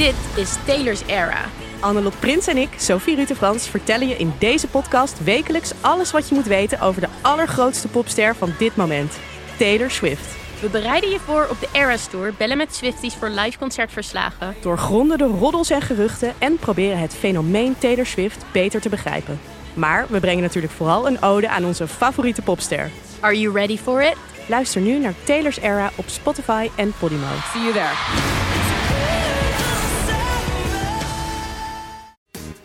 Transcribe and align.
Dit 0.00 0.14
is 0.36 0.54
Taylor's 0.66 1.02
Era. 1.06 1.44
Annelot 1.80 2.20
Prins 2.20 2.46
en 2.46 2.56
ik, 2.56 2.68
Sophie 2.76 3.16
Rutte-Frans, 3.16 3.68
vertellen 3.68 4.08
je 4.08 4.16
in 4.16 4.32
deze 4.38 4.66
podcast 4.66 5.24
wekelijks 5.24 5.72
alles 5.80 6.10
wat 6.10 6.28
je 6.28 6.34
moet 6.34 6.46
weten 6.46 6.80
over 6.80 7.00
de 7.00 7.08
allergrootste 7.20 7.88
popster 7.88 8.36
van 8.36 8.52
dit 8.58 8.76
moment, 8.76 9.18
Taylor 9.58 9.90
Swift. 9.90 10.36
We 10.60 10.68
bereiden 10.68 11.10
je 11.10 11.18
voor 11.18 11.46
op 11.50 11.60
de 11.60 11.68
Eras 11.72 12.06
Tour, 12.06 12.34
bellen 12.36 12.56
met 12.56 12.74
Swifties 12.74 13.14
voor 13.14 13.28
live 13.28 13.58
concertverslagen. 13.58 14.54
Doorgronden 14.60 15.18
de 15.18 15.24
roddels 15.24 15.70
en 15.70 15.82
geruchten 15.82 16.34
en 16.38 16.56
proberen 16.56 16.98
het 16.98 17.14
fenomeen 17.14 17.78
Taylor 17.78 18.06
Swift 18.06 18.44
beter 18.52 18.80
te 18.80 18.88
begrijpen. 18.88 19.40
Maar 19.74 20.06
we 20.08 20.20
brengen 20.20 20.42
natuurlijk 20.42 20.72
vooral 20.72 21.06
een 21.06 21.22
ode 21.22 21.48
aan 21.48 21.64
onze 21.64 21.88
favoriete 21.88 22.42
popster. 22.42 22.90
Are 23.20 23.40
you 23.40 23.54
ready 23.54 23.78
for 23.78 24.02
it? 24.02 24.16
Luister 24.46 24.80
nu 24.80 24.98
naar 24.98 25.14
Taylor's 25.24 25.58
Era 25.58 25.90
op 25.94 26.08
Spotify 26.08 26.68
en 26.74 26.92
Podimo. 26.98 27.26
See 27.52 27.62
you 27.62 27.72
there. 27.72 28.69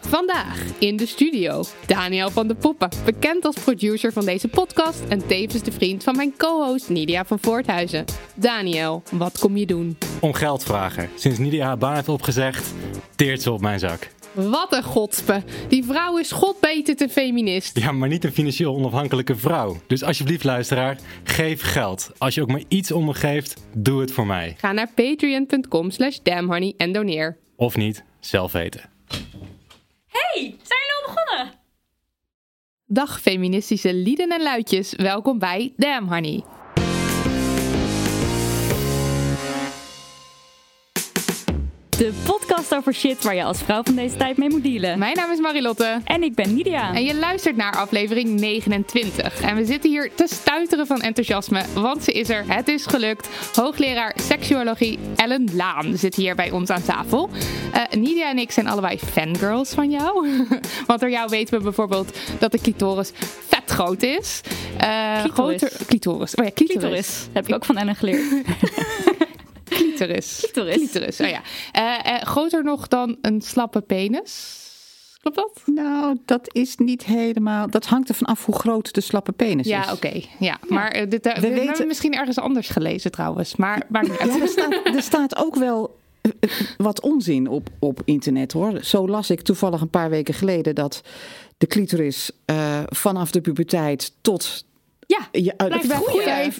Vandaag 0.08 0.64
in 0.80 0.96
de 0.96 1.06
studio 1.06 1.64
Daniel 1.86 2.30
van 2.30 2.48
de 2.48 2.56
Poppen, 2.56 2.90
bekend 3.06 3.46
als 3.46 3.56
producer 3.56 4.12
van 4.12 4.26
deze 4.26 4.48
podcast 4.48 5.04
en 5.10 5.28
tevens 5.28 5.64
de 5.64 5.72
vriend 5.72 6.04
van 6.04 6.16
mijn 6.16 6.34
co-host 6.38 6.90
Nidia 6.90 7.26
van 7.26 7.40
Voorthuizen. 7.42 8.06
Daniel, 8.36 9.04
wat 9.12 9.40
kom 9.40 9.58
je 9.58 9.66
doen? 9.66 9.98
om 10.22 10.34
geld 10.34 10.64
vragen. 10.64 11.10
Sinds 11.16 11.40
Nidia 11.40 11.66
haar 11.66 11.78
baan 11.78 11.96
heeft 11.96 12.10
opgezegd, 12.10 12.74
teert 13.16 13.42
ze 13.42 13.52
op 13.52 13.62
mijn 13.62 13.80
zak. 13.80 14.10
Wat 14.34 14.74
een 14.74 14.84
godspe. 14.84 15.44
Die 15.68 15.84
vrouw 15.84 16.18
is 16.18 16.32
godbeter 16.32 16.96
te 16.96 17.10
feminist. 17.10 17.80
Ja, 17.80 17.92
maar 17.92 18.10
niet 18.10 18.24
een 18.24 18.32
financieel 18.32 18.76
onafhankelijke 18.76 19.36
vrouw. 19.36 19.78
Dus 19.88 20.04
alsjeblieft, 20.04 20.44
luisteraar, 20.44 20.98
geef 21.24 21.62
geld. 21.62 22.12
Als 22.18 22.36
je 22.36 22.42
ook 22.42 22.52
maar 22.52 22.64
iets 22.68 22.92
om 22.92 23.06
me 23.06 23.14
geeft, 23.14 23.62
doe 23.74 24.02
het 24.02 24.12
voor 24.12 24.26
mij. 24.26 24.56
Ga 24.58 24.72
naar 24.72 24.90
patreon.com 24.96 25.92
slash 25.92 26.18
damnhoney 26.24 26.74
en 26.78 26.92
doneer. 26.92 27.38
Of 27.56 27.76
niet, 27.78 28.04
zelf 28.20 28.52
weten. 28.52 28.95
Hey, 30.16 30.42
zijn 30.42 30.80
jullie 30.80 31.06
al 31.06 31.14
begonnen? 31.14 31.60
Dag 32.86 33.22
feministische 33.22 33.94
lieden 33.94 34.30
en 34.30 34.42
luidjes, 34.42 34.94
welkom 34.96 35.40
bij 35.40 35.74
Damn 35.78 36.08
Honey. 36.08 36.44
De 41.98 42.14
podcast 42.26 42.76
over 42.76 42.94
shit 42.94 43.24
waar 43.24 43.36
je 43.36 43.44
als 43.44 43.62
vrouw 43.62 43.84
van 43.84 43.96
deze 43.96 44.16
tijd 44.16 44.38
mee 44.38 44.50
moet 44.50 44.64
dealen. 44.64 45.00
Mijn 45.00 45.16
naam 45.16 45.32
is 45.32 45.40
Marilotte. 45.40 46.02
En 46.04 46.24
ik 46.24 46.36
ben 46.36 46.54
Nidia. 46.56 46.94
En 46.94 47.04
je 47.04 47.16
luistert 47.16 47.56
naar 47.56 47.76
aflevering 47.76 48.40
29. 48.40 49.42
En 49.42 49.56
we 49.56 49.66
zitten 49.66 49.90
hier 49.90 50.12
te 50.16 50.28
stuiteren 50.28 50.88
van 50.88 51.02
enthousiasme, 51.02 51.64
want 51.74 52.04
ze 52.04 52.12
is 52.12 52.30
er. 52.30 52.44
Het 52.48 52.68
is 52.68 52.86
gelukt. 52.86 53.30
Hoogleraar 53.54 54.16
seksuologie 54.22 55.00
Ellen 55.16 55.50
Laan 55.54 55.98
zit 55.98 56.16
hier 56.16 56.36
bij 56.36 56.52
ons 56.52 56.70
aan 56.70 56.84
tafel. 56.84 57.30
Eh 57.72 58.00
Nidia 58.00 58.30
en 58.30 58.38
ik 58.38 58.52
zijn 58.52 58.68
allebei 58.68 59.00
fangirls 59.00 59.70
van 59.70 59.90
jou. 59.90 60.28
want 60.88 61.00
door 61.00 61.10
jou 61.10 61.30
weten 61.30 61.58
we 61.58 61.64
bijvoorbeeld 61.64 62.18
dat 62.40 62.52
de 62.52 62.60
clitoris 62.62 63.12
vet 63.48 63.72
groot 63.72 64.04
is. 64.04 64.42
Clitoris. 65.22 65.62
Groter, 65.62 65.86
clitoris. 65.88 66.36
Oh 66.36 66.46
ja, 66.46 66.52
clitoris. 66.52 66.80
Clitoris. 66.82 67.28
Heb 67.34 67.48
ik 67.48 67.56
ook 67.56 67.66
van 67.66 67.78
Ellen 67.78 67.96
geleerd. 67.96 68.22
Clitoris. 69.96 70.40
Clitoris. 70.40 70.76
Clitoris, 70.76 71.22
oh 71.22 71.28
ja. 71.28 71.42
Eh, 71.72 72.14
eh, 72.16 72.22
groter 72.22 72.64
nog 72.64 72.88
dan 72.88 73.18
een 73.22 73.42
slappe 73.42 73.82
penis. 73.82 74.64
Klopt 75.22 75.38
dat? 75.38 75.76
Nou, 75.76 76.18
dat 76.26 76.54
is 76.54 76.76
niet 76.78 77.06
helemaal. 77.06 77.70
Dat 77.70 77.86
hangt 77.86 78.10
er 78.10 78.16
vanaf 78.16 78.46
hoe 78.46 78.56
groot 78.56 78.94
de 78.94 79.02
slappe 79.02 79.32
penis 79.32 79.66
is. 79.66 79.72
Ja, 79.72 79.92
oké. 79.94 80.22
Ja, 80.40 80.58
maar 80.68 80.92
eh, 80.92 81.10
dit, 81.10 81.24
we, 81.24 81.30
hebben 81.30 81.54
weten- 81.54 81.88
misschien 81.88 82.14
ergens 82.14 82.40
anders 82.40 82.70
gelezen 82.70 83.12
trouwens. 83.12 83.56
Maar. 83.56 83.88
Ja, 83.92 84.02
er, 84.42 84.48
staat, 84.48 84.80
er 84.96 85.02
staat 85.02 85.36
ook 85.36 85.56
wel 85.56 85.98
wat 86.78 87.02
onzin 87.02 87.48
op, 87.48 87.70
op 87.80 88.02
internet 88.06 88.52
hoor. 88.52 88.84
Zo 88.84 89.08
las 89.08 89.30
ik 89.30 89.42
toevallig 89.42 89.82
een 89.82 89.90
paar 89.90 90.10
weken 90.10 90.34
geleden 90.34 90.76
dat 90.76 91.02
de 91.58 91.68
clitoris 91.68 92.32
eh, 92.46 92.84
vanaf 92.86 93.32
de 93.32 93.42
puberteit 93.42 94.14
tot. 94.22 94.66
Ja, 95.08 95.28
je, 95.32 95.54
uh, 95.58 95.68
blijft 95.68 95.92
groeien. 95.92 96.54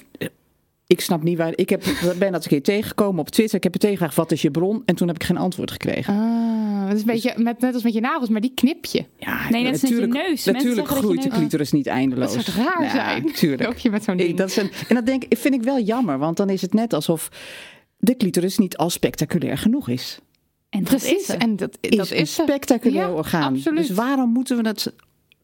Ik 0.88 1.02
snap 1.02 1.24
niet 1.24 1.38
waar. 1.38 1.52
Ik 1.56 1.70
heb, 1.70 1.84
ben 2.20 2.32
dat 2.32 2.44
een 2.44 2.50
keer 2.50 2.64
tegengekomen 2.64 3.20
op 3.20 3.30
Twitter. 3.30 3.56
Ik 3.58 3.64
heb 3.64 3.72
het 3.72 3.82
tegengevraagd: 3.82 4.16
wat 4.16 4.32
is 4.32 4.42
je 4.42 4.52
bron? 4.52 4.82
En 4.86 4.96
toen 4.96 5.08
heb 5.08 5.16
ik 5.16 5.24
geen 5.24 5.38
antwoord 5.38 5.72
gekregen. 5.72 6.14
Ah, 6.14 6.84
het 6.88 6.94
is 6.96 7.00
een 7.00 7.08
beetje 7.08 7.34
met, 7.38 7.60
net 7.60 7.74
als 7.74 7.84
met 7.84 7.94
je 7.94 8.00
nagels, 8.00 8.30
maar 8.30 8.42
die 8.42 8.52
knip 8.56 8.86
je. 8.86 9.06
Ja, 9.18 9.50
Nee, 9.50 9.64
net 9.64 9.72
als 9.72 9.82
met 9.82 9.90
je 9.92 10.08
neus. 10.08 10.24
Mensen 10.24 10.54
Natuurlijk 10.54 10.88
dat 10.88 10.98
je 10.98 11.04
groeit 11.04 11.24
de 11.24 11.30
clitoris 11.30 11.72
niet 11.72 11.88
eindeloos. 11.88 12.34
Dat 12.34 12.44
zou 12.44 12.68
raar 12.68 12.84
Ja, 12.84 12.90
zijn. 12.90 13.32
Tuurlijk. 13.34 13.78
Je 13.78 13.90
met 13.90 14.04
zo'n 14.04 14.18
ding. 14.18 14.30
Ik, 14.30 14.38
dat 14.38 14.50
is 14.50 14.56
een, 14.58 14.72
en 14.88 14.96
dat 14.96 15.06
denk, 15.06 15.24
ik- 15.24 15.38
vind 15.38 15.54
ik 15.54 15.64
wel 15.64 15.80
jammer, 15.80 16.18
want 16.18 16.38
dan 16.38 16.50
is 16.50 16.62
het 16.62 16.74
net 16.74 16.94
alsof 16.94 17.30
de 17.98 18.18
clitoris 18.18 18.58
niet 18.58 18.78
al 18.78 18.90
spectaculair 18.90 19.58
genoeg 19.58 19.90
is. 19.90 20.20
En 20.70 20.80
dat 20.80 20.90
Precies, 20.90 21.30
is 21.30 21.36
en 21.38 21.56
dat, 21.56 21.78
Is 21.82 21.98
dat 21.98 22.10
een 22.10 22.18
is 22.18 22.34
ze. 22.36 22.42
spectaculair 22.42 23.06
Ja, 23.08 23.14
orgaan. 23.14 23.54
absoluut. 23.56 23.88
Dus 23.88 23.90
waarom 23.96 24.30
moeten 24.30 24.62
we 24.62 24.68
het 24.68 24.94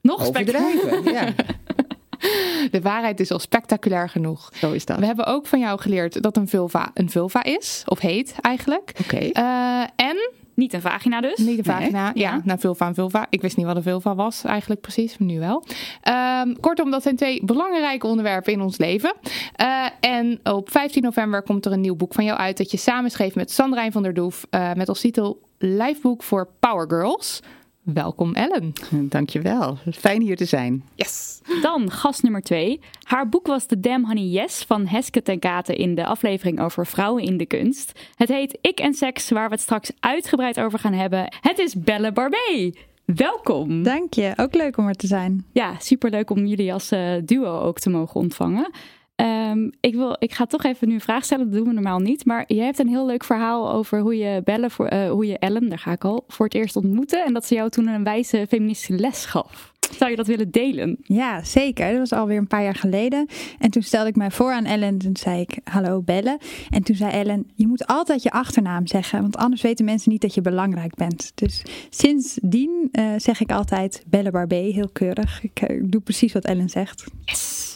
Nog 0.01 0.27
overdrijven? 0.27 1.11
ja, 1.13 1.33
De 2.71 2.79
waarheid 2.81 3.19
is 3.19 3.31
al 3.31 3.39
spectaculair 3.39 4.09
genoeg. 4.09 4.49
zo 4.53 4.71
is 4.71 4.85
dat. 4.85 4.99
We 4.99 5.05
hebben 5.05 5.25
ook 5.25 5.47
van 5.47 5.59
jou 5.59 5.79
geleerd 5.79 6.21
dat 6.21 6.37
een 6.37 6.47
vulva 6.47 6.91
een 6.93 7.09
vulva 7.09 7.43
is, 7.43 7.83
of 7.85 7.99
heet 7.99 8.35
eigenlijk. 8.41 8.93
Oké. 9.03 9.17
Eh, 9.17 9.81
en 9.95 10.31
Niet 10.53 10.73
een 10.73 10.81
vagina 10.81 11.21
dus. 11.21 11.37
Niet 11.37 11.57
de 11.57 11.63
vagina, 11.63 12.05
ja, 12.05 12.11
Ja. 12.13 12.41
naar 12.43 12.59
vulva 12.59 12.87
en 12.87 12.93
vulva. 12.93 13.27
Ik 13.29 13.41
wist 13.41 13.57
niet 13.57 13.65
wat 13.65 13.75
een 13.75 13.83
vulva 13.83 14.15
was 14.15 14.43
eigenlijk 14.43 14.81
precies, 14.81 15.17
maar 15.17 15.27
nu 15.27 15.39
wel. 15.39 15.63
Ehm, 16.01 16.53
kortom, 16.59 16.91
dat 16.91 17.03
zijn 17.03 17.15
twee 17.15 17.45
belangrijke 17.45 18.07
onderwerpen 18.07 18.53
in 18.53 18.61
ons 18.61 18.77
leven. 18.77 19.13
Eh, 19.55 19.85
en 19.99 20.39
op 20.43 20.71
15 20.71 21.01
november 21.03 21.43
komt 21.43 21.65
er 21.65 21.71
een 21.71 21.81
nieuw 21.81 21.95
boek 21.95 22.13
van 22.13 22.23
jou 22.23 22.39
uit... 22.39 22.57
dat 22.57 22.71
je 22.71 22.77
samen 22.77 23.11
schreef 23.11 23.35
met 23.35 23.51
Sandrijn 23.51 23.91
van 23.91 24.03
der 24.03 24.13
Doef... 24.13 24.45
eh, 24.49 24.73
met 24.73 24.89
als 24.89 24.99
titel 24.99 25.41
Lijfboek 25.57 26.23
voor 26.23 26.47
Power 26.59 26.85
Girls. 26.89 27.39
Welkom 27.83 28.33
Ellen. 28.33 28.73
Dankjewel. 28.91 29.77
Fijn 29.91 30.21
hier 30.21 30.35
te 30.35 30.45
zijn. 30.45 30.83
Yes. 30.95 31.41
Dan 31.61 31.91
gast 31.91 32.23
nummer 32.23 32.41
twee. 32.41 32.79
Haar 33.03 33.29
boek 33.29 33.47
was 33.47 33.65
The 33.65 33.79
Damn 33.79 34.05
Honey 34.05 34.23
Yes 34.23 34.63
van 34.63 34.87
Heske 34.87 35.21
ten 35.21 35.39
Kate 35.39 35.75
in 35.75 35.95
de 35.95 36.05
aflevering 36.05 36.59
over 36.59 36.87
vrouwen 36.87 37.23
in 37.23 37.37
de 37.37 37.45
kunst. 37.45 37.99
Het 38.15 38.29
heet 38.29 38.57
Ik 38.61 38.79
en 38.79 38.93
Seks, 38.93 39.29
waar 39.29 39.47
we 39.47 39.53
het 39.53 39.63
straks 39.63 39.91
uitgebreid 39.99 40.59
over 40.59 40.79
gaan 40.79 40.93
hebben. 40.93 41.33
Het 41.41 41.59
is 41.59 41.75
Belle 41.75 42.11
Barbé. 42.11 42.71
Welkom. 43.05 43.83
Dank 43.83 44.13
je, 44.13 44.33
ook 44.35 44.55
leuk 44.55 44.77
om 44.77 44.87
er 44.87 44.95
te 44.95 45.07
zijn. 45.07 45.45
Ja, 45.51 45.79
superleuk 45.79 46.29
om 46.29 46.45
jullie 46.45 46.73
als 46.73 46.91
eh, 46.91 47.13
duo 47.25 47.59
ook 47.59 47.79
te 47.79 47.89
mogen 47.89 48.19
ontvangen. 48.19 48.71
Ehm, 49.21 49.69
ik, 49.79 49.95
wil, 49.95 50.15
ik 50.19 50.33
ga 50.33 50.45
toch 50.45 50.63
even 50.63 50.87
nu 50.87 50.93
een 50.93 51.01
vraag 51.01 51.23
stellen, 51.23 51.45
dat 51.45 51.53
doen 51.53 51.67
we 51.67 51.73
normaal 51.73 51.99
niet. 51.99 52.25
Maar 52.25 52.43
jij 52.47 52.65
hebt 52.65 52.79
een 52.79 52.87
heel 52.87 53.05
leuk 53.05 53.23
verhaal 53.23 53.71
over 53.71 53.99
hoe 53.99 54.17
je, 54.17 54.41
Belle 54.43 54.69
voor, 54.69 54.87
eh, 54.87 55.09
hoe 55.09 55.25
je 55.25 55.39
Ellen, 55.39 55.69
daar 55.69 55.79
ga 55.79 55.91
ik 55.91 56.03
al, 56.03 56.23
voor 56.27 56.45
het 56.45 56.55
eerst 56.55 56.75
ontmoette. 56.75 57.23
En 57.25 57.33
dat 57.33 57.45
ze 57.45 57.55
jou 57.55 57.69
toen 57.69 57.87
een 57.87 58.03
wijze 58.03 58.45
feministische 58.49 59.01
les 59.01 59.25
gaf. 59.25 59.73
Zou 59.97 60.09
je 60.09 60.15
dat 60.15 60.27
willen 60.27 60.51
delen? 60.51 60.97
Ja, 61.03 61.43
zeker. 61.43 61.89
Dat 61.89 61.97
was 61.97 62.13
alweer 62.13 62.37
een 62.37 62.47
paar 62.47 62.63
jaar 62.63 62.75
geleden. 62.75 63.27
En 63.59 63.69
toen 63.69 63.81
stelde 63.81 64.09
ik 64.09 64.15
mij 64.15 64.31
voor 64.31 64.51
aan 64.51 64.65
Ellen 64.65 64.87
en 64.87 64.97
toen 64.97 65.17
zei 65.17 65.41
ik, 65.41 65.59
hallo 65.63 66.01
Belle. 66.01 66.39
En 66.69 66.83
toen 66.83 66.95
zei 66.95 67.11
Ellen, 67.11 67.51
je 67.55 67.67
moet 67.67 67.87
altijd 67.87 68.23
je 68.23 68.31
achternaam 68.31 68.87
zeggen, 68.87 69.21
want 69.21 69.37
anders 69.37 69.61
weten 69.61 69.85
mensen 69.85 70.11
niet 70.11 70.21
dat 70.21 70.33
je 70.33 70.41
belangrijk 70.41 70.95
bent. 70.95 71.31
Dus 71.35 71.63
sindsdien 71.89 72.89
eh, 72.91 73.05
zeg 73.17 73.39
ik 73.39 73.51
altijd 73.51 74.03
Belle 74.07 74.31
Barbé, 74.31 74.55
heel 74.55 74.89
keurig. 74.93 75.43
Ik, 75.43 75.61
eh, 75.61 75.75
ik 75.75 75.91
doe 75.91 76.01
precies 76.01 76.33
wat 76.33 76.45
Ellen 76.45 76.69
zegt. 76.69 77.05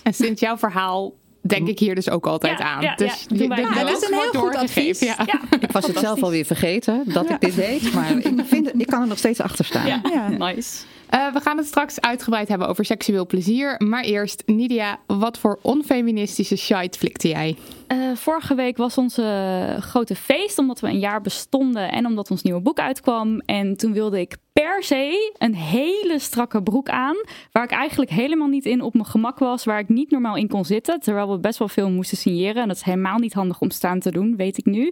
En 0.03 0.13
sinds 0.13 0.41
jouw 0.41 0.57
verhaal 0.57 1.13
denk 1.47 1.67
ik 1.67 1.79
hier 1.79 1.95
dus 1.95 2.09
ook 2.09 2.27
altijd 2.27 2.59
Ja, 2.59 2.65
aan. 2.65 2.81
ja, 2.81 2.95
dus 2.95 3.25
ja, 3.27 3.55
Het 3.55 3.97
is 4.03 4.09
een 4.09 4.17
heel 4.31 4.41
goed 4.41 4.55
advies. 4.55 4.99
Ja. 4.99 5.17
Ik 5.59 5.71
was 5.71 5.87
het 5.87 5.97
zelf 5.99 6.23
alweer 6.23 6.45
vergeten 6.45 7.03
dat 7.05 7.29
ik 7.29 7.39
dit 7.39 7.55
deed, 7.55 7.93
maar 7.93 8.11
ik, 8.17 8.33
vind, 8.45 8.79
ik 8.81 8.87
kan 8.87 9.01
er 9.01 9.07
nog 9.07 9.17
steeds 9.17 9.41
achter 9.41 9.65
staan. 9.65 9.87
Ja, 9.87 10.01
Ja. 10.13 10.27
nice. 10.29 10.83
Eh, 11.09 11.33
we 11.33 11.39
gaan 11.39 11.57
het 11.57 11.65
straks 11.67 12.01
uitgebreid 12.01 12.47
hebben 12.47 12.67
over 12.67 12.85
seksueel 12.85 13.25
plezier. 13.25 13.75
Maar 13.77 14.03
eerst, 14.03 14.43
Nidia, 14.45 14.99
wat 15.07 15.37
voor 15.37 15.59
onfeministische 15.61 16.55
shite 16.55 16.97
flikte 16.99 17.27
jij? 17.27 17.55
Eh, 17.87 17.97
vorige 18.15 18.55
week 18.55 18.77
was 18.77 18.97
onze 18.97 19.77
grote 19.79 20.15
feest, 20.15 20.57
omdat 20.57 20.79
we 20.79 20.87
een 20.87 20.99
jaar 20.99 21.21
bestonden 21.21 21.91
en 21.91 22.05
omdat 22.05 22.31
ons 22.31 22.41
nieuwe 22.41 22.61
boek 22.61 22.79
uitkwam. 22.79 23.39
En 23.45 23.77
toen 23.77 23.93
wilde 23.93 24.19
ik 24.19 24.35
per 24.61 24.83
se 24.83 25.33
een 25.37 25.55
hele 25.55 26.19
strakke 26.19 26.63
broek 26.63 26.89
aan. 26.89 27.15
Waar 27.51 27.63
ik 27.63 27.71
eigenlijk 27.71 28.11
helemaal 28.11 28.47
niet 28.47 28.65
in 28.65 28.81
op 28.81 28.93
mijn 28.93 29.05
gemak 29.05 29.39
was. 29.39 29.63
Waar 29.65 29.79
ik 29.79 29.89
niet 29.89 30.11
normaal 30.11 30.35
in 30.35 30.47
kon 30.47 30.65
zitten. 30.65 30.99
Terwijl 30.99 31.31
we 31.31 31.39
best 31.39 31.59
wel 31.59 31.67
veel 31.67 31.89
moesten 31.89 32.17
signeren. 32.17 32.61
En 32.61 32.67
dat 32.67 32.77
is 32.77 32.83
helemaal 32.83 33.17
niet 33.17 33.33
handig 33.33 33.61
om 33.61 33.71
staan 33.71 33.99
te 33.99 34.11
doen, 34.11 34.35
weet 34.35 34.57
ik 34.57 34.65
nu. 34.65 34.91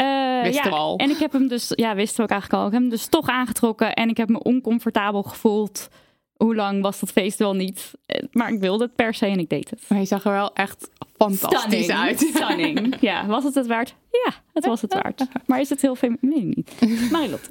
Uh, 0.00 0.42
wisten 0.42 0.64
ja, 0.64 0.68
we 0.68 0.70
al. 0.76 0.96
En 0.96 1.10
ik 1.10 1.18
heb 1.18 1.32
hem 1.32 1.48
dus, 1.48 1.72
ja, 1.74 1.94
wisten 1.94 2.16
we 2.16 2.22
ook 2.22 2.30
eigenlijk 2.30 2.60
al. 2.60 2.66
Ik 2.66 2.72
heb 2.72 2.80
hem 2.82 2.90
dus 2.90 3.06
toch 3.06 3.28
aangetrokken. 3.28 3.92
En 3.92 4.08
ik 4.08 4.16
heb 4.16 4.28
me 4.28 4.42
oncomfortabel 4.42 5.22
gevoeld. 5.22 5.88
Hoe 6.36 6.54
lang 6.54 6.82
was 6.82 7.00
dat 7.00 7.10
feest 7.10 7.38
wel 7.38 7.54
niet? 7.54 7.90
Eh, 8.06 8.22
Maar 8.32 8.52
ik 8.52 8.60
wilde 8.60 8.84
het 8.84 8.94
per 8.94 9.14
se 9.14 9.26
en 9.26 9.38
ik 9.38 9.48
deed 9.48 9.70
het. 9.70 9.80
Maar 9.88 9.98
je 9.98 10.04
zag 10.04 10.24
er 10.24 10.32
wel 10.32 10.54
echt 10.54 10.90
fantastisch 11.16 11.84
Stunning. 11.84 11.90
uit. 11.90 12.18
Stunning. 12.34 12.96
Ja, 13.00 13.26
was 13.26 13.44
het 13.44 13.54
het 13.54 13.66
waard? 13.66 13.94
Ja, 14.10 14.32
het 14.52 14.66
was 14.66 14.80
het 14.80 14.94
waard. 14.94 15.24
Maar 15.46 15.60
is 15.60 15.68
het 15.68 15.82
heel 15.82 15.94
veel? 15.94 16.16
Nee, 16.20 16.44
niet. 16.44 17.10
Marilotte. 17.10 17.50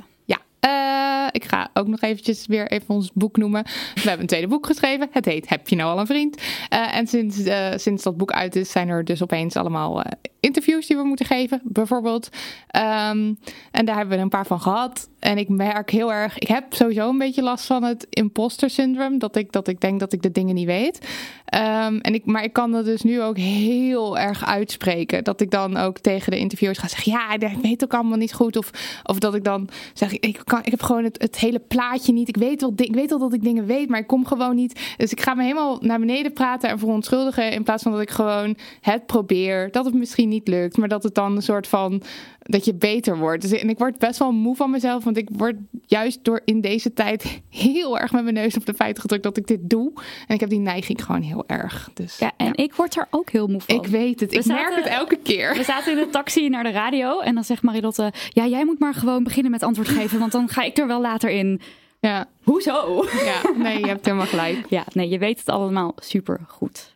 Eh, 0.62 1.28
ik 1.32 1.46
ga 1.46 1.70
ook 1.74 1.88
nog 1.88 2.02
eventjes 2.02 2.48
weer 2.48 2.72
even 2.72 2.96
ons 2.96 3.12
boek 3.14 3.38
noemen. 3.38 3.64
We 3.96 4.02
hebben 4.02 4.20
een 4.20 4.28
tweede 4.28 4.48
boek 4.48 4.66
geschreven. 4.66 5.08
Het 5.12 5.26
heet 5.26 5.50
Heb 5.50 5.68
je 5.68 5.76
nou 5.76 5.92
al 5.92 6.00
een 6.00 6.06
vriend? 6.06 6.42
Eh, 6.70 6.96
en 6.96 7.08
sinds, 7.08 7.44
eh, 7.44 7.68
sinds 7.76 8.04
dat 8.04 8.18
boek 8.18 8.32
uit 8.32 8.56
is, 8.56 8.72
zijn 8.72 8.90
er 8.90 9.06
dus 9.06 9.24
opeens 9.24 9.56
allemaal 9.56 10.04
interviews 10.42 10.88
die 10.88 10.98
we 10.98 11.04
moeten 11.04 11.26
geven, 11.26 11.62
bijvoorbeeld. 11.64 12.30
Ehm, 12.68 13.34
en 13.72 13.86
daar 13.86 13.96
hebben 13.96 14.18
we 14.18 14.24
een 14.24 14.30
paar 14.30 14.46
van 14.46 14.62
gehad. 14.62 15.10
En 15.20 15.38
ik 15.38 15.50
merk 15.50 15.90
heel 15.90 16.14
erg, 16.14 16.38
ik 16.38 16.48
heb 16.48 16.74
sowieso 16.74 17.10
een 17.10 17.18
beetje 17.18 17.42
last 17.42 17.66
van 17.66 17.84
het 17.84 18.08
imposter 18.10 18.70
syndrome. 18.70 19.18
Dat 19.18 19.36
ik, 19.36 19.52
dat 19.52 19.68
ik 19.68 19.82
denk 19.82 20.00
dat 20.00 20.14
ik 20.14 20.22
de 20.22 20.32
dingen 20.32 20.56
niet 20.56 20.66
weet. 20.66 21.08
Ehm, 21.46 21.98
en 21.98 22.14
ik, 22.14 22.26
maar 22.26 22.44
ik 22.44 22.54
kan 22.54 22.72
dat 22.72 22.86
dus 22.86 23.02
nu 23.02 23.22
ook 23.22 23.38
heel 23.38 24.20
erg 24.20 24.46
uitspreken. 24.46 25.24
Dat 25.24 25.42
ik 25.42 25.52
dan 25.52 25.78
ook 25.78 26.00
tegen 26.00 26.32
de 26.32 26.38
interviewers 26.38 26.80
ga 26.80 26.88
zeggen: 26.88 27.12
Ja, 27.12 27.34
ik 27.34 27.62
weet 27.62 27.84
ook 27.84 27.94
allemaal 27.94 28.18
niet 28.18 28.34
goed. 28.34 28.58
Of, 28.58 28.72
of 29.04 29.20
dat 29.20 29.36
ik 29.36 29.44
dan 29.44 29.70
zeg: 29.94 30.20
Ik, 30.20 30.42
kan, 30.52 30.60
ik 30.64 30.72
heb 30.72 30.82
gewoon 30.82 31.04
het, 31.04 31.38
hele 31.40 31.60
plaatje 31.60 32.14
niet. 32.14 32.28
Ik 32.28 32.38
weet, 32.38 32.62
wel, 32.62 32.74
ik 32.76 32.96
weet 32.96 33.10
wel 33.10 33.20
dat 33.20 33.34
ik 33.34 33.44
dingen 33.44 33.66
weet, 33.66 33.90
maar 33.90 34.00
ik 34.00 34.08
kom 34.08 34.26
gewoon 34.26 34.56
niet. 34.56 34.96
Dus 34.98 35.12
ik 35.12 35.22
ga 35.22 35.34
me 35.34 35.42
helemaal 35.42 35.78
naar 35.82 36.00
beneden 36.00 36.34
praten 36.34 36.70
en 36.70 36.80
verontschuldigen. 36.80 37.52
In 37.52 37.64
plaats 37.64 37.84
van 37.84 37.92
dat 37.92 38.02
ik 38.02 38.10
gewoon 38.10 38.58
het 38.82 39.06
probeer. 39.06 39.72
Dat 39.72 39.86
het 39.86 39.94
misschien 39.94 40.30
niet 40.30 40.48
lukt, 40.48 40.78
maar 40.78 40.88
dat 40.88 41.04
het 41.04 41.16
dan 41.16 41.36
een 41.36 41.42
soort 41.42 41.68
van. 41.68 42.02
Dat 42.52 42.66
je 42.66 42.74
beter 42.74 43.18
wordt. 43.18 43.42
Dus, 43.42 43.52
en 43.52 43.70
ik 43.70 43.78
word 43.78 43.98
best 43.98 44.20
wel 44.20 44.32
moe 44.32 44.56
van 44.56 44.72
mezelf. 44.72 45.04
Want 45.04 45.18
ik 45.18 45.30
word 45.32 45.56
juist 45.86 46.24
door 46.24 46.42
in 46.46 46.62
deze 46.62 46.94
tijd 46.94 47.42
heel 47.50 48.00
erg 48.00 48.12
met 48.12 48.24
mijn 48.24 48.36
neus 48.36 48.58
op 48.58 48.66
de 48.66 48.74
feiten 48.74 49.02
gedrukt 49.02 49.24
dat 49.24 49.38
ik 49.38 49.48
dit 49.48 49.70
doe. 49.70 49.92
En 50.28 50.34
ik 50.34 50.40
heb 50.40 50.50
die 50.50 50.60
neiging 50.60 51.06
gewoon 51.06 51.22
heel 51.22 51.44
erg. 51.48 51.90
Dus 51.94 52.18
Ja, 52.18 52.32
en 52.38 52.56
ik 52.56 52.74
word 52.74 52.96
er 52.96 53.08
ook 53.10 53.30
heel 53.30 53.48
moe 53.48 53.62
van. 53.62 53.76
ik 53.76 53.86
weet 53.86 54.20
het. 54.20 54.32
We 54.32 54.38
Ik 54.40 54.46
merk 54.46 54.76
het 54.76 54.86
elke 54.86 55.18
keer. 55.24 55.54
We 55.56 55.64
zaten 55.64 55.92
in 55.92 55.98
de 55.98 56.10
taxi 56.10 56.50
naar 56.50 56.64
de 56.64 56.72
radio 56.72 57.20
en 57.20 57.34
dan 57.36 57.44
zegt 57.44 57.62
Marilotte... 57.62 58.14
Ja, 58.30 58.48
jij 58.48 58.66
moet 58.66 58.80
maar 58.80 58.94
gewoon 58.94 59.24
beginnen 59.24 59.52
met 59.52 59.64
antwoord 59.64 59.88
geven, 59.90 60.20
want 60.20 60.32
dan 60.32 60.50
ga 60.50 60.62
ik 60.62 60.78
er 60.78 60.88
wel 60.88 61.02
later 61.02 61.30
in. 61.30 61.62
Ja, 62.00 62.28
Hoezo? 62.44 63.06
ja, 63.24 63.42
nee, 63.58 63.80
je 63.80 63.88
hebt 63.88 64.06
helemaal 64.06 64.26
gelijk. 64.28 64.66
Ja, 64.70 64.84
nee, 64.94 65.10
je 65.10 65.18
weet 65.18 65.40
het 65.40 65.50
allemaal 65.50 65.94
super 65.96 66.40
goed. 66.48 66.96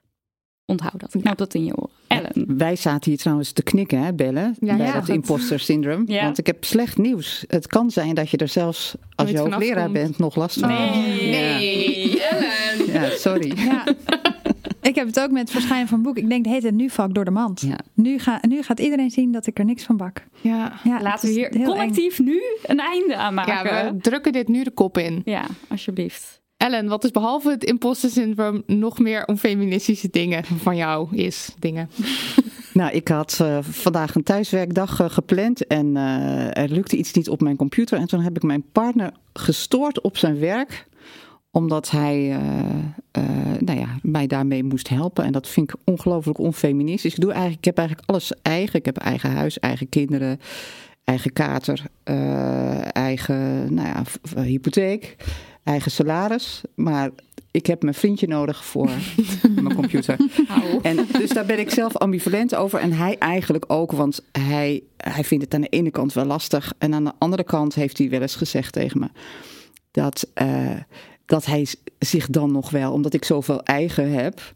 Onthoud 0.65 0.99
dat. 0.99 1.15
Knoop 1.21 1.37
dat 1.37 1.53
in 1.53 1.65
je 1.65 1.77
oren. 1.77 1.89
Wij 2.33 2.75
zaten 2.75 3.11
hier 3.11 3.19
trouwens 3.19 3.51
te 3.51 3.63
knikken, 3.63 4.03
hè, 4.03 4.13
bellen, 4.13 4.55
Ja, 4.59 4.75
bij 4.75 4.85
ja, 4.85 4.93
dat 4.93 5.09
imposter 5.09 5.59
syndroom. 5.59 6.03
Ja. 6.07 6.23
Want 6.23 6.37
ik 6.37 6.45
heb 6.45 6.63
slecht 6.63 6.97
nieuws. 6.97 7.43
Het 7.47 7.67
kan 7.67 7.91
zijn 7.91 8.15
dat 8.15 8.29
je 8.29 8.37
er 8.37 8.47
zelfs, 8.47 8.95
als 9.15 9.31
Nooit 9.31 9.45
je 9.45 9.51
hoogleraar 9.51 9.91
bent, 9.91 10.17
nog 10.17 10.35
last 10.35 10.59
van 10.59 10.69
hebt. 10.69 10.95
Nee, 11.21 12.21
Ellen. 12.21 12.91
Ja, 12.93 13.09
sorry. 13.09 13.53
Ja. 13.55 13.83
Ik 14.87 14.95
heb 14.95 15.07
het 15.07 15.19
ook 15.19 15.31
met 15.31 15.41
het 15.41 15.51
verschijnen 15.51 15.87
van 15.87 16.01
boek. 16.01 16.17
Ik 16.17 16.29
denk, 16.29 16.45
het 16.45 16.53
heet 16.53 16.63
het 16.63 16.73
nu 16.73 16.89
vak 16.89 17.13
door 17.13 17.25
de 17.25 17.31
mand. 17.31 17.61
Ja. 17.61 17.77
Nu, 17.93 18.19
ga, 18.19 18.39
nu 18.47 18.63
gaat 18.63 18.79
iedereen 18.79 19.11
zien 19.11 19.31
dat 19.31 19.47
ik 19.47 19.59
er 19.59 19.65
niks 19.65 19.83
van 19.83 19.97
bak. 19.97 20.23
Ja. 20.41 20.73
Ja, 20.83 21.01
Laten 21.01 21.27
we 21.27 21.33
hier 21.33 21.63
collectief 21.63 22.19
nu 22.19 22.41
een 22.63 22.79
einde 22.79 23.15
aan 23.15 23.35
ja, 23.35 23.43
maken. 23.45 23.93
we 23.93 24.01
drukken 24.01 24.31
dit 24.31 24.47
nu 24.47 24.63
de 24.63 24.71
kop 24.71 24.97
in. 24.97 25.21
Ja, 25.25 25.45
alsjeblieft. 25.69 26.41
Ellen, 26.57 26.87
wat 26.87 27.03
is 27.03 27.11
behalve 27.11 27.49
het 27.49 27.63
imposter 27.63 28.09
syndroom 28.09 28.63
nog 28.65 28.99
meer 28.99 29.25
om 29.25 29.37
feministische 29.37 30.09
dingen 30.11 30.45
van 30.45 30.75
jou 30.75 31.15
is? 31.15 31.49
Dingen. 31.59 31.89
Nou, 32.75 32.91
ik 32.91 33.07
had 33.07 33.39
eh, 33.41 33.57
vandaag 33.61 34.15
een 34.15 34.23
thuiswerkdag 34.23 34.99
eh, 34.99 35.09
gepland 35.09 35.67
en 35.67 35.97
eh, 35.97 36.57
er 36.57 36.69
lukte 36.69 36.97
iets 36.97 37.13
niet 37.13 37.29
op 37.29 37.41
mijn 37.41 37.55
computer. 37.55 37.99
En 37.99 38.07
toen 38.07 38.21
heb 38.21 38.35
ik 38.35 38.43
mijn 38.43 38.63
partner 38.71 39.11
gestoord 39.33 40.01
op 40.01 40.17
zijn 40.17 40.39
werk, 40.39 40.87
omdat 41.51 41.89
hij 41.89 42.39
nou 43.59 43.79
ja, 43.79 43.87
mij 44.01 44.27
daarmee 44.27 44.63
moest 44.63 44.89
helpen. 44.89 45.23
En 45.23 45.31
dat 45.31 45.47
vind 45.47 45.69
ik 45.69 45.79
ongelooflijk 45.83 46.37
onfeministisch. 46.37 47.13
Ik, 47.13 47.21
doe 47.21 47.31
eigenlijk, 47.31 47.59
ik 47.59 47.65
heb 47.65 47.77
eigenlijk 47.77 48.09
alles 48.09 48.33
eigen. 48.41 48.79
Ik 48.79 48.85
heb 48.85 48.97
eigen 48.97 49.31
huis, 49.31 49.59
eigen 49.59 49.89
kinderen, 49.89 50.39
eigen 51.03 51.33
kater, 51.33 51.81
eigen 52.93 53.73
nou 53.73 53.87
ja, 53.87 54.03
hypotheek, 54.41 55.15
eigen 55.65 55.91
salaris. 55.91 56.61
Maar 56.75 57.09
ik 57.51 57.65
heb 57.65 57.81
mijn 57.83 57.95
vriendje 57.95 58.27
nodig 58.27 58.65
voor 58.65 58.89
mijn 59.61 59.75
computer. 59.75 60.17
En 60.81 61.07
dus 61.11 61.29
daar 61.29 61.45
ben 61.45 61.59
ik 61.59 61.69
zelf 61.69 61.95
ambivalent 61.97 62.55
over. 62.55 62.79
En 62.79 62.91
hij 62.93 63.17
eigenlijk 63.17 63.65
ook, 63.67 63.91
want 63.91 64.19
hij, 64.31 64.83
hij 64.97 65.23
vindt 65.23 65.43
het 65.43 65.53
aan 65.53 65.61
de 65.61 65.67
ene 65.67 65.91
kant 65.91 66.13
wel 66.13 66.25
lastig. 66.25 66.73
En 66.77 66.93
aan 66.93 67.03
de 67.03 67.11
andere 67.17 67.43
kant 67.43 67.75
heeft 67.75 67.97
hij 67.97 68.09
wel 68.09 68.21
eens 68.21 68.35
gezegd 68.35 68.73
tegen 68.73 68.99
me 68.99 69.07
dat, 69.91 70.27
eh, 70.33 70.71
dat 71.25 71.45
hij 71.45 71.67
zich 71.99 72.27
dan 72.27 72.51
nog 72.51 72.69
wel, 72.69 72.91
omdat 72.91 73.13
ik 73.13 73.25
zoveel 73.25 73.63
eigen 73.63 74.11
heb, 74.11 74.53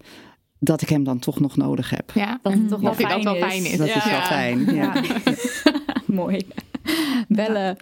dat 0.60 0.82
ik 0.82 0.90
hem 0.90 1.04
dan 1.04 1.20
toch 1.20 1.40
nog 1.40 1.58
nodig 1.58 1.90
heb. 1.90 2.12
Ja, 2.14 2.40
Dat 2.42 2.54
het 2.54 2.68
toch 2.70 2.80
wel 2.82 2.90
dat 2.96 3.02
hij 3.02 3.10
fijn 3.10 3.24
dat 3.24 3.34
wel 3.38 3.44
is. 3.48 3.52
fijn 3.54 3.66
is. 3.66 3.78
Dat 3.78 3.88
is 3.88 3.94
wel 4.06 4.14
Ja. 4.14 4.24
fijn. 4.26 4.74
Ja. 4.76 5.04
Mooi. 6.22 6.48
Bellen. 7.28 7.78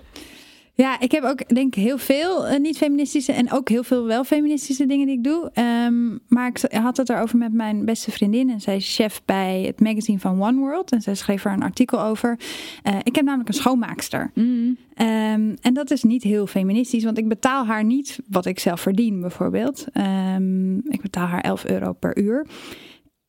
Ja, 0.77 0.99
ik 0.99 1.11
heb 1.11 1.23
ook 1.23 1.53
denk 1.53 1.75
ik 1.75 1.83
heel 1.83 1.97
veel 1.97 2.47
eh, 2.47 2.59
niet-feministische 2.59 3.31
en 3.31 3.51
ook 3.51 3.69
heel 3.69 3.83
veel 3.83 4.05
wel 4.05 4.23
feministische 4.23 4.85
dingen 4.85 5.05
die 5.07 5.17
ik 5.17 5.23
doe. 5.23 5.49
Ehm, 5.53 6.17
maar 6.27 6.47
ik 6.47 6.71
had 6.71 6.97
het 6.97 7.09
erover 7.09 7.37
met 7.37 7.53
mijn 7.53 7.85
beste 7.85 8.11
vriendin 8.11 8.49
en 8.49 8.61
zij 8.61 8.75
is 8.75 8.95
chef 8.95 9.21
bij 9.25 9.63
het 9.65 9.79
magazine 9.79 10.19
van 10.19 10.41
One 10.41 10.59
World. 10.59 10.91
En 10.91 11.01
zij 11.01 11.15
schreef 11.15 11.45
er 11.45 11.51
een 11.51 11.63
artikel 11.63 12.01
over. 12.01 12.39
Eh, 12.83 12.95
ik 13.03 13.15
heb 13.15 13.25
namelijk 13.25 13.49
een 13.49 13.55
schoonmaakster. 13.55 14.31
Mm. 14.33 14.77
Ehm, 14.93 15.55
en 15.61 15.73
dat 15.73 15.91
is 15.91 16.03
niet 16.03 16.23
heel 16.23 16.47
feministisch, 16.47 17.03
want 17.03 17.17
ik 17.17 17.27
betaal 17.27 17.65
haar 17.65 17.83
niet 17.83 18.19
wat 18.29 18.45
ik 18.45 18.59
zelf 18.59 18.81
verdien, 18.81 19.21
bijvoorbeeld. 19.21 19.85
Ehm, 19.93 20.77
ik 20.77 21.01
betaal 21.01 21.27
haar 21.27 21.41
11 21.41 21.65
euro 21.65 21.93
per 21.93 22.17
uur. 22.17 22.47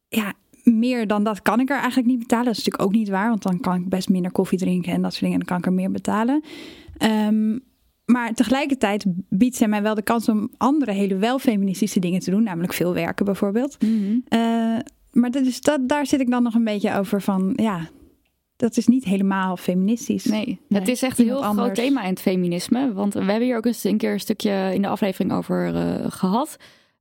Ja, 0.09 0.33
meer 0.62 1.06
dan 1.06 1.25
dat 1.25 1.43
kan 1.43 1.61
ik 1.61 1.71
er 1.71 1.79
eigenlijk 1.79 2.06
niet 2.06 2.19
betalen. 2.19 2.44
Dat 2.44 2.56
is 2.56 2.65
natuurlijk 2.65 2.89
ook 2.89 2.99
niet 2.99 3.09
waar, 3.09 3.29
want 3.29 3.43
dan 3.43 3.61
kan 3.61 3.75
ik 3.75 3.89
best 3.89 4.09
minder 4.09 4.33
koffie 4.33 4.59
drinken 4.59 4.93
en 4.93 5.03
dat 5.03 5.11
soort 5.11 5.25
dingen. 5.25 5.41
En 5.41 5.47
dan 5.47 5.49
kan 5.49 5.59
ik 5.59 5.67
er 5.67 5.83
meer 5.83 5.91
betalen. 5.91 6.43
Ehm, 6.99 7.59
maar 8.05 8.35
tegelijkertijd 8.35 9.05
biedt 9.29 9.56
zij 9.56 9.69
mij 9.69 9.83
wel 9.83 9.95
de 9.95 10.03
kans 10.03 10.29
om 10.29 10.50
andere 10.56 10.93
hele 10.93 11.17
wel 11.17 11.39
feministische 11.39 12.00
dingen 12.00 12.21
te 12.21 12.31
doen, 12.31 12.43
namelijk 12.43 12.73
veel 12.73 12.95
werken 12.95 13.25
bijvoorbeeld. 13.25 13.83
Mhm. 13.83 14.19
Eh, 14.29 14.41
maar 15.12 15.31
dat 15.31 15.47
is, 15.47 15.61
dat, 15.61 15.89
daar 15.89 16.06
zit 16.06 16.21
ik 16.21 16.31
dan 16.31 16.43
nog 16.43 16.55
een 16.55 16.65
beetje 16.65 16.95
over 16.95 17.23
van, 17.23 17.53
ja, 17.56 17.89
dat 18.56 18.77
is 18.77 18.87
niet 18.87 19.05
helemaal 19.05 19.56
feministisch. 19.56 20.25
Nee, 20.25 20.61
Nee, 20.69 20.81
het 20.81 20.89
is 20.89 21.03
echt 21.03 21.19
een 21.19 21.25
heel 21.25 21.35
iemand 21.35 21.55
groot 21.55 21.69
anders. 21.69 21.89
thema 21.89 22.03
in 22.03 22.11
het 22.11 22.20
feminisme. 22.20 22.93
Want 22.93 23.15
we 23.15 23.20
hebben 23.20 23.43
hier 23.43 23.56
ook 23.56 23.67
eens 23.67 23.84
een 23.84 23.96
keer 23.96 24.13
een 24.13 24.20
stukje 24.20 24.70
in 24.75 24.82
de 24.82 24.89
aflevering 24.89 25.32
over 25.32 25.75
eh, 25.75 26.05
gehad. 26.08 26.56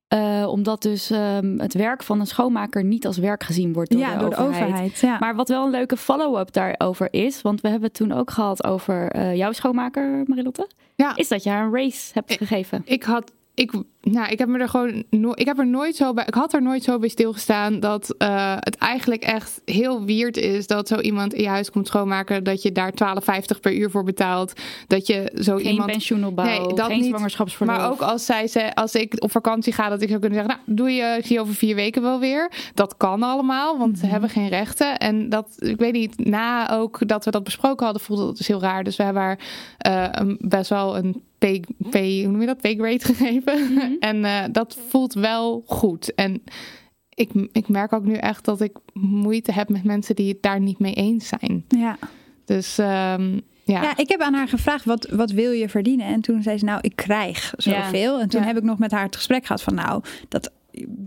Eh, 0.07 0.45
omdat 0.49 0.81
dus 0.81 1.09
ehm, 1.11 1.59
het 1.59 1.73
werk 1.73 2.03
van 2.03 2.19
een 2.19 2.27
schoonmaker 2.27 2.83
niet 2.83 3.05
als 3.05 3.17
werk 3.17 3.43
gezien 3.43 3.73
wordt 3.73 3.91
door, 3.91 3.99
ja, 3.99 4.13
de, 4.13 4.19
door 4.19 4.29
de 4.29 4.35
overheid. 4.35 4.63
overheid. 4.67 4.99
Ja. 4.99 5.17
Maar 5.19 5.35
wat 5.35 5.49
wel 5.49 5.65
een 5.65 5.71
leuke 5.71 5.97
follow-up 5.97 6.53
daarover 6.53 7.07
is, 7.13 7.41
want 7.41 7.61
we 7.61 7.67
hebben 7.69 7.87
het 7.87 7.97
toen 7.97 8.11
ook 8.11 8.31
gehad 8.31 8.63
over 8.63 9.11
eh, 9.11 9.35
jouw 9.35 9.51
schoonmaker, 9.51 10.23
Marilotte, 10.25 10.67
Ja. 10.95 11.15
is 11.15 11.27
dat 11.27 11.43
je 11.43 11.49
haar 11.49 11.65
een 11.65 11.73
race 11.73 12.11
hebt 12.13 12.33
gegeven. 12.33 12.81
Ik 12.85 13.03
had, 13.03 13.31
ik, 13.53 13.71
nou, 14.11 14.27
ik 14.31 14.39
heb 14.39 14.47
me 14.47 14.59
er 14.59 14.69
gewoon, 14.69 15.03
no, 15.09 15.31
ik 15.35 15.45
heb 15.45 15.59
er 15.59 15.67
nooit 15.67 15.95
zo 15.95 16.13
bij, 16.13 16.23
ik 16.27 16.33
had 16.33 16.53
er 16.53 16.61
nooit 16.61 16.83
zo 16.83 16.99
bij 16.99 17.09
stilgestaan 17.09 17.79
dat 17.79 18.15
eh, 18.17 18.55
het 18.59 18.75
eigenlijk 18.75 19.23
echt 19.23 19.61
heel 19.65 20.05
weird 20.05 20.37
is 20.37 20.67
dat 20.67 20.87
zo 20.87 20.99
iemand 20.99 21.33
in 21.33 21.41
je 21.41 21.47
huis 21.49 21.71
komt 21.71 21.87
schoonmaken, 21.87 22.43
dat 22.43 22.61
je 22.61 22.71
daar 22.71 22.91
12,50 22.91 23.59
per 23.61 23.73
uur 23.75 23.89
voor 23.91 24.03
betaalt, 24.03 24.53
dat 24.87 25.07
je 25.07 25.31
zo 25.41 25.55
Geen 25.55 25.65
iemand. 25.65 25.91
pensioenopbouw, 25.91 26.45
Nee, 26.45 26.73
dat 26.73 26.85
geen 26.87 26.99
niet. 26.99 27.07
zwangerschapsverlof. 27.09 27.77
Maar 27.77 27.91
ook 27.91 28.01
als 28.01 28.25
zij 28.25 28.47
ze, 28.47 28.75
als 28.75 28.95
ik 28.95 29.13
op 29.23 29.31
vakantie 29.31 29.73
ga, 29.73 29.89
dat 29.89 30.01
ik 30.01 30.07
zou 30.09 30.19
kunnen 30.19 30.37
zeggen, 30.39 30.59
nou, 30.65 30.77
doe 30.77 30.91
je, 30.91 31.19
zie 31.23 31.35
je 31.35 31.41
over 31.41 31.53
vier 31.55 31.75
weken 31.75 32.01
wel 32.01 32.19
weer. 32.19 32.51
Dat 32.73 32.97
kan 32.97 33.23
allemaal, 33.23 33.77
want 33.77 33.91
Mhm. 33.91 33.99
ze 33.99 34.05
hebben 34.05 34.29
geen 34.29 34.47
rechten. 34.49 34.97
En 34.97 35.29
dat, 35.29 35.47
ik 35.59 35.77
weet 35.77 35.93
niet, 35.93 36.25
na 36.25 36.71
ook 36.71 37.07
dat 37.07 37.25
we 37.25 37.31
dat 37.31 37.43
besproken 37.43 37.85
hadden, 37.85 38.03
voelde 38.03 38.25
dat 38.25 38.37
dus 38.37 38.47
heel 38.47 38.61
raar. 38.61 38.83
Dus 38.83 38.95
we 38.95 39.03
hebben 39.03 39.21
haar 39.21 39.39
eh, 39.77 40.05
een, 40.11 40.37
best 40.41 40.69
wel 40.69 40.97
een 40.97 41.21
pay, 41.37 41.63
pay, 41.89 42.21
hoe 42.23 42.31
noem 42.31 42.41
je 42.41 42.47
dat, 42.47 42.61
pay 42.61 42.75
grade 42.75 42.99
gegeven. 43.13 43.96
Mhm. 43.99 44.15
en 44.15 44.25
eh, 44.25 44.43
dat 44.51 44.77
voelt 44.87 45.13
wel 45.13 45.63
goed. 45.65 46.13
En 46.13 46.43
ik, 47.13 47.29
ik 47.51 47.67
merk 47.67 47.93
ook 47.93 48.05
nu 48.05 48.13
echt 48.13 48.45
dat 48.45 48.61
ik 48.61 48.77
moeite 48.93 49.51
heb 49.51 49.69
met 49.69 49.83
mensen 49.83 50.15
die 50.15 50.27
het 50.29 50.41
daar 50.41 50.59
niet 50.59 50.79
mee 50.79 50.93
eens 50.93 51.27
zijn. 51.27 51.65
ja. 51.67 51.97
Dus 52.45 52.77
ehm, 52.77 53.33
ja. 53.63 53.81
Ja, 53.81 53.97
ik 53.97 54.09
heb 54.09 54.19
aan 54.21 54.33
haar 54.33 54.47
gevraagd, 54.47 54.85
wat, 54.85 55.07
wat 55.11 55.31
wil 55.31 55.51
je 55.51 55.69
verdienen? 55.69 56.05
En 56.05 56.21
toen 56.21 56.41
zei 56.41 56.57
ze, 56.57 56.65
nou, 56.65 56.79
ik 56.81 56.95
krijg 56.95 57.53
zoveel. 57.57 58.19
En 58.19 58.29
toen 58.29 58.41
Ja. 58.41 58.47
heb 58.47 58.57
ik 58.57 58.63
nog 58.63 58.77
met 58.77 58.91
haar 58.91 59.03
het 59.05 59.15
gesprek 59.15 59.45
gehad 59.45 59.61
van, 59.63 59.73
nou, 59.73 60.03
dat, 60.29 60.51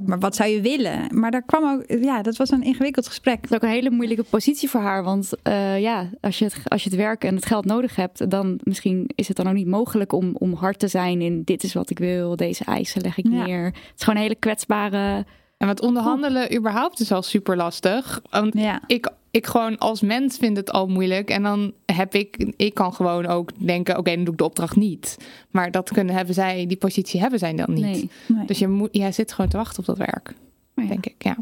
maar 0.06 0.18
wat 0.18 0.36
zou 0.36 0.50
je 0.50 0.60
willen? 0.60 1.18
Maar 1.18 1.30
daar 1.30 1.42
kwam 1.42 1.64
ook, 1.64 1.84
ja, 2.02 2.22
dat 2.22 2.36
was 2.36 2.50
een 2.50 2.62
ingewikkeld 2.62 3.06
gesprek. 3.06 3.40
Het 3.40 3.50
is 3.50 3.56
ook 3.56 3.62
een 3.62 3.68
hele 3.68 3.90
moeilijke 3.90 4.24
positie 4.30 4.70
voor 4.70 4.80
haar. 4.80 5.04
Want 5.04 5.32
uh, 5.48 5.80
ja, 5.80 6.10
als 6.20 6.38
je, 6.38 6.44
het, 6.44 6.60
als 6.64 6.84
je 6.84 6.90
het 6.90 6.98
werk 6.98 7.24
en 7.24 7.34
het 7.34 7.46
geld 7.46 7.64
nodig 7.64 7.96
hebt, 7.96 8.30
dan 8.30 8.60
misschien 8.62 9.10
is 9.14 9.28
het 9.28 9.36
dan 9.36 9.48
ook 9.48 9.54
niet 9.54 9.66
mogelijk 9.66 10.12
om, 10.12 10.36
om 10.38 10.52
hard 10.52 10.78
te 10.78 10.88
zijn 10.88 11.20
in 11.20 11.42
dit 11.44 11.62
is 11.62 11.72
wat 11.72 11.90
ik 11.90 11.98
wil, 11.98 12.36
deze 12.36 12.64
eisen 12.64 13.02
leg 13.02 13.18
ik 13.18 13.28
ja. 13.30 13.44
neer. 13.44 13.64
Het 13.64 13.74
is 13.96 14.02
gewoon 14.02 14.16
een 14.16 14.22
hele 14.22 14.34
kwetsbare. 14.34 15.24
En 15.56 15.66
wat 15.66 15.80
onderhandelen 15.80 16.56
überhaupt 16.56 17.00
is 17.00 17.12
al 17.12 17.22
super 17.22 17.56
lastig. 17.56 18.22
Want 18.30 18.54
ja. 18.54 18.80
ik, 18.86 19.10
ik 19.30 19.46
gewoon 19.46 19.78
als 19.78 20.00
mens 20.00 20.36
vind 20.36 20.56
het 20.56 20.72
al 20.72 20.86
moeilijk. 20.86 21.30
En 21.30 21.42
dan 21.42 21.72
heb 21.86 22.14
ik, 22.14 22.52
ik 22.56 22.74
kan 22.74 22.94
gewoon 22.94 23.26
ook 23.26 23.50
denken, 23.66 23.92
oké, 23.92 24.00
okay, 24.00 24.14
dan 24.14 24.24
doe 24.24 24.32
ik 24.32 24.38
de 24.38 24.44
opdracht 24.44 24.76
niet. 24.76 25.16
Maar 25.50 25.70
dat 25.70 25.90
kunnen 25.92 26.14
hebben 26.14 26.34
zij, 26.34 26.66
die 26.66 26.76
positie 26.76 27.20
hebben 27.20 27.38
zij 27.38 27.54
dan 27.54 27.72
niet. 27.72 27.84
Nee, 27.84 28.10
nee. 28.26 28.46
Dus 28.46 28.58
je 28.58 28.68
moet, 28.68 28.88
jij 28.92 29.12
zit 29.12 29.32
gewoon 29.32 29.50
te 29.50 29.56
wachten 29.56 29.78
op 29.78 29.84
dat 29.84 29.98
werk, 29.98 30.34
ja. 30.74 30.84
denk 30.84 31.06
ik. 31.06 31.14
Ja. 31.18 31.36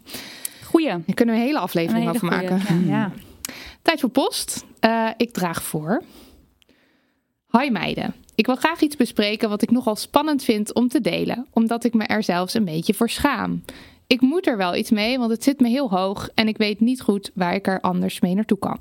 Goeie. 0.65 0.89
Daar 0.89 1.15
kunnen 1.15 1.35
we 1.35 1.41
een 1.41 1.47
hele 1.47 1.59
aflevering 1.59 2.07
een 2.07 2.13
hele 2.13 2.25
over 2.25 2.39
goeie, 2.39 2.59
maken. 2.59 2.87
Ja. 2.87 2.97
ja. 2.97 3.13
Tijd 3.83 4.01
voor 4.01 4.11
post. 4.11 4.65
Uh, 4.85 5.09
ik 5.17 5.33
draag 5.33 5.63
voor. 5.63 6.03
Hoi 7.47 7.71
meiden. 7.71 8.15
Ik 8.35 8.47
wil 8.47 8.57
graag 8.57 8.81
iets 8.81 8.97
bespreken 8.97 9.49
wat 9.49 9.63
ik 9.63 9.71
nogal 9.71 9.97
spannend 9.97 10.45
vind 10.45 10.75
om 10.75 10.89
te 10.89 11.01
delen, 11.01 11.47
omdat 11.53 11.85
ik 11.85 11.95
me 11.95 12.05
er 12.05 12.23
zelfs 12.23 12.55
een 12.55 12.65
beetje 12.65 12.95
voor 12.95 13.11
schaam. 13.11 13.63
Ik 14.09 14.21
moet 14.21 14.47
er 14.47 14.57
wel 14.57 14.75
iets 14.75 14.91
mee, 14.91 15.19
want 15.19 15.31
het 15.31 15.43
zit 15.43 15.61
me 15.61 15.69
heel 15.69 15.91
hoog 15.91 16.29
en 16.35 16.49
ik 16.49 16.57
weet 16.57 16.81
niet 16.81 17.01
goed 17.01 17.31
waar 17.35 17.55
ik 17.55 17.67
er 17.67 17.81
anders 17.81 18.21
mee 18.21 18.35
naartoe 18.35 18.59
kan. 18.59 18.79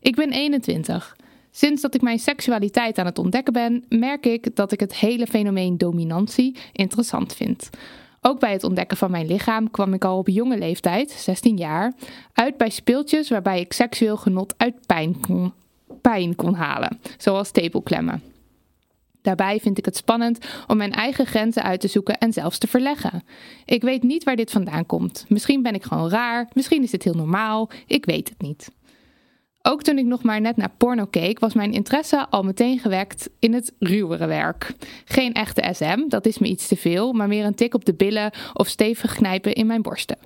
Ik 0.00 0.14
ben 0.14 0.32
21. 0.32 1.16
Sinds 1.50 1.82
dat 1.82 1.94
ik 1.94 2.02
mijn 2.02 2.18
seksualiteit 2.18 2.98
aan 2.98 3.06
het 3.06 3.18
ontdekken 3.18 3.52
ben, 3.52 3.84
merk 3.88 4.26
ik 4.26 4.56
dat 4.56 4.72
ik 4.72 4.80
het 4.80 4.94
hele 4.94 5.26
fenomeen 5.26 5.78
dominantie 5.78 6.56
interessant 6.72 7.34
vind. 7.34 7.70
Ook 8.20 8.40
bij 8.40 8.52
het 8.52 8.64
ontdekken 8.64 8.96
van 8.96 9.10
mijn 9.10 9.26
lichaam 9.26 9.70
kwam 9.70 9.94
ik 9.94 10.04
al 10.04 10.18
op 10.18 10.28
jonge 10.28 10.58
leeftijd, 10.58 11.10
16 11.10 11.56
jaar, 11.56 11.92
uit 12.32 12.56
bij 12.56 12.70
speeltjes 12.70 13.28
waarbij 13.28 13.60
ik 13.60 13.72
seksueel 13.72 14.16
genot 14.16 14.54
uit 14.56 14.86
pijn 14.86 15.20
kon, 15.20 15.52
pijn 16.00 16.34
kon 16.34 16.54
halen, 16.54 17.00
zoals 17.18 17.50
tepelklemmen. 17.50 18.35
Daarbij 19.26 19.60
vind 19.60 19.78
ik 19.78 19.84
het 19.84 19.96
spannend 19.96 20.38
om 20.66 20.76
mijn 20.76 20.92
eigen 20.92 21.26
grenzen 21.26 21.62
uit 21.62 21.80
te 21.80 21.88
zoeken 21.88 22.18
en 22.18 22.32
zelfs 22.32 22.58
te 22.58 22.66
verleggen. 22.66 23.22
Ik 23.64 23.82
weet 23.82 24.02
niet 24.02 24.24
waar 24.24 24.36
dit 24.36 24.50
vandaan 24.50 24.86
komt. 24.86 25.24
Misschien 25.28 25.62
ben 25.62 25.74
ik 25.74 25.82
gewoon 25.82 26.10
raar, 26.10 26.48
misschien 26.52 26.82
is 26.82 26.90
dit 26.90 27.02
heel 27.02 27.14
normaal, 27.14 27.70
ik 27.86 28.04
weet 28.04 28.28
het 28.28 28.40
niet. 28.40 28.70
Ook 29.62 29.82
toen 29.82 29.98
ik 29.98 30.04
nog 30.04 30.22
maar 30.22 30.40
net 30.40 30.56
naar 30.56 30.70
porno 30.76 31.04
keek, 31.04 31.38
was 31.38 31.54
mijn 31.54 31.72
interesse 31.72 32.26
al 32.30 32.42
meteen 32.42 32.78
gewekt 32.78 33.30
in 33.38 33.54
het 33.54 33.72
ruwere 33.78 34.26
werk. 34.26 34.72
Geen 35.04 35.32
echte 35.32 35.68
SM, 35.72 36.08
dat 36.08 36.26
is 36.26 36.38
me 36.38 36.46
iets 36.46 36.68
te 36.68 36.76
veel, 36.76 37.12
maar 37.12 37.28
meer 37.28 37.44
een 37.44 37.54
tik 37.54 37.74
op 37.74 37.84
de 37.84 37.94
billen 37.94 38.32
of 38.52 38.68
stevig 38.68 39.14
knijpen 39.14 39.52
in 39.52 39.66
mijn 39.66 39.82
borsten. 39.82 40.18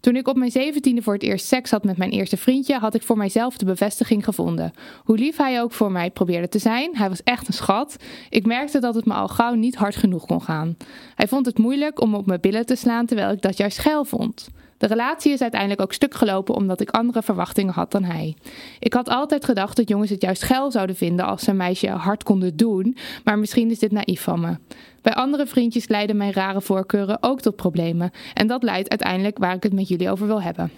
Toen 0.00 0.16
ik 0.16 0.28
op 0.28 0.36
mijn 0.36 0.50
zeventiende 0.50 1.02
voor 1.02 1.12
het 1.12 1.22
eerst 1.22 1.46
seks 1.46 1.70
had 1.70 1.84
met 1.84 1.96
mijn 1.96 2.10
eerste 2.10 2.36
vriendje, 2.36 2.78
had 2.78 2.94
ik 2.94 3.02
voor 3.02 3.16
mijzelf 3.16 3.56
de 3.56 3.64
bevestiging 3.64 4.24
gevonden. 4.24 4.72
Hoe 5.04 5.18
lief 5.18 5.36
hij 5.36 5.62
ook 5.62 5.72
voor 5.72 5.92
mij 5.92 6.10
probeerde 6.10 6.48
te 6.48 6.58
zijn, 6.58 6.96
hij 6.96 7.08
was 7.08 7.22
echt 7.22 7.48
een 7.48 7.54
schat. 7.54 7.96
Ik 8.30 8.46
merkte 8.46 8.80
dat 8.80 8.94
het 8.94 9.04
me 9.04 9.14
al 9.14 9.28
gauw 9.28 9.54
niet 9.54 9.74
hard 9.74 9.96
genoeg 9.96 10.26
kon 10.26 10.42
gaan. 10.42 10.76
Hij 11.14 11.28
vond 11.28 11.46
het 11.46 11.58
moeilijk 11.58 12.00
om 12.00 12.14
op 12.14 12.26
mijn 12.26 12.40
billen 12.40 12.66
te 12.66 12.74
slaan, 12.74 13.06
terwijl 13.06 13.32
ik 13.32 13.42
dat 13.42 13.56
juist 13.56 13.78
geil 13.78 14.04
vond. 14.04 14.48
De 14.78 14.86
relatie 14.86 15.32
is 15.32 15.42
uiteindelijk 15.42 15.80
ook 15.80 15.92
stuk 15.92 16.14
gelopen 16.14 16.54
omdat 16.54 16.80
ik 16.80 16.90
andere 16.90 17.22
verwachtingen 17.22 17.74
had 17.74 17.90
dan 17.90 18.04
hij. 18.04 18.36
Ik 18.78 18.92
had 18.92 19.08
altijd 19.08 19.44
gedacht 19.44 19.76
dat 19.76 19.88
jongens 19.88 20.10
het 20.10 20.22
juist 20.22 20.42
geil 20.42 20.70
zouden 20.70 20.96
vinden 20.96 21.26
als 21.26 21.42
ze 21.42 21.50
een 21.50 21.56
meisje 21.56 21.88
hard 21.88 22.22
konden 22.22 22.56
doen, 22.56 22.96
maar 23.24 23.38
misschien 23.38 23.70
is 23.70 23.78
dit 23.78 23.92
naïef 23.92 24.22
van 24.22 24.40
me. 24.40 24.56
Bij 25.02 25.14
andere 25.14 25.46
vriendjes 25.46 25.88
leiden 25.88 26.16
mijn 26.16 26.32
rare 26.32 26.60
voorkeuren 26.60 27.18
ook 27.20 27.40
tot 27.40 27.56
problemen 27.56 28.10
en 28.34 28.46
dat 28.46 28.62
leidt 28.62 28.90
uiteindelijk 28.90 29.38
waar 29.38 29.54
ik 29.54 29.62
het 29.62 29.72
met 29.72 29.88
jullie 29.88 30.10
over 30.10 30.26
wil 30.26 30.42
hebben. 30.42 30.70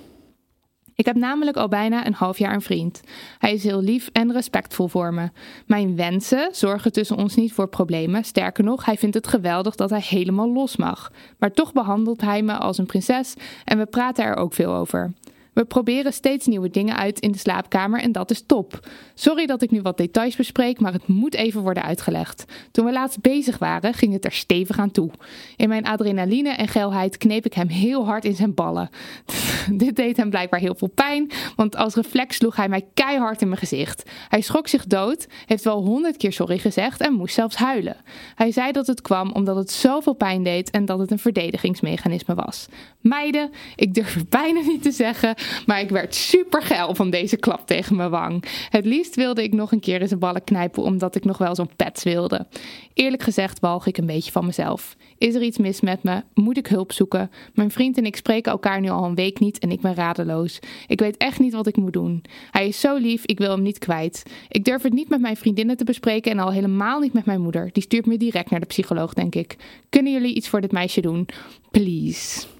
Ik 0.99 1.07
heb 1.07 1.17
namelijk 1.17 1.57
al 1.57 1.69
bijna 1.69 2.07
een 2.07 2.15
half 2.15 2.39
jaar 2.39 2.55
een 2.55 2.63
vriend. 2.63 3.01
Hij 3.39 3.53
is 3.53 3.63
heel 3.63 3.81
lief 3.81 4.09
en 4.13 4.33
respectvol 4.33 4.89
voor 4.89 5.15
me. 5.15 5.31
Mijn 5.67 5.97
wensen 5.97 6.49
zorgen 6.53 6.93
tussen 6.93 7.17
ons 7.17 7.35
niet 7.35 7.53
voor 7.53 7.69
problemen. 7.69 8.25
Sterker 8.25 8.65
nog, 8.65 8.85
hij 8.85 8.97
vindt 8.97 9.15
het 9.15 9.27
geweldig 9.27 9.75
dat 9.75 9.91
hij 9.91 10.05
helemaal 10.09 10.53
los 10.53 10.77
mag. 10.77 11.13
Maar 11.39 11.53
toch 11.53 11.73
behandelt 11.73 12.21
hij 12.21 12.43
me 12.43 12.53
als 12.53 12.79
een 12.79 12.87
prinses 12.87 13.35
en 13.65 13.79
we 13.79 13.87
praten 13.87 14.25
er 14.25 14.37
ook 14.37 14.55
veel 14.55 14.75
over. 14.75 15.13
We 15.59 15.65
proberen 15.65 16.13
steeds 16.13 16.47
nieuwe 16.47 16.71
dingen 16.71 16.97
uit 16.97 17.21
in 17.21 17.33
de 17.33 17.39
slaapkamer 17.39 18.01
en 18.01 18.13
dat 18.13 18.31
is 18.31 18.43
top. 18.47 18.89
Sorry 19.15 19.47
dat 19.47 19.63
ik 19.63 19.71
nu 19.71 19.83
wat 19.83 19.97
details 19.97 20.37
bespreek, 20.37 20.81
maar 20.81 20.93
het 20.93 21.07
moet 21.07 21.35
even 21.35 21.61
worden 21.61 21.83
uitgelegd. 21.83 22.45
Toen 22.71 22.85
we 22.85 22.93
laatst 22.93 23.21
bezig 23.21 23.59
waren, 23.59 23.95
ging 23.95 24.13
het 24.13 24.25
er 24.25 24.33
stevig 24.33 24.79
aan 24.79 24.91
toe. 24.91 25.11
In 25.57 25.69
mijn 25.69 25.87
adrenaline 25.87 26.51
en 26.51 26.69
geilheid 26.69 27.17
kneep 27.17 27.45
ik 27.45 27.53
hem 27.55 27.69
heel 27.69 28.07
hard 28.07 28.25
in 28.25 28.35
zijn 28.35 28.55
ballen. 28.55 28.91
Dit 29.73 29.97
deed 29.97 30.17
hem 30.17 30.31
blijkbaar 30.31 30.61
heel 30.61 30.75
veel 30.75 30.89
pijn, 30.89 31.31
want 31.57 31.77
als 31.77 31.95
reflex 31.95 32.37
sloeg 32.37 32.57
hij 32.57 32.69
mij 32.69 32.87
keihard 32.95 33.41
in 33.41 33.49
mijn 33.49 33.61
gezicht. 33.61 34.11
Hij 34.29 34.41
schrok 34.41 34.69
zich 34.69 34.87
dood, 34.87 35.27
heeft 35.47 35.65
wel 35.65 35.85
honderd 35.85 36.17
keer 36.17 36.33
sorry 36.33 36.59
gezegd 36.59 37.01
en 37.01 37.13
moest 37.13 37.35
zelfs 37.35 37.57
huilen. 37.57 37.97
Hij 38.35 38.53
zei 38.53 38.73
dat 38.73 38.87
het 38.87 39.01
kwam 39.01 39.33
omdat 39.33 39.57
het 39.57 39.71
zoveel 39.71 40.15
pijn 40.15 40.43
deed 40.43 40.71
en 40.71 40.85
dat 40.85 40.99
het 40.99 41.11
een 41.11 41.19
verdedigingsmechanisme 41.19 42.35
was. 42.35 42.67
Meiden, 43.01 43.51
ik 43.77 43.95
durf 43.95 44.25
bijna 44.29 44.61
niet 44.61 44.83
te 44.83 44.91
zeggen, 44.91 45.35
maar 45.67 45.81
ik 45.81 45.89
werd 45.89 46.15
super 46.15 46.63
geil 46.63 46.95
van 46.95 47.11
deze 47.11 47.37
klap 47.37 47.67
tegen 47.67 47.97
mijn 47.97 48.11
wang. 48.11 48.45
Het 48.71 48.85
liefst 48.85 49.15
wilde 49.15 49.43
ik 49.43 49.53
nog 49.53 49.73
een 49.73 49.81
keer 49.81 50.01
in 50.01 50.09
zijn 50.09 50.21
ballen 50.21 50.45
knijpen 50.45 50.83
omdat 50.83 51.15
ik 51.15 51.25
nog 51.25 51.39
wel 51.39 51.55
zo'n 51.55 51.71
pets 51.77 52.03
wilde. 52.03 52.47
Eerlijk 52.95 53.23
gezegd 53.23 53.61
walg 53.61 53.87
ik 53.87 53.99
een 53.99 54.07
beetje 54.07 54.33
van 54.33 54.47
mezelf. 54.47 54.97
Is 55.19 55.35
er 55.35 55.43
iets 55.43 55.59
mis 55.59 55.81
met 55.81 56.03
me? 56.03 56.23
Moet 56.35 56.57
ik 56.57 56.67
hulp 56.67 56.93
zoeken? 56.93 57.31
Mijn 57.55 57.71
vriend 57.71 57.97
en 57.97 58.05
ik 58.05 58.17
spreken 58.17 58.53
elkaar 58.53 58.81
nu 58.81 58.89
al 58.89 59.05
een 59.05 59.15
week 59.15 59.39
niet 59.39 59.59
en 59.59 59.71
ik 59.71 59.81
ben 59.81 59.95
radeloos. 59.95 60.59
Ik 60.87 61.01
weet 61.01 61.17
echt 61.17 61.39
niet 61.39 61.53
wat 61.53 61.67
ik 61.67 61.77
moet 61.77 61.93
doen. 61.93 62.25
Hij 62.51 62.69
is 62.69 62.81
zo 62.81 62.97
lief, 62.97 63.25
ik 63.25 63.39
wil 63.39 63.51
hem 63.51 63.63
niet 63.63 63.79
kwijt. 63.79 64.23
Ik 64.49 64.65
durf 64.65 64.83
het 64.83 64.93
niet 64.93 65.09
met 65.09 65.21
mijn 65.21 65.37
vriendinnen 65.37 65.77
te 65.77 65.85
bespreken 65.85 66.31
en 66.31 66.39
al 66.39 66.53
helemaal 66.53 67.01
niet 67.01 67.13
met 67.13 67.25
mijn 67.25 67.41
moeder. 67.41 67.71
Die 67.73 67.83
stuurt 67.83 68.07
me 68.07 68.17
direct 68.17 68.51
naar 68.51 68.61
de 68.61 68.67
psycholoog, 68.67 69.15
denk 69.15 69.35
ik. 69.35 69.57
Kunnen 69.89 70.13
jullie 70.13 70.35
iets 70.35 70.49
voor 70.49 70.61
dit 70.61 70.73
meisje 70.73 71.01
doen? 71.01 71.29
Please. 71.71 72.58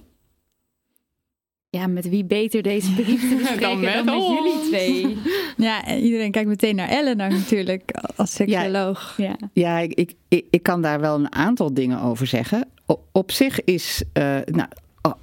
Ja, 1.71 1.87
met 1.87 2.09
wie 2.09 2.25
beter 2.25 2.61
deze 2.61 2.93
brief 2.93 3.29
te 3.29 3.35
bespreken 3.41 3.61
dan 3.61 3.79
met, 3.79 3.93
dan 3.93 4.05
met 4.05 4.27
jullie 4.27 4.67
twee. 4.67 5.17
Ja, 5.57 5.95
iedereen 5.95 6.31
kijkt 6.31 6.49
meteen 6.49 6.75
naar 6.75 6.89
Eleanor 6.89 7.29
natuurlijk 7.29 7.91
als 8.15 8.33
seksuoloog. 8.33 9.17
Ja, 9.17 9.35
ja. 9.53 9.79
ik, 9.79 10.13
ik, 10.27 10.45
ik 10.49 10.63
kan 10.63 10.81
daar 10.81 10.99
wel 10.99 11.15
een 11.15 11.33
aantal 11.33 11.73
dingen 11.73 12.01
over 12.01 12.27
zeggen. 12.27 12.67
op 13.11 13.31
zich 13.31 13.63
is, 13.63 14.03
uh, 14.13 14.23
nou, 14.45 14.67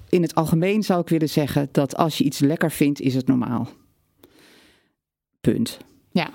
in 0.08 0.22
het 0.22 0.34
algemeen 0.34 0.82
zou 0.82 1.00
ik 1.00 1.08
willen 1.08 1.28
zeggen 1.28 1.68
dat 1.72 1.96
als 1.96 2.18
je 2.18 2.24
iets 2.24 2.38
lekker 2.38 2.70
vindt, 2.70 3.00
is 3.00 3.14
het 3.14 3.26
normaal. 3.26 3.68
Punt. 5.40 5.78
Ja. 6.10 6.30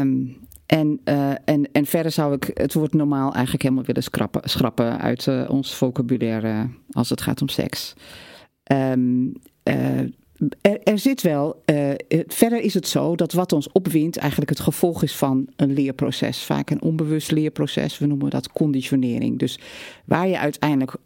Um, 0.00 0.36
en, 0.66 1.00
uh, 1.04 1.30
en, 1.44 1.72
en 1.72 1.86
verder 1.86 2.12
zou 2.12 2.34
ik 2.34 2.50
het 2.54 2.74
woord 2.74 2.92
normaal 2.94 3.32
eigenlijk 3.32 3.62
helemaal 3.62 3.84
willen 3.84 4.02
schrappen, 4.02 4.50
schrappen 4.50 5.00
uit 5.00 5.26
uh, 5.26 5.50
ons 5.50 5.74
vocabulaire 5.74 6.68
als 6.90 7.10
het 7.10 7.20
gaat 7.20 7.40
om 7.40 7.48
seks. 7.48 7.94
Um, 8.72 9.32
er, 10.60 10.82
er, 10.82 10.98
zit 10.98 11.22
wel, 11.22 11.62
uh, 11.66 11.90
verder 12.26 12.60
is 12.60 12.74
het 12.74 12.88
zo 12.88 13.16
dat 13.16 13.32
wat 13.32 13.52
ons 13.52 13.72
opwindt 13.72 14.16
eigenlijk 14.16 14.50
het 14.50 14.60
gevolg 14.60 15.02
is 15.02 15.16
van 15.16 15.48
een 15.56 15.72
leerproces. 15.72 16.42
Vaak 16.42 16.70
een 16.70 16.82
onbewust 16.82 17.30
leerproces, 17.30 17.98
we 17.98 18.06
noemen 18.06 18.30
dat 18.30 18.52
conditionering. 18.52 19.38
Dus 19.38 19.58
waar 20.04 20.28
je 20.28 20.38
uiteindelijk 20.38 20.96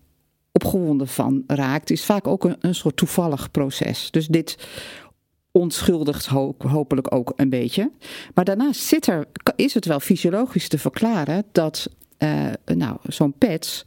opgewonden 0.53 1.09
van 1.09 1.45
raakt, 1.47 1.91
is 1.91 2.05
vaak 2.05 2.27
ook 2.27 2.45
een, 2.45 2.57
een 2.61 2.75
soort 2.75 2.97
toevallig 2.97 3.51
proces. 3.51 4.11
Dus 4.11 4.27
dit 4.27 4.69
onschuldigt 5.53 6.27
ho 6.27 6.55
hopelijk 6.59 7.15
ook 7.15 7.33
een 7.37 7.51
beetje. 7.51 7.91
Maar 8.35 8.45
daarnaast 8.45 8.81
zit 8.81 9.07
er, 9.07 9.27
is 9.57 9.75
het 9.75 9.85
wel 9.85 10.01
fysiologisch 10.01 10.69
te 10.69 10.79
verklaren 10.79 11.45
dat 11.53 11.91
nou, 12.65 12.97
zo'n 13.03 13.35
pets 13.39 13.85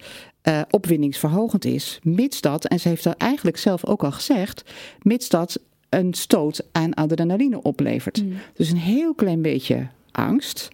uh, 0.48 0.62
opwindingsverhogend 0.70 1.66
is, 1.66 2.00
mits 2.04 2.42
dat, 2.42 2.66
en 2.66 2.80
ze 2.80 2.88
heeft 2.88 3.04
dat 3.04 3.18
eigenlijk 3.18 3.58
zelf 3.58 3.86
ook 3.86 4.04
al 4.04 4.12
gezegd, 4.12 4.64
mits 5.02 5.30
dat 5.30 5.60
een 5.90 6.14
stoot 6.14 6.66
aan 6.72 6.94
adrenaline 6.94 7.62
oplevert. 7.62 8.24
Mm. 8.24 8.34
Dus 8.54 8.70
een 8.70 8.78
heel 8.78 9.14
klein 9.14 9.42
beetje 9.42 9.88
angst. 10.12 10.68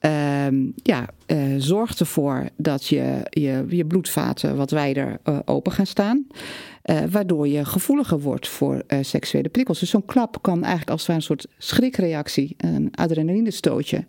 Uh, 0.00 0.46
ja, 0.74 1.08
uh, 1.26 1.54
zorgt 1.58 2.00
ervoor 2.00 2.48
dat 2.56 2.86
je, 2.86 3.20
je, 3.30 3.64
je 3.68 3.84
bloedvaten 3.84 4.56
wat 4.56 4.70
wijder 4.70 5.18
uh, 5.24 5.38
open 5.44 5.72
gaan 5.72 5.86
staan. 5.86 6.26
Uh, 6.84 7.00
waardoor 7.10 7.48
je 7.48 7.64
gevoeliger 7.64 8.20
wordt 8.20 8.48
voor 8.48 8.82
seksuele 9.00 9.48
prikkels. 9.48 9.78
Dus 9.78 9.90
zo'n 9.90 10.04
klap 10.04 10.42
kan 10.42 10.62
eigenlijk 10.62 10.90
als 10.90 11.00
het 11.00 11.08
ware 11.08 11.20
een 11.20 11.26
soort 11.26 11.46
schrikreactie, 11.58 12.54
een 12.56 12.88
adrenalinestootje, 12.94 14.06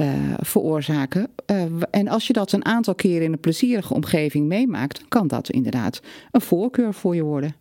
uh, 0.00 0.34
veroorzaken. 0.36 1.28
Uh, 1.50 1.62
en 1.90 2.08
als 2.08 2.26
je 2.26 2.32
dat 2.32 2.52
een 2.52 2.64
aantal 2.64 2.94
keren 2.94 3.24
in 3.24 3.32
een 3.32 3.40
plezierige 3.40 3.94
omgeving 3.94 4.46
meemaakt, 4.46 5.08
kan 5.08 5.26
dat 5.26 5.50
inderdaad 5.50 6.00
een 6.30 6.40
voorkeur 6.40 6.94
voor 6.94 7.14
je 7.14 7.22
worden. 7.22 7.54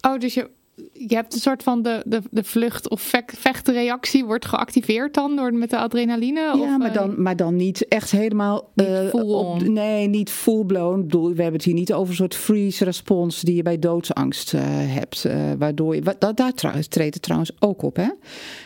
Oh, 0.00 0.18
dus 0.18 0.34
je, 0.34 0.50
je 0.92 1.14
hebt 1.14 1.34
een 1.34 1.40
soort 1.40 1.62
van 1.62 1.82
de, 1.82 2.02
de, 2.06 2.20
de 2.30 2.44
vlucht- 2.44 2.90
of 2.90 3.12
vechtreactie 3.26 4.24
wordt 4.24 4.46
geactiveerd 4.46 5.14
dan 5.14 5.36
door, 5.36 5.54
met 5.54 5.70
de 5.70 5.78
adrenaline? 5.78 6.40
Ja, 6.40 6.52
of, 6.58 6.78
maar 6.78 6.88
eh, 6.88 6.94
dan, 6.94 7.22
maar 7.22 7.36
dan 7.36 7.56
niet 7.56 7.88
echt 7.88 8.10
helemaal... 8.10 8.70
Niet 8.74 8.86
eh, 8.86 9.14
op, 9.14 9.62
nee, 9.62 10.08
niet 10.08 10.30
full-blown. 10.30 11.06
We 11.10 11.26
hebben 11.26 11.52
het 11.52 11.64
hier 11.64 11.74
niet 11.74 11.92
over 11.92 12.08
een 12.10 12.16
soort 12.16 12.34
freeze-respons... 12.34 13.40
die 13.40 13.54
je 13.54 13.62
bij 13.62 13.78
doodsangst 13.78 14.54
eh, 14.54 14.62
hebt. 14.68 15.26
waardoor 15.58 15.94
je, 15.94 16.02
wa- 16.02 16.14
dat, 16.18 16.36
daar 16.36 16.52
treedt 16.88 17.14
het 17.14 17.22
trouwens 17.22 17.52
ook 17.58 17.82
op. 17.82 17.96
Hè? 17.96 18.08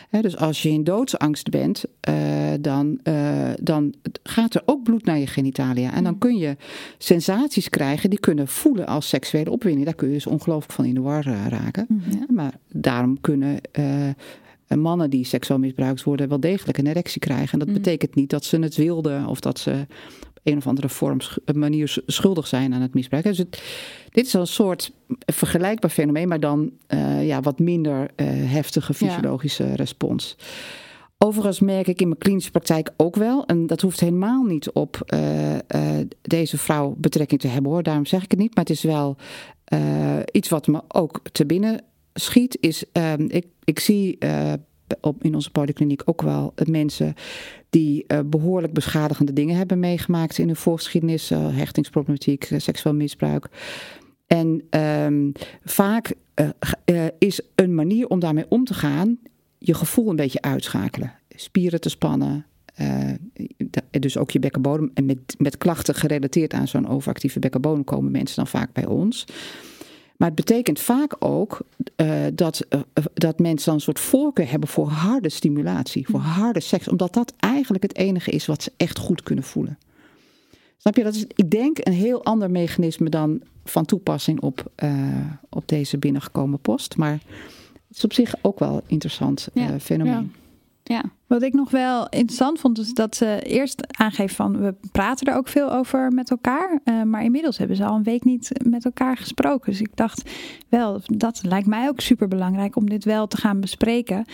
Hè, 0.09 0.21
dus 0.21 0.37
als 0.37 0.61
je 0.61 0.69
in 0.69 0.83
doodsangst 0.83 1.49
bent... 1.49 1.83
dan, 2.59 2.99
dan 3.61 3.93
gaat 4.23 4.53
er 4.53 4.61
ook 4.65 4.83
bloed 4.83 5.05
naar 5.05 5.17
je 5.17 5.27
genitalia. 5.27 5.93
En 5.93 6.03
dan 6.03 6.17
kun 6.17 6.37
je 6.37 6.55
sensaties 6.97 7.69
krijgen... 7.69 8.09
die 8.09 8.19
kunnen 8.19 8.47
voelen 8.47 8.87
als 8.87 9.09
seksuele 9.09 9.51
opwinding. 9.51 9.85
Daar 9.85 9.95
kun 9.95 10.07
je 10.07 10.13
dus 10.13 10.27
ongelooflijk 10.27 10.73
van 10.73 10.85
in 10.85 10.93
de 10.93 11.01
war 11.01 11.25
eh, 11.27 11.45
Maar 12.29 12.53
daarom 12.71 13.21
kunnen... 13.21 13.61
eh, 13.71 14.09
mannen 14.77 15.09
die 15.09 15.25
seksueel 15.25 15.59
misbruikt 15.59 16.03
worden 16.03 16.29
wel 16.29 16.39
degelijk 16.39 16.77
een 16.77 16.87
erectie 16.87 17.21
krijgen. 17.21 17.59
En 17.59 17.65
dat 17.65 17.73
betekent 17.73 18.15
niet 18.15 18.29
dat 18.29 18.45
ze 18.45 18.59
het 18.59 18.75
wilden 18.75 19.25
of 19.27 19.39
dat 19.39 19.59
ze 19.59 19.85
op 20.29 20.39
een 20.43 20.57
of 20.57 20.67
andere 20.67 20.89
vorm, 20.89 21.21
sch- 21.21 21.37
manier 21.53 21.87
sch- 21.87 21.97
schuldig 22.05 22.47
zijn 22.47 22.73
aan 22.73 22.81
het 22.81 22.93
misbruik. 22.93 23.23
Dus 23.23 23.37
het, 23.37 23.63
dit 24.09 24.25
is 24.25 24.33
een 24.33 24.47
soort 24.47 24.91
vergelijkbaar 25.25 25.89
fenomeen, 25.91 26.27
maar 26.27 26.39
dan 26.39 26.71
eh, 26.87 27.27
ja, 27.27 27.41
wat 27.41 27.59
minder 27.59 28.09
eh, 28.15 28.27
heftige 28.29 28.93
fysiologische 28.93 29.75
respons. 29.75 30.37
Overigens 31.17 31.59
merk 31.59 31.87
ik 31.87 32.01
in 32.01 32.07
mijn 32.07 32.19
klinische 32.19 32.51
praktijk 32.51 32.93
ook 32.97 33.15
wel, 33.15 33.45
en 33.45 33.67
dat 33.67 33.81
hoeft 33.81 33.99
helemaal 33.99 34.43
niet 34.43 34.71
op 34.71 35.01
eh, 35.05 35.55
eh, 35.55 36.07
deze 36.21 36.57
vrouw 36.57 36.95
betrekking 36.97 37.39
te 37.41 37.47
hebben 37.47 37.71
hoor, 37.71 37.83
daarom 37.83 38.05
zeg 38.05 38.23
ik 38.23 38.31
het 38.31 38.39
niet, 38.39 38.55
maar 38.55 38.63
het 38.63 38.73
is 38.73 38.83
wel 38.83 39.15
eh, 39.63 39.79
iets 40.31 40.49
wat 40.49 40.67
me 40.67 40.81
ook 40.87 41.21
te 41.31 41.45
binnen 41.45 41.81
schiet, 42.13 42.57
is 42.59 42.83
ehm, 42.91 43.25
ik, 43.27 43.45
ik 43.63 43.79
zie 43.79 44.17
eh, 44.17 44.53
op, 45.01 45.23
in 45.23 45.35
onze 45.35 45.51
polykliniek 45.51 46.01
ook 46.05 46.21
wel 46.21 46.53
mensen 46.65 47.13
die 47.69 48.03
eh, 48.07 48.19
behoorlijk 48.25 48.73
beschadigende 48.73 49.33
dingen 49.33 49.55
hebben 49.55 49.79
meegemaakt 49.79 50.37
in 50.37 50.47
hun 50.47 50.55
voorgeschiedenis, 50.55 51.31
eh, 51.31 51.57
hechtingsproblematiek, 51.57 52.49
seksueel 52.57 52.95
misbruik. 52.95 53.47
En 54.27 54.63
ehm, 54.69 55.31
vaak 55.63 56.13
is 57.17 57.41
een 57.55 57.75
manier 57.75 58.07
om 58.07 58.19
daarmee 58.19 58.45
om 58.49 58.65
te 58.65 58.73
gaan 58.73 59.19
je 59.57 59.73
gevoel 59.73 60.09
een 60.09 60.15
beetje 60.15 60.41
uitschakelen. 60.41 61.13
Spieren 61.35 61.81
te 61.81 61.89
spannen. 61.89 62.45
dus 63.89 64.17
ook 64.17 64.31
je 64.31 64.39
bekkenbodem. 64.39 64.91
En 64.93 65.05
met, 65.05 65.35
met 65.37 65.57
klachten 65.57 65.95
gerelateerd 65.95 66.53
aan 66.53 66.67
zo'n 66.67 66.87
overactieve 66.87 67.39
bekkenbodem 67.39 67.83
komen 67.83 68.11
mensen 68.11 68.35
dan 68.35 68.47
vaak 68.47 68.73
bij 68.73 68.85
ons. 68.85 69.25
Maar 70.21 70.29
het 70.29 70.45
betekent 70.45 70.79
vaak 70.79 71.15
ook 71.19 71.61
eh, 71.95 72.21
dat, 72.33 72.65
eh, 72.69 72.79
dat 73.13 73.39
mensen 73.39 73.65
dan 73.65 73.75
een 73.75 73.81
soort 73.81 73.99
voorkeur 73.99 74.49
hebben 74.49 74.69
voor 74.69 74.87
harde 74.87 75.29
stimulatie, 75.29 76.07
voor 76.07 76.19
harde 76.19 76.59
seks, 76.59 76.87
omdat 76.87 77.13
dat 77.13 77.33
eigenlijk 77.39 77.83
het 77.83 77.95
enige 77.95 78.31
is 78.31 78.45
wat 78.45 78.63
ze 78.63 78.71
echt 78.77 78.97
goed 78.97 79.23
kunnen 79.23 79.43
voelen. 79.43 79.77
Snap 80.77 80.95
je? 80.95 81.03
Dat 81.03 81.15
is, 81.15 81.25
ik 81.35 81.49
denk, 81.49 81.77
een 81.81 81.93
heel 81.93 82.23
ander 82.23 82.51
mechanisme 82.51 83.09
dan 83.09 83.41
van 83.65 83.85
toepassing 83.85 84.41
op, 84.41 84.71
eh, 84.75 85.25
op 85.49 85.67
deze 85.67 85.97
binnengekomen 85.97 86.59
post. 86.59 86.97
Maar 86.97 87.19
het 87.87 87.97
is 87.97 88.03
op 88.03 88.13
zich 88.13 88.35
ook 88.41 88.59
wel 88.59 88.75
een 88.75 88.81
interessant 88.87 89.47
eh, 89.53 89.67
Ja. 89.69 89.79
fenomeen. 89.79 90.33
Ja. 90.83 91.03
Wat 91.31 91.41
ik 91.41 91.53
nog 91.53 91.69
wel 91.71 92.09
interessant 92.09 92.59
vond, 92.59 92.79
is 92.79 92.93
dat 92.93 93.15
ze 93.15 93.39
eerst 93.43 93.97
aangeeft 93.97 94.35
van 94.35 94.61
we 94.61 94.75
praten 94.91 95.27
er 95.27 95.37
ook 95.37 95.47
veel 95.47 95.71
over 95.73 96.11
met 96.11 96.29
elkaar. 96.29 96.79
eh, 96.83 97.01
maar 97.03 97.23
inmiddels 97.23 97.57
hebben 97.57 97.75
ze 97.75 97.85
al 97.85 97.95
een 97.95 98.03
week 98.03 98.23
niet 98.23 98.51
met 98.63 98.85
elkaar 98.85 99.17
gesproken. 99.17 99.71
Dus 99.71 99.81
ik 99.81 99.95
dacht 99.95 100.29
wel, 100.69 101.01
dat 101.05 101.41
lijkt 101.43 101.67
mij 101.67 101.87
ook 101.87 101.99
super 101.99 102.27
belangrijk 102.27 102.75
om 102.75 102.89
dit 102.89 103.03
wel 103.03 103.27
te 103.27 103.37
gaan 103.37 103.59
bespreken. 103.59 104.25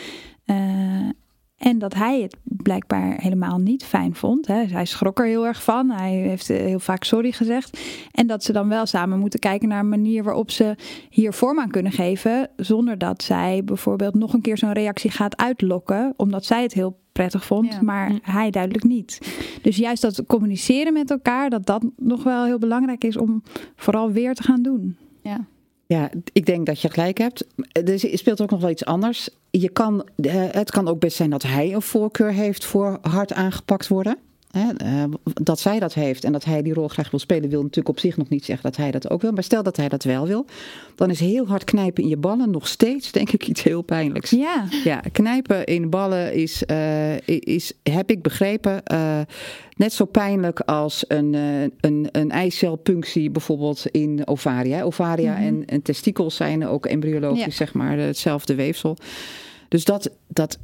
Eh, 0.46 1.10
en 1.58 1.80
dat 1.80 1.94
hij 1.94 2.22
het 2.22 2.36
blijkbaar 2.44 3.22
helemaal 3.22 3.58
niet 3.58 3.84
fijn 3.84 4.16
vond. 4.16 4.48
Hè. 4.48 4.64
Hij 4.66 4.86
schrok 4.86 5.20
er 5.20 5.26
heel 5.26 5.46
erg 5.46 5.64
van. 5.64 5.90
Hij 5.90 6.12
heeft 6.12 6.50
eh, 6.50 6.58
heel 6.58 6.80
vaak 6.80 7.04
sorry 7.04 7.32
gezegd. 7.32 7.80
En 8.12 8.28
dat 8.28 8.44
ze 8.44 8.54
dan 8.54 8.68
wel 8.70 8.86
samen 8.86 9.20
moeten 9.20 9.40
kijken 9.40 9.68
naar 9.68 9.80
een 9.80 9.90
manier 9.90 10.24
waarop 10.24 10.52
ze 10.52 10.76
hier 11.10 11.34
vorm 11.34 11.60
aan 11.60 11.70
kunnen 11.72 11.92
geven. 11.92 12.50
Zonder 12.56 12.98
dat 12.98 13.24
zij 13.24 13.62
bijvoorbeeld 13.64 14.14
nog 14.16 14.34
een 14.34 14.42
keer 14.42 14.58
zo'n 14.58 14.74
reactie 14.74 15.12
gaat 15.12 15.38
uitlokken. 15.38 16.14
Omdat 16.18 16.46
zij 16.46 16.62
het 16.62 16.74
heel 16.74 16.98
prettig 17.12 17.46
vond, 17.46 17.74
Ja. 17.74 17.82
maar 17.82 18.12
hij 18.22 18.50
duidelijk 18.52 18.84
niet. 18.84 19.20
Dus 19.62 19.78
juist 19.78 20.02
dat 20.02 20.24
communiceren 20.28 20.94
met 20.94 21.12
elkaar, 21.12 21.50
dat 21.50 21.66
dat 21.66 21.86
nog 21.98 22.24
wel 22.24 22.46
heel 22.46 22.60
belangrijk 22.60 23.04
is 23.04 23.18
om 23.18 23.44
vooral 23.76 24.12
weer 24.12 24.34
te 24.34 24.44
gaan 24.44 24.62
doen. 24.62 24.98
Ja. 25.22 25.46
Ja, 25.88 26.10
ik 26.32 26.46
denk 26.46 26.65
dat 26.65 26.82
je 26.82 26.89
gelijk 26.89 27.17
hebt. 27.17 27.46
Er 27.72 28.00
speelt 28.00 28.41
ook 28.41 28.50
nog 28.50 28.62
wel 28.62 28.70
iets 28.70 28.86
anders. 28.86 29.29
Je 29.50 29.70
kan, 29.70 30.08
eh, 30.15 30.34
het 30.51 30.72
kan 30.72 30.88
ook 30.88 31.00
best 31.00 31.15
zijn 31.15 31.29
dat 31.29 31.44
hij 31.44 31.74
een 31.74 31.82
voorkeur 31.82 32.32
heeft 32.32 32.65
voor 32.65 32.98
hard 33.01 33.34
aangepakt 33.34 33.88
worden. 33.88 34.17
Hè, 34.51 34.72
eh, 34.78 35.04
dat 35.24 35.60
zij 35.60 35.80
dat 35.80 35.93
heeft 35.93 36.24
en 36.24 36.32
dat 36.32 36.43
hij 36.43 36.62
die 36.62 36.74
rol 36.74 36.88
graag 36.88 37.12
wil 37.12 37.19
spelen, 37.19 37.50
wil 37.50 37.62
natuurlijk 37.62 37.89
op 37.89 38.00
zich 38.00 38.17
nog 38.17 38.30
niet 38.30 38.45
zeggen 38.45 38.63
dat 38.65 38.78
hij 38.78 38.91
dat 38.91 39.10
ook 39.10 39.22
wil. 39.22 39.32
Maar 39.32 39.43
stel 39.43 39.63
dat 39.63 39.78
hij 39.78 39.89
dat 39.89 40.04
wel 40.04 40.28
wil, 40.28 40.45
dan 40.95 41.10
is 41.10 41.19
heel 41.19 41.48
hard 41.48 41.63
knijpen 41.63 42.04
in 42.04 42.10
je 42.10 42.17
ballen 42.17 42.52
nog 42.52 42.67
steeds, 42.67 43.12
denk 43.12 43.32
ik, 43.32 43.48
iets 43.48 43.63
heel 43.63 43.82
pijnlijks. 43.82 44.30
Ja, 44.30 44.67
Ja, 44.84 45.02
knijpen 45.12 45.65
in 45.65 45.89
ballen 45.89 46.34
is, 46.34 46.65
eh, 46.65 47.17
is 47.28 47.74
heb 47.84 48.10
ik 48.10 48.22
begrepen, 48.22 48.84
eh, 48.86 49.19
net 49.76 49.93
zo 49.93 50.06
pijnlijk 50.06 50.60
als 50.60 51.06
een, 51.08 51.34
een, 51.80 52.08
een 52.12 52.32
eicelpunctie 52.32 53.30
bijvoorbeeld 53.30 53.86
in 53.91 54.28
ovaria. 54.28 54.82
Ovaria 54.84 55.38
en, 55.38 55.65
en 55.65 55.82
testikels 55.82 56.36
zijn 56.36 56.67
ook 56.67 56.86
embryologisch, 56.86 57.43
Ja. 57.43 57.52
zeg 57.52 57.74
maar, 57.74 57.98
hetzelfde 57.98 58.56
weefsel. 58.56 58.98
Dus 59.67 59.86
dat, 59.86 60.10
dat 60.28 60.58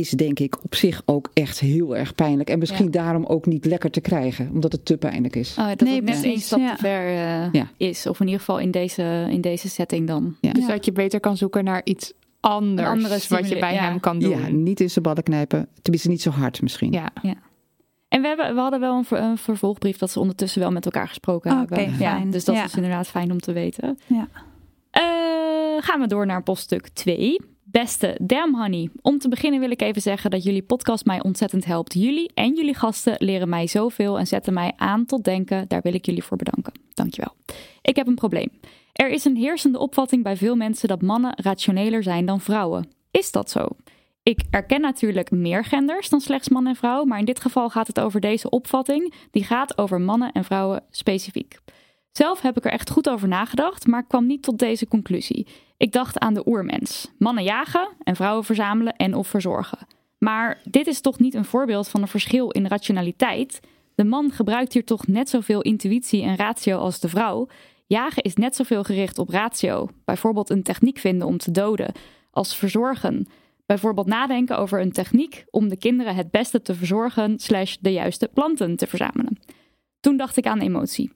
is 0.00 0.10
denk 0.10 0.38
ik 0.38 0.64
op 0.64 0.74
zich 0.74 1.02
ook 1.04 1.30
echt 1.32 1.60
heel 1.60 1.96
erg 1.96 2.14
pijnlijk. 2.14 2.48
En 2.50 2.58
misschien 2.58 2.84
Ja. 2.84 2.90
daarom 2.90 3.24
ook 3.24 3.46
niet 3.46 3.64
lekker 3.64 3.90
te 3.90 4.00
krijgen, 4.00 4.50
omdat 4.52 4.72
het 4.72 4.84
te 4.84 4.96
pijnlijk 4.96 5.36
is. 5.36 5.56
Oh, 5.58 5.68
dat 5.68 5.80
Nee, 5.80 5.94
het 5.94 6.04
net 6.04 6.22
één 6.24 6.40
stap 6.40 6.58
ja. 6.58 6.74
te 6.74 6.80
ver 6.82 7.06
eh, 7.06 7.52
Ja. 7.52 7.70
is. 7.76 8.06
Of 8.06 8.20
in 8.20 8.26
ieder 8.26 8.40
geval 8.40 8.58
in 8.58 8.70
deze, 8.70 9.26
in 9.30 9.40
deze 9.40 9.68
setting 9.68 10.06
dan. 10.06 10.36
Ja. 10.40 10.52
Dus 10.52 10.66
dat 10.66 10.84
je 10.84 10.92
beter 10.92 11.20
kan 11.20 11.36
zoeken 11.36 11.64
naar 11.64 11.80
iets 11.84 12.12
anders 12.40 13.28
wat 13.28 13.48
je 13.48 13.58
bij 13.58 13.74
hem 13.74 14.00
kan 14.00 14.18
doen. 14.18 14.30
Ja, 14.40 14.48
niet 14.48 14.80
in 14.80 14.90
zijn 14.90 15.04
ballen 15.04 15.22
knijpen. 15.22 15.68
Tenminste, 15.82 16.08
niet 16.08 16.22
zo 16.22 16.30
hard 16.30 16.62
misschien. 16.62 16.92
Ja. 16.92 17.10
En 18.08 18.20
we, 18.22 18.26
hebben, 18.28 18.54
we 18.54 18.60
hadden 18.60 18.80
wel 18.80 18.96
een, 18.96 19.04
ver- 19.04 19.20
een 19.22 19.38
vervolgbrief 19.38 19.96
dat 19.98 20.10
ze 20.10 20.20
ondertussen 20.20 20.60
wel 20.60 20.70
met 20.70 20.84
elkaar 20.84 21.08
gesproken 21.08 21.52
Oh, 21.52 21.58
hebben. 21.58 21.78
ja, 21.90 21.96
fijn. 21.96 22.30
dus 22.30 22.44
dat 22.44 22.54
Ja. 22.54 22.64
is 22.64 22.74
inderdaad 22.74 23.08
fijn 23.08 23.30
om 23.32 23.38
te 23.40 23.52
weten. 23.52 23.98
Ja. 24.06 24.28
Eh, 24.90 25.02
gaan 25.84 26.00
we 26.00 26.06
door 26.06 26.26
naar 26.26 26.42
poststuk 26.42 26.88
2. 26.88 27.40
Beste 27.72 28.18
Damn 28.22 28.54
Honey. 28.54 28.90
Om 29.02 29.18
te 29.18 29.28
beginnen 29.28 29.60
wil 29.60 29.70
ik 29.70 29.82
even 29.82 30.02
zeggen 30.02 30.30
dat 30.30 30.42
jullie 30.42 30.62
podcast 30.62 31.04
mij 31.04 31.22
ontzettend 31.22 31.64
helpt. 31.64 31.94
Jullie 31.94 32.30
en 32.34 32.54
jullie 32.54 32.74
gasten 32.74 33.14
leren 33.18 33.48
mij 33.48 33.66
zoveel 33.66 34.18
en 34.18 34.26
zetten 34.26 34.52
mij 34.52 34.72
aan 34.76 35.06
tot 35.06 35.24
denken. 35.24 35.68
Daar 35.68 35.82
wil 35.82 35.94
ik 35.94 36.06
jullie 36.06 36.22
voor 36.22 36.36
bedanken. 36.36 36.72
Dankjewel. 36.94 37.34
Ik 37.82 37.96
heb 37.96 38.06
een 38.06 38.14
probleem. 38.14 38.48
Er 38.92 39.10
is 39.10 39.24
een 39.24 39.36
heersende 39.36 39.78
opvatting 39.78 40.22
bij 40.22 40.36
veel 40.36 40.56
mensen 40.56 40.88
dat 40.88 41.02
mannen 41.02 41.34
rationeler 41.36 42.02
zijn 42.02 42.26
dan 42.26 42.40
vrouwen. 42.40 42.88
Is 43.10 43.30
dat 43.30 43.50
zo? 43.50 43.66
Ik 44.22 44.42
erken 44.50 44.80
natuurlijk 44.80 45.30
meer 45.30 45.64
genders 45.64 46.08
dan 46.08 46.20
slechts 46.20 46.48
man 46.48 46.66
en 46.66 46.76
vrouw, 46.76 47.04
maar 47.04 47.18
in 47.18 47.24
dit 47.24 47.40
geval 47.40 47.70
gaat 47.70 47.86
het 47.86 48.00
over 48.00 48.20
deze 48.20 48.50
opvatting, 48.50 49.14
die 49.30 49.44
gaat 49.44 49.78
over 49.78 50.00
mannen 50.00 50.32
en 50.32 50.44
vrouwen 50.44 50.82
specifiek. 50.90 51.58
Zelf 52.12 52.40
heb 52.40 52.56
ik 52.56 52.64
er 52.64 52.72
echt 52.72 52.90
goed 52.90 53.08
over 53.08 53.28
nagedacht, 53.28 53.86
maar 53.86 54.06
kwam 54.06 54.26
niet 54.26 54.42
tot 54.42 54.58
deze 54.58 54.88
conclusie. 54.88 55.46
Ik 55.76 55.92
dacht 55.92 56.18
aan 56.18 56.34
de 56.34 56.46
oermens: 56.48 57.10
mannen 57.18 57.44
jagen 57.44 57.88
en 58.02 58.16
vrouwen 58.16 58.44
verzamelen 58.44 58.96
en 58.96 59.14
of 59.14 59.26
verzorgen. 59.28 59.78
Maar 60.18 60.60
dit 60.64 60.86
is 60.86 61.00
toch 61.00 61.18
niet 61.18 61.34
een 61.34 61.44
voorbeeld 61.44 61.88
van 61.88 62.02
een 62.02 62.08
verschil 62.08 62.50
in 62.50 62.66
rationaliteit? 62.66 63.60
De 63.94 64.04
man 64.04 64.30
gebruikt 64.30 64.72
hier 64.72 64.84
toch 64.84 65.06
net 65.06 65.28
zoveel 65.28 65.62
intuïtie 65.62 66.22
en 66.22 66.36
ratio 66.36 66.78
als 66.78 67.00
de 67.00 67.08
vrouw. 67.08 67.48
Jagen 67.86 68.22
is 68.22 68.34
net 68.34 68.56
zoveel 68.56 68.84
gericht 68.84 69.18
op 69.18 69.28
ratio, 69.28 69.88
bijvoorbeeld 70.04 70.50
een 70.50 70.62
techniek 70.62 70.98
vinden 70.98 71.26
om 71.26 71.38
te 71.38 71.50
doden, 71.50 71.92
als 72.30 72.56
verzorgen. 72.56 73.26
Bijvoorbeeld 73.66 74.06
nadenken 74.06 74.58
over 74.58 74.80
een 74.80 74.92
techniek 74.92 75.44
om 75.50 75.68
de 75.68 75.76
kinderen 75.76 76.14
het 76.14 76.30
beste 76.30 76.62
te 76.62 76.74
verzorgen, 76.74 77.38
slash 77.38 77.76
de 77.80 77.92
juiste 77.92 78.30
planten 78.34 78.76
te 78.76 78.86
verzamelen. 78.86 79.38
Toen 80.00 80.16
dacht 80.16 80.36
ik 80.36 80.46
aan 80.46 80.60
emotie. 80.60 81.12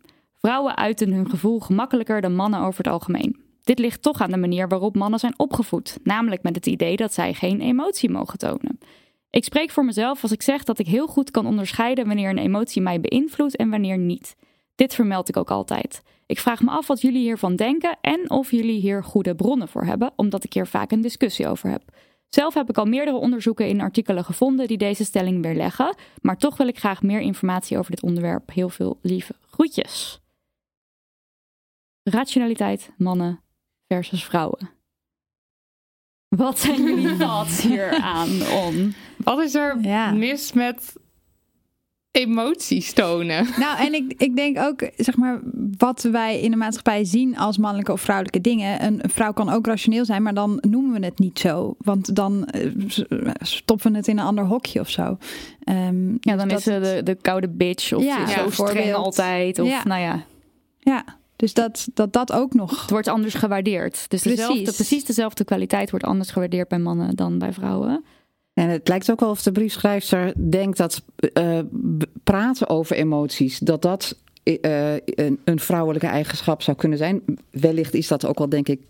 Vrouwen 0.46 0.76
uiten 0.76 1.12
hun 1.12 1.30
gevoel 1.30 1.60
gemakkelijker 1.60 2.20
dan 2.20 2.34
mannen 2.34 2.60
over 2.60 2.84
het 2.84 2.92
algemeen. 2.92 3.36
Dit 3.62 3.78
ligt 3.78 4.02
toch 4.02 4.20
aan 4.20 4.30
de 4.30 4.36
manier 4.36 4.68
waarop 4.68 4.96
mannen 4.96 5.18
zijn 5.18 5.38
opgevoed, 5.38 5.98
namelijk 6.02 6.42
met 6.42 6.54
het 6.54 6.66
idee 6.66 6.96
dat 6.96 7.14
zij 7.14 7.34
geen 7.34 7.60
emotie 7.60 8.10
mogen 8.10 8.38
tonen. 8.38 8.78
Ik 9.30 9.44
spreek 9.44 9.70
voor 9.70 9.84
mezelf 9.84 10.22
als 10.22 10.32
ik 10.32 10.42
zeg 10.42 10.64
dat 10.64 10.78
ik 10.78 10.86
heel 10.86 11.06
goed 11.06 11.30
kan 11.30 11.46
onderscheiden 11.46 12.06
wanneer 12.06 12.30
een 12.30 12.38
emotie 12.38 12.82
mij 12.82 13.00
beïnvloedt 13.00 13.56
en 13.56 13.70
wanneer 13.70 13.98
niet. 13.98 14.36
Dit 14.74 14.94
vermeld 14.94 15.28
ik 15.28 15.36
ook 15.36 15.50
altijd. 15.50 16.02
Ik 16.26 16.38
vraag 16.38 16.62
me 16.62 16.70
af 16.70 16.86
wat 16.86 17.00
jullie 17.00 17.22
hiervan 17.22 17.56
denken 17.56 17.98
en 18.00 18.30
of 18.30 18.50
jullie 18.50 18.80
hier 18.80 19.04
goede 19.04 19.34
bronnen 19.34 19.68
voor 19.68 19.84
hebben, 19.84 20.12
omdat 20.16 20.44
ik 20.44 20.52
hier 20.52 20.66
vaak 20.66 20.90
een 20.90 21.00
discussie 21.00 21.48
over 21.48 21.70
heb. 21.70 21.82
Zelf 22.28 22.54
heb 22.54 22.68
ik 22.68 22.78
al 22.78 22.86
meerdere 22.86 23.16
onderzoeken 23.16 23.68
in 23.68 23.80
artikelen 23.80 24.24
gevonden 24.24 24.66
die 24.66 24.78
deze 24.78 25.04
stelling 25.04 25.42
weerleggen, 25.42 25.96
maar 26.20 26.36
toch 26.36 26.56
wil 26.56 26.68
ik 26.68 26.78
graag 26.78 27.02
meer 27.02 27.20
informatie 27.20 27.78
over 27.78 27.90
dit 27.90 28.02
onderwerp. 28.02 28.50
Heel 28.52 28.68
veel 28.68 28.98
lieve 29.02 29.34
groetjes. 29.50 30.24
Rationaliteit, 32.10 32.90
mannen 32.96 33.40
versus 33.88 34.24
vrouwen. 34.24 34.70
Wat 36.28 36.58
zijn 36.58 36.82
jullie 36.82 37.16
thoughts 37.26 37.60
hier 37.62 37.90
aan, 38.00 38.28
On? 38.52 38.94
Wat 39.16 39.38
is 39.42 39.54
er 39.54 39.78
Ja. 39.80 40.10
mis 40.12 40.52
met 40.52 40.92
emoties 42.10 42.92
tonen? 42.92 43.46
Nou, 43.58 43.78
en 43.86 43.94
ik, 43.94 44.14
ik 44.16 44.36
denk 44.36 44.58
ook, 44.58 44.90
zeg 44.96 45.16
maar, 45.16 45.40
wat 45.78 46.02
wij 46.02 46.40
in 46.40 46.50
de 46.50 46.56
maatschappij 46.56 47.04
zien 47.04 47.36
als 47.38 47.58
mannelijke 47.58 47.92
of 47.92 48.00
vrouwelijke 48.00 48.40
dingen. 48.40 48.84
Een, 48.84 49.00
vrouw 49.10 49.32
kan 49.32 49.48
ook 49.48 49.66
rationeel 49.66 50.04
zijn, 50.04 50.22
maar 50.22 50.34
dan 50.34 50.58
noemen 50.68 51.00
we 51.00 51.06
het 51.06 51.18
niet 51.18 51.38
zo. 51.38 51.74
Want 51.78 52.14
dan 52.14 52.44
eh, 52.46 52.70
stoppen 53.40 53.90
we 53.92 53.96
het 53.96 54.08
in 54.08 54.18
een 54.18 54.24
ander 54.24 54.44
hokje 54.44 54.80
of 54.80 54.90
zo. 54.90 55.18
Ehm, 55.64 56.08
Ja, 56.10 56.16
dus 56.20 56.36
dan 56.36 56.48
dat 56.48 56.58
is 56.58 56.64
ze 56.64 56.80
de, 56.80 57.00
de 57.04 57.14
koude 57.14 57.48
bitch 57.48 57.92
of 57.92 58.02
Ja, 58.04 58.16
zo 58.26 58.32
streng 58.32 58.46
bijvoorbeeld. 58.48 58.94
altijd. 58.94 59.58
Of 59.58 59.68
Ja. 59.68 59.84
nou 59.84 60.00
ja, 60.00 60.24
Ja, 60.78 61.04
dus 61.36 61.54
dat, 61.54 61.88
dat 61.94 62.12
dat 62.12 62.32
ook 62.32 62.54
nog. 62.54 62.80
het 62.80 62.90
wordt 62.90 63.08
anders 63.08 63.34
gewaardeerd. 63.34 63.92
Dus 63.92 64.22
Precies. 64.22 64.30
dezelfde, 64.46 64.72
precies 64.72 65.04
dezelfde 65.04 65.44
kwaliteit 65.44 65.90
wordt 65.90 66.06
anders 66.06 66.30
gewaardeerd 66.30 66.68
bij 66.68 66.78
mannen 66.78 67.16
dan 67.16 67.38
bij 67.38 67.52
vrouwen. 67.52 68.04
En 68.54 68.68
het 68.68 68.88
lijkt 68.88 69.10
ook 69.10 69.20
wel 69.20 69.30
of 69.30 69.42
de 69.42 69.52
briefschrijfster 69.52 70.50
denkt 70.50 70.78
dat 70.78 71.02
eh, 71.32 71.58
praten 72.24 72.68
over 72.68 72.96
emoties, 72.96 73.58
dat 73.58 73.82
dat 73.82 74.16
eh, 74.42 74.94
een, 74.94 75.40
een 75.44 75.60
vrouwelijke 75.60 76.06
eigenschap 76.06 76.62
zou 76.62 76.76
kunnen 76.76 76.98
zijn. 76.98 77.22
Wellicht 77.50 77.94
is 77.94 78.08
dat 78.08 78.26
ook 78.26 78.38
wel, 78.38 78.48
denk 78.48 78.68
ik, 78.68 78.80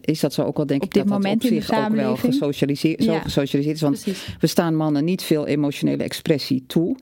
is 0.00 0.20
dat 0.20 0.32
zo 0.32 0.42
ook 0.42 0.56
wel, 0.56 0.66
denk 0.66 0.82
Op 0.82 0.88
ik, 0.88 0.94
dit 0.94 1.02
dat 1.02 1.12
dat 1.12 1.22
moment 1.22 1.44
op 1.44 1.50
in 1.50 1.56
de 1.56 1.62
zich 1.62 1.78
ook 1.78 1.94
wel 1.94 2.16
gesocialiseerd, 2.16 3.04
zo 3.04 3.12
Ja. 3.12 3.20
gesocialiseerd 3.20 3.74
is. 3.76 3.82
Want 3.82 4.02
Precies. 4.02 4.36
we 4.40 4.46
staan 4.46 4.74
mannen 4.74 5.04
niet 5.04 5.22
veel 5.22 5.46
emotionele 5.46 6.02
expressie 6.02 6.64
toe. 6.66 6.96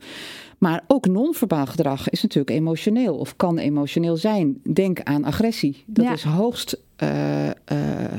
Maar 0.59 0.85
ook 0.87 1.07
non-verbaal 1.07 1.67
gedrag 1.67 2.09
is 2.09 2.23
natuurlijk 2.23 2.57
emotioneel 2.57 3.17
of 3.17 3.37
kan 3.37 3.59
emotioneel 3.59 4.17
zijn. 4.17 4.61
Denk 4.73 5.01
aan 5.03 5.25
agressie. 5.25 5.85
Dat 5.87 6.05
Ja. 6.05 6.13
is 6.13 6.23
hoogst 6.23 6.79
eh, 6.97 7.49
eh, 7.49 7.55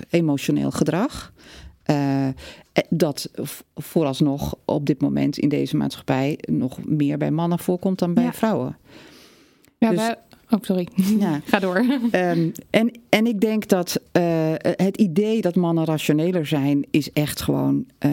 emotioneel 0.10 0.71
gedrag. 0.71 1.34
Eh, 1.84 2.28
dat 2.89 3.30
vooralsnog 3.76 4.56
op 4.65 4.86
dit 4.86 5.02
moment 5.02 5.38
in 5.38 5.50
deze 5.50 5.78
maatschappij 5.78 6.39
nog 6.41 6.86
meer 6.86 7.17
bij 7.17 7.32
mannen 7.32 7.60
voorkomt 7.60 8.00
dan 8.00 8.13
bij 8.13 8.23
Ja. 8.23 8.34
vrouwen. 8.34 8.78
Ja, 9.78 9.89
Dus- 9.89 10.13
Oh, 10.49 10.60
sorry. 10.62 10.88
Ja. 10.95 11.41
Ga 11.45 11.60
door. 11.60 11.75
Ehm, 12.12 12.49
en, 12.69 12.91
en 13.10 13.25
ik 13.25 13.41
denk 13.41 13.67
dat 13.67 14.01
eh, 14.12 14.53
het 14.60 14.97
idee 14.97 15.41
dat 15.41 15.55
mannen 15.55 15.86
rationeler 15.86 16.45
zijn, 16.45 16.86
is 16.91 17.12
echt 17.12 17.41
gewoon 17.41 17.86
eh, 17.97 18.12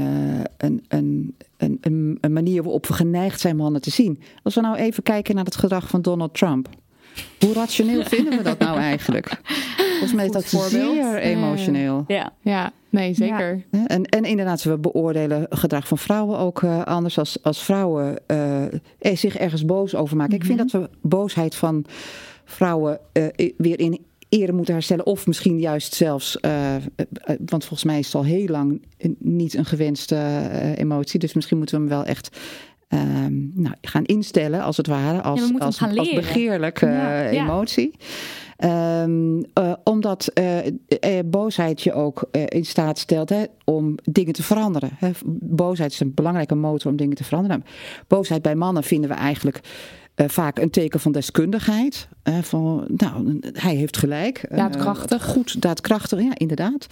een, 0.57 0.85
een, 0.89 1.35
een, 1.57 2.19
een 2.21 2.33
manier 2.33 2.63
waarop 2.63 2.87
we 2.87 2.93
geneigd 2.93 3.41
zijn 3.41 3.57
mannen 3.57 3.81
te 3.81 3.91
zien. 3.91 4.21
Als 4.43 4.55
we 4.55 4.61
nou 4.61 4.77
even 4.77 5.03
kijken 5.03 5.35
naar 5.35 5.45
het 5.45 5.57
gedrag 5.57 5.89
van 5.89 6.03
Donald 6.03 6.35
Trump. 6.35 6.69
Hoe 7.41 7.53
rationeel 7.53 8.05
vinden 8.05 8.37
we 8.37 8.43
dat 8.43 8.59
nou 8.59 8.79
eigenlijk? 8.79 9.41
Volgens 9.91 10.13
mij 10.13 10.25
is 10.25 10.33
dat 10.33 10.45
voorbeeld. 10.45 10.95
zeer 10.95 11.19
emotioneel. 11.19 12.05
Ja. 12.07 12.33
Ja, 12.41 12.73
nee, 12.91 13.15
zeker. 13.15 13.65
Hè? 13.71 13.85
En, 13.85 14.05
en 14.05 14.25
inderdaad, 14.25 14.63
we 14.63 14.79
beoordelen 14.79 15.47
gedrag 15.51 15.89
van 15.89 15.99
vrouwen 15.99 16.39
ook 16.39 16.63
eh, 16.63 16.83
anders. 16.83 17.19
Als, 17.19 17.43
als 17.43 17.63
vrouwen 17.65 18.19
eh, 18.27 19.17
zich 19.17 19.37
ergens 19.37 19.65
boos 19.65 19.95
over 19.95 20.17
maken. 20.17 20.35
Ik 20.35 20.45
vind 20.45 20.59
dat 20.59 20.71
we 20.71 20.91
boosheid 21.03 21.55
van 21.55 21.85
vrouwen 22.45 22.99
eh, 23.13 23.51
weer 23.57 23.79
in 23.79 24.05
ere 24.29 24.53
moeten 24.53 24.75
herstellen. 24.75 25.07
Of 25.07 25.27
misschien 25.27 25.59
juist 25.61 25.95
zelfs, 25.95 26.41
eh, 26.41 26.75
eh, 26.77 26.83
eh, 26.97 27.37
want 27.47 27.65
volgens 27.65 27.85
mij 27.85 27.99
is 27.99 28.07
het 28.07 28.15
al 28.15 28.25
heel 28.25 28.47
lang 28.47 28.83
niet 29.19 29.55
een 29.55 29.65
gewenste 29.65 30.15
eh, 30.17 30.79
emotie. 30.79 31.19
Dus 31.19 31.33
misschien 31.33 31.59
moeten 31.59 31.77
we 31.77 31.83
hem 31.83 31.93
wel 31.93 32.05
echt 32.05 32.37
ehm, 32.99 33.63
nou, 33.63 33.75
gaan 33.81 34.05
instellen, 34.05 34.63
als 34.63 34.77
het 34.77 34.87
ware. 34.87 35.23
Als, 35.23 35.41
Ja, 35.41 35.59
als, 35.59 35.83
als 35.83 36.15
begeerlijke 36.15 36.87
Ja. 36.87 37.23
eh, 37.25 37.41
emotie. 37.41 37.95
Ehm, 38.57 39.43
eh, 39.53 39.73
omdat 39.85 40.27
eh, 40.27 40.67
eh, 40.67 40.73
boosheid 41.25 41.83
je 41.83 41.93
ook 41.93 42.29
in 42.49 42.65
staat 42.65 42.99
stelt 42.99 43.29
hè, 43.29 43.45
om 43.65 43.95
dingen 44.05 44.33
te 44.33 44.43
veranderen. 44.43 44.91
Hè. 44.97 45.11
Boosheid 45.41 45.93
is 45.93 46.01
een 46.01 46.15
belangrijke 46.15 46.55
motor 46.55 46.91
om 46.91 46.97
dingen 46.97 47.17
te 47.17 47.25
veranderen. 47.25 47.65
Boosheid 48.07 48.43
bij 48.43 48.55
mannen 48.55 48.83
vinden 48.83 49.11
we 49.11 49.17
eigenlijk 49.17 49.61
vaak 50.15 50.59
een 50.59 50.71
teken 50.71 51.01
van 51.01 51.13
deskundigheid. 51.13 52.09
Van, 52.43 52.85
nou, 52.97 53.39
hij 53.53 53.75
heeft 53.75 53.97
gelijk. 53.97 54.47
Daadkrachtig. 54.51 55.25
goed, 55.25 55.63
daadkrachtig, 55.63 56.21
ja, 56.21 56.33
inderdaad. 56.35 56.87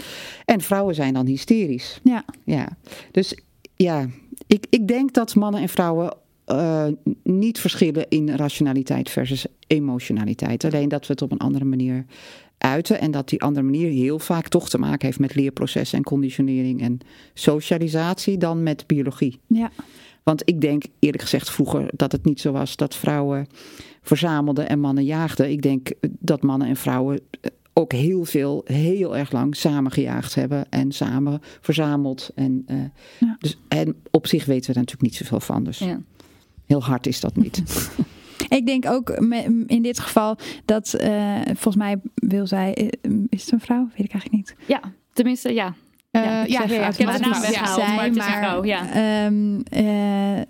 En 0.45 0.61
vrouwen 0.61 0.95
zijn 0.95 1.15
dan 1.15 1.27
hysterisch. 1.27 2.01
Ja. 2.03 2.25
Ja, 2.45 2.69
dus 3.11 3.39
ja, 3.77 4.07
ik, 4.47 4.67
ik 4.71 4.89
denk 4.89 5.13
dat 5.13 5.35
mannen 5.35 5.61
en 5.61 5.69
vrouwen 5.69 6.17
eh, 6.45 6.87
niet 7.23 7.61
verschillen 7.61 8.09
in 8.09 8.31
rationaliteit 8.31 9.11
versus 9.11 9.47
emotionaliteit. 9.67 10.65
Alleen 10.65 10.89
dat 10.89 11.07
we 11.07 11.13
het 11.13 11.23
op 11.23 11.33
een 11.33 11.39
andere 11.39 11.65
manier 11.65 12.05
uiten. 12.59 13.01
En 13.01 13.11
dat 13.11 13.29
die 13.29 13.43
andere 13.43 13.65
manier 13.65 13.91
heel 13.91 14.19
vaak 14.19 14.49
toch 14.49 14.69
te 14.69 14.79
maken 14.79 15.07
heeft 15.07 15.19
met 15.19 15.35
leerprocessen 15.35 15.99
en 15.99 16.05
conditionering 16.05 16.83
en 16.83 16.99
socialisatie 17.35 18.39
dan 18.39 18.63
met 18.63 18.87
biologie. 18.87 19.41
Ja. 19.47 19.71
Want 20.23 20.43
ik 20.45 20.61
denk 20.61 20.85
eerlijk 20.99 21.23
gezegd 21.23 21.51
vroeger 21.51 21.91
dat 21.93 22.13
het 22.13 22.25
niet 22.25 22.41
zo 22.41 22.53
was 22.53 22.77
dat 22.77 22.97
vrouwen 22.97 23.47
verzamelden 24.03 24.69
en 24.69 24.81
mannen 24.81 25.05
jaagden. 25.05 25.51
Ik 25.51 25.63
denk 25.63 25.91
dat 26.01 26.43
mannen 26.43 26.69
en 26.69 26.77
vrouwen 26.77 27.21
eh, 27.41 27.51
ook 27.73 27.93
heel 27.93 28.25
veel, 28.25 28.63
heel 28.65 29.17
erg 29.17 29.33
lang 29.33 29.57
samen 29.57 29.93
gejaagd 29.93 30.35
hebben 30.35 30.67
en 30.71 30.93
samen 30.93 31.41
verzameld. 31.61 32.31
En, 32.35 32.63
eh, 32.67 32.77
Ja. 33.19 33.37
dus, 33.39 33.59
en 33.69 33.95
op 34.11 34.27
zich 34.27 34.45
weten 34.45 34.67
we 34.67 34.73
daar 34.73 34.83
natuurlijk 34.83 35.03
niet 35.11 35.15
zoveel 35.15 35.41
van. 35.41 35.65
Dus 35.65 35.79
Ja. 35.79 36.01
heel 36.67 36.83
hard 36.83 37.07
is 37.07 37.21
dat 37.21 37.37
niet. 37.37 37.63
Ik 38.49 38.67
denk 38.67 38.87
ook 38.87 39.11
in 39.67 39.83
dit 39.83 39.99
geval 39.99 40.37
dat, 40.65 40.95
eh, 40.95 41.41
volgens 41.45 41.77
mij 41.77 41.97
wil 42.15 42.47
zij, 42.47 42.75
eh, 42.75 43.11
is 43.29 43.43
het 43.43 43.53
een 43.53 43.61
vrouw? 43.61 43.89
Weet 43.97 44.07
ik 44.07 44.13
eigenlijk 44.13 44.33
niet. 44.33 44.55
ja, 44.67 44.81
tenminste, 45.13 45.53
ja. 45.55 45.75
Eh, 46.13 46.23
Ja, 46.23 46.43
ik 46.43 46.49
ja, 46.49 46.61
zeg 46.61 46.71
ja, 46.71 46.75
ja, 46.75 46.89
ik 46.89 46.97
de 46.97 47.05
naam 47.05 47.41
weggehaald, 47.41 47.79
maar 47.79 48.05
het 48.05 48.65
ja. 48.65 48.93
ehm, 48.93 49.61
eh, 49.71 50.41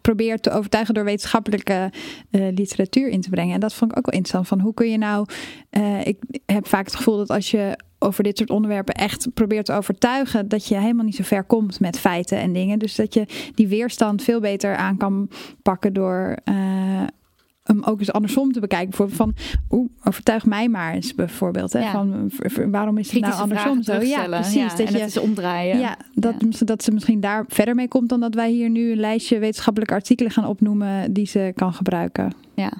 probeert 0.00 0.42
te 0.42 0.50
overtuigen 0.50 0.94
door 0.94 1.04
wetenschappelijke 1.04 1.90
eh, 2.30 2.48
literatuur 2.54 3.08
in 3.08 3.20
te 3.20 3.30
brengen. 3.30 3.54
En 3.54 3.60
dat 3.60 3.74
vond 3.74 3.90
ik 3.90 3.98
ook 3.98 4.06
wel 4.06 4.14
interessant. 4.14 4.48
Van 4.48 4.60
hoe 4.60 4.74
kun 4.74 4.90
je 4.90 4.98
nou. 4.98 5.26
eh, 5.70 6.06
ik 6.06 6.16
heb 6.46 6.66
vaak 6.68 6.84
het 6.84 6.96
gevoel 6.96 7.16
dat 7.16 7.30
als 7.30 7.50
je 7.50 7.76
over 7.98 8.24
dit 8.24 8.38
soort 8.38 8.50
onderwerpen 8.50 8.94
echt 8.94 9.34
probeert 9.34 9.66
te 9.66 9.72
overtuigen, 9.72 10.48
dat 10.48 10.66
je 10.66 10.76
helemaal 10.78 11.04
niet 11.04 11.16
zo 11.16 11.22
ver 11.22 11.44
komt 11.44 11.80
met 11.80 11.98
feiten 11.98 12.38
en 12.38 12.52
dingen. 12.52 12.78
Dus 12.78 12.94
dat 12.94 13.14
je 13.14 13.26
die 13.54 13.68
weerstand 13.68 14.22
veel 14.22 14.40
beter 14.40 14.76
aan 14.76 14.96
kan 14.96 15.28
pakken 15.62 15.92
door. 15.92 16.36
Hem 17.62 17.82
ook 17.84 17.98
eens 17.98 18.12
andersom 18.12 18.52
te 18.52 18.60
bekijken. 18.60 18.88
Bijvoorbeeld 18.88 19.16
van, 19.18 19.34
oeh, 19.70 19.90
overtuig 20.04 20.46
mij 20.46 20.68
maar 20.68 20.92
eens 20.94 21.14
bijvoorbeeld. 21.14 21.72
Hè, 21.72 21.78
Ja. 21.78 21.90
van, 21.90 22.30
waarom 22.70 22.98
is 22.98 23.10
het 23.10 23.20
nou 23.20 23.34
andersom 23.34 23.82
zo? 23.82 23.92
Ja, 24.00 24.24
precies. 24.26 24.54
Ja, 24.54 24.68
dat 24.68 24.76
je, 24.92 24.98
het 24.98 25.08
is 25.08 25.16
omdraaien. 25.18 25.78
ja, 25.78 25.96
dat, 26.14 26.34
dat 26.64 26.82
ze 26.82 26.92
misschien 26.92 27.20
daar 27.20 27.44
verder 27.48 27.74
mee 27.74 27.88
komt 27.88 28.08
dan 28.08 28.20
dat 28.20 28.34
wij 28.34 28.50
hier 28.50 28.70
nu 28.70 28.90
een 28.90 28.98
lijstje 29.00 29.38
wetenschappelijke 29.38 29.94
artikelen 29.94 30.32
gaan 30.32 30.46
opnoemen 30.46 31.12
die 31.12 31.26
ze 31.26 31.52
kan 31.54 31.72
gebruiken. 31.74 32.34
ja. 32.54 32.72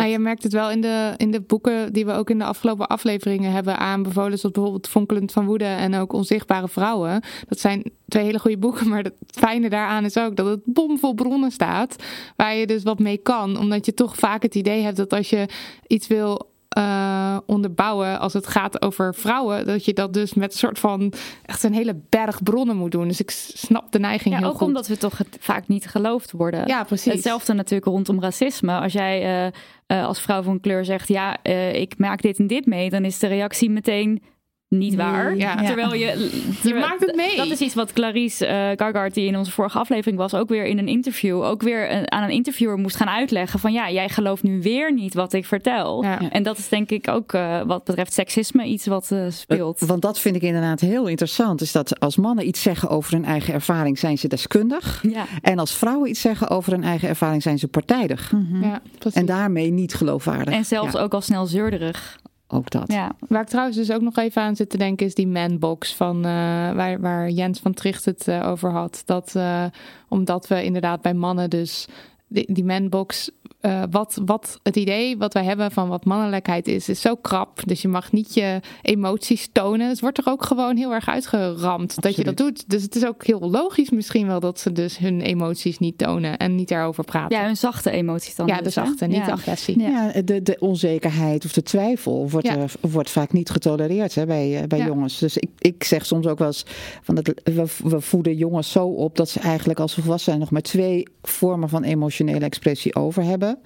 Nou, 0.00 0.12
je 0.12 0.18
merkt 0.18 0.42
het 0.42 0.52
wel 0.52 0.70
in 0.70 0.80
de, 0.80 1.14
in 1.16 1.30
de 1.30 1.40
boeken 1.40 1.92
die 1.92 2.06
we 2.06 2.12
ook 2.12 2.30
in 2.30 2.38
de 2.38 2.44
afgelopen 2.44 2.86
afleveringen 2.86 3.52
hebben 3.52 3.78
aanbevolen. 3.78 4.38
Zoals 4.38 4.54
bijvoorbeeld 4.54 4.88
Fonkelend 4.88 5.32
van 5.32 5.46
Woede 5.46 5.64
en 5.64 5.94
ook 5.94 6.12
Onzichtbare 6.12 6.68
Vrouwen. 6.68 7.22
Dat 7.48 7.60
zijn 7.60 7.82
twee 8.08 8.24
hele 8.24 8.38
goede 8.38 8.58
boeken. 8.58 8.88
Maar 8.88 9.02
het 9.02 9.14
fijne 9.26 9.68
daaraan 9.68 10.04
is 10.04 10.18
ook 10.18 10.36
dat 10.36 10.46
het 10.46 10.60
bomvol 10.64 11.14
bronnen 11.14 11.50
staat. 11.50 11.96
Waar 12.36 12.54
je 12.54 12.66
dus 12.66 12.82
wat 12.82 12.98
mee 12.98 13.16
kan. 13.16 13.58
Omdat 13.58 13.86
je 13.86 13.94
toch 13.94 14.16
vaak 14.16 14.42
het 14.42 14.54
idee 14.54 14.82
hebt 14.82 14.96
dat 14.96 15.12
als 15.12 15.30
je 15.30 15.48
iets 15.86 16.06
wil 16.06 16.49
eh, 16.70 17.36
onderbouwen 17.46 18.20
als 18.20 18.32
het 18.32 18.46
gaat 18.46 18.82
over 18.82 19.14
vrouwen. 19.14 19.66
Dat 19.66 19.84
je 19.84 19.92
dat 19.92 20.12
dus 20.12 20.34
met 20.34 20.52
een 20.52 20.58
soort 20.58 20.78
van 20.78 21.12
echt 21.46 21.62
een 21.62 21.72
hele 21.74 22.00
berg 22.08 22.42
bronnen 22.42 22.76
moet 22.76 22.90
doen. 22.90 23.08
Dus 23.08 23.20
ik 23.20 23.30
snap 23.30 23.92
de 23.92 23.98
neiging 23.98 24.34
Ja, 24.34 24.40
heel 24.40 24.48
ook 24.50 24.56
goed. 24.58 24.66
omdat 24.66 24.86
we 24.86 24.96
toch 24.96 25.18
het 25.18 25.36
vaak 25.40 25.68
niet 25.68 25.86
geloofd 25.86 26.30
worden. 26.32 26.66
Ja, 26.66 26.84
precies. 26.84 27.12
Hetzelfde 27.12 27.52
natuurlijk 27.52 27.90
rondom 27.90 28.20
racisme. 28.20 28.80
Als 28.80 28.92
jij 28.92 29.22
eh, 29.22 29.46
eh, 29.86 30.06
als 30.06 30.20
vrouw 30.20 30.42
van 30.42 30.60
kleur 30.60 30.84
zegt, 30.84 31.08
ja, 31.08 31.42
ik 31.72 31.98
maak 31.98 32.22
dit 32.22 32.38
en 32.38 32.46
dit 32.46 32.66
mee, 32.66 32.90
dan 32.90 33.04
is 33.04 33.18
de 33.18 33.26
reactie 33.26 33.70
meteen 33.70 34.22
niet 34.70 34.94
waar. 34.94 35.36
Ja. 35.36 35.56
Terwijl 35.64 35.94
je, 35.94 36.30
Je 36.62 36.74
maakt 36.74 37.00
het 37.06 37.14
mee. 37.16 37.36
Dat 37.36 37.46
is 37.46 37.60
iets 37.60 37.74
wat 37.74 37.92
Clarice 37.92 38.46
uh, 38.46 38.50
Gargard, 38.76 39.14
die 39.14 39.26
in 39.26 39.36
onze 39.36 39.50
vorige 39.50 39.78
aflevering 39.78 40.18
was, 40.18 40.34
ook 40.34 40.48
weer 40.48 40.64
in 40.64 40.78
een 40.78 40.88
interview, 40.88 41.42
ook 41.42 41.62
weer 41.62 41.92
een- 41.92 42.12
aan 42.12 42.22
een 42.22 42.30
interviewer 42.30 42.76
moest 42.78 42.96
gaan 42.96 43.08
uitleggen 43.08 43.58
van 43.58 43.72
ja, 43.72 43.90
jij 43.90 44.08
gelooft 44.08 44.42
nu 44.42 44.62
weer 44.62 44.92
niet 44.92 45.14
wat 45.14 45.32
ik 45.32 45.44
vertel. 45.46 46.02
Ja. 46.04 46.30
En 46.30 46.42
dat 46.42 46.58
is 46.58 46.68
denk 46.68 46.90
ik 46.90 47.08
ook 47.08 47.32
eh, 47.32 47.60
wat 47.66 47.84
betreft 47.84 48.12
seksisme 48.12 48.64
iets 48.64 48.86
wat 48.86 49.10
eh, 49.10 49.24
speelt. 49.28 49.80
Want 49.80 50.02
dat 50.02 50.18
vind 50.20 50.36
ik 50.36 50.42
inderdaad 50.42 50.80
heel 50.80 51.06
interessant. 51.06 51.60
Is 51.60 51.72
dat 51.72 52.00
als 52.00 52.16
mannen 52.16 52.46
iets 52.46 52.62
zeggen 52.62 52.88
over 52.88 53.12
hun 53.12 53.24
eigen 53.24 53.54
ervaring, 53.54 53.98
zijn 53.98 54.18
ze 54.18 54.28
deskundig. 54.28 55.04
Ja. 55.08 55.26
En 55.42 55.58
als 55.58 55.74
vrouwen 55.74 56.08
iets 56.10 56.20
zeggen 56.20 56.48
over 56.48 56.72
hun 56.72 56.84
eigen 56.84 57.08
ervaring, 57.08 57.42
zijn 57.42 57.58
ze 57.58 57.68
partijdig. 57.68 58.32
Ja, 58.62 58.80
precies. 58.98 59.20
En 59.20 59.26
daarmee 59.26 59.70
niet 59.70 59.94
geloofwaardig. 59.94 60.54
En 60.54 60.64
zelfs 60.64 60.92
Ja, 60.92 61.00
ook 61.00 61.14
al 61.14 61.20
snel 61.20 61.46
zeurderig. 61.46 62.18
Ook 62.52 62.70
dat. 62.70 62.92
Ja. 62.92 63.12
Waar 63.28 63.42
ik 63.42 63.48
trouwens 63.48 63.76
dus 63.76 63.90
ook 63.90 64.00
nog 64.00 64.16
even 64.16 64.42
aan 64.42 64.56
zit 64.56 64.70
te 64.70 64.78
denken 64.78 65.06
is 65.06 65.14
die 65.14 65.28
manbox 65.28 65.94
van 65.94 66.16
eh, 66.16 66.30
waar, 66.72 67.00
waar 67.00 67.30
Jens 67.30 67.60
van 67.60 67.74
Tricht 67.74 68.04
het 68.04 68.28
eh, 68.28 68.48
over 68.48 68.70
had. 68.70 69.02
Dat 69.04 69.34
eh, 69.34 69.64
omdat 70.08 70.48
we 70.48 70.64
inderdaad 70.64 71.02
bij 71.02 71.14
mannen 71.14 71.50
dus 71.50 71.88
die, 72.30 72.52
die 72.52 72.64
manbox 72.64 73.30
eh, 73.60 73.82
wat, 73.90 74.20
wat 74.24 74.58
het 74.62 74.76
idee 74.76 75.16
wat 75.18 75.32
wij 75.34 75.44
hebben 75.44 75.70
van 75.70 75.88
wat 75.88 76.04
mannelijkheid 76.04 76.68
is, 76.68 76.88
is 76.88 77.00
zo 77.00 77.14
krap. 77.14 77.60
Dus 77.64 77.82
je 77.82 77.88
mag 77.88 78.12
niet 78.12 78.34
je 78.34 78.60
emoties 78.82 79.48
tonen. 79.52 79.88
Het 79.88 80.00
wordt 80.00 80.18
er 80.18 80.26
ook 80.26 80.44
gewoon 80.44 80.76
heel 80.76 80.92
erg 80.92 81.08
uitgeramd 81.08 82.02
dat 82.02 82.16
je 82.16 82.24
dat 82.24 82.36
doet. 82.36 82.70
Dus 82.70 82.82
het 82.82 82.96
is 82.96 83.06
ook 83.06 83.26
heel 83.26 83.50
logisch 83.50 83.90
misschien 83.90 84.26
wel 84.26 84.40
dat 84.40 84.60
ze 84.60 84.72
dus 84.72 84.98
hun 84.98 85.20
emoties 85.20 85.78
niet 85.78 85.98
tonen 85.98 86.38
en 86.38 86.54
niet 86.54 86.68
daarover 86.68 87.04
praten. 87.04 87.38
Ja, 87.38 87.44
hun 87.44 87.56
zachte 87.56 87.90
emoties 87.90 88.36
dan. 88.36 88.46
Ja, 88.46 88.56
de 88.56 88.62
dus, 88.62 88.74
hè? 88.74 88.84
zachte, 88.84 89.06
niet 89.06 89.16
Ja. 89.16 89.24
de 89.24 89.32
agressie. 89.32 89.78
Ja, 89.80 90.12
de, 90.24 90.42
de 90.42 90.56
onzekerheid 90.58 91.44
of 91.44 91.52
de 91.52 91.62
twijfel 91.62 92.30
wordt, 92.30 92.46
Ja. 92.46 92.64
wordt 92.80 93.10
vaak 93.10 93.32
niet 93.32 93.50
getolereerd 93.50 94.14
hè, 94.14 94.26
bij, 94.26 94.60
eh, 94.60 94.66
bij 94.66 94.78
Ja. 94.78 94.84
jongens. 94.86 95.18
Dus 95.18 95.36
ik, 95.36 95.50
ik 95.58 95.84
zeg 95.84 96.06
soms 96.06 96.26
ook 96.26 96.38
wel 96.38 96.46
eens, 96.46 96.64
van 97.02 97.14
dat, 97.14 97.26
we, 97.44 97.64
we 97.84 98.00
voeden 98.00 98.36
jongens 98.36 98.70
zo 98.70 98.86
op 98.86 99.16
dat 99.16 99.28
ze 99.28 99.40
eigenlijk 99.40 99.80
als 99.80 99.92
ze 99.92 100.00
volwassen 100.00 100.28
zijn 100.30 100.38
nog 100.40 100.50
maar 100.50 100.62
twee 100.62 101.06
vormen 101.22 101.68
van 101.68 101.84
emotionele 102.20 102.44
expressie 102.44 102.94
over 102.94 103.22
hebben. 103.22 103.58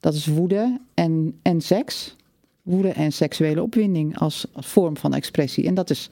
Dat 0.00 0.14
is 0.14 0.26
woede 0.26 0.80
en, 0.94 1.38
en 1.42 1.60
seks. 1.60 2.16
Woede 2.62 2.88
en 2.88 3.12
seksuele 3.12 3.62
opwinding 3.62 4.18
als, 4.18 4.46
als 4.52 4.66
vorm 4.66 4.96
van 4.96 5.14
expressie. 5.14 5.66
En 5.66 5.74
dat 5.74 5.90
is 5.90 6.10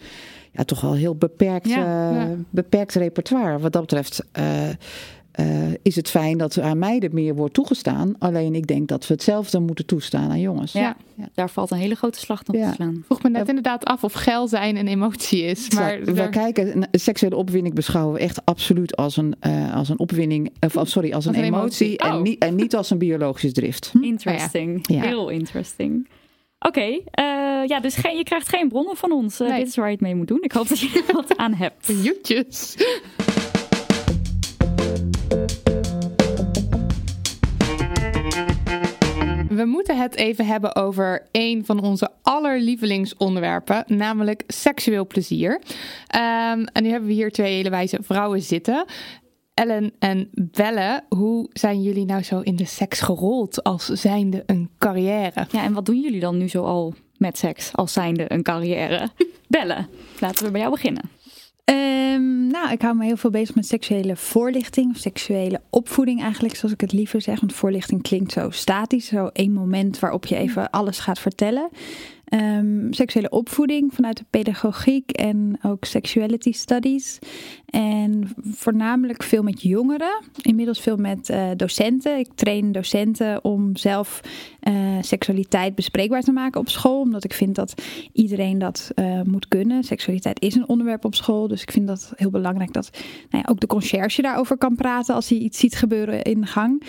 ja, 0.53 0.65
toch 0.65 0.81
wel 0.81 0.95
heel 0.95 1.15
beperkt, 1.15 1.69
Ja, 1.69 2.21
eh, 2.21 2.33
beperkt 2.51 2.95
repertoire. 2.95 3.59
Wat 3.59 3.73
dat 3.73 3.81
betreft 3.81 4.25
eh, 4.33 4.69
eh, 5.33 5.47
is 5.83 5.97
het 5.97 6.11
fijn 6.11 6.39
dat 6.39 6.61
aan 6.61 6.79
meiden 6.79 7.11
meer 7.15 7.35
wordt 7.35 7.55
toegestaan. 7.55 8.15
Alleen 8.19 8.55
ik 8.55 8.67
denk 8.67 8.89
dat 8.89 9.07
we 9.07 9.15
hetzelfde 9.15 9.61
moeten 9.61 9.87
toestaan 9.87 10.31
aan 10.31 10.41
jongens. 10.41 10.73
Ja. 10.73 10.97
Daar 11.35 11.51
valt 11.51 11.71
een 11.71 11.79
hele 11.79 11.95
grote 11.95 12.19
slag 12.19 12.45
nog 12.47 12.57
Ja. 12.57 12.69
te 12.69 12.75
slaan. 12.75 13.03
vroeg 13.07 13.23
me 13.23 13.29
net 13.31 13.49
inderdaad 13.49 13.85
af 13.85 14.05
of 14.05 14.13
geil 14.13 14.49
zijn 14.49 14.77
een 14.77 14.87
emotie 14.89 15.43
is. 15.43 15.71
Maar 15.71 16.05
daar- 16.15 16.29
kijken, 16.29 16.77
een 16.77 16.87
seksuele 17.01 17.37
opwinding 17.37 17.75
beschouwen 17.75 18.15
we 18.15 18.21
echt 18.21 18.45
absoluut 18.45 18.97
als 18.97 19.17
een, 19.17 19.35
eh, 19.41 19.75
als 19.77 19.89
een 19.89 19.99
opwinning, 19.99 20.53
of 20.61 20.77
oh, 20.77 20.85
sorry, 20.85 21.13
als 21.13 21.25
een, 21.25 21.31
Als 21.35 21.41
een 21.41 21.45
emotie, 21.55 21.87
emotie. 21.87 21.99
En, 21.99 22.15
Oh. 22.17 22.23
niet, 22.23 22.39
en 22.43 22.55
niet 22.55 22.77
als 22.77 22.91
een 22.91 22.99
biologische 22.99 23.53
drift. 23.53 23.93
Interesting. 24.01 24.85
Ja. 24.89 25.01
Heel 25.03 25.29
interesting. 25.29 26.09
Oké, 26.67 26.81
eh, 26.81 27.25
ja, 27.67 27.81
dus 27.81 27.95
geen, 27.95 28.17
je 28.17 28.23
krijgt 28.25 28.49
geen 28.49 28.69
bronnen 28.69 28.97
van 28.97 29.13
ons. 29.13 29.39
Nee. 29.39 29.59
Dit 29.59 29.67
is 29.67 29.77
waar 29.77 29.87
je 29.87 29.93
het 29.93 30.01
mee 30.01 30.15
moet 30.15 30.29
doen. 30.29 30.43
Ik 30.43 30.53
hoop 30.53 30.69
dat 30.69 30.79
je 30.81 31.05
er 31.09 31.15
wat 31.15 31.37
aan 31.37 31.55
hebt. 31.55 31.87
Joetjes. 32.05 32.77
We 39.61 39.67
moeten 39.67 39.99
het 39.99 40.17
even 40.17 40.47
hebben 40.47 40.77
over 40.77 41.29
een 41.33 41.65
van 41.65 41.83
onze 41.83 42.11
allerlievelingsonderwerpen, 42.23 43.85
namelijk 43.87 44.43
seksueel 44.47 45.07
plezier. 45.07 45.61
Ehm, 46.07 46.65
en 46.73 46.83
nu 46.83 46.89
hebben 46.89 47.09
we 47.09 47.15
hier 47.15 47.33
twee 47.33 47.55
hele 47.55 47.71
wijze 47.71 47.99
vrouwen 48.03 48.43
zitten. 48.43 48.85
Ellen 49.55 49.93
en 49.99 50.29
Belle, 50.33 51.03
hoe 51.09 51.49
zijn 51.53 51.83
jullie 51.83 52.05
nou 52.05 52.23
zo 52.23 52.41
in 52.41 52.57
de 52.57 52.65
seks 52.65 53.01
gerold 53.01 53.63
als 53.63 53.87
zijnde 53.87 54.43
een 54.47 54.71
carrière? 54.79 55.47
Ja, 55.51 55.63
en 55.63 55.73
wat 55.73 55.87
doen 55.87 56.01
jullie 56.01 56.21
dan 56.21 56.39
nu 56.39 56.49
zo 56.49 56.63
al 56.63 56.95
met 57.17 57.39
seks 57.39 57.71
als 57.73 57.93
zijnde 57.93 58.33
een 58.33 58.43
carrière? 58.43 59.09
Bellen, 59.49 59.89
laten 60.21 60.45
we 60.45 60.51
bij 60.51 60.61
jou 60.61 60.73
beginnen. 60.73 61.11
Ehm, 61.71 62.47
nou, 62.47 62.73
ik 62.73 62.83
hou 62.83 62.97
me 62.97 63.05
heel 63.05 63.17
veel 63.17 63.31
bezig 63.31 63.55
met 63.55 63.67
seksuele 63.67 64.17
voorlichting, 64.17 64.91
of 64.91 64.97
seksuele 64.97 65.61
opvoeding 65.71 66.23
eigenlijk, 66.23 66.57
zoals 66.57 66.75
ik 66.75 66.81
het 66.81 66.93
liever 66.93 67.21
zeg. 67.21 67.41
Want 67.41 67.53
voorlichting 67.53 68.03
klinkt 68.03 68.33
zo 68.33 68.51
statisch, 68.51 69.07
zo 69.07 69.27
één 69.33 69.53
moment 69.53 69.99
waarop 69.99 70.27
je 70.27 70.37
even 70.37 70.71
alles 70.71 70.99
gaat 70.99 71.19
vertellen. 71.19 71.69
Ehm, 72.25 72.93
seksuele 72.93 73.29
opvoeding 73.29 73.95
vanuit 73.95 74.17
de 74.17 74.25
pedagogiek 74.31 75.11
en 75.11 75.59
ook 75.63 75.85
sexuality 75.85 76.53
studies. 76.53 77.19
En 77.71 78.29
voornamelijk 78.43 79.23
veel 79.23 79.43
met 79.43 79.63
jongeren, 79.63 80.23
inmiddels 80.43 80.81
veel 80.81 80.97
met 80.97 81.29
eh, 81.29 81.49
docenten. 81.57 82.19
Ik 82.19 82.29
train 82.35 82.73
docenten 82.73 83.45
om 83.45 83.77
zelf 83.77 84.21
eh, 84.61 84.75
seksualiteit 85.01 85.75
bespreekbaar 85.75 86.23
te 86.23 86.33
maken 86.33 86.61
op 86.61 86.69
school. 86.69 87.01
Omdat 87.01 87.25
ik 87.25 87.33
vind 87.33 87.55
dat 87.55 87.75
iedereen 88.13 88.59
dat 88.59 88.91
eh, 88.95 89.23
moet 89.23 89.49
kunnen. 89.49 89.85
Seksualiteit 89.85 90.41
is 90.41 90.55
een 90.55 90.69
onderwerp 90.69 91.05
op 91.05 91.15
school. 91.15 91.49
Dus 91.49 91.63
ik 91.63 91.71
vind 91.71 91.87
dat 91.87 92.13
heel 92.17 92.31
belangrijk 92.31 92.73
dat 92.73 92.91
nou 93.31 93.45
ja, 93.45 93.53
ook 93.53 93.61
de 93.61 93.67
conciërge 93.67 94.23
daarover 94.23 94.59
kan 94.59 94.75
praten 94.75 95.15
als 95.15 95.29
hij 95.29 95.39
iets 95.39 95.59
ziet 95.59 95.77
gebeuren 95.77 96.23
in 96.23 96.41
de 96.41 96.47
gang. 96.47 96.83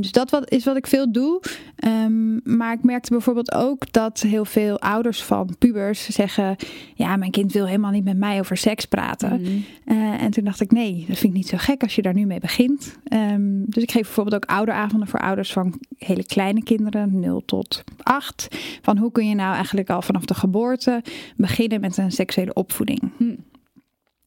Dus 0.00 0.12
dat 0.12 0.30
wat, 0.30 0.50
is 0.50 0.64
wat 0.64 0.76
ik 0.76 0.86
veel 0.86 1.12
doe. 1.12 1.40
Ehm, 1.76 2.56
maar 2.56 2.72
ik 2.72 2.82
merkte 2.82 3.10
bijvoorbeeld 3.10 3.54
ook 3.54 3.92
dat 3.92 4.20
heel 4.20 4.44
veel 4.44 4.80
ouders 4.80 5.22
van 5.22 5.56
pubers 5.58 6.08
zeggen: 6.08 6.56
Ja, 6.94 7.16
mijn 7.16 7.30
kind 7.30 7.52
wil 7.52 7.66
helemaal 7.66 7.90
niet 7.90 8.04
met 8.04 8.18
mij 8.18 8.38
over 8.38 8.56
seks 8.56 8.84
praten. 8.84 9.64
Eh, 10.12 10.22
en 10.22 10.30
toen 10.30 10.44
dacht 10.44 10.60
ik: 10.60 10.70
Nee, 10.70 10.94
dat 11.08 11.18
vind 11.18 11.32
ik 11.32 11.38
niet 11.38 11.48
zo 11.48 11.56
gek 11.56 11.82
als 11.82 11.94
je 11.94 12.02
daar 12.02 12.14
nu 12.14 12.26
mee 12.26 12.40
begint. 12.40 12.98
Ehm, 13.04 13.62
dus 13.64 13.82
ik 13.82 13.90
geef 13.90 14.02
bijvoorbeeld 14.02 14.34
ook 14.44 14.50
ouderavonden 14.50 15.08
voor 15.08 15.20
ouders 15.20 15.52
van 15.52 15.80
hele 15.98 16.24
kleine 16.24 16.62
kinderen, 16.62 17.20
0 17.20 17.42
tot 17.44 17.84
8. 18.02 18.48
Van 18.82 18.98
hoe 18.98 19.12
kun 19.12 19.28
je 19.28 19.34
nou 19.34 19.54
eigenlijk 19.54 19.90
al 19.90 20.02
vanaf 20.02 20.24
de 20.24 20.34
geboorte 20.34 21.02
beginnen 21.36 21.80
met 21.80 21.96
een 21.96 22.12
seksuele 22.12 22.52
opvoeding? 22.54 23.00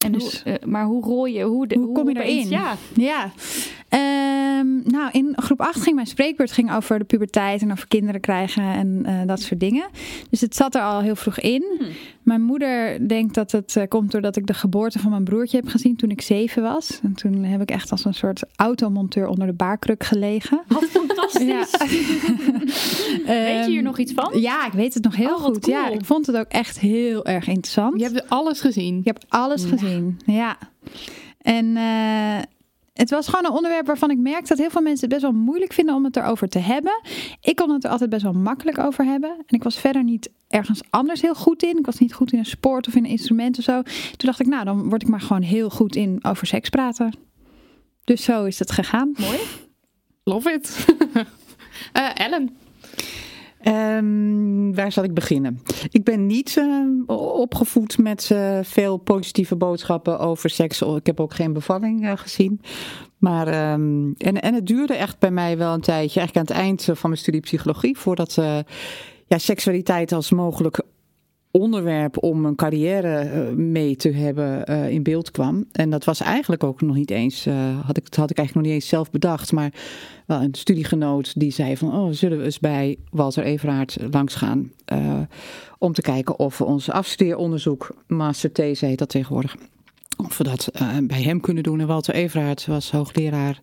En 0.04 0.12
Dus- 0.12 0.42
hoe, 0.42 0.52
eh, 0.52 0.66
maar 0.66 0.84
hoe 0.84 1.02
rol 1.02 1.24
je? 1.26 1.42
Hoe, 1.42 1.66
de, 1.66 1.74
Hoe 1.74 1.92
kom 1.92 2.08
je 2.08 2.22
erin? 2.22 2.48
Ja, 2.48 2.76
Ja, 2.94 3.30
Ehm, 3.94 4.92
nou 4.92 5.08
in 5.12 5.32
groep 5.36 5.60
8 5.60 5.80
ging 5.80 5.94
mijn 5.94 6.06
spreekbeurt 6.06 6.52
ging 6.52 6.72
over 6.74 6.98
de 6.98 7.04
puberteit 7.04 7.62
en 7.62 7.72
over 7.72 7.88
kinderen 7.88 8.20
krijgen 8.20 8.62
en 8.62 9.00
eh, 9.04 9.14
dat 9.26 9.40
soort 9.40 9.60
dingen. 9.60 9.88
Dus 10.30 10.40
het 10.40 10.56
zat 10.56 10.74
er 10.74 10.82
al 10.82 11.00
heel 11.00 11.16
vroeg 11.16 11.38
in. 11.40 11.82
Mijn 12.22 12.42
moeder 12.42 13.08
denkt 13.08 13.34
dat 13.34 13.52
het 13.52 13.76
eh, 13.76 13.88
komt 13.88 14.10
doordat 14.10 14.36
ik 14.36 14.46
de 14.46 14.54
geboorte 14.54 14.98
van 14.98 15.10
mijn 15.10 15.24
broertje 15.24 15.56
heb 15.56 15.68
gezien 15.68 15.96
toen 15.96 16.10
ik 16.10 16.20
zeven 16.20 16.62
was. 16.62 17.00
En 17.02 17.14
toen 17.14 17.42
heb 17.44 17.60
ik 17.60 17.70
echt 17.70 17.90
als 17.90 18.04
een 18.04 18.14
soort 18.14 18.42
automonteur 18.56 19.26
onder 19.26 19.46
de 19.46 19.52
baarkruk 19.52 20.04
gelegen. 20.04 20.62
wat 20.68 20.84
fantastisch. 20.84 21.46
Ja. 21.46 21.64
Weet 23.26 23.64
je 23.64 23.64
hier 23.66 23.76
Ehm, 23.76 23.82
nog 23.84 23.98
iets 23.98 24.12
van? 24.12 24.40
Ja, 24.40 24.66
ik 24.66 24.72
weet 24.72 24.94
het 24.94 25.04
nog 25.04 25.16
heel 25.16 25.34
Oh, 25.34 25.40
goed. 25.40 25.66
Ja, 25.66 25.88
ik 25.88 26.04
vond 26.04 26.26
het 26.26 26.36
ook 26.36 26.48
echt 26.48 26.78
heel 26.78 27.24
erg 27.26 27.46
interessant. 27.46 28.00
Je 28.00 28.04
hebt 28.06 28.28
alles 28.28 28.60
gezien. 28.60 28.98
Ik 28.98 29.04
heb 29.04 29.18
alles 29.28 29.64
gezien. 29.64 30.18
Ja. 30.26 30.56
En 31.42 31.76
eh, 31.76 32.38
het 32.94 33.10
was 33.10 33.28
gewoon 33.28 33.44
een 33.44 33.56
onderwerp 33.56 33.86
waarvan 33.86 34.10
ik 34.10 34.18
merk 34.18 34.48
dat 34.48 34.58
heel 34.58 34.70
veel 34.70 34.82
mensen 34.82 35.00
het 35.10 35.20
best 35.20 35.32
wel 35.32 35.42
moeilijk 35.42 35.72
vinden 35.72 35.94
om 35.94 36.04
het 36.04 36.16
erover 36.16 36.48
te 36.48 36.58
hebben. 36.58 37.00
Ik 37.40 37.56
kon 37.56 37.70
het 37.70 37.84
er 37.84 37.90
altijd 37.90 38.10
best 38.10 38.22
wel 38.22 38.32
makkelijk 38.32 38.78
over 38.78 39.04
hebben. 39.04 39.30
En 39.30 39.56
ik 39.56 39.62
was 39.62 39.78
verder 39.78 40.04
niet 40.04 40.30
ergens 40.48 40.80
anders 40.90 41.20
heel 41.20 41.34
goed 41.34 41.62
in. 41.62 41.78
Ik 41.78 41.86
was 41.86 41.98
niet 41.98 42.14
goed 42.14 42.32
in 42.32 42.38
een 42.38 42.44
sport 42.44 42.86
of 42.86 42.94
in 42.94 43.04
een 43.04 43.10
instrument 43.10 43.58
of 43.58 43.64
zo. 43.64 43.82
Toen 43.82 44.26
dacht 44.26 44.40
ik, 44.40 44.46
nou, 44.46 44.64
dan 44.64 44.88
word 44.88 45.02
ik 45.02 45.08
maar 45.08 45.20
gewoon 45.20 45.42
heel 45.42 45.70
goed 45.70 45.96
in 45.96 46.18
over 46.24 46.46
seks 46.46 46.68
praten. 46.68 47.12
Dus 48.04 48.24
zo 48.24 48.44
is 48.44 48.58
het 48.58 48.70
gegaan. 48.70 49.14
Mooi. 49.18 49.38
Love 50.24 50.52
it. 50.52 50.84
Eh, 51.92 52.10
Ellen. 52.14 52.56
Ehm, 53.64 54.72
waar 54.72 54.92
zal 54.92 55.04
ik 55.04 55.14
beginnen? 55.14 55.60
Ik 55.90 56.04
ben 56.04 56.26
niet 56.26 56.56
eh, 56.56 57.16
opgevoed 57.16 57.98
met 57.98 58.30
eh, 58.32 58.58
veel 58.62 58.96
positieve 58.96 59.56
boodschappen 59.56 60.18
over 60.18 60.50
seks. 60.50 60.82
Ik 60.82 61.06
heb 61.06 61.20
ook 61.20 61.34
geen 61.34 61.52
bevalling 61.52 62.06
eh, 62.06 62.12
gezien. 62.16 62.60
Maar, 63.18 63.46
ehm, 63.46 64.12
en, 64.18 64.40
en 64.40 64.54
het 64.54 64.66
duurde 64.66 64.94
echt 64.94 65.18
bij 65.18 65.30
mij 65.30 65.58
wel 65.58 65.74
een 65.74 65.80
tijdje, 65.80 66.20
eigenlijk 66.20 66.50
aan 66.50 66.56
het 66.56 66.64
eind 66.64 66.84
van 66.98 67.10
mijn 67.10 67.20
studie 67.20 67.40
psychologie, 67.40 67.98
voordat 67.98 68.34
ja, 69.26 69.38
seksualiteit 69.38 70.12
als 70.12 70.30
mogelijk 70.30 70.82
onderwerp 71.54 72.22
om 72.22 72.44
een 72.44 72.54
carrière 72.54 73.16
eh, 73.16 73.52
mee 73.52 73.96
te 73.96 74.10
hebben 74.10 74.66
eh, 74.66 74.90
in 74.90 75.02
beeld 75.02 75.30
kwam. 75.30 75.64
En 75.72 75.90
dat 75.90 76.04
was 76.04 76.20
eigenlijk 76.20 76.64
ook 76.64 76.80
nog 76.80 76.96
niet 76.96 77.10
eens, 77.10 77.46
eh, 77.46 77.86
had 77.86 77.96
ik, 77.96 78.14
had 78.14 78.30
ik 78.30 78.38
eigenlijk 78.38 78.54
nog 78.54 78.62
niet 78.62 78.72
eens 78.72 78.88
zelf 78.88 79.10
bedacht. 79.10 79.52
Maar 79.52 79.72
wel 80.26 80.40
een 80.40 80.54
studiegenoot 80.54 81.40
die 81.40 81.50
zei 81.50 81.76
van, 81.76 81.94
oh, 81.94 82.12
zullen 82.12 82.38
we 82.38 82.44
eens 82.44 82.58
bij 82.58 82.96
Walter 83.10 83.44
Everaard 83.44 83.96
langs 84.10 84.34
gaan. 84.34 84.72
om 85.78 85.92
te 85.92 86.02
kijken 86.02 86.38
of 86.38 86.58
we 86.58 86.64
ons 86.64 86.90
afstudeeronderzoek, 86.90 87.96
master 88.06 88.52
these 88.52 88.86
heet 88.86 88.98
dat 88.98 89.08
tegenwoordig, 89.08 89.56
of 90.16 90.38
we 90.38 90.44
dat 90.44 90.70
bij 91.02 91.22
hem 91.22 91.40
kunnen 91.40 91.62
doen. 91.62 91.80
En 91.80 91.86
Walter 91.86 92.14
Everaard 92.14 92.66
was 92.66 92.90
hoogleraar 92.90 93.60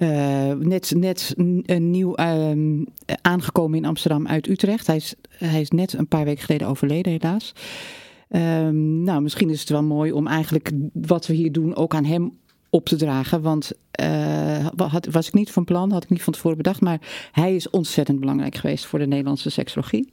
eh, 0.00 0.52
net, 0.52 0.92
net 0.96 1.34
een 1.36 1.90
nieuw 1.90 2.14
ehm, 2.14 2.84
aangekomen 3.22 3.78
in 3.78 3.84
Amsterdam 3.84 4.26
uit 4.26 4.48
Utrecht. 4.48 4.86
Hij 4.86 4.96
is, 4.96 5.14
hij 5.28 5.60
is 5.60 5.70
net 5.70 5.92
een 5.92 6.08
paar 6.08 6.24
weken 6.24 6.44
geleden 6.44 6.66
overleden, 6.66 7.12
helaas. 7.12 7.52
Ehm, 8.28 9.02
nou, 9.02 9.22
misschien 9.22 9.50
is 9.50 9.60
het 9.60 9.68
wel 9.68 9.82
mooi 9.82 10.12
om 10.12 10.26
eigenlijk 10.26 10.70
wat 10.92 11.26
we 11.26 11.34
hier 11.34 11.52
doen 11.52 11.76
ook 11.76 11.94
aan 11.94 12.04
hem 12.04 12.32
op 12.70 12.86
te 12.86 12.96
dragen. 12.96 13.42
Want 13.42 13.72
had, 14.76 15.06
was 15.10 15.26
ik 15.26 15.34
niet 15.34 15.50
van 15.50 15.64
plan, 15.64 15.92
had 15.92 16.02
ik 16.02 16.10
niet 16.10 16.22
van 16.22 16.32
tevoren 16.32 16.56
bedacht. 16.56 16.80
Maar 16.80 17.28
hij 17.32 17.54
is 17.54 17.70
ontzettend 17.70 18.20
belangrijk 18.20 18.54
geweest 18.54 18.86
voor 18.86 18.98
de 18.98 19.06
Nederlandse 19.06 19.50
seksologie. 19.50 20.08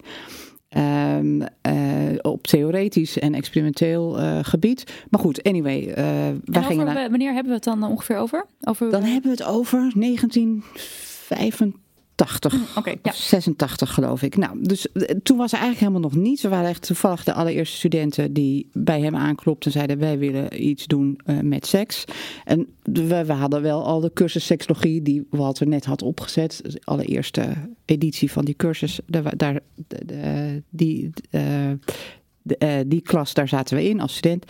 Ehm, 0.78 1.42
eh, 1.62 1.74
op 2.22 2.48
theoretisch 2.48 3.20
en 3.20 3.34
experimenteel 3.34 4.20
eh, 4.20 4.40
gebied. 4.42 5.06
Maar 5.10 5.20
goed, 5.20 5.44
anyway. 5.44 5.88
eh 5.88 6.28
En 6.28 6.42
wij 6.46 6.62
over, 6.62 6.64
gingen 6.64 6.86
naar, 6.86 7.10
wanneer 7.10 7.34
hebben 7.34 7.48
we 7.48 7.56
het 7.56 7.64
dan 7.64 7.84
ongeveer 7.84 8.18
over? 8.18 8.46
over 8.62 8.92
dan 8.92 9.04
hebben 9.04 9.32
we 9.32 9.38
het 9.38 9.44
over 9.44 9.92
1985. 9.96 11.86
80. 12.18 12.78
Oké, 12.78 12.94
ja. 13.04 13.12
86 13.12 13.94
geloof 13.94 14.22
ik. 14.22 14.38
Nou, 14.38 14.58
dus 14.62 14.92
eh, 14.92 15.16
toen 15.24 15.38
was 15.38 15.52
er 15.54 15.60
eigenlijk 15.60 15.80
helemaal 15.92 16.10
nog 16.12 16.24
niets. 16.24 16.42
We 16.42 16.50
waren 16.50 16.70
echt 16.70 16.82
toevallig 16.88 17.24
de 17.24 17.34
allereerste 17.34 17.76
studenten 17.78 18.34
die 18.34 18.70
bij 18.74 19.02
hem 19.02 19.16
aanklopten 19.16 19.72
en 19.72 19.78
zeiden 19.78 20.00
wij 20.00 20.18
willen 20.18 20.68
iets 20.68 20.86
doen 20.86 21.20
eh, 21.26 21.40
met 21.40 21.66
seks. 21.66 22.04
En 22.46 22.68
we, 22.84 23.26
we 23.26 23.34
hadden 23.34 23.62
wel 23.62 23.86
al 23.86 24.00
de 24.00 24.12
cursus 24.14 24.46
seksologie 24.46 25.02
die 25.02 25.28
Walter 25.30 25.68
net 25.68 25.86
had 25.86 26.02
opgezet. 26.02 26.60
Dus 26.64 26.74
de 26.74 26.82
allereerste 26.84 27.54
editie 27.86 28.32
van 28.32 28.46
die 28.46 28.56
cursus. 28.56 29.00
Daar, 29.06 29.38
daar, 29.38 29.60
de- 29.88 30.06
de- 30.06 30.64
die, 30.70 31.10
de, 31.32 32.58
eh, 32.58 32.76
die 32.88 33.02
klas, 33.02 33.34
daar 33.34 33.48
zaten 33.48 33.78
we 33.78 33.90
in 33.90 34.02
als 34.02 34.16
student. 34.16 34.46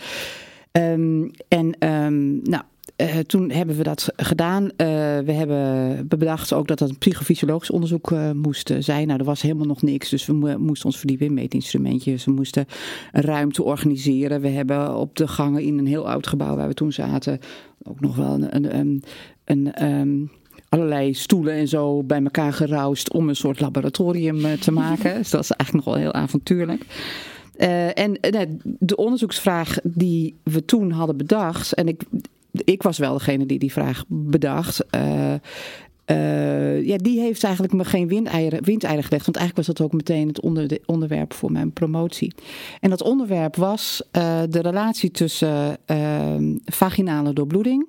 Ehm, 0.72 1.28
en 1.48 1.76
ehm, 1.78 2.36
nou, 2.50 2.62
eh, 2.98 3.18
toen 3.18 3.50
hebben 3.50 3.76
we 3.76 3.82
dat 3.82 4.12
gedaan. 4.16 4.70
Eh, 4.76 4.86
we 5.18 5.32
hebben 5.32 6.08
bedacht 6.08 6.52
ook 6.52 6.68
dat 6.68 6.78
dat 6.78 6.88
een 6.88 6.98
psychofysiologisch 6.98 7.70
onderzoek 7.70 8.12
eh, 8.12 8.30
moest 8.30 8.72
zijn. 8.78 9.06
Nou, 9.06 9.18
er 9.18 9.24
was 9.24 9.42
helemaal 9.42 9.66
nog 9.66 9.82
niks, 9.82 10.08
dus 10.08 10.26
we 10.26 10.32
mo- 10.32 10.58
moesten 10.58 10.86
ons 10.86 10.98
verdiepen 10.98 11.26
in 11.26 11.34
meetinstrumentjes. 11.34 12.24
We 12.24 12.30
moesten 12.30 12.66
een 13.12 13.22
ruimte 13.22 13.62
organiseren. 13.62 14.40
We 14.40 14.48
hebben 14.48 14.96
op 14.96 15.16
de 15.16 15.28
gangen 15.28 15.62
in 15.62 15.78
een 15.78 15.86
heel 15.86 16.08
oud 16.08 16.26
gebouw 16.26 16.56
waar 16.56 16.68
we 16.68 16.74
toen 16.74 16.92
zaten 16.92 17.38
ook 17.82 18.00
nog 18.00 18.16
wel 18.16 18.32
een... 18.32 18.54
een, 18.54 18.78
een, 18.78 19.02
een 19.44 19.72
ehm, 19.72 20.16
allerlei 20.68 21.14
stoelen 21.14 21.54
en 21.54 21.68
zo 21.68 22.02
bij 22.02 22.22
elkaar 22.22 22.52
geroust 22.52 23.12
om 23.12 23.28
een 23.28 23.36
soort 23.36 23.60
laboratorium 23.60 24.58
te 24.60 24.72
maken. 24.72 25.14
dus 25.18 25.30
dat 25.30 25.48
was 25.48 25.56
eigenlijk 25.56 25.84
nog 25.86 25.94
wel 25.94 26.04
heel 26.04 26.12
avontuurlijk. 26.12 26.86
En 27.94 28.18
de 28.62 28.96
onderzoeksvraag 28.96 29.78
die 29.82 30.36
we 30.42 30.64
toen 30.64 30.90
hadden 30.90 31.16
bedacht, 31.16 31.72
en 31.74 31.88
ik, 31.88 32.02
ik 32.64 32.82
was 32.82 32.98
wel 32.98 33.12
degene 33.12 33.46
die 33.46 33.58
die 33.58 33.72
vraag 33.72 34.04
bedacht. 34.08 34.86
eh, 34.90 35.34
eh, 36.04 36.86
ja, 36.86 36.96
die 36.96 37.20
heeft 37.20 37.44
eigenlijk 37.44 37.74
me 37.74 37.84
geen 37.84 38.08
windeieren, 38.08 38.64
windeieren 38.64 39.04
gelegd. 39.04 39.24
Want 39.24 39.36
eigenlijk 39.36 39.66
was 39.66 39.76
dat 39.76 39.86
ook 39.86 39.92
meteen 39.92 40.28
het 40.28 40.40
onder, 40.40 40.68
de- 40.68 40.82
onderwerp 40.86 41.32
voor 41.32 41.52
mijn 41.52 41.72
promotie. 41.72 42.32
En 42.80 42.90
dat 42.90 43.02
onderwerp 43.02 43.56
was 43.56 44.02
eh, 44.10 44.40
de 44.50 44.60
relatie 44.60 45.10
tussen 45.10 45.76
eh, 45.86 46.34
vaginale 46.64 47.32
doorbloeding 47.32 47.88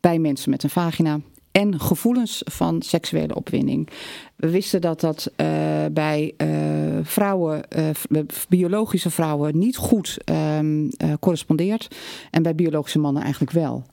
bij 0.00 0.18
mensen 0.18 0.50
met 0.50 0.62
een 0.62 0.70
vagina 0.70 1.20
en 1.52 1.80
gevoelens 1.80 2.42
van 2.44 2.82
seksuele 2.82 3.34
opwinding. 3.34 3.88
We 4.36 4.50
wisten 4.50 4.80
dat 4.80 5.00
dat 5.00 5.30
eh, 5.36 5.46
bij 5.92 6.34
eh, 6.36 6.48
vrouwen, 7.02 7.70
eh, 7.70 7.88
biologische 8.48 9.10
vrouwen, 9.10 9.58
niet 9.58 9.76
goed 9.76 10.16
ehm, 10.24 10.88
eh, 10.96 11.12
correspondeert. 11.20 11.96
En 12.30 12.42
bij 12.42 12.54
biologische 12.54 12.98
mannen 12.98 13.22
eigenlijk 13.22 13.52
wel. 13.52 13.84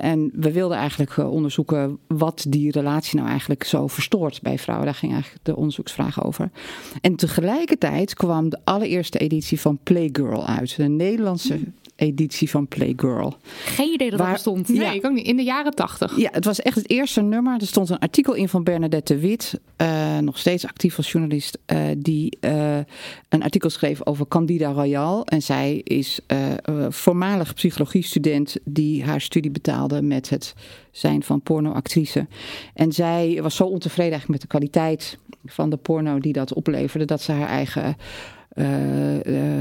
En 0.00 0.30
we 0.34 0.52
wilden 0.52 0.76
eigenlijk 0.76 1.16
onderzoeken 1.16 1.98
wat 2.06 2.44
die 2.48 2.70
relatie 2.70 3.16
nou 3.16 3.28
eigenlijk 3.28 3.64
zo 3.64 3.86
verstoort 3.86 4.42
bij 4.42 4.58
vrouwen. 4.58 4.86
Daar 4.86 4.94
ging 4.94 5.12
eigenlijk 5.12 5.44
de 5.44 5.56
onderzoeksvraag 5.56 6.24
over. 6.24 6.50
En 7.00 7.16
tegelijkertijd 7.16 8.14
kwam 8.14 8.48
de 8.48 8.58
allereerste 8.64 9.18
editie 9.18 9.60
van 9.60 9.78
Playgirl 9.82 10.46
uit. 10.46 10.76
De 10.76 10.88
Nederlandse 10.88 11.58
editie 11.98 12.50
van 12.50 12.68
Playgirl. 12.68 13.36
Geen 13.64 13.92
idee 13.92 14.10
dat 14.10 14.18
Waar- 14.18 14.28
dat 14.28 14.36
bestond. 14.36 14.68
Nee, 14.68 14.78
Ja. 14.80 14.92
ik 14.92 15.06
ook 15.06 15.12
niet. 15.12 15.26
In 15.26 15.36
de 15.36 15.42
jaren 15.42 15.74
tachtig. 15.74 16.16
Ja, 16.16 16.28
het 16.32 16.44
was 16.44 16.60
echt 16.60 16.76
het 16.76 16.90
eerste 16.90 17.20
nummer. 17.20 17.60
Er 17.60 17.66
stond 17.66 17.88
een 17.90 17.98
artikel 17.98 18.34
in 18.34 18.48
van 18.48 18.64
Bernadette 18.64 19.14
de 19.14 19.20
Wit, 19.20 19.60
eh, 19.76 20.18
nog 20.18 20.38
steeds 20.38 20.66
actief 20.66 20.96
als 20.96 21.12
journalist, 21.12 21.58
eh, 21.66 21.80
die 21.98 22.36
eh, 22.40 22.76
een 23.28 23.42
artikel 23.42 23.70
schreef 23.70 24.06
over 24.06 24.28
Candida 24.28 24.70
Royal. 24.72 25.24
En 25.24 25.42
zij 25.42 25.80
is 25.84 26.20
voormalig 26.88 27.54
psychologiestudent 27.54 28.56
die 28.64 29.04
haar 29.04 29.20
studie 29.20 29.50
betaalde 29.50 30.02
met 30.02 30.28
het 30.28 30.54
zijn 30.90 31.22
van 31.22 31.42
pornoactrice. 31.42 32.26
En 32.74 32.92
zij 32.92 33.38
was 33.42 33.56
zo 33.56 33.64
ontevreden 33.64 34.12
eigenlijk 34.12 34.40
met 34.40 34.50
de 34.50 34.58
kwaliteit 34.58 35.18
van 35.44 35.70
de 35.70 35.76
porno 35.76 36.18
die 36.18 36.32
dat 36.32 36.54
opleverde, 36.54 37.04
dat 37.04 37.22
ze 37.22 37.32
haar 37.32 37.48
eigen 37.48 37.96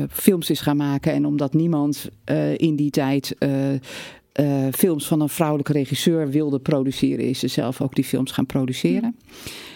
films 0.10 0.50
is 0.50 0.60
gaan 0.60 0.78
maken. 0.78 1.14
En 1.14 1.26
omdat 1.26 1.54
niemand 1.54 2.10
eh, 2.24 2.58
in 2.58 2.76
die 2.76 2.90
tijd 2.90 3.36
eh, 3.38 3.74
eh, 3.74 4.74
films 4.74 5.08
van 5.08 5.22
een 5.22 5.30
vrouwelijke 5.30 5.74
regisseur 5.74 6.30
wilde 6.30 6.60
produceren, 6.60 7.26
is 7.26 7.40
ze 7.40 7.48
zelf 7.48 7.82
ook 7.82 7.96
die 7.96 8.04
films 8.04 8.32
gaan 8.32 8.46
produceren. 8.46 9.16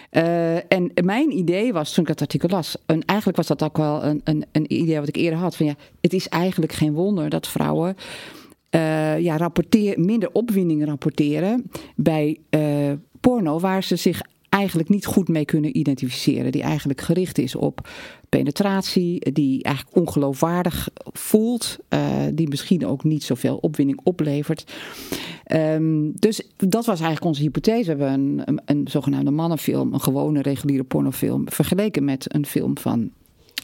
Eh, 0.09 0.71
en 0.71 0.91
mijn 1.03 1.37
idee 1.37 1.73
was, 1.73 1.93
toen 1.93 2.03
ik 2.03 2.09
dat 2.09 2.21
artikel 2.21 2.49
las, 2.49 2.77
en 2.85 3.05
eigenlijk 3.05 3.37
was 3.37 3.47
dat 3.47 3.63
ook 3.63 3.77
wel 3.77 4.03
een, 4.03 4.21
een, 4.23 4.45
een 4.51 4.73
idee 4.73 4.99
wat 4.99 5.07
ik 5.07 5.15
eerder 5.15 5.39
had, 5.39 5.55
van 5.55 5.65
ja, 5.65 5.75
het 6.01 6.13
is 6.13 6.27
eigenlijk 6.27 6.71
geen 6.71 6.93
wonder 6.93 7.29
dat 7.29 7.47
vrouwen 7.47 7.95
eh, 8.69 9.19
ja, 9.19 9.37
rapporteer, 9.37 9.99
minder 9.99 10.31
opwinding 10.31 10.85
rapporteren 10.85 11.71
bij 11.95 12.37
eh, 12.49 12.91
porno, 13.19 13.59
waar 13.59 13.83
ze 13.83 13.95
zich 13.95 14.21
eigenlijk 14.49 14.89
niet 14.89 15.05
goed 15.05 15.27
mee 15.27 15.45
kunnen 15.45 15.77
identificeren. 15.77 16.51
Die 16.51 16.61
eigenlijk 16.61 17.01
gericht 17.01 17.37
is 17.37 17.55
op 17.55 17.89
penetratie, 18.37 19.31
die 19.31 19.63
eigenlijk 19.63 19.97
ongeloofwaardig 19.97 20.89
voelt, 21.11 21.77
eh, 21.87 22.01
die 22.33 22.49
misschien 22.49 22.85
ook 22.85 23.03
niet 23.03 23.23
zoveel 23.23 23.57
opwinding 23.57 23.99
oplevert. 24.03 24.73
Ehm, 25.43 26.11
dus 26.13 26.41
dat 26.57 26.85
was 26.85 26.99
eigenlijk 26.99 27.25
onze 27.25 27.41
hypothese. 27.41 27.95
We 27.95 28.03
hebben 28.03 28.43
een, 28.45 28.61
een, 28.65 28.87
zogenaamde 28.87 29.31
mannenfilm, 29.31 29.93
een 29.93 30.01
gewone 30.01 30.41
reguliere 30.41 30.83
pornofilm, 30.83 31.49
vergeleken 31.49 32.03
met 32.03 32.33
een 32.33 32.45
film 32.45 32.77
van 32.77 33.11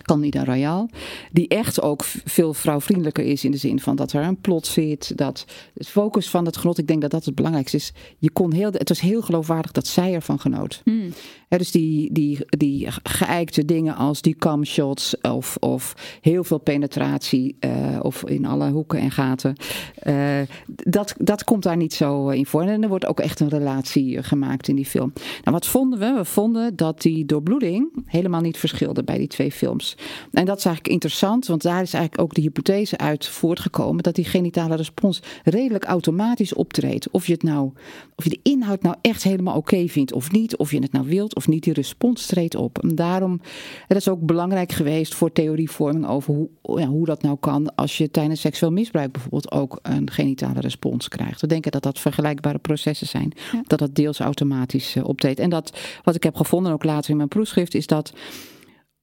Candida 0.02 0.44
Royal. 0.44 0.90
Die 1.32 1.48
echt 1.48 1.82
ook 1.82 2.04
veel 2.04 2.54
vrouwvriendelijker 2.54 3.24
is 3.24 3.44
in 3.44 3.52
de 3.52 3.58
zin 3.58 3.80
van 3.80 3.96
dat 3.96 4.14
er 4.14 4.24
een 4.24 4.42
plot 4.42 4.68
zit. 4.68 5.18
Dat 5.18 5.46
het 5.74 5.88
focus 5.88 6.30
van 6.30 6.46
het 6.46 6.58
genot, 6.58 6.78
ik 6.78 6.88
denk 6.88 7.02
dat 7.02 7.12
dat 7.12 7.26
het 7.26 7.36
belangrijkste 7.36 7.78
is. 7.78 7.94
Je 8.18 8.30
kon 8.30 8.54
heel, 8.54 8.72
het 8.72 8.90
was 8.90 9.00
heel 9.00 9.22
geloofwaardig 9.22 9.72
dat 9.72 9.88
zij 9.88 10.14
ervan 10.14 10.40
genoot. 10.40 10.82
Hmm. 10.84 11.14
Dus 11.48 11.72
die, 11.72 12.14
die, 12.14 12.38
die 12.50 12.88
geëikte 13.04 13.66
dingen 13.66 13.96
als 13.96 14.22
die 14.22 14.36
camshots 14.36 15.22
of, 15.22 15.58
of 15.60 15.96
heel 16.22 16.44
veel 16.44 16.58
penetratie 16.58 17.56
eh, 17.60 17.72
of 18.02 18.24
in 18.26 18.46
alle 18.46 18.70
hoeken 18.70 19.00
en 19.00 19.12
gaten. 19.12 19.56
eh, 19.96 20.40
dat, 20.84 21.16
dat 21.18 21.44
komt 21.44 21.64
daar 21.64 21.78
niet 21.78 21.94
zo 21.94 22.30
in 22.30 22.46
voor. 22.46 22.62
En 22.62 22.84
er 22.84 22.90
wordt 22.90 23.06
ook 23.06 23.20
echt 23.20 23.40
een 23.40 23.50
relatie 23.50 24.18
eh, 24.18 24.24
gemaakt 24.24 24.68
in 24.68 24.76
die 24.76 24.86
film. 24.86 25.14
Nou, 25.16 25.52
wat 25.52 25.68
vonden 25.68 26.00
we? 26.00 26.14
We 26.14 26.26
vonden 26.26 26.76
dat 26.76 27.02
die 27.02 27.26
doorbloeding 27.26 27.90
helemaal 28.06 28.42
niet 28.42 28.58
verschilde 28.58 29.04
bij 29.04 29.18
die 29.18 29.28
twee 29.28 29.52
films. 29.52 29.98
En 30.32 30.46
dat 30.46 30.58
is 30.58 30.66
eigenlijk 30.66 30.94
interessant, 30.94 31.48
want 31.48 31.62
daar 31.62 31.82
is 31.82 31.94
eigenlijk 31.94 32.24
ook 32.24 32.34
de 32.34 32.42
hypothese 32.42 32.98
uit 32.98 33.28
voortgekomen 33.28 34.04
dat 34.04 34.16
die 34.16 34.26
genitale 34.26 34.76
respons 34.76 35.22
redelijk 35.44 35.84
automatisch 35.84 36.54
optreedt. 36.54 37.10
Of 37.12 37.28
je 37.28 37.34
het 37.34 37.44
nou, 37.44 37.72
of 38.16 38.24
je 38.24 38.30
de 38.30 38.40
inhoud 38.44 38.82
nou 38.82 38.96
echt 39.02 39.24
helemaal 39.24 39.56
oké 39.56 39.88
vindt 39.88 40.14
of 40.14 40.32
niet, 40.32 40.58
of 40.58 40.72
je 40.72 40.80
het 40.80 40.92
nou 40.92 41.08
wilt 41.08 41.36
of 41.38 41.48
niet, 41.48 41.64
die 41.64 41.74
respons 41.74 42.26
treedt 42.26 42.56
op. 42.56 42.84
En 42.84 42.96
daarom, 42.96 43.42
dat 43.88 43.98
is 43.98 44.10
ook 44.10 44.22
belangrijk 44.22 44.72
geweest 44.72 45.16
voor 45.16 45.32
theorievorming 45.32 46.08
over 46.08 46.34
hoe, 46.34 46.50
ja, 46.80 46.88
hoe 46.88 47.06
dat 47.06 47.22
nou 47.22 47.38
kan 47.40 47.76
als 47.76 47.98
je 47.98 48.12
tijdens 48.12 48.42
seksueel 48.42 48.72
misbruik 48.72 49.12
bijvoorbeeld 49.12 49.52
ook 49.52 49.80
een 49.82 50.12
genitale 50.12 50.60
respons 50.60 51.08
krijgt. 51.08 51.42
We 51.42 51.48
denken 51.48 51.72
dat 51.72 51.84
dat 51.84 52.00
vergelijkbare 52.00 52.58
processen 52.58 53.08
zijn, 53.08 53.34
dat 53.64 53.80
dat 53.80 53.96
deels 53.96 54.20
automatisch 54.20 54.96
eh, 54.96 55.04
optreedt. 55.04 55.40
En 55.40 55.50
dat, 55.50 55.78
wat 56.04 56.16
ik 56.16 56.24
heb 56.24 56.36
gevonden 56.36 56.72
ook 56.72 56.84
later 56.84 57.10
in 57.10 57.18
mijn 57.18 57.30
proefschrift, 57.30 57.74
is 57.74 57.88
dat 57.88 58.14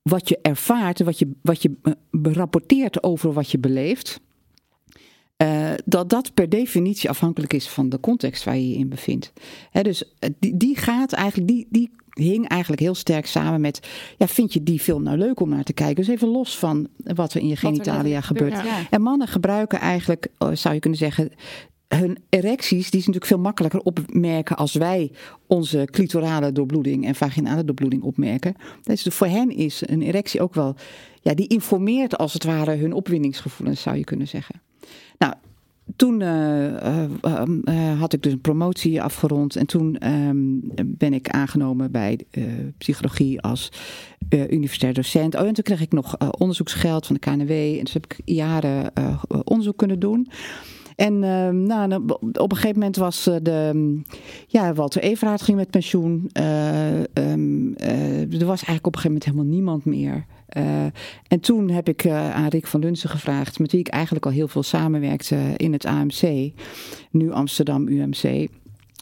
wat 0.03 0.29
je 0.29 0.39
ervaart, 0.43 1.03
wat 1.03 1.19
je, 1.19 1.31
wat 1.43 1.63
je 1.63 1.73
eh, 1.83 1.93
rapporteert 2.33 3.03
over 3.03 3.33
wat 3.33 3.51
je 3.51 3.59
beleeft, 3.59 4.21
dat 5.85 6.11
dat 6.11 6.35
per 6.35 6.49
definitie 6.49 7.09
afhankelijk 7.09 7.53
is 7.53 7.69
van 7.69 7.89
de 7.89 8.01
context 8.01 8.45
waar 8.45 8.57
je 8.57 8.71
je 8.71 8.77
in 8.77 8.89
bevindt. 8.89 9.33
Dus 9.83 10.15
eh, 10.19 10.31
die, 10.39 10.57
die 10.57 10.77
gaat 10.77 11.13
eigenlijk, 11.13 11.49
die, 11.49 11.67
die 11.71 11.91
hing 12.15 12.49
eigenlijk 12.49 12.83
heel 12.83 12.95
sterk 12.95 13.27
samen 13.27 13.61
met, 13.61 13.81
ja, 14.19 14.27
vind 14.27 14.53
je 14.53 14.63
die 14.63 14.81
film 14.81 15.03
nou 15.03 15.19
leuk 15.19 15.41
om 15.41 15.49
naar 15.49 15.65
te 15.65 15.73
kijken? 15.73 16.05
Dus 16.05 16.09
even 16.09 16.29
los 16.29 16.59
van 16.59 16.89
wat 16.97 17.35
er 17.35 17.41
in 17.41 17.49
je 17.49 17.57
genitalia 17.57 18.21
gebeurt. 18.21 18.53
Ja. 18.53 18.87
En 18.91 19.03
mannen 19.03 19.29
gebruiken 19.29 19.79
eigenlijk, 19.81 20.29
eh, 20.39 20.49
zou 20.53 20.75
je 20.75 20.81
kunnen 20.81 20.99
zeggen, 20.99 21.31
hun 21.89 22.19
erecties, 22.29 22.91
die 22.91 23.01
is 23.01 23.07
natuurlijk 23.07 23.27
veel 23.27 23.39
makkelijker 23.39 23.81
opmerken 23.81 24.57
als 24.57 24.75
wij 24.75 25.13
onze 25.47 25.89
clitorale 25.91 26.53
doorbloeding 26.53 27.07
en 27.07 27.15
vaginale 27.15 27.65
doorbloeding 27.65 28.03
opmerken. 28.03 28.55
Dus 28.83 29.03
voor 29.03 29.27
hen 29.27 29.51
is 29.51 29.83
een 29.87 30.03
erectie 30.03 30.41
ook 30.41 30.55
wel, 30.55 30.77
ja, 31.21 31.35
die 31.35 31.47
informeert 31.47 32.19
als 32.19 32.33
het 32.33 32.45
ware 32.45 32.75
hun 32.77 32.93
opwindingsgevoelens, 32.93 33.83
zou 33.83 33.97
je 33.97 34.05
kunnen 34.05 34.29
zeggen. 34.29 34.61
Nou, 35.19 35.35
toen 35.97 36.21
eh, 36.21 37.03
eh, 37.03 37.11
eh, 37.65 38.01
had 38.01 38.13
ik 38.13 38.23
dus 38.23 38.33
een 38.33 38.41
promotie 38.41 39.03
afgerond 39.03 39.57
en 39.57 39.67
toen 39.67 39.99
ehm, 39.99 40.37
ben 40.87 41.15
ik 41.15 41.29
aangenomen 41.29 41.91
bij 41.91 42.19
psychologie 42.79 43.41
als 43.41 43.73
universitair 44.31 44.95
docent. 44.95 45.35
Oh, 45.35 45.47
en 45.47 45.53
toen 45.53 45.65
kreeg 45.65 45.81
ik 45.81 45.93
nog 45.93 46.17
onderzoeksgeld 46.31 47.07
van 47.07 47.15
de 47.15 47.21
KNW 47.21 47.51
en 47.51 47.85
dus 47.85 47.93
heb 47.93 48.05
ik 48.05 48.21
jaren 48.25 48.93
onderzoek 49.45 49.77
kunnen 49.77 49.99
doen. 49.99 50.29
En 50.97 51.25
ehm, 51.25 51.63
nou, 51.63 52.05
op 52.33 52.51
een 52.51 52.57
gegeven 52.57 52.79
moment 52.79 52.97
was 52.97 53.25
de. 53.43 54.01
Ja, 54.47 54.75
Walter 54.75 55.03
Everaard 55.03 55.43
ging 55.43 55.57
met 55.57 55.71
pensioen. 55.71 56.31
Eh, 56.33 56.99
ehm, 56.99 57.73
eh, 57.75 58.41
er 58.41 58.47
was 58.47 58.65
eigenlijk 58.65 58.87
op 58.87 58.95
een 58.95 59.01
gegeven 59.01 59.07
moment 59.11 59.25
helemaal 59.25 59.45
niemand 59.45 59.85
meer. 59.85 60.27
Eh, 60.55 60.85
en 61.29 61.41
toen 61.41 61.71
heb 61.71 61.89
ik 61.89 62.05
eh, 62.05 62.35
aan 62.35 62.49
Rick 62.49 62.67
van 62.67 62.81
Lunsen 62.81 63.11
gevraagd, 63.11 63.59
met 63.59 63.71
wie 63.71 63.81
ik 63.81 63.89
eigenlijk 63.89 64.27
al 64.27 64.33
heel 64.33 64.49
veel 64.49 64.63
samenwerkte 64.63 65.37
in 65.57 65.73
het 65.73 65.85
AMC, 65.85 66.53
nu 67.11 67.33
Amsterdam 67.33 67.89
UMC. 67.89 68.49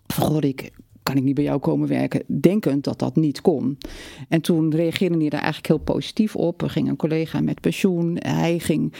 Van, 0.06 0.38
Rick, 0.38 0.70
kan 1.02 1.16
ik 1.16 1.22
niet 1.22 1.34
bij 1.34 1.44
jou 1.44 1.58
komen 1.58 1.88
werken? 1.88 2.22
Denkend 2.26 2.84
dat 2.84 2.98
dat 2.98 3.16
niet 3.16 3.40
kon. 3.40 3.78
En 4.28 4.40
toen 4.40 4.74
reageerde 4.74 5.18
hij 5.18 5.28
daar 5.28 5.42
eigenlijk 5.42 5.66
heel 5.66 5.94
positief 5.94 6.36
op. 6.36 6.62
Er 6.62 6.70
ging 6.70 6.88
een 6.88 6.96
collega 6.96 7.40
met 7.40 7.60
pensioen. 7.60 8.16
Hij 8.20 8.58
ging 8.58 8.92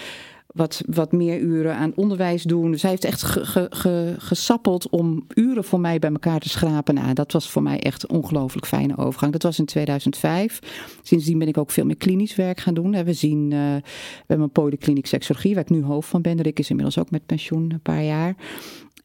wat, 0.53 0.83
wat 0.87 1.13
meer 1.13 1.39
uren 1.39 1.77
aan 1.77 1.93
onderwijs 1.95 2.43
doen. 2.43 2.77
Hij 2.81 2.91
heeft 2.91 3.05
echt 3.05 3.23
ge, 3.23 3.45
ge, 3.47 3.67
ge, 3.71 4.15
gesappeld 4.19 4.89
om 4.89 5.27
uren 5.35 5.65
voor 5.65 5.81
mij 5.81 5.99
bij 5.99 6.11
elkaar 6.11 6.41
te 6.41 6.49
schrapen. 6.49 6.95
Nou, 6.95 7.13
dat 7.13 7.33
was 7.33 7.51
voor 7.51 7.63
mij 7.63 7.81
echt 7.81 8.03
een 8.03 8.11
ongelooflijk 8.11 8.67
fijne 8.67 8.97
overgang. 8.97 9.33
Dat 9.33 9.43
was 9.43 9.59
in 9.59 9.65
2005. 9.65 10.59
Sindsdien 11.03 11.39
ben 11.39 11.49
ik 11.49 11.59
ook 11.59 11.71
veel 11.71 11.85
meer 11.85 11.97
klinisch 11.97 12.37
werk 12.37 12.61
gaan 12.61 12.75
doen. 12.75 13.05
We 13.05 13.13
zien, 13.13 13.51
uh, 13.51 13.59
we 13.75 14.25
hebben 14.27 14.47
een 14.47 14.53
polykliniek 14.53 15.07
seksologie, 15.07 15.55
waar 15.55 15.63
ik 15.63 15.71
nu 15.71 15.83
hoofd 15.83 16.09
van 16.09 16.23
ben. 16.23 16.41
Rick 16.41 16.59
is 16.59 16.71
inmiddels 16.71 16.99
ook 16.99 17.11
met 17.11 17.27
pensioen 17.27 17.73
een 17.73 17.81
paar 17.81 18.05
jaar. 18.05 18.37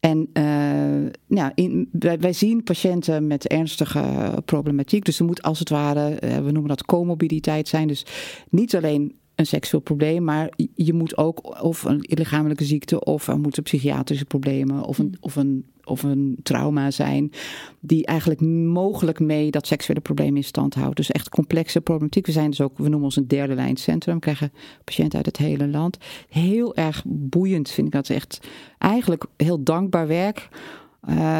En 0.00 0.28
uh, 0.32 1.10
nou, 1.26 1.52
in, 1.54 1.88
wij, 1.98 2.32
zien 2.32 2.62
patiënten 2.62 3.26
met 3.26 3.46
ernstige 3.46 4.32
problematiek. 4.44 5.04
Dus 5.04 5.18
er 5.18 5.24
moet 5.24 5.42
als 5.42 5.58
het 5.58 5.68
ware, 5.68 6.10
uh, 6.10 6.36
we 6.36 6.50
noemen 6.50 6.68
dat 6.68 6.84
comorbiditeit 6.84 7.68
zijn. 7.68 7.88
Dus 7.88 8.06
niet 8.50 8.76
alleen 8.76 9.16
een 9.38 9.46
seksueel 9.46 9.82
probleem, 9.82 10.24
maar 10.24 10.52
je 10.74 10.92
moet 10.92 11.16
ook 11.16 11.62
of 11.62 11.84
een 11.84 12.04
lichamelijke 12.08 12.64
ziekte 12.64 13.04
of 13.04 13.28
er 13.28 13.38
moeten 13.38 13.62
psychiatrische 13.62 14.24
problemen 14.24 14.82
of 14.82 14.98
een, 14.98 15.16
of 15.20 15.36
een, 15.36 15.64
of 15.84 16.02
een 16.02 16.36
trauma 16.42 16.90
zijn 16.90 17.32
die 17.80 18.06
eigenlijk 18.06 18.40
mogelijk 18.64 19.20
mee 19.20 19.50
dat 19.50 19.66
seksuele 19.66 20.00
probleem 20.00 20.36
in 20.36 20.44
stand 20.44 20.74
houdt. 20.74 20.96
Dus 20.96 21.10
echt 21.10 21.28
complexe 21.28 21.80
problematiek. 21.80 22.26
We 22.26 22.32
zijn 22.32 22.50
dus 22.50 22.60
ook, 22.60 22.78
we 22.78 22.88
noemen 22.88 23.02
ons 23.02 23.16
een 23.16 23.28
derde 23.28 23.54
lijn 23.54 23.76
centrum, 23.76 24.14
we 24.14 24.20
krijgen 24.20 24.52
patiënten 24.84 25.16
uit 25.16 25.26
het 25.26 25.36
hele 25.36 25.68
land. 25.68 25.98
Heel 26.28 26.76
erg 26.76 27.02
boeiend 27.06 27.70
vind 27.70 27.86
ik 27.86 27.92
dat 27.92 28.10
echt 28.10 28.48
eigenlijk 28.78 29.26
heel 29.36 29.62
dankbaar 29.62 30.06
werk. 30.06 30.48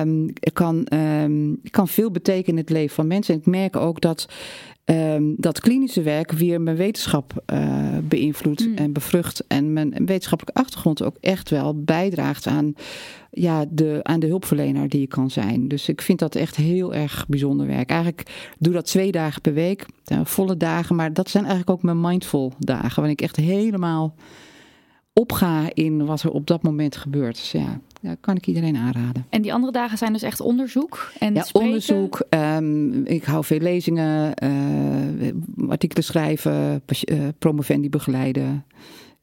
Um, 0.01 0.33
kan, 0.53 0.87
um, 0.95 1.59
ik 1.63 1.73
kan 1.73 1.89
veel 1.89 2.11
betekenen 2.11 2.51
in 2.51 2.65
het 2.65 2.71
leven 2.71 2.95
van 2.95 3.07
mensen. 3.07 3.35
En 3.35 3.41
ik 3.41 3.47
merk 3.47 3.77
ook 3.77 4.01
dat 4.01 4.29
um, 4.91 5.34
dat 5.36 5.61
klinische 5.61 6.03
werk 6.03 6.32
weer 6.32 6.61
mijn 6.61 6.76
wetenschap 6.76 7.43
uh, 7.53 7.99
beïnvloedt 8.03 8.66
mm. 8.66 8.76
en 8.76 8.93
bevrucht. 8.93 9.45
En 9.47 9.72
mijn 9.72 9.91
wetenschappelijke 9.91 10.61
achtergrond 10.61 11.03
ook 11.03 11.16
echt 11.20 11.51
wel 11.51 11.82
bijdraagt 11.82 12.47
aan, 12.47 12.72
ja, 13.30 13.64
de, 13.70 14.01
aan 14.03 14.20
de 14.20 14.26
hulpverlener 14.26 14.89
die 14.89 15.01
je 15.01 15.07
kan 15.07 15.30
zijn. 15.30 15.68
Dus 15.68 15.89
ik 15.89 16.03
vind 16.03 16.18
dat 16.18 16.34
echt 16.34 16.57
heel 16.57 16.95
erg 16.95 17.24
bijzonder 17.28 17.66
werk. 17.66 17.91
Eigenlijk 17.91 18.51
doe 18.59 18.72
dat 18.72 18.86
twee 18.86 19.12
dagen 19.12 19.41
per 19.41 19.55
week, 19.55 19.86
uh, 20.12 20.20
volle 20.24 20.57
dagen. 20.57 20.97
Maar 20.97 21.12
dat 21.12 21.30
zijn 21.30 21.45
eigenlijk 21.45 21.72
ook 21.72 21.82
mijn 21.82 22.01
mindful 22.01 22.53
dagen. 22.59 22.95
Waarin 22.95 23.12
ik 23.12 23.20
echt 23.22 23.36
helemaal 23.36 24.14
opga 25.12 25.70
in 25.74 26.07
wat 26.07 26.22
er 26.22 26.30
op 26.30 26.47
dat 26.47 26.62
moment 26.62 26.97
gebeurt. 26.97 27.36
Dus 27.36 27.53
ja, 27.53 27.80
ja, 28.01 28.17
kan 28.21 28.37
ik 28.37 28.47
iedereen 28.47 28.77
aanraden. 28.77 29.27
En 29.29 29.43
die 29.43 29.53
andere 29.53 29.73
dagen 29.73 29.99
zijn 29.99 30.13
dus 30.13 30.23
echt 30.23 30.41
onderzoek? 30.41 31.13
En 31.19 31.35
ja, 31.35 31.43
spreken? 31.43 31.69
onderzoek. 31.69 32.27
Um, 32.31 33.07
ik 33.07 33.25
hou 33.25 33.45
veel 33.45 33.59
lezingen, 33.59 34.33
uh, 34.45 35.71
artikelen 35.71 36.05
schrijven, 36.05 36.83
uh, 37.11 37.29
promovendi 37.39 37.89
begeleiden. 37.89 38.65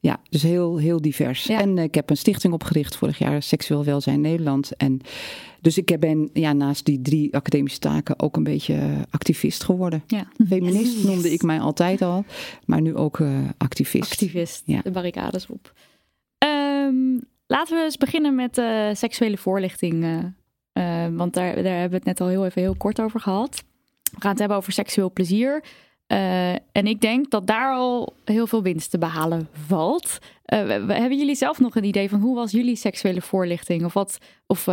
Ja, 0.00 0.20
dus 0.28 0.42
heel, 0.42 0.76
heel 0.76 1.00
divers. 1.00 1.44
Ja. 1.44 1.60
En 1.60 1.76
uh, 1.76 1.82
ik 1.82 1.94
heb 1.94 2.10
een 2.10 2.16
stichting 2.16 2.52
opgericht 2.52 2.96
vorig 2.96 3.18
jaar, 3.18 3.42
Seksueel 3.42 3.84
Welzijn 3.84 4.20
Nederland. 4.20 4.76
En 4.76 5.00
dus 5.60 5.78
ik 5.78 6.00
ben 6.00 6.30
ja, 6.32 6.52
naast 6.52 6.84
die 6.84 7.02
drie 7.02 7.34
academische 7.34 7.78
taken 7.78 8.20
ook 8.20 8.36
een 8.36 8.42
beetje 8.42 8.78
activist 9.10 9.64
geworden. 9.64 10.02
Ja. 10.06 10.26
Feminist 10.48 10.94
yes. 10.94 11.04
noemde 11.04 11.32
ik 11.32 11.42
mij 11.42 11.60
altijd 11.60 12.02
al, 12.02 12.24
maar 12.64 12.80
nu 12.80 12.94
ook 12.94 13.20
activist. 13.58 14.10
Activist, 14.12 14.62
ja. 14.64 14.80
de 14.82 14.90
barricades 14.90 15.46
op. 15.46 15.72
Um, 16.46 17.20
Laten 17.46 17.76
we 17.76 17.82
eens 17.82 17.96
beginnen 17.96 18.34
met 18.34 18.58
uh, 18.58 18.88
seksuele 18.92 19.36
voorlichting. 19.36 20.04
Uh, 20.04 20.16
uh, 20.72 21.16
want 21.16 21.34
daar, 21.34 21.54
daar 21.54 21.72
hebben 21.72 21.90
we 21.90 21.96
het 21.96 22.04
net 22.04 22.20
al 22.20 22.28
heel 22.28 22.44
even 22.44 22.62
heel 22.62 22.74
kort 22.76 23.00
over 23.00 23.20
gehad. 23.20 23.64
We 24.02 24.20
gaan 24.20 24.30
het 24.30 24.38
hebben 24.38 24.56
over 24.56 24.72
seksueel 24.72 25.10
plezier. 25.10 25.64
en 26.72 26.86
ik 26.86 27.00
denk 27.00 27.30
dat 27.30 27.46
daar 27.46 27.74
al 27.74 28.14
heel 28.24 28.46
veel 28.46 28.62
winst 28.62 28.90
te 28.90 28.98
behalen 28.98 29.48
valt. 29.66 30.18
hebben 30.44 31.18
jullie 31.18 31.34
zelf 31.34 31.58
nog 31.58 31.76
een 31.76 31.84
idee 31.84 32.08
van 32.08 32.20
hoe 32.20 32.34
was 32.34 32.50
jullie 32.50 32.76
seksuele 32.76 33.20
voorlichting? 33.20 33.84
Of 33.84 33.92
wat, 33.92 34.18
of 34.46 34.66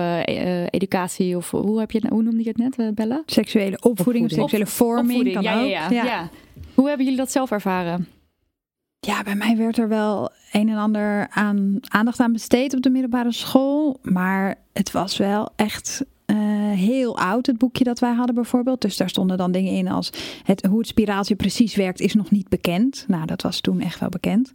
educatie? 0.69 1.37
Of 1.37 1.51
hoe, 1.51 1.79
heb 1.79 1.91
je, 1.91 2.01
hoe 2.09 2.23
noemde 2.23 2.43
je 2.43 2.53
het 2.55 2.77
net, 2.77 2.95
Bella? 2.95 3.23
Seksuele 3.25 3.75
opvoeding, 3.75 4.25
opvoeding. 4.25 4.31
of 4.31 4.49
seksuele 4.49 4.65
vorming. 4.65 5.17
Opvoeding, 5.17 5.35
kan 5.35 5.43
ja, 5.43 5.61
ook. 5.61 5.69
Ja, 5.69 5.89
ja, 5.89 6.05
ja. 6.05 6.29
Hoe 6.73 6.87
hebben 6.87 7.05
jullie 7.05 7.19
dat 7.19 7.31
zelf 7.31 7.51
ervaren? 7.51 8.07
Ja, 9.05 9.23
bij 9.23 9.35
mij 9.35 9.57
werd 9.57 9.77
er 9.77 9.87
wel 9.87 10.29
een 10.51 10.69
en 10.69 10.77
ander 10.77 11.27
aan 11.29 11.77
aandacht 11.81 12.19
aan 12.19 12.33
besteed 12.33 12.75
op 12.75 12.81
de 12.81 12.89
middelbare 12.89 13.31
school. 13.31 13.99
Maar 14.01 14.55
het 14.73 14.91
was 14.91 15.17
wel 15.17 15.49
echt 15.55 16.05
uh, 16.25 16.37
heel 16.71 17.17
oud, 17.17 17.45
het 17.45 17.57
boekje 17.57 17.83
dat 17.83 17.99
wij 17.99 18.13
hadden 18.13 18.35
bijvoorbeeld. 18.35 18.81
Dus 18.81 18.97
daar 18.97 19.09
stonden 19.09 19.37
dan 19.37 19.51
dingen 19.51 19.73
in 19.73 19.87
als 19.87 20.09
het, 20.43 20.65
hoe 20.65 20.77
het 20.77 20.87
spiraaltje 20.87 21.35
precies 21.35 21.75
werkt 21.75 21.99
is 21.99 22.13
nog 22.13 22.31
niet 22.31 22.49
bekend. 22.49 23.05
Nou, 23.07 23.25
dat 23.25 23.41
was 23.41 23.61
toen 23.61 23.81
echt 23.81 23.99
wel 23.99 24.09
bekend. 24.09 24.51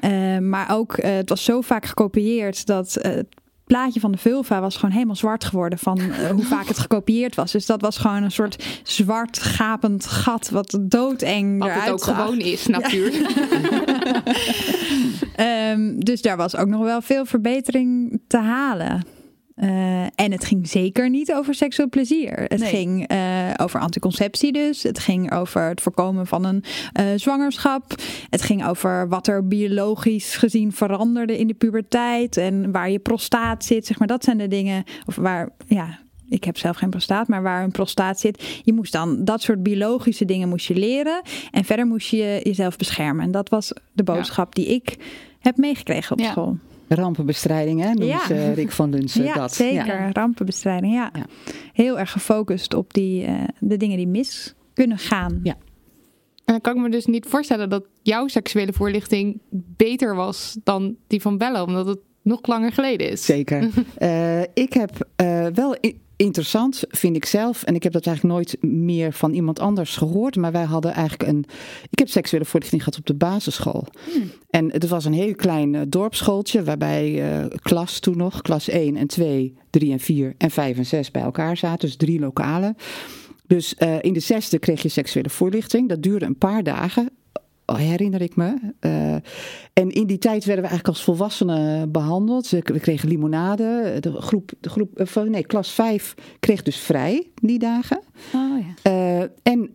Uh, 0.00 0.38
maar 0.38 0.70
ook, 0.70 0.98
uh, 0.98 1.10
het 1.10 1.28
was 1.28 1.44
zo 1.44 1.60
vaak 1.60 1.86
gekopieerd 1.86 2.66
dat 2.66 3.00
plaatje 3.68 4.00
van 4.00 4.12
de 4.12 4.18
vulva 4.18 4.60
was 4.60 4.76
gewoon 4.76 4.90
helemaal 4.90 5.16
zwart 5.16 5.44
geworden 5.44 5.78
van 5.78 5.98
uh, 5.98 6.30
hoe 6.30 6.44
vaak 6.44 6.68
het 6.68 6.78
gekopieerd 6.78 7.34
was. 7.34 7.52
Dus 7.52 7.66
dat 7.66 7.80
was 7.80 7.98
gewoon 7.98 8.22
een 8.22 8.30
soort 8.30 8.64
zwart 8.82 9.38
gapend 9.38 10.06
gat 10.06 10.50
wat 10.50 10.78
doodeng 10.80 11.58
wat 11.58 11.68
eruit 11.68 11.84
het 11.84 11.92
ook 11.92 12.04
zag. 12.04 12.16
gewoon 12.16 12.38
is 12.38 12.66
natuurlijk. 12.66 13.30
Ja. 15.36 15.70
um, 15.72 16.00
dus 16.08 16.22
daar 16.22 16.36
was 16.36 16.56
ook 16.56 16.68
nog 16.68 16.82
wel 16.82 17.00
veel 17.02 17.24
verbetering 17.24 18.20
te 18.26 18.38
halen. 18.38 19.17
Uh, 19.62 20.02
en 20.02 20.32
het 20.32 20.44
ging 20.44 20.68
zeker 20.68 21.10
niet 21.10 21.32
over 21.32 21.54
seksueel 21.54 21.88
plezier. 21.88 22.32
Het 22.32 22.60
nee. 22.60 22.68
ging 22.68 23.12
uh, 23.12 23.50
over 23.56 23.80
anticonceptie 23.80 24.52
dus. 24.52 24.82
Het 24.82 24.98
ging 24.98 25.32
over 25.32 25.68
het 25.68 25.80
voorkomen 25.80 26.26
van 26.26 26.44
een 26.44 26.64
uh, 27.00 27.06
zwangerschap. 27.16 27.94
Het 28.30 28.42
ging 28.42 28.66
over 28.66 29.08
wat 29.08 29.26
er 29.26 29.46
biologisch 29.46 30.36
gezien 30.36 30.72
veranderde 30.72 31.38
in 31.38 31.46
de 31.46 31.54
puberteit. 31.54 32.36
En 32.36 32.72
waar 32.72 32.90
je 32.90 32.98
prostaat 32.98 33.64
zit. 33.64 33.86
Zeg 33.86 33.98
maar, 33.98 34.08
dat 34.08 34.24
zijn 34.24 34.38
de 34.38 34.48
dingen. 34.48 34.84
Of 35.06 35.16
waar, 35.16 35.48
ja, 35.66 35.98
ik 36.28 36.44
heb 36.44 36.58
zelf 36.58 36.76
geen 36.76 36.90
prostaat, 36.90 37.28
maar 37.28 37.42
waar 37.42 37.64
een 37.64 37.70
prostaat 37.70 38.20
zit. 38.20 38.60
Je 38.64 38.72
moest 38.72 38.92
dan 38.92 39.24
dat 39.24 39.42
soort 39.42 39.62
biologische 39.62 40.24
dingen 40.24 40.48
moest 40.48 40.66
je 40.66 40.74
leren. 40.74 41.22
En 41.50 41.64
verder 41.64 41.86
moest 41.86 42.08
je 42.08 42.40
jezelf 42.42 42.76
beschermen. 42.76 43.24
En 43.24 43.30
dat 43.30 43.48
was 43.48 43.72
de 43.92 44.02
boodschap 44.02 44.56
ja. 44.56 44.62
die 44.62 44.74
ik 44.74 44.96
heb 45.38 45.56
meegekregen 45.56 46.12
op 46.12 46.18
ja. 46.18 46.30
school. 46.30 46.58
Rampenbestrijding, 46.88 47.80
hè? 47.80 47.92
Noemt 47.92 48.28
Ja. 48.28 48.52
Rick 48.54 48.70
van 48.72 48.90
Lunsen 48.90 49.24
Ja, 49.30 49.34
dat. 49.34 49.54
zeker. 49.54 50.10
Rampenbestrijding, 50.12 50.92
ja. 50.92 51.10
Ja. 51.14 51.26
Heel 51.72 51.98
erg 51.98 52.10
gefocust 52.12 52.74
op 52.74 52.94
die, 52.94 53.24
eh, 53.24 53.34
de 53.60 53.76
dingen 53.76 53.96
die 53.96 54.08
mis 54.08 54.54
kunnen 54.74 54.98
gaan. 54.98 55.40
Ja. 55.42 55.56
En 56.44 56.54
dan 56.54 56.60
kan 56.60 56.76
ik 56.76 56.82
me 56.82 56.88
dus 56.90 57.06
niet 57.06 57.26
voorstellen 57.26 57.68
dat 57.68 57.84
jouw 58.02 58.28
seksuele 58.28 58.72
voorlichting 58.72 59.40
beter 59.76 60.14
was 60.14 60.58
dan 60.64 60.96
die 61.06 61.20
van 61.20 61.38
Bella, 61.38 61.62
omdat 61.62 61.86
het 61.86 61.98
nog 62.22 62.46
langer 62.46 62.72
geleden 62.72 63.10
is. 63.10 63.24
Zeker. 63.24 63.68
Eh, 63.96 64.40
ik 64.40 64.72
heb 64.72 65.08
eh, 65.16 65.46
wel 65.54 65.76
interessant, 66.18 66.84
vind 66.88 67.16
ik 67.16 67.24
zelf, 67.24 67.62
en 67.62 67.74
ik 67.74 67.82
heb 67.82 67.92
dat 67.92 68.06
eigenlijk 68.06 68.36
nooit 68.36 68.56
meer 68.62 69.12
van 69.12 69.32
iemand 69.32 69.60
anders 69.60 69.96
gehoord, 69.96 70.36
maar 70.36 70.52
wij 70.52 70.64
hadden 70.64 70.92
eigenlijk 70.92 71.30
een. 71.30 71.44
Ik 71.90 71.98
heb 71.98 72.08
seksuele 72.08 72.44
voorlichting 72.44 72.82
gehad 72.82 72.98
op 72.98 73.06
de 73.06 73.14
basisschool. 73.14 73.86
En 74.50 74.72
het 74.72 74.88
was 74.88 75.04
een 75.04 75.12
heel 75.12 75.34
klein 75.34 75.74
uh, 75.74 75.80
dorpsschooltje, 75.88 76.64
waarbij 76.64 77.38
uh, 77.40 77.46
klas 77.62 77.98
toen 77.98 78.16
nog, 78.16 78.42
klas 78.42 78.68
1 78.68 78.96
en 78.96 79.06
2, 79.06 79.54
3 79.70 79.92
en 79.92 80.00
4 80.00 80.34
en 80.38 80.50
5 80.50 80.76
en 80.76 80.86
6 80.86 81.10
bij 81.10 81.22
elkaar 81.22 81.56
zaten, 81.56 81.88
dus 81.88 81.96
drie 81.96 82.20
lokalen. 82.20 82.76
Dus 83.46 83.74
uh, 83.78 83.96
in 84.00 84.12
de 84.12 84.20
zesde 84.20 84.58
kreeg 84.58 84.82
je 84.82 84.88
seksuele 84.88 85.30
voorlichting. 85.30 85.88
Dat 85.88 86.02
duurde 86.02 86.26
een 86.26 86.38
paar 86.38 86.62
dagen 86.62 87.10
herinner 87.76 88.22
ik 88.22 88.36
me. 88.36 88.54
Uh, 88.80 89.12
en 89.72 89.90
in 89.90 90.06
die 90.06 90.18
tijd 90.18 90.44
werden 90.44 90.64
we 90.64 90.70
eigenlijk 90.70 90.88
als 90.88 91.04
volwassenen 91.04 91.92
behandeld. 91.92 92.48
We 92.48 92.62
kregen 92.80 93.08
limonade. 93.08 93.96
De 94.00 94.12
groep, 94.12 94.52
de 94.60 94.68
groep 94.68 95.00
uh, 95.00 95.22
nee, 95.22 95.46
klas 95.46 95.70
5 95.70 96.14
kreeg 96.40 96.62
dus 96.62 96.76
vrij 96.76 97.26
die 97.34 97.58
dagen. 97.58 98.00
Oh, 98.34 98.58
ja. 98.82 98.90
uh, 98.90 99.28
en 99.42 99.70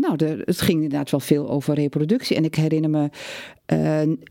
nou, 0.00 0.16
de, 0.16 0.42
het 0.44 0.60
ging 0.60 0.82
inderdaad 0.82 1.10
wel 1.10 1.20
veel 1.20 1.50
over 1.50 1.74
reproductie. 1.74 2.36
En 2.36 2.44
ik 2.44 2.54
herinner 2.54 2.90
me 2.90 3.10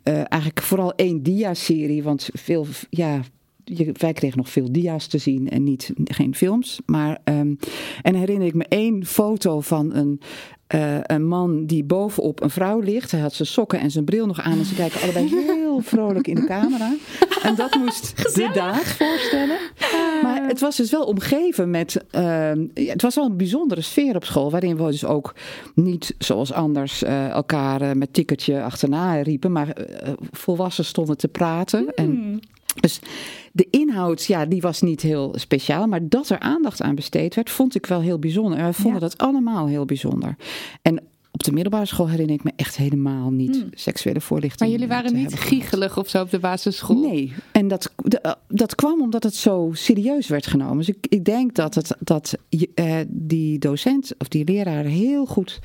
eigenlijk 0.03 0.61
vooral 0.61 0.93
één 0.93 1.23
dia-serie. 1.23 2.03
Want 2.03 2.29
veel, 2.33 2.65
ja, 2.89 3.21
wij 3.93 4.13
kregen 4.13 4.37
nog 4.37 4.49
veel 4.49 4.71
dia's 4.71 5.07
te 5.07 5.17
zien 5.17 5.49
en 5.49 5.63
niet, 5.63 5.91
geen 6.03 6.35
films. 6.35 6.79
Maar, 6.85 7.19
um, 7.23 7.57
en 8.01 8.15
herinner 8.15 8.47
ik 8.47 8.53
me 8.53 8.65
één 8.67 9.05
foto 9.05 9.59
van 9.59 9.95
een, 9.95 10.19
uh, 10.75 10.97
een 11.01 11.27
man 11.27 11.65
die 11.65 11.83
bovenop 11.83 12.41
een 12.41 12.49
vrouw 12.49 12.79
ligt. 12.79 13.11
Hij 13.11 13.19
had 13.19 13.33
zijn 13.33 13.47
sokken 13.47 13.79
en 13.79 13.91
zijn 13.91 14.05
bril 14.05 14.25
nog 14.25 14.41
aan 14.41 14.57
en 14.57 14.65
ze 14.65 14.75
kijken 14.75 15.01
allebei 15.01 15.29
heel 15.45 15.79
vrolijk 15.79 16.27
in 16.27 16.35
de 16.35 16.45
camera. 16.45 16.93
En 17.41 17.55
dat 17.55 17.75
moest 17.75 18.13
Gezellig. 18.15 18.53
de 18.53 18.59
dag 18.59 18.87
voorstellen. 18.87 19.57
Maar 20.23 20.47
het 20.47 20.59
was 20.59 20.75
dus 20.75 20.91
wel 20.91 21.03
omgeven 21.03 21.69
met... 21.69 22.05
Uh, 22.11 22.51
het 22.73 23.01
was 23.01 23.15
wel 23.15 23.25
een 23.25 23.37
bijzondere 23.37 23.81
sfeer 23.81 24.15
op 24.15 24.25
school... 24.25 24.51
waarin 24.51 24.77
we 24.77 24.85
dus 24.85 25.05
ook 25.05 25.35
niet 25.75 26.15
zoals 26.17 26.53
anders 26.53 27.03
uh, 27.03 27.29
elkaar 27.29 27.97
met 27.97 28.13
tikkertje 28.13 28.63
achterna 28.63 29.21
riepen... 29.21 29.51
maar 29.51 29.75
volwassenen 30.31 30.89
stonden 30.89 31.17
te 31.17 31.27
praten 31.27 31.79
Hmm. 31.79 31.93
en... 31.95 32.41
Dus 32.75 32.99
de 33.51 33.67
inhoud, 33.69 34.25
ja, 34.25 34.45
die 34.45 34.61
was 34.61 34.81
niet 34.81 35.01
heel 35.01 35.33
speciaal. 35.37 35.87
Maar 35.87 36.07
dat 36.07 36.29
er 36.29 36.39
aandacht 36.39 36.81
aan 36.81 36.95
besteed 36.95 37.35
werd, 37.35 37.49
vond 37.49 37.75
ik 37.75 37.85
wel 37.85 38.01
heel 38.01 38.19
bijzonder. 38.19 38.57
En 38.57 38.63
wij 38.63 38.73
vonden 38.73 39.01
dat 39.01 39.17
allemaal 39.17 39.67
heel 39.67 39.85
bijzonder. 39.85 40.35
En 40.81 41.01
op 41.31 41.43
de 41.43 41.51
middelbare 41.51 41.85
school 41.85 42.09
herinner 42.09 42.35
ik 42.35 42.43
me 42.43 42.51
echt 42.55 42.77
helemaal 42.77 43.31
niet 43.31 43.55
Hmm. 43.55 43.69
seksuele 43.71 44.21
voorlichting. 44.21 44.59
Maar 44.59 44.79
jullie 44.79 44.87
waren 44.87 45.13
niet 45.13 45.33
giegelig 45.33 45.97
of 45.97 46.09
zo 46.09 46.21
op 46.21 46.29
de 46.29 46.39
basisschool? 46.39 46.99
Nee, 46.99 47.33
en 47.51 47.67
dat, 47.67 47.93
eh, 48.21 48.31
dat 48.47 48.75
kwam 48.75 49.01
omdat 49.01 49.23
het 49.23 49.35
zo 49.35 49.69
serieus 49.73 50.27
werd 50.27 50.47
genomen. 50.47 50.77
Dus 50.77 50.89
ik, 50.89 51.05
ik 51.09 51.25
denk 51.25 51.55
dat, 51.55 51.75
het, 51.75 51.95
dat 51.99 52.33
eh, 52.75 52.95
die 53.07 53.59
docent 53.59 54.13
of 54.17 54.27
die 54.27 54.45
leraar 54.45 54.83
heel 54.83 55.25
goed 55.25 55.59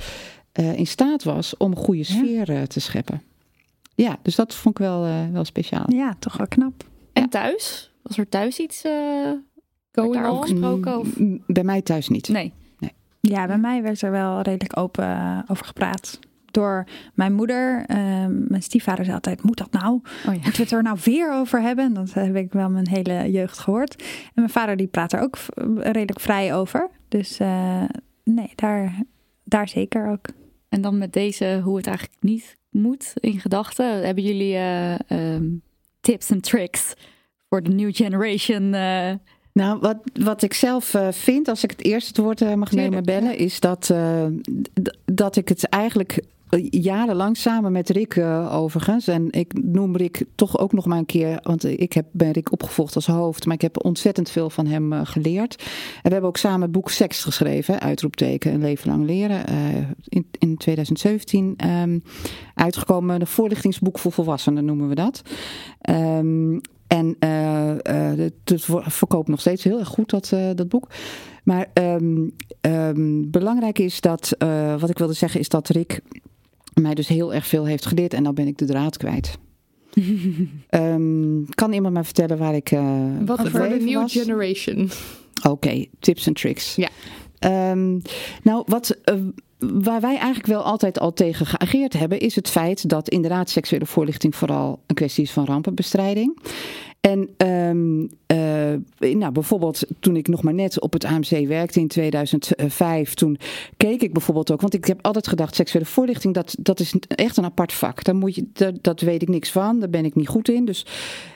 eh, 0.53 0.79
in 0.79 0.87
staat 0.87 1.23
was 1.23 1.57
om 1.57 1.71
een 1.71 1.77
goede 1.77 2.05
sfeer 2.05 2.67
te 2.69 2.81
scheppen. 2.81 3.23
Ja, 3.95 4.19
dus 4.23 4.35
dat 4.35 4.55
vond 4.55 4.79
ik 4.79 4.85
wel, 4.85 5.31
wel 5.33 5.45
speciaal. 5.45 5.85
Ja, 5.89 6.17
toch 6.19 6.37
wel 6.37 6.47
knap. 6.47 6.85
En 7.25 7.31
thuis? 7.31 7.93
Was 8.03 8.19
er 8.19 8.29
thuis 8.29 8.59
iets 8.59 8.85
eh 8.85 9.31
Going 9.93 10.27
on? 10.27 10.43
gesproken? 10.43 10.99
Of? 10.99 11.19
Mm, 11.19 11.43
Bij 11.47 11.65
mij 11.65 11.83
thuis 11.83 12.09
niet. 12.09 12.29
Nee. 12.29 12.53
Ja, 13.21 13.47
bij 13.47 13.59
mij 13.59 13.83
werd 13.83 14.03
er 14.03 14.11
wel 14.11 14.41
redelijk 14.41 14.79
open 14.79 15.05
eh, 15.05 15.39
over 15.47 15.67
gepraat. 15.67 16.19
Door 16.51 16.85
mijn 17.15 17.33
moeder. 17.33 17.85
Ehm, 17.87 18.47
mijn 18.49 18.63
stiefvader 18.63 19.05
zei 19.05 19.17
altijd, 19.17 19.43
moet 19.43 19.59
dat 19.59 19.73
nou? 19.73 19.93
Oh 19.95 20.03
ja. 20.25 20.31
Moeten 20.33 20.53
we 20.53 20.63
het 20.63 20.73
er 20.73 20.83
nou 20.83 20.99
weer 21.05 21.33
over 21.33 21.61
hebben? 21.63 21.95
Dat 21.95 22.13
heb 22.13 22.37
ik 22.37 22.53
wel 22.53 22.71
mijn 22.71 22.89
hele 22.89 23.31
jeugd 23.31 23.59
gehoord. 23.59 24.03
En 24.03 24.33
mijn 24.35 24.51
vader 24.51 24.77
die 24.77 24.87
praat 24.87 25.13
er 25.13 25.21
ook 25.21 25.37
redelijk 25.77 26.21
vrij 26.21 26.55
over. 26.55 26.91
Dus 27.09 27.39
eh, 27.39 27.83
nee, 28.25 28.53
daar, 28.55 29.03
daar 29.45 29.69
zeker 29.69 30.09
ook. 30.11 30.27
En 30.69 30.81
dan 30.81 30.99
met 30.99 31.13
deze, 31.13 31.61
hoe 31.65 31.77
het 31.77 31.87
eigenlijk 31.87 32.17
niet 32.21 32.57
moet 32.71 33.13
in 33.21 33.41
gedachten. 33.41 34.05
Hebben 34.05 34.25
jullie 34.25 34.55
eh, 34.55 35.11
ehm, 35.11 35.45
tips 36.01 36.31
en 36.31 36.41
tricks 36.41 36.95
voor 37.55 37.63
de 37.63 37.71
new 37.71 37.95
generation? 37.95 38.75
eh, 38.75 39.13
Nou, 39.53 39.79
wat, 39.81 39.97
wat 40.21 40.43
ik 40.43 40.55
zelf 40.55 40.95
eh, 40.95 41.09
vind, 41.11 41.49
als 41.49 41.65
ik 41.65 41.71
het 41.71 41.85
eerst 41.85 42.07
het 42.07 42.17
woord 42.17 42.41
eh, 42.41 42.55
mag 42.55 42.73
nemen, 42.73 43.05
bellen, 43.05 43.39
is 43.39 43.61
dat, 43.61 43.95
dat 45.05 45.37
ik 45.37 45.49
het 45.49 45.69
eigenlijk 45.69 46.23
jarenlang 46.71 47.37
samen 47.37 47.73
met 47.73 47.89
Rick 47.89 48.19
overigens, 48.51 49.09
en 49.09 49.29
ik 49.31 49.53
noem 49.63 49.97
Rick 49.97 50.25
toch 50.35 50.59
ook 50.59 50.73
nog 50.73 50.87
maar 50.87 50.99
een 50.99 51.07
keer, 51.07 51.39
want 51.43 51.65
ik 51.65 51.93
heb, 51.93 52.07
ben 52.11 52.31
Rick 52.31 52.53
opgevolgd 52.53 52.95
als 52.95 53.07
hoofd, 53.07 53.47
maar 53.47 53.55
ik 53.55 53.61
heb 53.61 53.85
ontzettend 53.85 54.31
veel 54.31 54.51
van 54.51 54.67
hem 54.67 55.05
geleerd. 55.05 55.57
En 55.59 56.03
we 56.03 56.11
hebben 56.11 56.29
ook 56.29 56.37
samen 56.37 56.63
het 56.63 56.73
boek 56.73 56.91
Seks 56.91 57.25
geschreven, 57.25 57.81
uitroepteken, 57.81 58.53
een 58.55 58.61
leven 58.61 58.91
lang 58.91 59.07
leren, 59.07 59.45
in, 60.09 60.27
in 60.39 60.57
2017 60.57 61.55
ehm, 61.57 61.99
uitgekomen, 62.55 63.21
een 63.21 63.27
voorlichtingsboek 63.27 63.99
voor 63.99 64.13
volwassenen 64.13 64.65
noemen 64.65 64.89
we 64.89 64.95
dat. 64.95 65.23
Ehm, 65.81 66.59
en 66.95 67.17
eh, 67.19 67.71
eh, 67.71 68.19
het, 68.19 68.33
het 68.45 68.65
ver- 68.65 68.91
verkoopt 68.91 69.29
nog 69.29 69.41
steeds 69.41 69.65
heel 69.65 69.79
erg 69.79 69.89
goed, 69.89 70.11
dat, 70.11 70.33
eh, 70.33 70.51
dat 70.55 70.69
boek. 70.69 70.87
Maar 71.45 71.71
ehm, 71.73 72.29
ehm, 72.61 73.31
belangrijk 73.31 73.79
is 73.79 74.01
dat, 74.01 74.35
eh, 74.39 74.81
wat 74.81 74.91
ik 74.91 74.99
wilde 74.99 75.13
zeggen, 75.13 75.41
is 75.41 75.49
dat 75.49 75.69
Rick 75.69 76.01
mij 76.81 76.95
dus 76.95 77.09
heel 77.09 77.35
erg 77.35 77.47
veel 77.47 77.65
heeft 77.67 77.87
geleerd. 77.87 78.15
En 78.15 78.25
dan 78.25 78.35
ben 78.35 78.47
ik 78.47 78.59
de 78.59 78.65
draad 78.65 78.97
kwijt. 78.97 79.39
Ehm, 80.69 81.45
kan 81.55 81.73
iemand 81.73 81.95
mij 81.95 82.05
vertellen 82.05 82.39
waar 82.39 82.55
ik 82.55 82.71
eh 82.71 83.07
Wat 83.27 83.49
voor 83.49 83.69
de 83.69 83.77
new 83.81 83.95
was? 83.95 84.13
generation? 84.13 84.91
Oké, 85.49 85.85
tips 86.01 86.27
en 86.27 86.33
tricks. 86.33 86.75
Ja. 86.75 86.89
Ehm, 87.39 87.99
nou, 88.43 88.63
wat, 88.67 88.97
waar 89.59 90.01
wij 90.01 90.17
eigenlijk 90.17 90.47
wel 90.47 90.63
altijd 90.63 90.99
al 90.99 91.13
tegen 91.13 91.47
geageerd 91.47 91.93
hebben, 91.93 92.19
is 92.21 92.35
het 92.35 92.51
feit 92.51 92.89
dat 92.89 93.09
inderdaad 93.09 93.51
seksuele 93.51 93.87
voorlichting 93.87 94.37
vooral 94.37 94.83
een 94.87 94.95
kwestie 94.95 95.25
is 95.25 95.31
van 95.31 95.45
rampenbestrijding. 95.45 96.39
En 97.11 97.29
ehm, 97.37 98.07
eh, 98.27 99.15
nou, 99.15 99.33
bijvoorbeeld 99.33 99.83
toen 100.01 100.17
ik 100.17 100.29
nog 100.29 100.43
maar 100.43 100.55
net 100.55 100.81
op 100.81 100.93
het 100.93 101.05
AMC 101.05 101.47
werkte 101.47 101.81
in 101.81 101.89
2005, 101.89 103.15
toen 103.15 103.39
keek 103.77 104.03
ik 104.03 104.13
bijvoorbeeld 104.13 104.53
ook, 104.53 104.61
want 104.61 104.75
ik 104.75 104.85
heb 104.85 104.99
altijd 105.03 105.29
gedacht, 105.29 105.55
seksuele 105.55 105.87
voorlichting, 105.87 106.35
dat, 106.35 106.57
dat 106.59 106.81
is 106.81 106.95
echt 107.09 107.37
een 107.37 107.45
apart 107.45 107.73
vak. 107.73 108.05
Daar 108.05 108.15
moet 108.15 108.35
je, 108.35 108.47
dat, 108.53 108.75
dat 108.81 109.01
weet 109.01 109.23
ik 109.23 109.29
niks 109.29 109.51
van, 109.51 109.81
daar 109.81 109.91
ben 109.91 110.05
ik 110.05 110.15
niet 110.15 110.29
goed 110.29 110.49
in. 110.49 110.65
Dus 110.65 110.87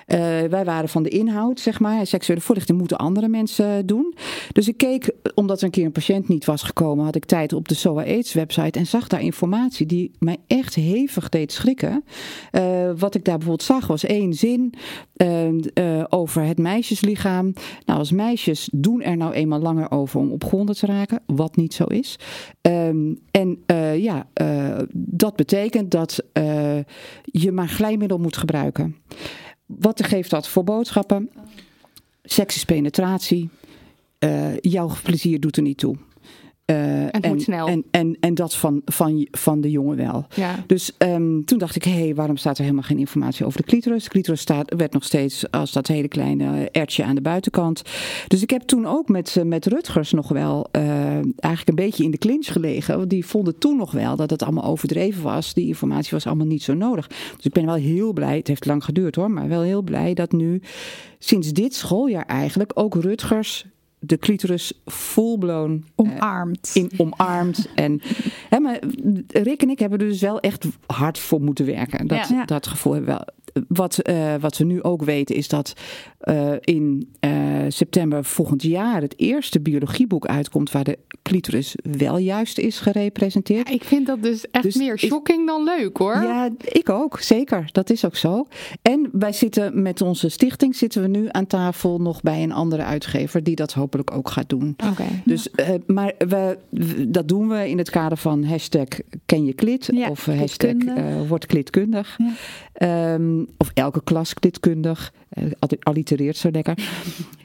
eh, 0.09 0.18
wij 0.50 0.64
waren 0.64 0.88
van 0.88 1.02
de 1.02 1.09
inhoud, 1.09 1.61
zeg 1.61 1.80
maar. 1.80 2.06
Seksuele 2.06 2.40
voorlichting 2.40 2.78
moeten 2.78 2.96
andere 2.96 3.28
mensen 3.28 3.86
doen. 3.86 4.14
Dus 4.52 4.68
ik 4.68 4.76
keek, 4.76 5.12
omdat 5.34 5.59
er 5.59 5.64
een 5.64 5.70
keer 5.70 5.84
een 5.84 5.92
patiënt 5.92 6.28
niet 6.28 6.44
was 6.44 6.62
gekomen, 6.62 7.04
had 7.04 7.16
ik 7.16 7.24
tijd 7.24 7.52
op 7.52 7.68
de 7.68 7.74
SOA 7.74 8.02
AIDS 8.02 8.32
website 8.32 8.78
en 8.78 8.86
zag 8.86 9.09
daar 9.09 9.20
informatie 9.20 9.86
die 9.86 10.11
mij 10.18 10.36
echt 10.46 10.74
hevig 10.74 11.28
deed 11.28 11.52
schrikken. 11.52 12.04
Eh, 12.50 12.90
wat 12.96 13.14
ik 13.14 13.24
daar 13.24 13.36
bijvoorbeeld 13.36 13.68
zag 13.68 13.86
was 13.86 14.04
één 14.04 14.34
zin 14.34 14.74
eh, 15.16 15.48
eh, 15.48 16.04
over 16.09 16.42
het 16.42 16.59
meisjeslichaam. 16.59 17.52
Nou, 17.84 17.98
als 17.98 18.12
meisjes 18.12 18.68
doen 18.72 19.02
er 19.02 19.16
nou 19.16 19.32
eenmaal 19.32 19.61
langer 19.61 19.90
over 19.90 20.20
om 20.20 20.32
opgewonden 20.32 20.76
te 20.76 20.86
raken, 20.86 21.20
wat 21.26 21.56
niet 21.56 21.74
zo 21.74 21.84
is. 21.84 22.18
Ehm, 22.61 23.14
en 23.30 23.64
ja, 23.96 24.26
dat 24.92 25.36
betekent 25.36 25.90
dat 25.90 26.22
je 27.22 27.52
maar 27.52 27.68
glijmiddel 27.68 28.18
moet 28.18 28.36
gebruiken. 28.36 28.96
Wat 29.68 30.06
geeft 30.06 30.30
dat 30.30 30.48
voor 30.48 30.64
boodschappen? 30.64 31.30
Seks 32.22 32.56
is 32.56 32.64
penetratie. 32.64 33.48
Eh, 34.18 34.56
jouw 34.60 34.90
plezier 35.02 35.40
doet 35.40 35.56
er 35.56 35.62
niet 35.62 35.78
toe. 35.78 35.96
Eh, 36.68 36.76
het 37.10 37.26
moet 37.26 37.42
snel. 37.42 37.66
En, 37.66 37.84
en, 37.90 38.16
en 38.20 38.34
dat 38.34 38.54
van, 38.54 38.82
van, 38.84 39.26
van 39.30 39.60
de 39.60 39.70
jongen 39.70 39.96
wel. 39.96 40.26
Ja. 40.34 40.64
Dus 40.66 40.92
ehm, 40.98 41.42
toen 41.44 41.58
dacht 41.58 41.76
ik, 41.76 41.84
hé, 41.84 41.90
hey, 41.90 42.14
waarom 42.14 42.36
staat 42.36 42.56
er 42.56 42.62
helemaal 42.62 42.84
geen 42.84 42.98
informatie 42.98 43.46
over 43.46 43.60
de 43.60 43.66
clitoris? 43.66 44.04
De 44.04 44.10
clitoris 44.10 44.40
staat, 44.40 44.74
werd 44.76 44.92
nog 44.92 45.04
steeds 45.04 45.50
als 45.50 45.72
dat 45.72 45.86
hele 45.86 46.08
kleine 46.08 46.68
ertje 46.70 47.04
aan 47.04 47.14
de 47.14 47.20
buitenkant. 47.20 47.82
Dus 48.26 48.42
ik 48.42 48.50
heb 48.50 48.62
toen 48.62 48.86
ook 48.86 49.08
met, 49.08 49.36
eh, 49.36 49.44
met 49.44 49.66
Rutgers 49.66 50.12
nog 50.12 50.28
wel 50.28 50.68
eh, 50.70 50.82
eigenlijk 51.12 51.68
een 51.68 51.74
beetje 51.74 52.04
in 52.04 52.10
de 52.10 52.18
clinch 52.18 52.52
gelegen. 52.52 52.96
Want 52.96 53.10
die 53.10 53.26
vonden 53.26 53.58
toen 53.58 53.76
nog 53.76 53.90
wel 53.90 54.16
dat 54.16 54.30
het 54.30 54.42
allemaal 54.42 54.64
overdreven 54.64 55.22
was. 55.22 55.54
Die 55.54 55.66
informatie 55.66 56.10
was 56.10 56.26
allemaal 56.26 56.46
niet 56.46 56.62
zo 56.62 56.74
nodig. 56.74 57.06
Dus 57.06 57.44
ik 57.44 57.52
ben 57.52 57.66
wel 57.66 57.74
heel 57.74 58.12
blij, 58.12 58.36
het 58.36 58.48
heeft 58.48 58.66
lang 58.66 58.84
geduurd 58.84 59.14
hoor, 59.14 59.30
maar 59.30 59.48
wel 59.48 59.62
heel 59.62 59.82
blij 59.82 60.14
dat 60.14 60.32
nu 60.32 60.60
sinds 61.18 61.52
dit 61.52 61.74
schooljaar 61.74 62.26
eigenlijk 62.26 62.70
ook 62.74 62.94
Rutgers 62.94 63.66
de 64.01 64.18
clitoris 64.18 64.72
full-blown 64.84 65.84
Omarmd. 65.94 66.70
in 66.74 66.90
omarmd. 66.96 67.68
En, 67.74 68.01
hè, 68.49 68.59
maar 68.61 68.78
Rick 69.28 69.62
en 69.62 69.70
ik 69.70 69.78
hebben 69.78 69.99
er 69.99 70.07
dus 70.09 70.20
wel 70.20 70.40
echt 70.40 70.66
hard 70.86 71.18
voor 71.18 71.40
moeten 71.40 71.66
werken. 71.66 72.07
Dat, 72.07 72.28
Ja. 72.28 72.44
dat 72.44 72.66
gevoel 72.66 72.92
hebben 72.92 73.14
we 73.14 73.16
wel. 73.24 73.36
Wat, 73.68 73.99
eh, 73.99 74.34
wat 74.40 74.57
we 74.59 74.64
nu 74.64 74.82
ook 74.82 75.03
weten 75.05 75.36
is 75.36 75.49
dat 75.49 75.72
eh, 76.18 76.53
in 76.61 77.14
eh, 77.20 77.30
september 77.68 78.24
volgend 78.24 78.62
jaar 78.62 79.01
het 79.01 79.18
eerste 79.18 79.61
biologieboek 79.61 80.26
uitkomt 80.26 80.70
waar 80.70 80.84
de 80.84 80.99
clitoris 81.28 81.74
wel 81.82 82.18
juist 82.18 82.58
is 82.58 82.78
gerepresenteerd. 82.80 83.70
Ik 83.70 83.84
vind 83.84 84.06
dat 84.06 84.22
dus 84.22 84.50
echt 84.50 84.64
Dus 84.64 84.74
meer 84.76 84.92
ik- 84.92 84.98
shocking 84.98 85.46
dan 85.46 85.64
leuk 85.64 85.96
hoor. 85.96 86.14
Ja, 86.14 86.48
ik 86.64 86.88
ook, 86.88 87.20
zeker. 87.20 87.68
Dat 87.72 87.90
is 87.90 88.04
ook 88.04 88.16
zo. 88.16 88.46
En 88.82 89.08
wij 89.12 89.32
zitten 89.32 89.82
met 89.82 90.00
onze 90.00 90.28
stichting 90.28 90.76
zitten 90.76 91.02
we 91.02 91.08
nu 91.08 91.26
aan 91.30 91.46
tafel 91.46 92.00
nog 92.00 92.20
bij 92.20 92.42
een 92.42 92.52
andere 92.52 92.82
uitgever 92.82 93.42
die 93.42 93.54
dat 93.56 93.72
hopelijk 93.72 94.10
ook 94.10 94.30
gaat 94.30 94.48
doen. 94.48 94.76
Oké. 94.90 95.04
Dus, 95.24 95.50
eh, 95.50 95.68
maar 95.86 96.12
we, 96.18 96.58
dat 97.08 97.28
doen 97.28 97.48
we 97.48 97.68
in 97.68 97.78
het 97.78 97.90
kader 97.90 98.18
van 98.18 98.44
hashtag 98.44 98.84
ken 99.26 99.44
je 99.44 99.52
klit 99.52 99.88
Ja, 99.94 100.08
of 100.08 100.24
hashtag 100.26 100.74
word 101.28 101.46
klitkundig. 101.46 102.16
Ja. 102.18 102.32
Ehm, 102.72 103.44
of 103.56 103.70
elke 103.74 104.00
klas 104.04 104.34
klitkundig. 104.34 105.12
Eh, 105.28 105.44
allitereert 105.82 106.36
zo 106.36 106.50
lekker. 106.50 106.78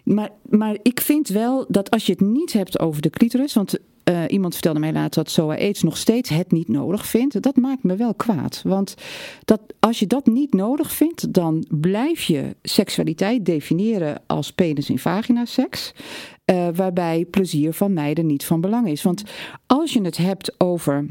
maar, 0.04 0.30
maar 0.50 0.78
ik 0.82 1.02
vind 1.02 1.28
wel 1.28 1.66
dat 1.68 1.92
als 1.92 2.06
je 2.06 2.12
het 2.12 2.22
niet 2.22 2.54
hebt 2.54 2.80
over 2.80 3.02
de 3.02 3.10
clitoris, 3.10 3.54
want 3.54 3.80
eh, 4.04 4.24
iemand 4.28 4.54
vertelde 4.54 4.80
mij 4.80 4.94
later 4.94 5.24
dat 5.24 5.32
SOA 5.32 5.56
AIDS 5.56 5.84
nog 5.84 5.98
steeds 5.98 6.30
het 6.30 6.52
niet 6.52 6.68
nodig 6.68 7.06
vindt. 7.06 7.42
Dat 7.42 7.56
maakt 7.56 7.84
me 7.84 7.96
wel 7.96 8.14
kwaad. 8.14 8.62
Want 8.64 8.96
dat, 9.46 9.62
als 9.80 10.00
je 10.00 10.08
dat 10.08 10.26
niet 10.26 10.54
nodig 10.54 10.92
vindt, 10.92 11.34
dan 11.34 11.66
blijf 11.70 12.22
je 12.22 12.56
seksualiteit 12.62 13.46
definiëren 13.46 14.22
als 14.28 14.54
penis 14.54 14.90
in 14.90 15.00
vagina 15.00 15.46
seks. 15.46 15.94
eh, 16.46 16.68
waarbij 16.76 17.26
plezier 17.26 17.74
van 17.74 17.94
meiden 17.94 18.26
niet 18.26 18.46
van 18.46 18.62
belang 18.62 18.88
is. 18.88 19.04
Want 19.04 19.24
als 19.66 19.94
je 19.94 20.02
het 20.02 20.18
hebt 20.18 20.56
over 20.58 21.10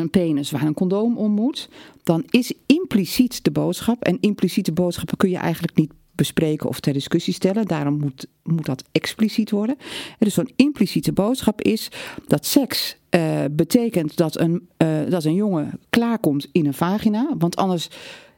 een 0.00 0.10
penis 0.10 0.50
waar 0.50 0.62
een 0.62 0.74
condoom 0.74 1.16
om 1.16 1.30
moet, 1.32 1.68
dan 2.02 2.24
is 2.30 2.52
impliciet 2.66 3.44
de 3.44 3.50
boodschap. 3.50 4.02
En 4.02 4.20
impliciete 4.20 4.72
boodschappen 4.72 5.16
kun 5.16 5.30
je 5.30 5.36
eigenlijk 5.36 5.76
niet 5.76 5.92
bespreken 6.14 6.68
of 6.68 6.80
ter 6.80 6.92
discussie 6.92 7.34
stellen. 7.34 7.66
Daarom 7.66 7.98
moet, 7.98 8.26
moet 8.42 8.66
dat 8.66 8.84
expliciet 8.92 9.50
worden. 9.50 9.76
En 9.78 10.16
dus 10.18 10.34
zo'n 10.34 10.50
impliciete 10.56 11.12
boodschap 11.12 11.62
is 11.62 11.88
dat 12.26 12.46
seks 12.46 12.96
eh, 13.10 13.44
betekent 13.50 14.16
dat 14.16 14.38
een, 14.38 14.68
eh, 14.76 14.88
dat 15.08 15.24
een 15.24 15.34
jongen 15.34 15.80
klaarkomt 15.90 16.48
in 16.52 16.66
een 16.66 16.74
vagina. 16.74 17.34
Want 17.38 17.56
anders 17.56 17.88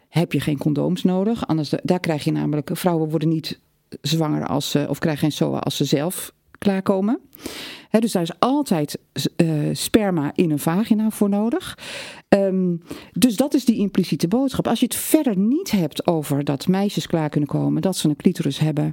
heb 0.08 0.32
je 0.32 0.40
geen 0.40 0.58
condooms 0.58 1.02
nodig. 1.02 1.46
Anders, 1.46 1.72
daar 1.82 2.00
krijg 2.00 2.24
je 2.24 2.32
namelijk, 2.32 2.70
vrouwen 2.72 3.10
worden 3.10 3.28
niet 3.28 3.60
zwanger 4.00 4.46
als 4.46 4.70
ze, 4.70 4.86
of 4.88 4.98
krijgen 4.98 5.20
geen 5.20 5.32
SOA 5.32 5.58
als 5.58 5.76
ze 5.76 5.84
zelf 5.84 6.32
klaarkomen. 6.58 7.18
dus 7.90 8.12
daar 8.12 8.22
is 8.22 8.38
altijd 8.38 8.98
uh, 9.36 9.48
sperma 9.72 10.30
in 10.34 10.50
een 10.50 10.58
vagina 10.58 11.10
voor 11.10 11.28
nodig. 11.28 11.78
Um, 12.28 12.82
dus 13.12 13.36
dat 13.36 13.54
is 13.54 13.64
die 13.64 13.78
impliciete 13.78 14.28
boodschap. 14.28 14.68
Als 14.68 14.80
je 14.80 14.86
het 14.86 14.94
verder 14.94 15.36
niet 15.36 15.70
hebt 15.70 16.06
over 16.06 16.44
dat 16.44 16.68
meisjes 16.68 17.06
klaar 17.06 17.28
kunnen 17.28 17.48
komen, 17.48 17.82
dat 17.82 17.96
ze 17.96 18.08
een 18.08 18.16
clitoris 18.16 18.58
hebben, 18.58 18.92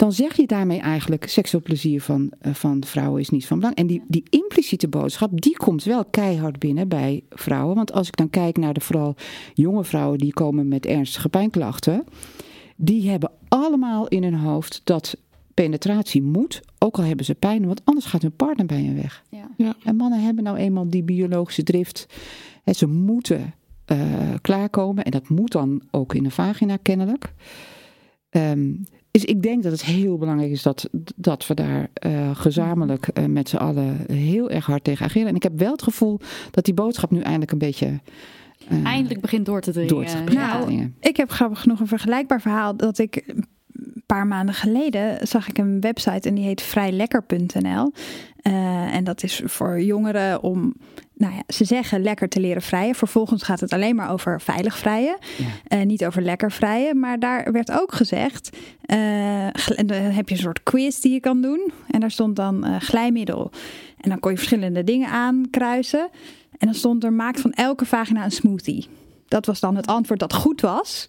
dan 0.00 0.12
zeg 0.12 0.36
je 0.36 0.46
daarmee 0.46 0.80
eigenlijk 0.80 1.28
seksueel 1.28 1.62
plezier 1.62 2.00
van, 2.00 2.32
uh, 2.42 2.54
van 2.54 2.84
vrouwen 2.84 3.20
is 3.20 3.28
niet 3.28 3.46
van 3.46 3.58
belang. 3.58 3.76
En 3.76 3.86
die, 3.86 4.02
die 4.08 4.24
impliciete 4.30 4.88
boodschap, 4.88 5.40
die 5.40 5.56
komt 5.56 5.84
wel 5.84 6.04
keihard 6.04 6.58
binnen 6.58 6.88
bij 6.88 7.22
vrouwen. 7.30 7.76
Want 7.76 7.92
als 7.92 8.08
ik 8.08 8.16
dan 8.16 8.30
kijk 8.30 8.56
naar 8.56 8.74
de 8.74 8.80
vooral 8.80 9.14
jonge 9.54 9.84
vrouwen 9.84 10.18
die 10.18 10.32
komen 10.32 10.68
met 10.68 10.86
ernstige 10.86 11.28
pijnklachten, 11.28 12.04
die 12.76 13.10
hebben 13.10 13.30
allemaal 13.48 14.08
in 14.08 14.22
hun 14.22 14.34
hoofd 14.34 14.80
dat 14.84 15.16
penetratie 15.62 16.22
moet, 16.22 16.60
ook 16.78 16.98
al 16.98 17.04
hebben 17.04 17.24
ze 17.24 17.34
pijn, 17.34 17.66
want 17.66 17.80
anders 17.84 18.06
gaat 18.06 18.22
hun 18.22 18.36
partner 18.36 18.66
bij 18.66 18.82
hen 18.82 18.94
weg. 18.94 19.22
Ja. 19.30 19.50
Ja. 19.56 19.74
En 19.84 19.96
mannen 19.96 20.22
hebben 20.22 20.44
nou 20.44 20.56
eenmaal 20.56 20.88
die 20.88 21.02
biologische 21.02 21.62
drift. 21.62 22.06
En 22.64 22.74
ze 22.74 22.86
moeten 22.86 23.54
uh, 23.92 23.98
klaarkomen 24.40 25.04
en 25.04 25.10
dat 25.10 25.28
moet 25.28 25.52
dan 25.52 25.82
ook 25.90 26.14
in 26.14 26.22
de 26.22 26.30
vagina 26.30 26.76
kennelijk. 26.76 27.32
Um, 28.30 28.84
dus 29.10 29.24
ik 29.24 29.42
denk 29.42 29.62
dat 29.62 29.72
het 29.72 29.84
heel 29.84 30.18
belangrijk 30.18 30.50
is 30.50 30.62
dat, 30.62 30.88
dat 31.16 31.46
we 31.46 31.54
daar 31.54 31.90
uh, 32.06 32.30
gezamenlijk 32.36 33.08
uh, 33.18 33.24
met 33.24 33.48
z'n 33.48 33.56
allen 33.56 34.12
heel 34.12 34.50
erg 34.50 34.66
hard 34.66 34.84
tegen 34.84 35.06
ageren. 35.06 35.28
En 35.28 35.34
ik 35.34 35.42
heb 35.42 35.58
wel 35.58 35.72
het 35.72 35.82
gevoel 35.82 36.20
dat 36.50 36.64
die 36.64 36.74
boodschap 36.74 37.10
nu 37.10 37.20
eindelijk 37.20 37.52
een 37.52 37.58
beetje. 37.58 38.00
Uh, 38.72 38.84
eindelijk 38.84 39.20
begint 39.20 39.46
door 39.46 39.60
te 39.60 39.70
dringen. 39.70 39.88
Door 39.88 40.04
te 40.04 40.34
nou, 40.34 40.92
ik 41.00 41.16
heb 41.16 41.30
grappig 41.30 41.60
genoeg 41.60 41.80
een 41.80 41.86
vergelijkbaar 41.86 42.40
verhaal 42.40 42.76
dat 42.76 42.98
ik 42.98 43.34
een 43.72 44.02
paar 44.06 44.26
maanden 44.26 44.54
geleden 44.54 45.26
zag 45.26 45.48
ik 45.48 45.58
een 45.58 45.80
website 45.80 46.28
en 46.28 46.34
die 46.34 46.44
heet 46.44 46.62
vrijlekker.nl. 46.62 47.92
Uh, 48.42 48.94
en 48.94 49.04
dat 49.04 49.22
is 49.22 49.42
voor 49.44 49.80
jongeren 49.82 50.42
om, 50.42 50.74
nou 51.14 51.34
ja, 51.34 51.42
ze 51.48 51.64
zeggen 51.64 52.02
lekker 52.02 52.28
te 52.28 52.40
leren 52.40 52.62
vrijen. 52.62 52.94
Vervolgens 52.94 53.42
gaat 53.42 53.60
het 53.60 53.72
alleen 53.72 53.94
maar 53.94 54.10
over 54.10 54.40
veilig 54.40 54.78
vrijen, 54.78 55.16
ja. 55.38 55.78
uh, 55.78 55.84
niet 55.86 56.04
over 56.04 56.22
lekker 56.22 56.52
vrijen. 56.52 56.98
Maar 56.98 57.18
daar 57.18 57.52
werd 57.52 57.70
ook 57.70 57.92
gezegd, 57.92 58.56
uh, 58.86 58.96
dan 59.86 59.96
heb 59.96 60.28
je 60.28 60.34
een 60.34 60.40
soort 60.40 60.62
quiz 60.62 60.98
die 60.98 61.12
je 61.12 61.20
kan 61.20 61.42
doen. 61.42 61.72
En 61.90 62.00
daar 62.00 62.10
stond 62.10 62.36
dan 62.36 62.80
glijmiddel. 62.80 63.50
En 64.00 64.10
dan 64.10 64.20
kon 64.20 64.30
je 64.30 64.36
verschillende 64.36 64.84
dingen 64.84 65.08
aankruisen. 65.08 66.08
En 66.58 66.66
dan 66.66 66.74
stond 66.74 67.04
er, 67.04 67.12
maakt 67.12 67.40
van 67.40 67.52
elke 67.52 67.84
vagina 67.84 68.24
een 68.24 68.30
smoothie. 68.30 68.88
Dat 69.28 69.46
was 69.46 69.60
dan 69.60 69.76
het 69.76 69.86
antwoord 69.86 70.20
dat 70.20 70.34
goed 70.34 70.60
was. 70.60 71.06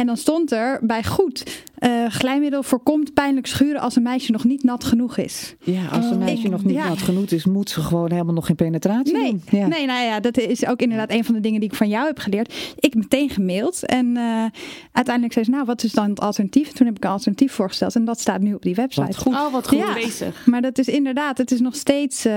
En 0.00 0.06
dan 0.06 0.16
stond 0.16 0.52
er 0.52 0.78
bij 0.82 1.04
goed, 1.04 1.64
uh, 1.78 2.06
glijmiddel 2.06 2.62
voorkomt 2.62 3.14
pijnlijk 3.14 3.46
schuren 3.46 3.80
als 3.80 3.96
een 3.96 4.02
meisje 4.02 4.32
nog 4.32 4.44
niet 4.44 4.62
nat 4.62 4.84
genoeg 4.84 5.16
is. 5.16 5.54
Ja, 5.60 5.86
als 5.86 6.10
een 6.10 6.18
meisje 6.18 6.44
ik, 6.44 6.50
nog 6.50 6.64
niet 6.64 6.74
ja. 6.74 6.88
nat 6.88 7.02
genoeg 7.02 7.30
is, 7.30 7.44
moet 7.44 7.70
ze 7.70 7.80
gewoon 7.80 8.10
helemaal 8.10 8.34
nog 8.34 8.46
geen 8.46 8.56
penetratie 8.56 9.16
nee, 9.16 9.30
doen. 9.30 9.42
Ja. 9.50 9.66
Nee, 9.66 9.86
nou 9.86 10.04
ja, 10.04 10.20
dat 10.20 10.38
is 10.38 10.66
ook 10.66 10.80
inderdaad 10.80 11.10
een 11.10 11.24
van 11.24 11.34
de 11.34 11.40
dingen 11.40 11.60
die 11.60 11.68
ik 11.68 11.74
van 11.74 11.88
jou 11.88 12.06
heb 12.06 12.18
geleerd. 12.18 12.74
Ik 12.78 12.94
meteen 12.94 13.30
gemaild 13.30 13.86
en 13.86 14.06
uh, 14.06 14.44
uiteindelijk 14.92 15.32
zei 15.32 15.44
ze, 15.44 15.50
nou, 15.50 15.64
wat 15.64 15.82
is 15.82 15.92
dan 15.92 16.10
het 16.10 16.20
alternatief? 16.20 16.72
Toen 16.72 16.86
heb 16.86 16.96
ik 16.96 17.04
een 17.04 17.10
alternatief 17.10 17.52
voorgesteld 17.52 17.94
en 17.94 18.04
dat 18.04 18.20
staat 18.20 18.40
nu 18.40 18.54
op 18.54 18.62
die 18.62 18.74
website. 18.74 19.06
Wat 19.06 19.16
goed. 19.16 19.34
Oh, 19.34 19.52
wat 19.52 19.68
goed 19.68 19.78
ja, 19.78 19.92
bezig. 19.92 20.46
Maar 20.46 20.62
dat 20.62 20.78
is 20.78 20.88
inderdaad, 20.88 21.38
het 21.38 21.50
is 21.50 21.60
nog 21.60 21.74
steeds 21.74 22.26
uh, 22.26 22.32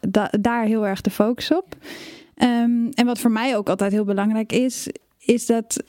da 0.00 0.30
daar 0.40 0.64
heel 0.64 0.86
erg 0.86 1.00
de 1.00 1.10
focus 1.10 1.52
op. 1.52 1.76
Um, 2.36 2.88
en 2.90 3.06
wat 3.06 3.18
voor 3.18 3.30
mij 3.30 3.56
ook 3.56 3.68
altijd 3.68 3.92
heel 3.92 4.04
belangrijk 4.04 4.52
is, 4.52 4.88
is 5.18 5.46
dat 5.46 5.82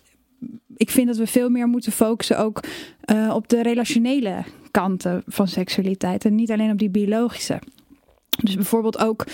ik 0.77 0.91
vind 0.91 1.07
dat 1.07 1.17
we 1.17 1.27
veel 1.27 1.49
meer 1.49 1.67
moeten 1.67 1.91
focussen 1.91 2.39
ook 2.39 2.63
uh, 3.11 3.33
op 3.33 3.47
de 3.47 3.61
relationele 3.61 4.43
kanten 4.71 5.23
van 5.25 5.47
seksualiteit 5.47 6.25
en 6.25 6.35
niet 6.35 6.51
alleen 6.51 6.71
op 6.71 6.77
die 6.77 6.89
biologische. 6.89 7.61
Dus 8.43 8.55
bijvoorbeeld 8.55 8.97
ook. 8.97 9.25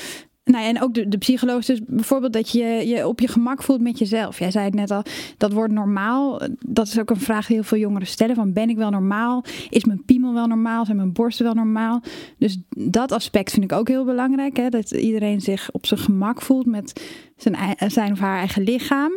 Nou 0.43 0.63
ja, 0.63 0.69
en 0.69 0.81
ook 0.81 0.93
de, 0.93 1.07
de 1.07 1.17
psychologische, 1.17 1.71
dus 1.71 1.81
bijvoorbeeld 1.87 2.33
dat 2.33 2.49
je 2.49 2.63
je 2.63 3.07
op 3.07 3.19
je 3.19 3.27
gemak 3.27 3.63
voelt 3.63 3.81
met 3.81 3.99
jezelf. 3.99 4.39
Jij 4.39 4.51
zei 4.51 4.65
het 4.65 4.73
net 4.73 4.91
al, 4.91 5.03
dat 5.37 5.53
wordt 5.53 5.73
normaal. 5.73 6.41
Dat 6.59 6.87
is 6.87 6.99
ook 6.99 7.09
een 7.09 7.19
vraag 7.19 7.47
die 7.47 7.55
heel 7.55 7.65
veel 7.65 7.77
jongeren 7.77 8.07
stellen: 8.07 8.35
van 8.35 8.53
ben 8.53 8.69
ik 8.69 8.77
wel 8.77 8.89
normaal? 8.89 9.43
Is 9.69 9.83
mijn 9.83 10.03
piemel 10.05 10.33
wel 10.33 10.47
normaal? 10.47 10.85
Zijn 10.85 10.97
mijn 10.97 11.13
borsten 11.13 11.45
wel 11.45 11.53
normaal? 11.53 12.01
Dus 12.37 12.57
dat 12.69 13.11
aspect 13.11 13.51
vind 13.51 13.63
ik 13.63 13.71
ook 13.71 13.87
heel 13.87 14.05
belangrijk. 14.05 14.57
Hè? 14.57 14.69
Dat 14.69 14.91
iedereen 14.91 15.41
zich 15.41 15.71
op 15.71 15.85
zijn 15.85 15.99
gemak 15.99 16.41
voelt 16.41 16.65
met 16.65 17.01
zijn, 17.37 17.55
zijn 17.87 18.11
of 18.11 18.19
haar 18.19 18.37
eigen 18.37 18.63
lichaam. 18.63 19.11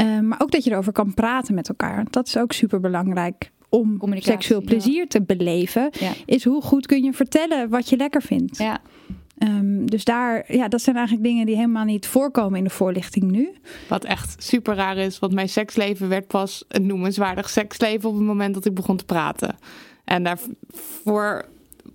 Uh, 0.00 0.20
maar 0.20 0.40
ook 0.40 0.50
dat 0.50 0.64
je 0.64 0.70
erover 0.70 0.92
kan 0.92 1.14
praten 1.14 1.54
met 1.54 1.68
elkaar. 1.68 2.06
Dat 2.10 2.26
is 2.26 2.36
ook 2.36 2.52
super 2.52 2.80
belangrijk 2.80 3.50
om 3.68 3.98
seksueel 4.14 4.62
plezier 4.62 5.00
ja. 5.00 5.06
te 5.06 5.22
beleven. 5.22 5.90
Ja. 5.98 6.12
Is 6.26 6.44
hoe 6.44 6.62
goed 6.62 6.86
kun 6.86 7.02
je 7.02 7.12
vertellen 7.12 7.68
wat 7.68 7.88
je 7.88 7.96
lekker 7.96 8.22
vindt. 8.22 8.58
Ja. 8.58 8.80
Um, 9.38 9.90
dus 9.90 10.04
daar, 10.04 10.54
ja, 10.54 10.68
dat 10.68 10.82
zijn 10.82 10.96
eigenlijk 10.96 11.26
dingen 11.26 11.46
die 11.46 11.56
helemaal 11.56 11.84
niet 11.84 12.06
voorkomen 12.06 12.58
in 12.58 12.64
de 12.64 12.70
voorlichting 12.70 13.30
nu. 13.30 13.52
Wat 13.88 14.04
echt 14.04 14.42
super 14.42 14.74
raar 14.74 14.96
is, 14.96 15.18
want 15.18 15.32
mijn 15.32 15.48
seksleven 15.48 16.08
werd 16.08 16.26
pas 16.26 16.64
een 16.68 16.86
noemenswaardig 16.86 17.48
seksleven 17.48 18.08
op 18.08 18.14
het 18.14 18.24
moment 18.24 18.54
dat 18.54 18.64
ik 18.64 18.74
begon 18.74 18.96
te 18.96 19.04
praten. 19.04 19.56
En 20.04 20.22
daarvoor 20.22 21.44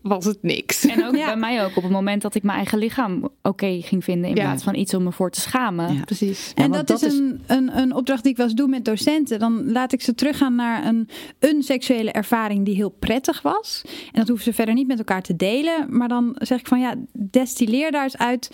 was 0.02 0.26
het 0.26 0.38
niks. 0.42 0.86
En 0.86 1.06
ook 1.06 1.16
ja. 1.24 1.26
bij 1.26 1.38
mij 1.38 1.66
ook 1.66 1.78
op 1.78 1.84
het 1.84 1.92
moment 1.92 2.22
dat 2.22 2.36
ik 2.36 2.44
mijn 2.44 2.58
eigen 2.58 2.78
lichaam 2.78 3.24
oké 3.24 3.32
okay 3.42 3.82
ging 3.82 4.04
vinden 4.04 4.30
in 4.30 4.36
ja. 4.36 4.42
plaats 4.42 4.64
van 4.64 4.76
iets 4.76 4.94
om 4.94 5.04
me 5.04 5.12
voor 5.12 5.32
te 5.32 5.42
schamen. 5.42 5.94
Ja. 5.94 6.02
Precies. 6.02 6.52
en 6.56 6.72
dat, 6.72 6.88
dat, 6.88 7.02
is 7.02 7.18
een, 7.18 7.42
een, 7.48 7.78
een 7.78 7.96
opdracht 7.96 8.24
die 8.24 8.32
ik 8.32 8.38
wel 8.38 8.46
eens 8.46 8.56
doe 8.56 8.68
met 8.68 8.86
docenten. 8.86 9.40
Dan 9.40 9.72
laat 9.72 9.94
ik 9.94 10.02
ze 10.02 10.16
teruggaan 10.16 10.56
naar 10.56 10.86
een, 10.86 11.10
een 11.40 11.64
seksuele 11.64 12.12
ervaring 12.12 12.66
die 12.66 12.76
heel 12.76 12.96
prettig 13.00 13.42
was. 13.42 13.82
En 13.86 14.20
dat 14.20 14.28
hoeven 14.28 14.46
ze 14.46 14.54
verder 14.54 14.74
niet 14.74 14.88
met 14.88 14.98
elkaar 14.98 15.22
te 15.22 15.36
delen. 15.36 15.86
Maar 15.90 16.08
dan 16.08 16.36
zeg 16.38 16.60
ik 16.60 16.68
van 16.68 16.80
ja, 16.80 16.96
destilleer 17.14 17.92
daar 17.92 18.04
eens 18.04 18.18
uit 18.18 18.50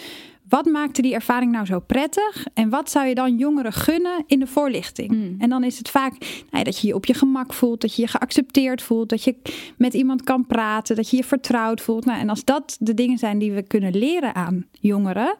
wat 0.49 0.65
maakte 0.65 1.01
die 1.01 1.13
ervaring 1.13 1.51
nou 1.51 1.65
zo 1.65 1.79
prettig? 1.79 2.47
En 2.53 2.69
wat 2.69 2.89
zou 2.89 3.07
je 3.07 3.15
dan 3.15 3.37
jongeren 3.37 3.73
gunnen 3.73 4.23
in 4.27 4.39
de 4.39 4.47
voorlichting? 4.47 5.11
Mm. 5.11 5.35
En 5.39 5.49
dan 5.49 5.63
is 5.63 5.77
het 5.77 5.89
vaak 5.89 6.43
nou, 6.51 6.63
dat 6.63 6.79
je 6.79 6.87
je 6.87 6.95
op 6.95 7.05
je 7.05 7.13
gemak 7.13 7.53
voelt, 7.53 7.81
dat 7.81 7.95
je 7.95 8.01
je 8.01 8.07
geaccepteerd 8.07 8.81
voelt, 8.81 9.09
dat 9.09 9.23
je 9.23 9.35
met 9.77 9.93
iemand 9.93 10.23
kan 10.23 10.45
praten, 10.47 10.95
dat 10.95 11.09
je 11.09 11.17
je 11.17 11.23
vertrouwd 11.23 11.81
voelt. 11.81 12.05
Nou, 12.05 12.19
en 12.19 12.29
als 12.29 12.45
dat 12.45 12.77
de 12.79 12.93
dingen 12.93 13.17
zijn 13.17 13.37
die 13.37 13.51
we 13.51 13.61
kunnen 13.61 13.97
leren 13.97 14.35
aan 14.35 14.65
jongeren. 14.71 15.37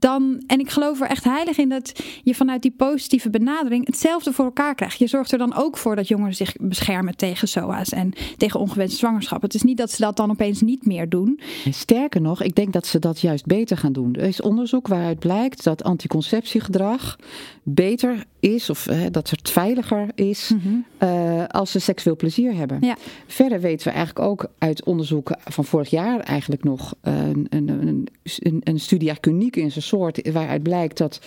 Dan, 0.00 0.42
en 0.46 0.60
ik 0.60 0.70
geloof 0.70 1.00
er 1.00 1.06
echt 1.06 1.24
heilig 1.24 1.58
in 1.58 1.68
dat 1.68 2.02
je 2.22 2.34
vanuit 2.34 2.62
die 2.62 2.74
positieve 2.76 3.30
benadering 3.30 3.86
hetzelfde 3.86 4.32
voor 4.32 4.44
elkaar 4.44 4.74
krijgt. 4.74 4.98
Je 4.98 5.06
zorgt 5.06 5.32
er 5.32 5.38
dan 5.38 5.54
ook 5.54 5.76
voor 5.76 5.96
dat 5.96 6.08
jongeren 6.08 6.34
zich 6.34 6.54
beschermen 6.60 7.16
tegen 7.16 7.48
SOA's 7.48 7.88
en 7.92 8.12
tegen 8.36 8.60
ongewenste 8.60 8.96
zwangerschap. 8.96 9.42
Het 9.42 9.54
is 9.54 9.62
niet 9.62 9.76
dat 9.76 9.90
ze 9.90 10.02
dat 10.02 10.16
dan 10.16 10.30
opeens 10.30 10.60
niet 10.60 10.86
meer 10.86 11.08
doen. 11.08 11.40
En 11.64 11.74
sterker 11.74 12.20
nog, 12.20 12.42
ik 12.42 12.54
denk 12.54 12.72
dat 12.72 12.86
ze 12.86 12.98
dat 12.98 13.20
juist 13.20 13.46
beter 13.46 13.76
gaan 13.76 13.92
doen. 13.92 14.14
Er 14.14 14.26
is 14.26 14.40
onderzoek 14.40 14.88
waaruit 14.88 15.18
blijkt 15.18 15.64
dat 15.64 15.82
anticonceptiegedrag 15.82 17.18
beter 17.62 18.24
is, 18.40 18.70
of 18.70 18.84
hè, 18.84 19.10
dat 19.10 19.30
het 19.30 19.50
veiliger 19.50 20.08
is, 20.14 20.50
Mhm. 20.54 20.74
uh, 21.10 21.44
als 21.46 21.70
ze 21.70 21.78
seksueel 21.78 22.16
plezier 22.16 22.54
hebben. 22.54 22.78
Ja. 22.80 22.96
Verder 23.26 23.60
weten 23.60 23.86
we 23.88 23.92
eigenlijk 23.94 24.28
ook 24.28 24.46
uit 24.58 24.84
onderzoeken 24.84 25.38
van 25.44 25.64
vorig 25.64 25.90
jaar 25.90 26.20
eigenlijk 26.20 26.64
nog 26.64 26.94
een, 27.00 27.46
een, 27.48 27.68
een, 27.68 28.08
een, 28.22 28.60
een 28.64 28.80
studie 28.80 29.08
eigenlijk 29.08 29.38
uniek 29.38 29.56
in 29.56 29.70
zijn 29.70 29.84
soort, 29.84 30.32
waaruit 30.32 30.62
blijkt 30.62 30.98
dat 30.98 31.20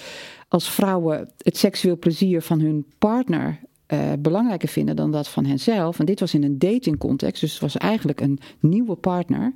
als 0.48 0.70
vrouwen 0.70 1.30
het 1.38 1.58
seksueel 1.58 1.98
plezier 1.98 2.42
van 2.42 2.60
hun 2.60 2.86
partner 2.98 3.60
uh, 3.94 4.00
belangrijker 4.20 4.70
vinden 4.70 4.96
dan 4.96 5.12
dat 5.12 5.28
van 5.28 5.46
henzelf. 5.46 6.00
En 6.00 6.06
dit 6.06 6.20
was 6.20 6.34
in 6.34 6.44
een 6.44 6.60
datingcontext, 6.60 7.42
dus 7.42 7.52
het 7.52 7.62
was 7.62 7.78
eigenlijk 7.78 8.22
een 8.22 8.40
nieuwe 8.60 8.96
partner. 8.96 9.54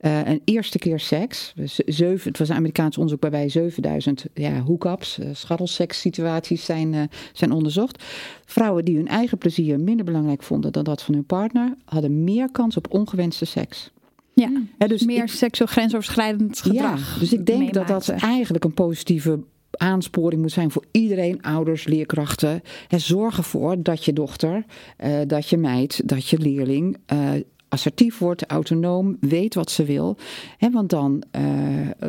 Uh, 0.00 0.26
een 0.26 0.40
eerste 0.44 0.78
keer 0.78 1.00
seks. 1.00 1.52
Dus 1.56 1.74
zeven, 1.74 2.28
het 2.28 2.38
was 2.38 2.48
een 2.48 2.56
Amerikaans 2.56 2.96
onderzoek 2.96 3.22
waarbij 3.22 3.48
7000 3.48 4.24
ja, 4.34 4.60
hookups, 4.60 5.18
uh, 5.18 5.26
scharrelsekssituaties 5.32 6.64
zijn, 6.64 7.10
zijn 7.32 7.52
onderzocht. 7.52 8.04
Vrouwen 8.44 8.84
die 8.84 8.96
hun 8.96 9.08
eigen 9.08 9.38
plezier 9.38 9.80
minder 9.80 10.04
belangrijk 10.04 10.42
vonden 10.42 10.72
dan 10.72 10.84
dat 10.84 11.02
van 11.02 11.14
hun 11.14 11.24
partner, 11.24 11.74
hadden 11.84 12.24
meer 12.24 12.50
kans 12.50 12.76
op 12.76 12.94
ongewenste 12.94 13.44
seks. 13.44 13.90
Ja, 14.34 14.50
He, 14.78 14.86
dus 14.86 15.04
meer 15.04 15.28
seksueel 15.28 15.70
grensoverschrijdend 15.70 16.60
gedrag. 16.60 17.14
Ja, 17.14 17.20
dus 17.20 17.32
ik 17.32 17.46
denk 17.46 17.72
dat 17.72 17.88
dat 17.88 18.08
eigenlijk 18.08 18.64
een 18.64 18.74
positieve 18.74 19.38
aansporing 19.78 20.40
moet 20.42 20.52
zijn 20.52 20.70
voor 20.70 20.84
iedereen, 20.90 21.42
ouders, 21.42 21.84
leerkrachten. 21.86 22.62
En 22.88 23.00
zorg 23.00 23.36
ervoor 23.36 23.82
dat 23.82 24.04
je 24.04 24.12
dochter, 24.12 24.64
uh, 25.04 25.18
dat 25.26 25.48
je 25.48 25.56
meid, 25.56 26.08
dat 26.08 26.28
je 26.28 26.38
leerling 26.38 26.96
uh, 27.12 27.30
assertief 27.68 28.18
wordt, 28.18 28.46
autonoom, 28.46 29.16
weet 29.20 29.54
wat 29.54 29.70
ze 29.70 29.84
wil. 29.84 30.16
He, 30.58 30.70
want 30.70 30.90
dan, 30.90 31.22
uh, 31.38 31.42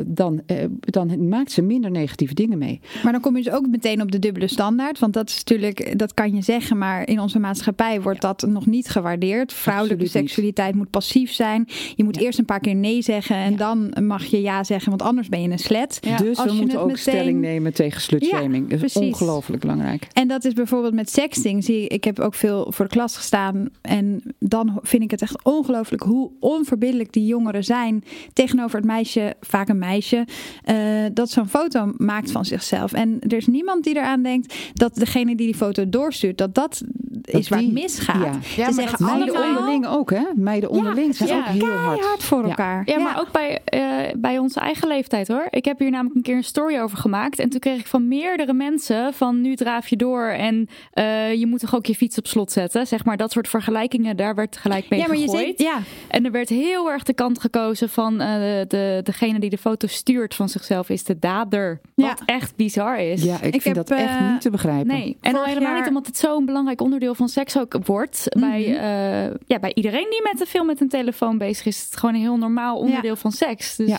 dan, 0.05 0.41
dan 0.79 1.27
maakt 1.27 1.51
ze 1.51 1.61
minder 1.61 1.91
negatieve 1.91 2.33
dingen 2.33 2.57
mee. 2.57 2.79
Maar 3.03 3.11
dan 3.11 3.21
kom 3.21 3.37
je 3.37 3.43
dus 3.43 3.53
ook 3.53 3.67
meteen 3.67 4.01
op 4.01 4.11
de 4.11 4.19
dubbele 4.19 4.47
standaard. 4.47 4.99
Want 4.99 5.13
dat 5.13 5.29
is 5.29 5.37
natuurlijk, 5.37 5.99
dat 5.99 6.13
kan 6.13 6.35
je 6.35 6.41
zeggen, 6.41 6.77
maar 6.77 7.07
in 7.07 7.19
onze 7.19 7.39
maatschappij 7.39 8.01
wordt 8.01 8.21
ja. 8.21 8.27
dat 8.27 8.49
nog 8.49 8.65
niet 8.65 8.89
gewaardeerd. 8.89 9.53
Vrouwelijke 9.53 10.03
Absoluut 10.03 10.27
seksualiteit 10.27 10.69
niet. 10.69 10.77
moet 10.77 10.89
passief 10.89 11.31
zijn. 11.31 11.67
Je 11.95 12.03
moet 12.03 12.15
ja. 12.15 12.21
eerst 12.21 12.39
een 12.39 12.45
paar 12.45 12.59
keer 12.59 12.75
nee 12.75 13.01
zeggen 13.01 13.35
en 13.35 13.51
ja. 13.51 13.57
dan 13.57 13.93
mag 14.05 14.25
je 14.25 14.41
ja 14.41 14.63
zeggen, 14.63 14.89
want 14.89 15.01
anders 15.01 15.29
ben 15.29 15.41
je 15.41 15.49
een 15.49 15.59
slet. 15.59 15.99
Dus 16.17 16.37
Als 16.37 16.51
we 16.51 16.57
moeten 16.57 16.79
ook 16.79 16.87
meteen... 16.87 17.01
stelling 17.01 17.39
nemen 17.39 17.73
tegen 17.73 18.01
slutshaming. 18.01 18.69
dat 18.69 18.83
is 18.83 18.93
ongelooflijk 18.93 19.61
belangrijk. 19.61 20.07
En 20.13 20.27
dat 20.27 20.45
is 20.45 20.53
bijvoorbeeld 20.53 20.93
met 20.93 21.09
sexting. 21.09 21.63
Zie, 21.63 21.87
ik 21.87 22.03
heb 22.03 22.19
ook 22.19 22.33
veel 22.33 22.71
voor 22.71 22.85
de 22.85 22.91
klas 22.91 23.15
gestaan 23.15 23.69
en 23.81 24.21
dan 24.39 24.79
vind 24.81 25.03
ik 25.03 25.11
het 25.11 25.21
echt 25.21 25.45
ongelooflijk 25.47 26.03
hoe 26.03 26.31
onverbiddelijk 26.39 27.13
die 27.13 27.25
jongeren 27.25 27.63
zijn 27.63 28.03
tegenover 28.33 28.77
het 28.77 28.85
meisje, 28.85 29.35
vaak 29.41 29.69
een 29.69 29.77
meisje, 29.77 30.27
eh, 30.63 30.77
dat 31.13 31.29
zo'n 31.29 31.47
foto 31.47 31.93
maakt 31.97 32.31
van 32.31 32.45
zichzelf. 32.45 32.93
En 32.93 33.19
er 33.19 33.37
is 33.37 33.47
niemand 33.47 33.83
die 33.83 33.95
eraan 33.95 34.21
denkt 34.21 34.55
dat 34.73 34.95
degene 34.95 35.25
die 35.35 35.45
die 35.45 35.55
foto 35.55 35.89
doorstuurt, 35.89 36.37
dat 36.37 36.55
dat, 36.55 36.81
is 37.21 37.49
waar 37.49 37.59
het 37.59 37.71
misgaat. 37.71 38.23
Ja. 38.23 38.41
Ze 38.41 38.61
maar 38.61 38.73
zeggen 38.73 38.91
dat 38.91 38.99
Meiden 38.99 39.35
allemaal 39.35 39.57
onderling 39.57 39.87
ook, 39.87 40.09
hè? 40.09 40.23
Meiden 40.35 40.69
onderling 40.69 41.15
zijn 41.15 41.29
ja. 41.29 41.37
ook 41.39 41.45
heel 41.45 41.67
hard. 41.67 42.05
hard 42.05 42.23
voor 42.23 42.41
Ja. 42.43 42.47
elkaar. 42.49 42.81
Ja, 42.85 42.99
maar 42.99 43.19
ook 43.19 43.31
bij, 43.31 43.61
eh, 43.65 43.81
bij 44.17 44.37
onze 44.37 44.59
eigen 44.59 44.87
leeftijd 44.87 45.27
hoor. 45.27 45.47
Ik 45.49 45.65
heb 45.65 45.79
hier 45.79 45.91
namelijk 45.91 46.15
een 46.15 46.21
keer 46.21 46.35
een 46.35 46.43
story 46.43 46.77
over 46.79 46.97
gemaakt. 46.97 47.39
En 47.39 47.49
toen 47.49 47.59
kreeg 47.59 47.79
ik 47.79 47.87
van 47.87 48.07
meerdere 48.07 48.53
mensen 48.53 49.13
van 49.13 49.41
nu 49.41 49.55
draaf 49.55 49.87
je 49.87 49.95
door 49.95 50.27
en 50.27 50.67
eh, 50.91 51.33
je 51.33 51.47
moet 51.47 51.59
toch 51.59 51.75
ook 51.75 51.85
je 51.85 51.95
fiets 51.95 52.17
op 52.17 52.27
slot 52.27 52.51
zetten. 52.51 52.87
Zeg 52.87 53.05
maar 53.05 53.17
dat 53.17 53.31
soort 53.31 53.47
vergelijkingen, 53.47 54.17
daar 54.17 54.35
werd 54.35 54.57
gelijk 54.57 54.89
mee 54.89 54.99
Ja, 54.99 55.07
maar 55.07 55.17
je 55.17 55.29
ja, 55.57 55.79
En 56.07 56.25
er 56.25 56.31
werd 56.31 56.49
heel 56.49 56.91
erg 56.91 57.03
de 57.03 57.13
kant 57.13 57.39
gekozen 57.39 57.89
van 57.89 58.21
eh, 58.21 58.27
de, 58.67 58.99
degene 59.03 59.39
die 59.39 59.49
de 59.49 59.57
foto 59.57 59.87
stuurt 59.87 60.35
van 60.35 60.49
zichzelf 60.49 60.89
is 60.89 61.03
de 61.03 61.19
dader. 61.19 61.79
Ja. 61.95 62.07
Wat 62.07 62.21
echt 62.25 62.55
bizar 62.55 62.99
is. 62.99 63.23
Ja, 63.23 63.41
ik, 63.41 63.55
Ik 63.55 63.61
vind 63.61 63.75
heb, 63.75 63.87
dat 63.87 63.97
echt 63.97 64.17
eh, 64.17 64.31
niet 64.31 64.41
te 64.41 64.49
begrijpen. 64.49 64.87
Nee, 64.87 65.17
en 65.21 65.31
al 65.31 65.37
Vorig 65.37 65.47
helemaal 65.47 65.69
jaar- 65.69 65.79
niet 65.79 65.87
omdat 65.87 66.05
het 66.05 66.17
zo'n 66.17 66.45
belangrijk 66.45 66.81
onderdeel 66.81 67.15
van 67.15 67.29
seks 67.29 67.57
ook 67.59 67.75
wordt. 67.85 68.23
bij, 68.39 68.63
eh, 68.65 69.35
ja, 69.47 69.59
bij 69.59 69.71
iedereen 69.73 70.07
die 70.09 70.21
met 70.23 70.37
te 70.37 70.45
veel 70.45 70.63
met 70.63 70.81
een 70.81 70.89
telefoon 70.89 71.37
bezig 71.37 71.65
is, 71.65 71.77
is 71.77 71.85
het 71.85 71.97
gewoon 71.97 72.15
een 72.15 72.21
heel 72.21 72.37
normaal 72.37 72.77
onderdeel 72.77 73.15
van 73.15 73.31
seks. 73.31 73.75
Dus 73.75 73.89
Ja. 73.89 73.97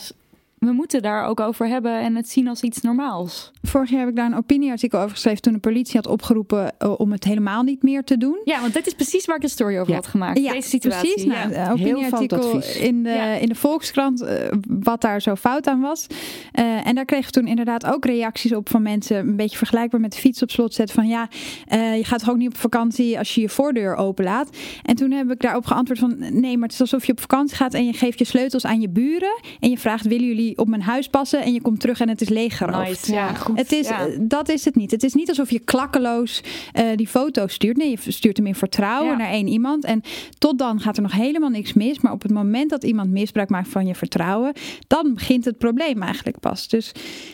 We 0.59 0.73
moeten 0.73 1.03
daar 1.03 1.25
ook 1.27 1.41
over 1.41 1.67
hebben 1.69 2.01
en 2.01 2.17
het 2.17 2.29
zien 2.31 2.49
als 2.49 2.63
iets 2.63 2.81
normaals. 2.81 3.51
vorig 3.63 3.91
jaar 3.91 4.01
heb 4.01 4.09
ik 4.09 4.17
daar 4.17 4.27
een 4.27 4.37
opinieartikel 4.37 4.99
over 4.99 5.11
geschreven 5.11 5.43
toen 5.43 5.53
de 5.53 5.59
politie 5.59 5.95
had 5.97 6.07
opgeroepen 6.07 6.79
eh, 6.79 7.01
om 7.01 7.13
het 7.13 7.25
helemaal 7.25 7.63
niet 7.63 7.83
meer 7.83 8.05
te 8.05 8.17
doen. 8.19 8.41
Ja, 8.45 8.61
want 8.61 8.75
dit 8.75 8.87
is 8.87 8.95
precies 8.95 9.25
waar 9.25 9.37
ik 9.37 9.43
een 9.43 9.49
story 9.49 9.77
over 9.79 9.89
Ja. 9.91 9.95
had 9.95 10.07
gemaakt. 10.07 10.39
Ja, 10.39 10.53
Deze 10.53 10.69
situatie. 10.69 11.13
Precies, 11.13 11.25
nou, 11.33 11.51
ja. 11.51 11.67
een 11.67 11.73
opinieartikel 11.73 12.63
in 12.81 13.03
de, 13.03 13.09
Ja. 13.11 13.33
in 13.35 13.49
de 13.49 13.55
Volkskrant, 13.55 14.21
eh, 14.23 14.35
wat 14.69 15.01
daar 15.01 15.23
zo 15.23 15.35
fout 15.37 15.67
aan 15.67 15.81
was. 15.81 16.07
Eh, 16.53 16.87
en 16.87 16.95
daar 16.95 17.05
kregen 17.05 17.27
we 17.27 17.31
toen 17.31 17.47
inderdaad 17.47 17.87
ook 17.87 18.05
reacties 18.05 18.55
op 18.55 18.69
van 18.69 18.83
mensen, 18.83 19.17
een 19.17 19.37
beetje 19.37 19.57
vergelijkbaar 19.57 20.01
met 20.01 20.13
de 20.13 20.19
fiets 20.19 20.43
op 20.43 20.51
slot 20.51 20.75
zetten. 20.75 20.95
Van 20.95 21.09
ja, 21.09 21.29
eh, 21.67 21.97
je 21.97 22.05
gaat 22.05 22.19
toch 22.19 22.31
ook 22.31 22.37
niet 22.37 22.49
op 22.49 22.57
vakantie 22.57 23.19
als 23.19 23.35
je 23.35 23.41
je 23.41 23.49
voordeur 23.49 23.97
openlaat. 23.97 24.57
En 24.83 24.95
toen 24.97 25.11
heb 25.11 25.31
ik 25.31 25.41
daarop 25.41 25.67
geantwoord 25.67 25.99
van 25.99 26.17
nee, 26.19 26.55
maar 26.57 26.63
het 26.69 26.73
is 26.73 26.81
alsof 26.81 27.05
je 27.07 27.13
op 27.13 27.21
vakantie 27.21 27.57
gaat 27.57 27.75
en 27.75 27.87
je 27.87 27.93
geeft 27.93 28.19
je 28.19 28.25
sleutels 28.25 28.65
aan 28.67 28.81
je 28.81 28.89
buren. 28.89 29.41
En 29.61 29.71
je 29.71 29.79
vraagt, 29.79 30.07
willen 30.07 30.27
jullie 30.27 30.48
op 30.57 30.69
mijn 30.69 30.83
huis 30.83 31.09
passen? 31.09 31.43
En 31.43 31.53
je 31.53 31.61
komt 31.61 31.81
terug 31.81 32.01
en 32.01 32.09
het 32.09 32.21
is 32.21 32.29
leeggeroofd. 32.29 32.89
Nice. 32.89 33.13
Ja, 33.13 33.35
goed. 33.35 33.59
Het 33.59 33.73
is, 33.73 33.89
Ja. 33.89 34.07
eh, 34.07 34.17
Dat 34.21 34.49
is 34.49 34.65
het 34.65 34.75
niet. 34.75 34.91
Het 34.91 35.03
is 35.03 35.15
niet 35.15 35.29
alsof 35.29 35.51
je 35.51 35.59
klakkeloos 35.59 36.41
eh, 36.73 36.85
die 36.97 37.07
foto 37.09 37.47
stuurt. 37.47 37.77
Nee, 37.77 37.91
je 37.91 38.13
stuurt 38.13 38.37
hem 38.37 38.47
in 38.47 38.55
vertrouwen 38.55 39.11
Ja. 39.11 39.17
naar 39.17 39.31
één 39.31 39.47
iemand. 39.49 39.85
En 39.85 40.03
tot 40.39 40.59
dan 40.59 40.81
gaat 40.81 40.97
er 40.97 41.03
nog 41.03 41.13
helemaal 41.13 41.49
niks 41.51 41.73
mis. 41.73 42.01
Maar 42.01 42.13
op 42.13 42.23
het 42.23 42.33
moment 42.33 42.71
dat 42.71 42.85
iemand 42.85 43.11
misbruik 43.11 43.49
maakt 43.51 43.69
van 43.69 43.87
je 43.87 43.95
vertrouwen, 43.95 44.53
dan 44.87 45.15
begint 45.15 45.45
het 45.45 45.59
probleem 45.59 46.03
eigenlijk 46.03 46.39
pas. 46.41 46.69
Dus, 46.69 46.93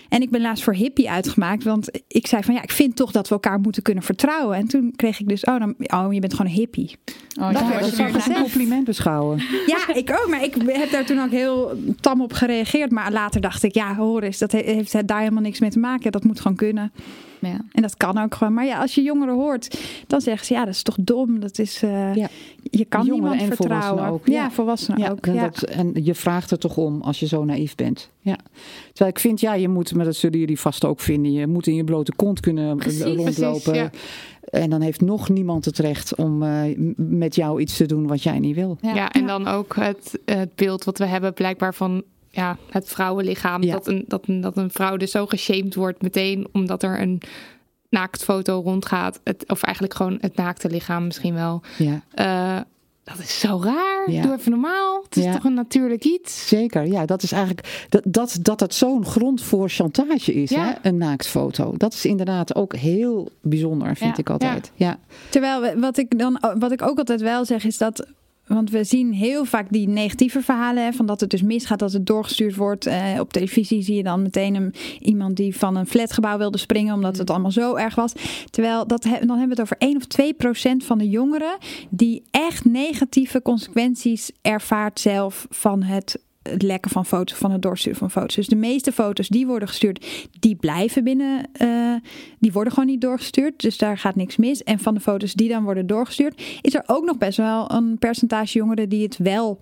en 0.09 0.23
ik 0.23 0.31
ben 0.31 0.41
laatst 0.41 0.65
voor 0.65 0.75
hippie 0.75 1.11
uitgemaakt. 1.11 1.65
Want 1.65 1.89
ik 2.09 2.27
zei 2.27 2.43
van 2.43 2.55
ja, 2.55 2.62
ik 2.62 2.71
vind 2.71 2.97
toch 2.97 3.11
dat 3.11 3.29
we 3.29 3.35
elkaar 3.35 3.61
moeten 3.61 3.83
kunnen 3.83 4.03
vertrouwen. 4.05 4.57
En 4.57 4.69
toen 4.69 4.93
kreeg 4.97 5.21
ik 5.21 5.29
dus, 5.29 5.45
oh, 5.45 5.59
dan, 5.59 5.75
oh 5.79 6.12
je 6.12 6.21
bent 6.21 6.35
gewoon 6.35 6.51
een 6.51 6.57
hippie. 6.59 6.97
Oh, 7.41 7.53
Dat 7.53 7.61
ja, 7.62 7.79
dus 7.79 8.15
als 8.15 8.27
een 8.29 8.35
compliment 8.35 8.85
beschouwen. 8.85 9.43
Ja, 9.67 9.95
ik 9.95 10.11
ook. 10.11 10.27
Maar 10.31 10.45
ik 10.45 10.55
heb 10.67 10.91
daar 10.91 11.05
toen 11.05 11.21
ook 11.21 11.31
heel 11.31 11.73
tam 12.01 12.21
op 12.21 12.33
gereageerd. 12.33 12.91
Maar 12.91 13.04
later 13.13 13.41
dacht 13.41 13.63
ik, 13.63 13.75
ja, 13.75 13.95
hoor 13.97 14.23
eens, 14.23 14.39
dat 14.39 14.53
he- 14.53 14.63
heeft 14.65 15.09
daar 15.09 15.19
helemaal 15.19 15.43
niks 15.43 15.61
mee 15.61 15.71
te 15.71 15.79
maken. 15.79 16.13
Dat 16.13 16.25
moet 16.25 16.41
gewoon 16.41 16.57
kunnen. 16.57 16.93
Ja. 17.39 17.61
En 17.73 17.83
dat 17.83 17.97
kan 17.97 18.19
ook 18.19 18.35
gewoon. 18.35 18.55
Maar 18.55 18.65
ja, 18.67 18.81
als 18.81 18.95
je 18.95 19.03
jongeren 19.03 19.35
hoort, 19.35 19.79
dan 20.07 20.21
zeggen 20.21 20.47
ze 20.47 20.55
ja, 20.55 20.65
dat 20.65 20.75
is 20.75 20.83
toch 20.83 20.97
dom. 21.01 21.41
Dat 21.41 21.59
is, 21.59 21.83
eh, 21.83 22.15
Ja. 22.15 22.29
Je 22.71 22.85
kan 22.85 23.05
Jongeren 23.05 23.31
niemand 23.31 23.41
en 23.51 23.57
vertrouwen. 23.57 23.89
volwassenen 23.89 24.13
ook. 24.13 24.27
Ja, 24.27 24.43
Ja. 24.43 24.51
volwassenen 24.51 24.99
Ja, 25.01 25.11
ook. 25.11 25.27
en, 25.27 25.35
Ja. 25.35 25.43
dat, 25.43 25.63
en 25.63 25.91
je 26.05 26.15
vraagt 26.15 26.51
er 26.51 26.59
toch 26.59 26.77
om 26.77 27.01
als 27.03 27.21
je 27.21 27.27
zo 27.27 27.45
naïef 27.45 27.75
bent. 27.75 28.11
Ja. 28.21 28.37
Terwijl 28.87 29.11
ik 29.11 29.19
vind, 29.19 29.41
ja, 29.41 29.55
je 29.55 29.69
moet, 29.69 29.95
maar 29.95 30.05
dat 30.05 30.17
zullen 30.17 30.39
jullie 30.39 30.61
vast 30.61 30.85
ook 30.85 31.01
vinden, 31.01 31.33
je 31.33 31.47
moet 31.47 31.67
in 31.67 31.75
je 31.75 31.85
blote 31.85 32.13
kont 32.17 32.41
kunnen 32.41 32.77
Precies, 32.77 33.03
rondlopen. 33.03 33.63
precies, 33.63 33.65
ja. 33.81 33.91
En 34.51 34.71
dan 34.71 34.81
heeft 34.81 35.01
nog 35.01 35.29
niemand 35.29 35.65
het 35.65 35.79
recht 35.79 36.15
om 36.15 36.43
eh, 36.43 36.61
met 36.97 37.35
jou 37.35 37.61
iets 37.61 37.77
te 37.77 37.87
doen 37.87 38.07
wat 38.07 38.23
jij 38.23 38.39
niet 38.39 38.55
wil. 38.55 38.79
Ja, 38.81 39.13
en 39.13 39.27
dan 39.27 39.47
ook 39.47 39.77
het, 39.77 40.19
het 40.25 40.55
beeld 40.55 40.85
wat 40.85 40.99
we 40.99 41.05
hebben 41.05 41.35
blijkbaar 41.35 41.75
van 41.75 42.03
ja, 42.35 42.57
het 42.70 42.89
vrouwenlichaam. 42.89 43.62
Ja. 43.62 43.72
Dat, 43.72 43.87
een, 43.87 44.05
dat, 44.09 44.28
een, 44.28 44.41
dat 44.41 44.57
een 44.57 44.70
vrouw 44.70 44.97
dus 44.97 45.11
zo 45.11 45.26
geshamed 45.26 45.74
wordt 45.74 46.03
meteen 46.03 46.47
omdat 46.53 46.82
er 46.82 47.01
een 47.01 47.20
naaktfoto 47.89 48.61
rondgaat. 48.64 49.20
Het, 49.24 49.45
of 49.49 49.62
eigenlijk 49.62 49.95
gewoon 49.95 50.18
het 50.20 50.37
naakte 50.37 50.70
lichaam 50.70 51.05
misschien 51.05 51.35
wel. 51.35 51.62
Ja, 51.78 52.03
Eh, 52.14 52.61
dat 53.05 53.18
is 53.18 53.41
zo 53.41 53.61
raar. 53.64 54.11
Ja. 54.11 54.22
Doe 54.22 54.32
even 54.37 54.51
normaal. 54.51 55.03
Het 55.05 55.16
is 55.16 55.24
Ja. 55.24 55.32
toch 55.32 55.45
een 55.45 55.55
natuurlijk 55.55 56.05
iets. 56.05 56.49
zeker. 56.49 56.87
Ja, 56.87 57.07
dat 57.07 57.22
is 57.22 57.32
eigenlijk 57.32 57.87
dat 57.89 58.03
dat, 58.07 58.39
dat 58.41 58.61
het 58.61 58.74
zo'n 58.74 59.05
grond 59.07 59.43
voor 59.43 59.68
chantage 59.68 60.35
is, 60.35 60.51
Ja. 60.51 60.64
hè? 60.64 60.89
een 60.89 60.97
naaktfoto. 60.97 61.74
Dat 61.76 61.93
is 61.93 62.05
inderdaad 62.05 62.55
ook 62.55 62.74
heel 62.76 63.28
bijzonder, 63.41 63.97
vind 63.97 64.11
Ja. 64.16 64.16
ik 64.20 64.30
altijd. 64.30 64.70
Ja. 64.74 64.99
Terwijl 65.30 65.61
we- 65.61 65.78
wat 65.80 65.97
ik 65.99 66.18
dan 66.18 66.41
wat 66.59 66.72
ik 66.72 66.82
ook 66.82 66.99
altijd 66.99 67.20
wel 67.20 67.45
zeg 67.45 67.64
is 67.64 67.78
dat. 67.78 68.07
Want 68.47 68.70
we 68.70 68.84
zien 68.84 69.12
heel 69.12 69.45
vaak 69.45 69.66
die 69.70 69.88
negatieve 69.88 70.42
verhalen. 70.42 70.84
Hè, 70.84 70.92
van 70.92 71.07
dat 71.07 71.20
het 71.20 71.30
dus 71.30 71.42
misgaat, 71.42 71.78
dat 71.78 71.92
het 71.92 72.07
doorgestuurd 72.07 72.57
wordt. 72.57 72.86
Eh, 72.86 73.20
op 73.20 73.32
televisie 73.32 73.82
zie 73.82 73.97
je 73.97 74.03
dan 74.03 74.22
meteen 74.22 74.55
een, 74.55 74.74
iemand 75.01 75.36
die 75.36 75.57
van 75.57 75.76
een 75.76 75.86
flatgebouw 75.86 76.38
wilde 76.38 76.59
springen. 76.59 76.95
omdat 76.95 77.16
het 77.16 77.30
allemaal 77.30 77.51
zo 77.51 77.74
erg 77.74 77.95
was. 77.95 78.12
Terwijl 78.51 78.86
dat, 78.86 79.03
dan 79.03 79.11
hebben 79.12 79.38
we 79.38 79.49
het 79.49 79.61
over 79.61 79.76
1 79.78 79.97
of 79.97 80.07
2 80.07 80.34
procent 80.34 80.84
van 80.84 80.99
de 80.99 81.09
jongeren. 81.09 81.57
die 81.90 82.22
echt 82.30 82.64
negatieve 82.64 83.42
consequenties 83.42 84.30
ervaart 84.42 85.01
zelf 85.01 85.47
van 85.51 85.82
het. 85.82 86.18
Het 86.49 86.62
lekken 86.62 86.90
van 86.90 87.07
foto's, 87.07 87.38
van 87.38 87.51
het 87.51 87.62
doorsturen 87.62 87.99
van 87.99 88.11
foto's. 88.11 88.34
Dus 88.34 88.49
de 88.49 88.57
meeste 88.57 88.92
foto's 88.92 89.28
die 89.28 89.47
worden 89.47 89.68
gestuurd, 89.68 90.07
die 90.40 90.55
blijven 90.55 91.05
binnen. 91.05 91.47
eh, 91.53 91.95
die 92.38 92.53
worden 92.53 92.72
gewoon 92.72 92.88
niet 92.88 93.01
doorgestuurd. 93.01 93.61
Dus 93.61 93.78
daar 93.78 93.99
gaat 93.99 94.16
niks 94.16 94.36
mis. 94.36 94.62
En 94.62 94.78
van 94.78 94.95
de 94.95 95.01
foto's 95.01 95.32
die 95.32 95.49
dan 95.49 95.64
worden 95.64 95.86
doorgestuurd, 95.86 96.42
is 96.61 96.74
er 96.74 96.82
ook 96.86 97.05
nog 97.05 97.18
best 97.18 97.36
wel 97.36 97.70
een 97.70 97.99
percentage 97.99 98.59
jongeren 98.59 98.88
die 98.88 99.03
het 99.03 99.16
wel 99.18 99.61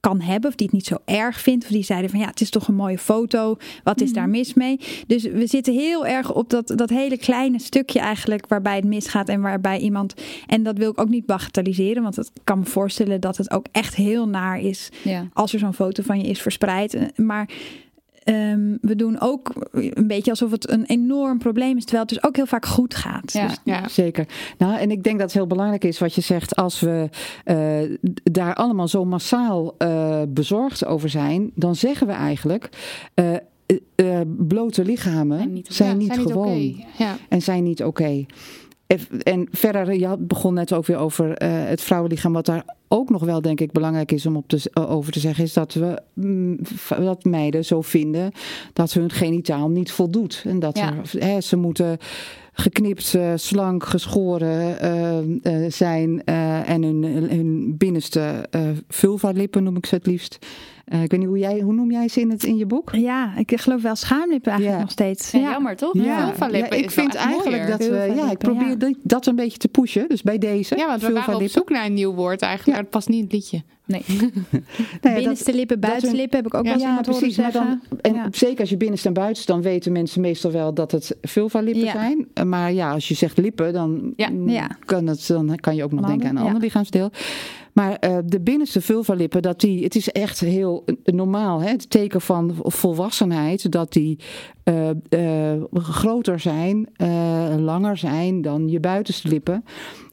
kan 0.00 0.20
hebben. 0.20 0.50
Of 0.50 0.56
die 0.56 0.66
het 0.66 0.74
niet 0.74 0.86
zo 0.86 0.96
erg 1.04 1.40
vindt. 1.40 1.64
Of 1.64 1.70
die 1.70 1.82
zeiden 1.82 2.10
van 2.10 2.18
ja, 2.20 2.26
het 2.26 2.40
is 2.40 2.50
toch 2.50 2.68
een 2.68 2.74
mooie 2.74 2.98
foto. 2.98 3.56
Wat 3.84 4.00
is 4.00 4.12
daar 4.12 4.28
mis 4.28 4.54
mee? 4.54 4.80
Dus 5.06 5.22
we 5.22 5.46
zitten 5.46 5.74
heel 5.74 6.06
erg 6.06 6.32
op 6.34 6.50
dat, 6.50 6.72
dat 6.76 6.90
hele 6.90 7.18
kleine 7.18 7.58
stukje 7.58 7.98
eigenlijk 8.00 8.48
waarbij 8.48 8.76
het 8.76 8.84
misgaat. 8.84 9.28
En 9.28 9.40
waarbij 9.40 9.78
iemand. 9.78 10.14
En 10.46 10.62
dat 10.62 10.78
wil 10.78 10.90
ik 10.90 11.00
ook 11.00 11.08
niet 11.08 11.26
bagatelliseren. 11.26 12.02
Want 12.02 12.18
ik 12.18 12.26
kan 12.44 12.58
me 12.58 12.64
voorstellen 12.64 13.20
dat 13.20 13.36
het 13.36 13.50
ook 13.50 13.66
echt 13.72 13.94
heel 13.94 14.28
naar 14.28 14.60
is 14.60 14.88
Ja. 15.04 15.28
als 15.32 15.52
er 15.52 15.58
zo'n 15.58 15.74
foto 15.74 16.02
van 16.02 16.20
je 16.20 16.26
is 16.28 16.42
verspreid. 16.42 16.94
Eh, 16.94 17.02
Maar 17.16 17.48
ehm, 18.30 18.76
we 18.80 18.96
doen 18.96 19.20
ook 19.20 19.52
een 19.70 20.06
beetje 20.06 20.30
alsof 20.30 20.50
het 20.50 20.70
een 20.70 20.84
enorm 20.84 21.38
probleem 21.38 21.76
is, 21.76 21.82
terwijl 21.84 22.04
het 22.04 22.14
dus 22.14 22.24
ook 22.24 22.36
heel 22.36 22.46
vaak 22.46 22.66
goed 22.66 22.94
gaat. 22.94 23.32
Ja. 23.32 23.46
Dus 23.46 23.56
Ja. 23.64 23.88
Zeker. 23.88 24.26
Nou, 24.58 24.78
en 24.78 24.90
ik 24.90 25.02
denk 25.02 25.14
dat 25.18 25.26
het 25.26 25.36
heel 25.36 25.46
belangrijk 25.46 25.84
is 25.84 25.98
wat 25.98 26.14
je 26.14 26.20
zegt. 26.20 26.56
Als 26.56 26.80
we 26.80 27.08
eh, 27.44 27.78
daar 28.22 28.54
allemaal 28.54 28.88
zo 28.88 29.04
massaal 29.04 29.74
eh, 29.78 30.22
bezorgd 30.28 30.84
over 30.86 31.08
zijn, 31.08 31.50
dan 31.54 31.74
zeggen 31.76 32.06
we 32.06 32.12
eigenlijk. 32.12 32.68
eh, 33.14 33.34
eh, 33.34 33.40
eh, 33.94 34.20
blote 34.38 34.84
lichamen 34.84 35.38
Zijn 35.38 35.52
niet- 35.52 35.66
zijn 35.70 35.88
Ja, 35.90 35.94
niet 35.96 36.06
zijn 36.06 36.18
niet 36.20 36.30
gewoon. 36.32 36.84
Ja. 36.98 37.16
en 37.28 37.42
zijn 37.42 37.62
niet 37.62 37.84
oké. 37.84 38.24
En- 38.86 39.22
En 39.22 39.48
verder, 39.50 39.94
je 39.94 40.06
had- 40.06 40.26
begon 40.26 40.54
net 40.54 40.72
ook 40.72 40.86
weer 40.86 40.96
over 40.96 41.32
eh, 41.36 41.48
het 41.52 41.80
vrouwenlichaam. 41.80 42.32
Wat 42.32 42.46
daar 42.46 42.64
ook 42.92 43.10
nog 43.10 43.24
wel, 43.24 43.40
denk 43.40 43.60
ik, 43.60 43.72
belangrijk 43.72 44.12
is 44.12 44.26
om 44.26 44.36
op 44.36 44.48
te, 44.48 44.70
eh, 44.72 44.90
over 44.90 45.12
te 45.12 45.20
zeggen, 45.20 45.44
is 45.44 45.52
dat 45.52 45.74
we 45.74 46.02
mm, 46.14 46.58
dat 46.88 47.24
meiden 47.24 47.64
zo 47.64 47.80
vinden 47.80 48.32
dat 48.72 48.92
hun 48.92 49.10
genitaal 49.10 49.68
niet 49.68 49.92
voldoet. 49.92 50.42
En 50.46 50.58
dat 50.58 50.78
Ja. 50.78 50.94
er, 51.12 51.24
hè, 51.24 51.40
ze 51.40 51.56
moeten 51.56 51.98
geknipt, 52.52 53.14
eh, 53.14 53.32
slank, 53.34 53.84
geschoren 53.84 54.80
eh, 54.80 55.64
zijn. 55.68 56.24
en 56.24 56.82
hun, 56.82 57.02
hun 57.04 57.76
binnenste 57.76 58.48
vulva-lippen 58.88 59.62
noem 59.62 59.76
ik 59.76 59.86
ze 59.86 59.94
het 59.94 60.06
liefst. 60.06 60.38
Eh, 60.90 61.02
ik 61.02 61.10
weet 61.10 61.20
niet 61.20 61.28
hoe 61.28 61.38
jij, 61.38 61.60
hoe 61.60 61.72
noem 61.72 61.90
jij 61.90 62.08
ze 62.08 62.20
in, 62.20 62.30
het, 62.30 62.44
in 62.44 62.56
je 62.56 62.66
boek? 62.66 62.90
ja, 62.94 63.32
ik 63.36 63.60
geloof 63.60 63.82
wel 63.82 63.96
schaamlippen 63.96 64.50
eigenlijk 64.52 64.78
Ja. 64.80 64.84
nog 64.84 64.92
steeds. 64.92 65.30
Ja, 65.30 65.38
jammer 65.50 65.76
toch? 65.76 65.92
vulva-lippen 65.92 66.78
ik 66.78 66.84
is 66.84 66.94
wel 66.94 67.04
vind 67.04 67.14
eigenlijk 67.16 67.48
mooier. 67.62 67.78
dat 67.78 67.88
we, 67.88 68.12
ja, 68.16 68.30
ik 68.30 68.38
probeer 68.38 68.68
ja. 68.68 68.74
dat- 68.74 68.94
dat 69.02 69.26
een 69.26 69.36
beetje 69.36 69.58
te 69.58 69.68
pushen. 69.68 70.08
Dus 70.08 70.22
bij 70.22 70.38
deze. 70.38 70.76
Ja, 70.76 70.86
want 70.86 71.02
we 71.02 71.12
waren 71.12 71.34
op 71.36 71.46
zoek 71.48 71.70
naar 71.70 71.86
een 71.86 71.94
nieuw 71.94 72.14
woord 72.14 72.40
eigenlijk. 72.42 72.66
Ja. 72.66 72.72
Maar 72.72 72.82
het 72.82 72.90
past 72.90 73.08
niet 73.08 73.16
in 73.18 73.24
het 73.24 73.32
liedje. 73.32 73.62
Nee. 73.90 74.02
Nou 75.00 75.14
ja, 75.14 75.14
Binnenste 75.14 75.54
lippen, 75.54 75.80
dat 75.80 75.90
buitenste 75.90 76.08
hun- 76.08 76.16
lippen 76.16 76.36
heb 76.38 76.46
ik 76.46 76.54
ook 76.54 76.64
Ja, 76.64 76.70
wel 76.70 76.72
eens 76.72 76.82
ja, 76.82 76.88
horen 76.96 77.18
precies. 77.18 77.36
Maar 77.36 77.52
zeggen. 77.52 77.80
dan, 77.88 77.98
en 78.00 78.14
Ja. 78.14 78.28
zeker 78.30 78.60
als 78.60 78.70
je 78.70 78.76
binnenste 78.76 79.08
en 79.08 79.14
buitenste, 79.14 79.52
dan 79.52 79.62
weten 79.62 79.92
mensen 79.92 80.20
meestal 80.20 80.50
wel 80.50 80.74
dat 80.74 80.90
het 80.92 81.16
vulva-lippen 81.22 81.84
Ja. 81.84 81.92
zijn. 81.92 82.26
Eh, 82.34 82.44
Maar 82.44 82.72
ja, 82.72 82.92
als 82.92 83.08
je 83.08 83.14
zegt 83.14 83.38
lippen, 83.38 83.72
dan, 83.72 84.12
Ja. 84.16 84.28
mm, 84.30 84.48
Ja. 84.48 84.76
Kan, 84.84 85.06
het, 85.06 85.26
dan 85.26 85.56
kan 85.56 85.74
je 85.76 85.84
ook 85.84 85.92
nog 85.92 86.06
denken 86.06 86.24
aan 86.24 86.30
een 86.30 86.36
ander, 86.36 86.52
ander 86.52 86.62
lichaamsdeel. 86.62 87.10
Maar 87.72 87.94
eh, 87.94 88.18
de 88.24 88.40
binnenste 88.40 88.80
vulva-lippen, 88.80 89.42
dat 89.42 89.60
die, 89.60 89.84
het 89.84 89.94
is 89.94 90.08
echt 90.08 90.40
heel 90.40 90.84
normaal. 91.04 91.60
Hè? 91.60 91.68
Het 91.68 91.90
teken 91.90 92.20
van 92.20 92.54
volwassenheid, 92.62 93.72
dat 93.72 93.92
die 93.92 94.18
eh, 94.64 94.88
eh, 95.08 95.62
groter 95.72 96.40
zijn, 96.40 96.88
eh, 96.96 97.54
langer 97.58 97.96
zijn 97.96 98.42
dan 98.42 98.68
je 98.68 98.80
buitenste 98.80 99.28
lippen. 99.28 99.64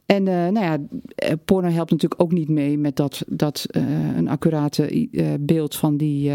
En 0.08 0.28
eh, 0.28 0.34
nou 0.34 0.60
ja, 0.60 0.78
eh, 1.14 1.32
porno 1.44 1.68
helpt 1.68 1.90
natuurlijk 1.90 2.22
ook 2.22 2.32
niet 2.32 2.48
mee 2.48 2.78
met 2.78 2.96
dat, 2.96 3.22
dat 3.26 3.66
eh, 3.70 3.82
een 4.16 4.28
accurate 4.28 5.08
beeld 5.40 5.76
van, 5.76 5.96
die, 5.96 6.32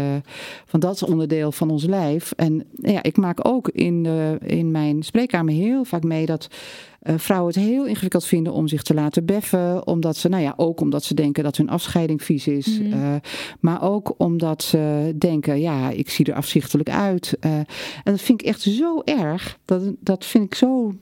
van 0.64 0.80
dat 0.80 1.02
onderdeel 1.02 1.52
van 1.52 1.70
ons 1.70 1.84
lijf. 1.84 2.32
En 2.36 2.56
nou 2.74 2.94
ja, 2.94 3.02
ik 3.02 3.16
maak 3.16 3.48
ook 3.48 3.68
in, 3.68 4.02
de, 4.02 4.38
in 4.46 4.70
mijn 4.70 5.02
spreekkamer 5.02 5.54
heel 5.54 5.84
vaak 5.84 6.02
mee 6.02 6.26
dat 6.26 6.48
vrouwen 7.00 7.54
het 7.54 7.62
heel 7.62 7.86
ingewikkeld 7.86 8.24
vinden 8.24 8.52
om 8.52 8.68
zich 8.68 8.82
te 8.82 8.94
laten 8.94 9.24
beffen. 9.24 9.86
Omdat 9.86 10.16
ze, 10.16 10.28
nou 10.28 10.42
ja, 10.42 10.54
ook 10.56 10.80
omdat 10.80 11.04
ze 11.04 11.14
denken 11.14 11.44
dat 11.44 11.56
hun 11.56 11.70
afscheiding 11.70 12.22
vies 12.22 12.46
is. 12.46 12.80
Mhm. 12.80 13.18
maar 13.60 13.82
ook 13.82 14.14
omdat 14.16 14.62
ze 14.62 15.12
denken, 15.18 15.60
ja, 15.60 15.90
ik 15.90 16.10
zie 16.10 16.26
er 16.26 16.34
afzichtelijk 16.34 16.90
uit. 16.90 17.36
En 17.40 17.66
dat 18.04 18.20
vind 18.20 18.40
ik 18.40 18.46
echt 18.46 18.60
zo 18.60 19.00
erg. 19.04 19.58
Dat, 19.64 19.82
dat 20.00 20.24
vind 20.24 20.44
ik 20.44 20.54
zo 20.54 20.94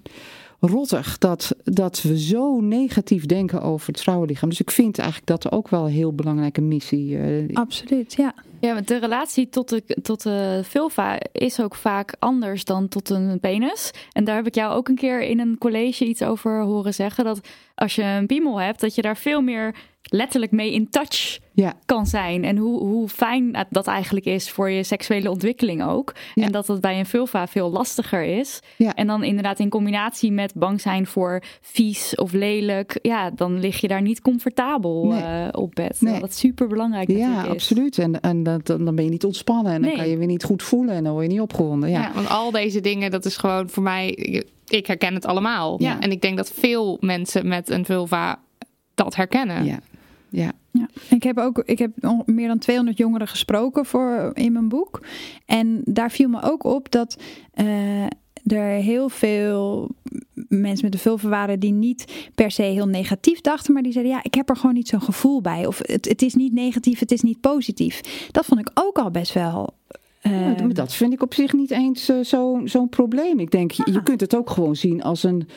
rottig 0.67 1.19
dat, 1.19 1.57
dat 1.65 2.03
we 2.03 2.19
zo 2.19 2.61
negatief 2.61 3.27
denken 3.27 3.63
over 3.63 3.87
het 3.87 4.01
vrouwenlichaam. 4.01 4.49
Dus 4.49 4.61
ik 4.61 4.71
vind 4.71 4.99
eigenlijk 4.99 5.29
dat 5.29 5.53
ook 5.53 5.69
wel 5.69 5.85
een 5.85 5.93
heel 5.93 6.15
belangrijke 6.15 6.61
missie. 6.61 7.19
eh, 7.19 7.57
Absoluut, 7.57 8.15
ja. 8.15 8.35
Ja, 8.61 8.75
want 8.75 8.89
de 8.89 8.99
relatie 8.99 9.49
tot 9.49 9.69
de, 9.69 9.83
tot 10.03 10.23
de 10.23 10.61
vulva 10.65 11.19
is 11.33 11.61
ook 11.61 11.75
vaak 11.75 12.15
anders 12.19 12.65
dan 12.65 12.89
tot 12.89 13.11
een 13.11 13.41
penis. 13.41 13.91
En 14.13 14.25
daar 14.25 14.37
heb 14.37 14.47
ik 14.47 14.55
jou 14.55 14.75
ook 14.75 14.89
een 14.89 14.95
keer 14.97 15.23
in 15.23 15.41
een 15.41 15.59
college 15.59 16.05
iets 16.05 16.23
over 16.23 16.63
horen 16.63 16.95
zeggen. 16.95 17.25
Dat 17.25 17.41
als 17.75 17.95
je 17.95 18.03
een 18.03 18.27
piemel 18.27 18.61
hebt, 18.61 18.81
dat 18.81 18.95
je 18.95 19.03
daar 19.03 19.17
veel 19.17 19.41
meer 19.41 19.75
letterlijk 20.13 20.53
mee 20.53 20.73
in 20.73 20.89
touch 20.91 21.39
ja. 21.55 21.75
kan 21.85 22.07
zijn. 22.07 22.45
En 22.45 22.57
hoe, 22.57 22.79
hoe 22.79 23.09
fijn 23.09 23.67
dat 23.71 23.87
eigenlijk 23.87 24.27
is 24.27 24.51
voor 24.51 24.71
je 24.71 24.83
seksuele 24.83 25.31
ontwikkeling 25.31 25.85
ook. 25.85 26.13
Ja. 26.35 26.45
En 26.45 26.53
dat 26.53 26.67
dat 26.67 26.81
bij 26.81 26.99
een 26.99 27.07
vulva 27.07 27.47
veel 27.47 27.71
lastiger 27.71 28.23
is. 28.23 28.61
Ja. 28.77 28.95
En 28.95 29.07
dan 29.07 29.25
inderdaad 29.25 29.59
in 29.59 29.69
combinatie 29.69 30.33
met 30.33 30.55
bang 30.55 30.81
zijn 30.81 31.07
voor 31.07 31.43
vies 31.61 32.15
of 32.15 32.33
lelijk. 32.33 32.99
Ja, 33.03 33.31
dan 33.31 33.61
lig 33.61 33.81
je 33.81 33.89
daar 33.89 34.03
niet 34.03 34.21
comfortabel 34.21 35.07
Nee. 35.07 35.23
eh, 35.23 35.49
op 35.53 35.75
bed. 35.75 36.01
Nee. 36.01 36.21
Dat 36.21 36.35
super 36.35 36.67
belangrijk 36.67 37.11
Ja, 37.11 37.43
absoluut. 37.43 37.99
En, 37.99 38.21
en 38.21 38.43
dat, 38.43 38.67
dan 38.67 38.95
ben 38.95 39.05
je 39.05 39.11
niet 39.11 39.25
ontspannen 39.25 39.73
en 39.73 39.81
dan 39.81 39.91
Nee. 39.91 39.99
kan 39.99 40.09
je 40.09 40.17
weer 40.17 40.27
niet 40.27 40.45
goed 40.45 40.63
voelen 40.63 40.95
en 40.95 41.05
dan 41.05 41.13
word 41.13 41.25
je 41.25 41.33
niet 41.33 41.41
opgewonden. 41.41 41.91
Ja. 41.91 42.01
Ja. 42.01 42.13
want 42.15 42.29
al 42.29 42.51
deze 42.51 42.81
dingen, 42.81 43.11
dat 43.11 43.25
is 43.25 43.37
gewoon 43.37 43.69
voor 43.69 43.83
mij, 43.83 44.09
ik 44.67 44.87
herken 44.87 45.15
het 45.15 45.27
allemaal. 45.27 45.83
Ja. 45.83 46.01
En 46.01 46.11
ik 46.11 46.21
denk 46.21 46.37
dat 46.37 46.53
veel 46.53 46.97
mensen 47.01 47.49
met 47.49 47.71
een 47.71 47.85
vulva 47.85 48.41
dat 48.95 49.15
herkennen. 49.17 49.65
Ja. 49.65 49.79
Ja. 50.33 50.53
Ja. 50.71 50.89
Ik 51.11 51.23
heb 51.23 51.39
ook 51.39 51.59
ik 51.65 51.79
heb 51.79 51.91
meer 52.27 52.49
dan 52.49 52.59
200 52.59 52.99
jongeren 52.99 53.29
gesproken 53.29 53.87
voor 53.87 54.31
in 54.35 54.53
mijn 54.53 54.69
boek. 54.69 55.01
En 55.47 55.81
daar 55.85 56.11
viel 56.11 56.29
me 56.29 56.43
ook 56.43 56.65
op 56.65 56.91
dat 56.91 57.17
eh, 57.53 58.03
er 58.47 58.65
heel 58.83 59.09
veel 59.09 59.91
mensen 60.49 60.85
met 60.85 60.93
de 60.93 60.99
vulva 60.99 61.29
waren 61.29 61.61
die 61.61 61.73
niet 61.73 62.31
per 62.35 62.51
se 62.51 62.63
heel 62.63 62.87
negatief 62.87 63.41
dachten, 63.41 63.73
maar 63.73 63.83
die 63.83 63.93
zeiden 63.93 64.13
ja, 64.13 64.21
ik 64.23 64.35
heb 64.35 64.49
er 64.49 64.57
gewoon 64.57 64.75
niet 64.75 64.89
zo'n 64.89 65.03
gevoel 65.03 65.41
bij. 65.41 65.67
Of 65.67 65.79
het, 65.83 66.09
het 66.09 66.23
is 66.23 66.35
niet 66.35 66.53
negatief, 66.53 66.99
het 66.99 67.13
is 67.13 67.21
niet 67.23 67.41
positief. 67.41 68.01
Dat 68.31 68.45
vond 68.45 68.61
ik 68.61 68.71
ook 68.75 68.99
al 68.99 69.11
best 69.11 69.33
wel. 69.33 69.75
eh, 70.21 70.57
Ja, 70.59 70.67
dat 70.69 70.95
vind 70.95 71.13
ik 71.13 71.23
op 71.23 71.35
zich 71.35 71.53
niet 71.53 71.71
eens 71.71 72.05
zo- 72.23 72.61
zo'n 72.65 72.89
probleem. 72.89 73.39
Ik 73.39 73.51
denk, 73.51 73.71
je, 73.71 73.83
je 73.93 73.99
Ah. 73.99 74.05
kunt 74.05 74.21
het 74.21 74.37
ook 74.37 74.51
gewoon 74.51 74.77
zien 74.77 75.03
als 75.03 75.23
een, 75.23 75.49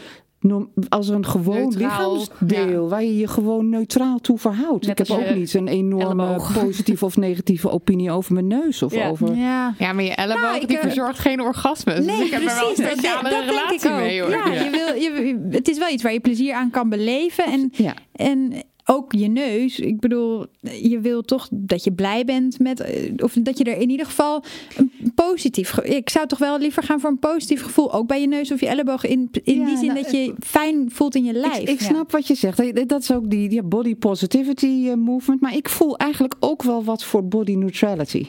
als 0.90 1.08
een 1.10 1.26
gewoon 1.26 1.56
Neutraal, 1.58 2.14
lichaamsdeel 2.14 2.90
waar 2.90 3.04
je 3.04 3.18
je 3.18 3.28
gewoon 3.28 3.70
neutraal 3.70 4.20
toe 4.20 4.38
verhoudt. 4.38 4.88
Net 4.88 5.00
ik 5.00 5.08
heb 5.08 5.18
ook 5.18 5.36
niet 5.36 5.54
een 5.54 5.68
enorme 5.68 6.24
elleboog. 6.26 6.54
positieve 6.64 7.06
of 7.06 7.18
negatieve 7.18 7.70
opinie 7.70 8.12
over 8.12 8.34
mijn 8.34 8.48
neus 8.48 8.84
of 8.84 8.96
Ja. 8.96 9.08
over. 9.10 9.36
ja. 9.36 9.74
Ja, 9.78 9.94
maar 9.94 10.04
je 10.04 10.16
elleboog 10.16 10.42
Nou, 10.44 10.62
ik, 10.62 10.68
die 10.68 10.78
eh, 10.78 10.84
verzorgt 10.84 11.20
geen 11.20 11.42
orgasmes. 11.42 11.96
Dus 11.96 12.06
Nee, 12.06 12.26
ik 12.26 12.32
heb 12.32 12.42
er 12.42 12.46
wel 12.56 12.70
een 12.70 12.74
precies. 12.74 12.86
Dat, 12.86 12.98
speciale 12.98 13.22
dat 13.30 13.32
denk 13.32 13.46
relatie 13.50 13.80
ik 13.90 13.96
ook. 13.96 14.00
mee 14.00 14.22
hoor. 14.22 14.30
Ja, 14.30 14.46
Je 14.64 14.70
wil, 14.70 15.02
je, 15.02 15.48
het 15.52 15.68
is 15.68 15.78
wel 15.78 15.90
iets 15.90 16.04
waar 16.04 16.14
je 16.14 16.20
plezier 16.20 16.54
aan 16.54 16.70
kan 16.70 16.90
beleven. 16.90 17.46
En, 17.46 17.70
Ja. 17.72 17.94
en 18.16 18.54
ook 18.86 19.14
je 19.14 19.28
neus. 19.28 19.80
Ik 19.80 20.00
bedoel, 20.00 20.46
je 20.82 21.00
wil 21.00 21.22
toch 21.22 21.48
dat 21.52 21.84
je 21.84 21.92
blij 21.92 22.26
bent 22.26 22.60
met. 22.60 22.80
eh, 22.80 23.12
Of 23.18 23.34
dat 23.34 23.58
je 23.58 23.64
er 23.64 23.78
in 23.78 23.90
ieder 23.90 24.06
geval 24.06 24.44
een 24.78 24.92
positief. 25.16 25.78
Ik 25.78 26.10
zou 26.10 26.28
toch 26.28 26.40
wel 26.40 26.60
liever 26.60 26.84
gaan 26.84 27.00
voor 27.00 27.10
een 27.10 27.20
positief 27.20 27.62
gevoel. 27.64 27.94
Ook 27.94 28.08
bij 28.08 28.22
je 28.22 28.28
neus 28.28 28.52
of 28.52 28.60
je 28.60 28.68
elleboog. 28.68 29.06
In, 29.06 29.30
in 29.44 29.60
Ja, 29.60 29.66
die 29.66 29.78
zin 29.78 29.88
nou, 29.88 30.02
dat 30.02 30.12
je 30.12 30.34
fijn 30.40 30.92
voelt 30.92 31.16
in 31.16 31.24
je 31.24 31.34
lijf. 31.34 31.58
Ik, 31.60 31.70
ik 31.70 31.80
snap 31.82 32.12
wat 32.12 32.28
je 32.28 32.36
zegt. 32.36 32.58
Dat- 32.58 32.88
Dat 32.90 33.02
is 33.02 33.12
ook 33.12 33.30
die, 33.30 33.50
die 33.50 33.64
body 33.64 33.96
positivity 33.96 34.84
eh, 34.88 34.94
movement. 34.94 35.42
Maar 35.42 35.56
ik 35.56 35.70
voel 35.70 35.98
eigenlijk 35.98 36.36
ook 36.40 36.64
wel 36.64 36.84
wat 36.84 37.04
voor 37.04 37.28
body 37.28 37.54
neutrality. 37.56 38.26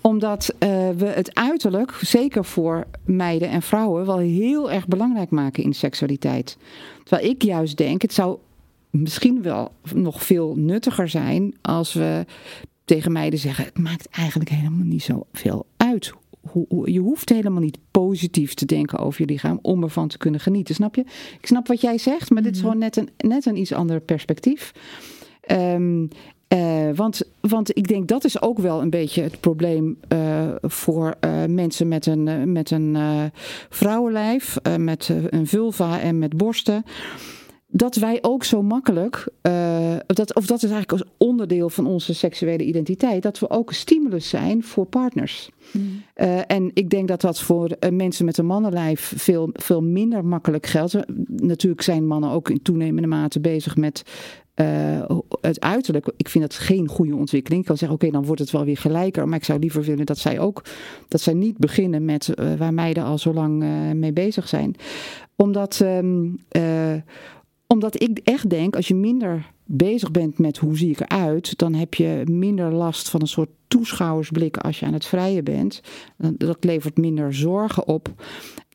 Omdat 0.00 0.54
eh, 0.58 0.68
we 0.96 1.06
het 1.06 1.34
uiterlijk, 1.34 1.92
zeker 2.00 2.44
voor 2.44 2.86
meiden 3.04 3.48
en 3.48 3.62
vrouwen, 3.62 4.06
wel 4.06 4.18
heel 4.18 4.70
erg 4.70 4.88
belangrijk 4.88 5.30
maken 5.30 5.62
in 5.62 5.72
seksualiteit. 5.74 6.56
Terwijl 7.04 7.30
ik 7.30 7.42
juist 7.42 7.76
denk, 7.76 8.02
het 8.02 8.12
zou 8.14 8.36
misschien 8.90 9.42
wel 9.42 9.72
nog 9.94 10.24
veel 10.24 10.54
nuttiger 10.56 11.08
zijn 11.08 11.54
als 11.62 11.92
we 11.92 12.24
tegen 12.84 13.12
meiden 13.12 13.38
zeggen: 13.38 13.64
het 13.64 13.78
maakt 13.78 14.08
eigenlijk 14.08 14.50
helemaal 14.50 14.86
niet 14.86 15.02
zo 15.02 15.26
veel 15.32 15.66
uit. 15.76 16.12
Je 16.84 17.00
hoeft 17.00 17.28
helemaal 17.28 17.62
niet 17.62 17.78
positief 17.90 18.54
te 18.54 18.66
denken 18.66 18.98
over 18.98 19.20
je 19.20 19.26
lichaam 19.26 19.58
om 19.62 19.82
ervan 19.82 20.08
te 20.08 20.18
kunnen 20.18 20.40
genieten. 20.40 20.74
Snap 20.74 20.94
je? 20.94 21.04
Ik 21.40 21.46
snap 21.46 21.66
wat 21.66 21.80
jij 21.80 21.98
zegt, 21.98 22.30
maar 22.30 22.42
dit 22.42 22.54
is 22.54 22.60
gewoon 22.60 22.78
net 22.78 22.96
een, 22.96 23.08
net 23.16 23.46
een 23.46 23.56
iets 23.56 23.72
ander 23.72 24.00
perspectief. 24.00 24.72
Ehm, 25.40 26.06
eh, 26.48 26.88
want, 26.94 27.22
want 27.40 27.76
ik 27.76 27.88
denk 27.88 28.08
dat 28.08 28.24
is 28.24 28.42
ook 28.42 28.58
wel 28.58 28.80
een 28.80 28.90
beetje 28.90 29.22
het 29.22 29.40
probleem 29.40 29.98
eh, 30.08 30.48
voor 30.62 31.16
eh, 31.20 31.44
mensen 31.44 31.88
met 31.88 32.06
een, 32.06 32.52
met 32.52 32.70
een 32.70 32.96
vrouwenlijf, 33.68 34.58
met 34.78 35.10
een 35.28 35.46
vulva 35.46 36.00
en 36.00 36.18
met 36.18 36.36
borsten. 36.36 36.84
Dat 37.72 37.94
wij 37.94 38.18
ook 38.20 38.44
zo 38.44 38.62
makkelijk, 38.62 39.28
eh, 39.40 39.96
dat, 40.06 40.34
of 40.34 40.46
dat 40.46 40.62
is 40.62 40.70
eigenlijk 40.70 40.92
als 40.92 41.10
onderdeel 41.16 41.70
van 41.70 41.86
onze 41.86 42.14
seksuele 42.14 42.64
identiteit, 42.64 43.22
dat 43.22 43.38
we 43.38 43.50
ook 43.50 43.68
een 43.68 43.74
stimulus 43.74 44.28
zijn 44.28 44.62
voor 44.62 44.86
partners. 44.86 45.50
Eh, 46.14 46.38
en 46.46 46.70
ik 46.74 46.90
denk 46.90 47.08
dat 47.08 47.20
dat 47.20 47.40
voor 47.40 47.70
eh, 47.70 47.90
mensen 47.90 48.24
met 48.24 48.38
een 48.38 48.46
mannenlijf 48.46 49.12
veel, 49.16 49.50
veel 49.52 49.82
minder 49.82 50.24
makkelijk 50.24 50.66
geldt. 50.66 50.96
Natuurlijk 51.26 51.82
zijn 51.82 52.06
mannen 52.06 52.30
ook 52.30 52.50
in 52.50 52.62
toenemende 52.62 53.08
mate 53.08 53.40
bezig 53.40 53.76
met 53.76 54.02
het 55.40 55.60
uiterlijk. 55.60 56.12
Ik 56.16 56.28
vind 56.28 56.44
dat 56.44 56.54
geen 56.54 56.88
goede 56.88 57.16
ontwikkeling. 57.16 57.60
Ik 57.60 57.66
kan 57.66 57.76
zeggen, 57.76 57.96
oké, 57.96 58.10
dan 58.10 58.24
wordt 58.24 58.40
het 58.40 58.50
wel 58.50 58.64
weer 58.64 58.76
gelijker. 58.76 59.28
Maar 59.28 59.38
ik 59.38 59.44
zou 59.44 59.58
liever 59.58 59.82
willen 59.82 60.06
dat 60.06 60.18
zij 60.18 60.38
ook, 60.38 60.64
dat 61.08 61.20
zij 61.20 61.34
niet 61.34 61.58
beginnen 61.58 62.04
met 62.04 62.34
eh, 62.34 62.54
waar 62.54 62.74
meiden 62.74 63.04
al 63.04 63.18
zo 63.18 63.32
lang 63.32 63.64
mee 63.94 64.12
bezig 64.12 64.48
zijn. 64.48 64.76
Omdat, 65.40 65.80
ehm, 65.80 66.28
eh, 66.48 66.94
omdat 67.72 68.02
ik 68.02 68.20
echt 68.24 68.50
denk, 68.50 68.76
als 68.76 68.88
je 68.88 68.94
minder 68.94 69.50
bezig 69.64 70.10
bent 70.10 70.38
met 70.38 70.56
hoe 70.56 70.76
zie 70.76 70.90
ik 70.90 71.00
eruit, 71.00 71.58
dan 71.58 71.74
heb 71.74 71.94
je 71.94 72.22
minder 72.30 72.72
last 72.72 73.08
van 73.08 73.20
een 73.20 73.26
soort 73.26 73.48
toeschouwersblik 73.68 74.56
als 74.56 74.80
je 74.80 74.86
aan 74.86 74.92
het 74.92 75.06
vrijen 75.06 75.44
bent. 75.44 75.80
Dan- 76.18 76.34
Dat 76.38 76.64
levert 76.64 76.96
minder 76.96 77.34
zorgen 77.34 77.86
op. 77.88 78.08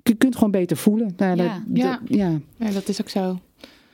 Je 0.03 0.13
kunt 0.15 0.33
gewoon 0.35 0.51
beter 0.51 0.77
voelen. 0.77 1.13
Nou, 1.17 1.35
Ja. 1.35 1.43
dat- 1.43 1.61
dat- 1.65 1.77
Ja. 1.77 1.99
ja. 2.07 2.39
Ja, 2.59 2.71
dat 2.71 2.87
is 2.87 3.01
ook 3.01 3.09
zo. 3.09 3.39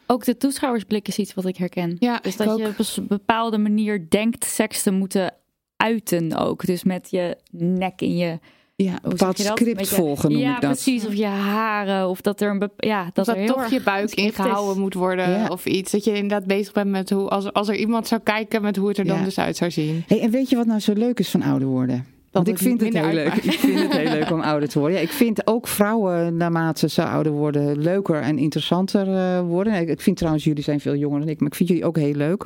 Ook 0.07 0.25
de 0.25 0.37
toeschouwersblik 0.37 1.07
is 1.07 1.17
iets 1.17 1.33
wat 1.33 1.45
ik 1.45 1.57
herken. 1.57 1.95
Ja, 1.99 2.19
dus 2.21 2.31
ik 2.31 2.37
dat 2.37 2.47
ook. 2.47 2.59
je 2.59 2.67
op 2.67 2.97
een 2.97 3.07
bepaalde 3.07 3.57
manier 3.57 4.05
denkt 4.09 4.45
seks 4.45 4.83
te 4.83 4.91
moeten 4.91 5.33
uiten 5.77 6.37
ook. 6.37 6.65
Dus 6.65 6.83
met 6.83 7.07
je 7.11 7.37
nek 7.51 8.01
in 8.01 8.17
je... 8.17 8.39
Ja, 8.83 8.91
een 8.91 8.99
hoe 9.01 9.09
bepaald 9.09 9.37
zeg 9.37 9.45
je 9.45 9.51
dat? 9.53 9.59
script 9.67 9.89
je- 9.89 9.95
volgen 9.95 10.31
noem 10.31 10.41
ja, 10.41 10.55
ik 10.55 10.61
dat. 10.61 10.71
precies. 10.71 11.05
Of 11.07 11.13
je 11.13 11.25
haren. 11.25 12.07
Of 12.09 12.21
dat 12.21 12.41
er 12.41 12.49
een... 12.49 12.69
Ja, 12.77 13.09
dat, 13.13 13.25
Dat, 13.25 13.35
er 13.35 13.45
toch 13.45 13.67
je 13.69 13.81
buik 13.81 14.13
ingehouden 14.13 14.81
moet 14.81 14.93
worden 14.93 15.29
Ja. 15.29 15.47
of 15.47 15.65
iets. 15.65 15.91
Dat 15.91 16.03
je 16.03 16.13
inderdaad 16.13 16.45
bezig 16.45 16.73
bent 16.73 16.89
met 16.89 17.09
hoe, 17.09 17.29
als, 17.29 17.53
als 17.53 17.67
er 17.67 17.75
iemand 17.75 18.07
zou 18.07 18.21
kijken 18.23 18.61
met 18.61 18.75
hoe 18.75 18.87
het 18.87 18.97
er 18.97 19.05
dan 19.05 19.17
Ja. 19.17 19.23
dus 19.23 19.39
uit 19.39 19.57
zou 19.57 19.71
zien. 19.71 20.03
Hey, 20.07 20.19
en 20.21 20.29
weet 20.31 20.49
je 20.49 20.55
wat 20.55 20.65
nou 20.65 20.79
zo 20.79 20.93
leuk 20.93 21.19
is 21.19 21.29
van 21.29 21.41
ouder 21.41 21.67
worden? 21.67 22.05
Want 22.31 22.47
ik 22.47 22.57
vind 22.57 22.81
het 22.81 22.93
heel 22.93 23.13
leuk. 23.13 23.33
Ik 23.33 23.51
vind 23.51 23.79
het 23.79 23.97
heel 23.97 24.11
leuk 24.11 24.31
om 24.31 24.41
ouder 24.41 24.69
te 24.69 24.79
worden. 24.79 24.97
Ja, 24.97 25.03
ik 25.03 25.11
vind 25.11 25.47
ook 25.47 25.67
vrouwen 25.67 26.37
naarmate 26.37 26.89
ze 26.89 27.03
ouder 27.03 27.31
worden 27.31 27.81
leuker 27.81 28.21
en 28.21 28.37
interessanter 28.37 29.15
eh, 29.15 29.41
worden. 29.41 29.73
Ik, 29.73 29.89
ik 29.89 30.01
vind 30.01 30.17
trouwens 30.17 30.43
jullie 30.43 30.63
zijn 30.63 30.79
veel 30.79 30.95
jonger 30.95 31.19
dan 31.19 31.29
ik, 31.29 31.39
maar 31.39 31.49
ik 31.49 31.55
vind 31.55 31.69
jullie 31.69 31.85
ook 31.85 31.97
heel 31.97 32.13
leuk. 32.13 32.45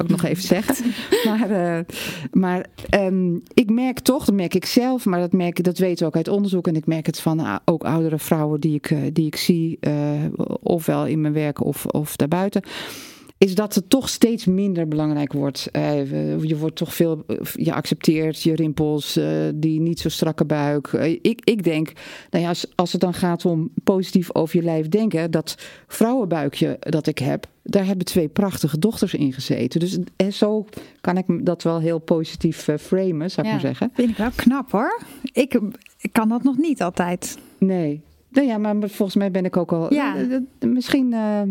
Ik 0.00 0.08
nog 0.08 0.22
even 0.22 0.42
zeggen. 0.56 0.94
Maar, 1.24 1.50
eh, 1.50 1.84
maar 2.32 2.66
ehm, 2.88 3.34
ik 3.54 3.70
merk 3.70 3.98
toch, 3.98 4.24
dat 4.24 4.34
merk 4.34 4.54
ik 4.54 4.64
zelf, 4.64 5.04
maar 5.04 5.20
dat, 5.20 5.32
merk, 5.32 5.64
dat 5.64 5.78
weten 5.78 5.98
we 5.98 6.04
ook 6.04 6.16
uit 6.16 6.28
onderzoek. 6.28 6.66
En 6.66 6.76
ik 6.76 6.86
merk 6.86 7.06
het 7.06 7.20
van 7.20 7.40
ah, 7.40 7.56
ook 7.64 7.84
oudere 7.84 8.18
vrouwen 8.18 8.60
die 8.60 8.74
ik, 8.74 8.90
eh, 8.90 8.98
die 9.12 9.26
ik 9.26 9.36
zie, 9.36 9.76
eh, 9.80 9.92
ofwel 10.62 11.06
in 11.06 11.20
mijn 11.20 11.32
werk 11.32 11.64
of, 11.64 11.86
of 11.86 12.16
daarbuiten 12.16 12.62
is 13.38 13.54
dat 13.54 13.74
het 13.74 13.90
toch 13.90 14.08
steeds 14.08 14.44
minder 14.44 14.88
belangrijk 14.88 15.32
wordt. 15.32 15.68
Eh, 15.72 16.42
je 16.42 16.56
wordt 16.56 16.76
toch 16.76 16.94
veel, 16.94 17.24
je 17.54 17.72
accepteert 17.72 18.42
je 18.42 18.54
rimpels, 18.54 19.16
eh, 19.16 19.26
die 19.54 19.80
niet 19.80 20.00
zo 20.00 20.08
strakke 20.08 20.44
buik. 20.44 20.86
Eh, 20.92 21.10
ik, 21.10 21.40
ik 21.44 21.62
denk, 21.64 21.92
nou 22.30 22.42
ja, 22.42 22.48
als, 22.48 22.66
als 22.74 22.92
het 22.92 23.00
dan 23.00 23.14
gaat 23.14 23.44
om 23.44 23.70
positief 23.84 24.34
over 24.34 24.56
je 24.56 24.62
lijf 24.62 24.88
denken, 24.88 25.30
dat 25.30 25.54
vrouwenbuikje 25.86 26.76
dat 26.80 27.06
ik 27.06 27.18
heb, 27.18 27.46
daar 27.62 27.86
hebben 27.86 28.06
twee 28.06 28.28
prachtige 28.28 28.78
dochters 28.78 29.14
in 29.14 29.32
gezeten. 29.32 29.80
Dus 29.80 29.98
en 30.16 30.32
zo 30.32 30.66
kan 31.00 31.16
ik 31.16 31.46
dat 31.46 31.62
wel 31.62 31.80
heel 31.80 31.98
positief 31.98 32.68
eh, 32.68 32.76
framen, 32.78 33.30
zou 33.30 33.46
ik 33.46 33.52
Ja. 33.52 33.58
maar 33.58 33.60
zeggen. 33.60 33.90
Vind 33.94 34.10
ik 34.10 34.16
wel 34.16 34.30
knap 34.36 34.70
hoor. 34.70 35.00
Ik, 35.32 35.60
ik 35.98 36.12
kan 36.12 36.28
dat 36.28 36.42
nog 36.42 36.56
niet 36.56 36.82
altijd. 36.82 37.38
Nee. 37.58 38.00
Nou 38.36 38.48
ja, 38.48 38.58
maar 38.58 38.74
volgens 38.88 39.16
mij 39.16 39.30
ben 39.30 39.44
ik 39.44 39.56
ook 39.56 39.72
al. 39.72 39.94
Ja. 39.94 40.16
eh, 40.16 40.34
eh, 40.34 40.40
misschien. 40.70 41.12
eh 41.12 41.42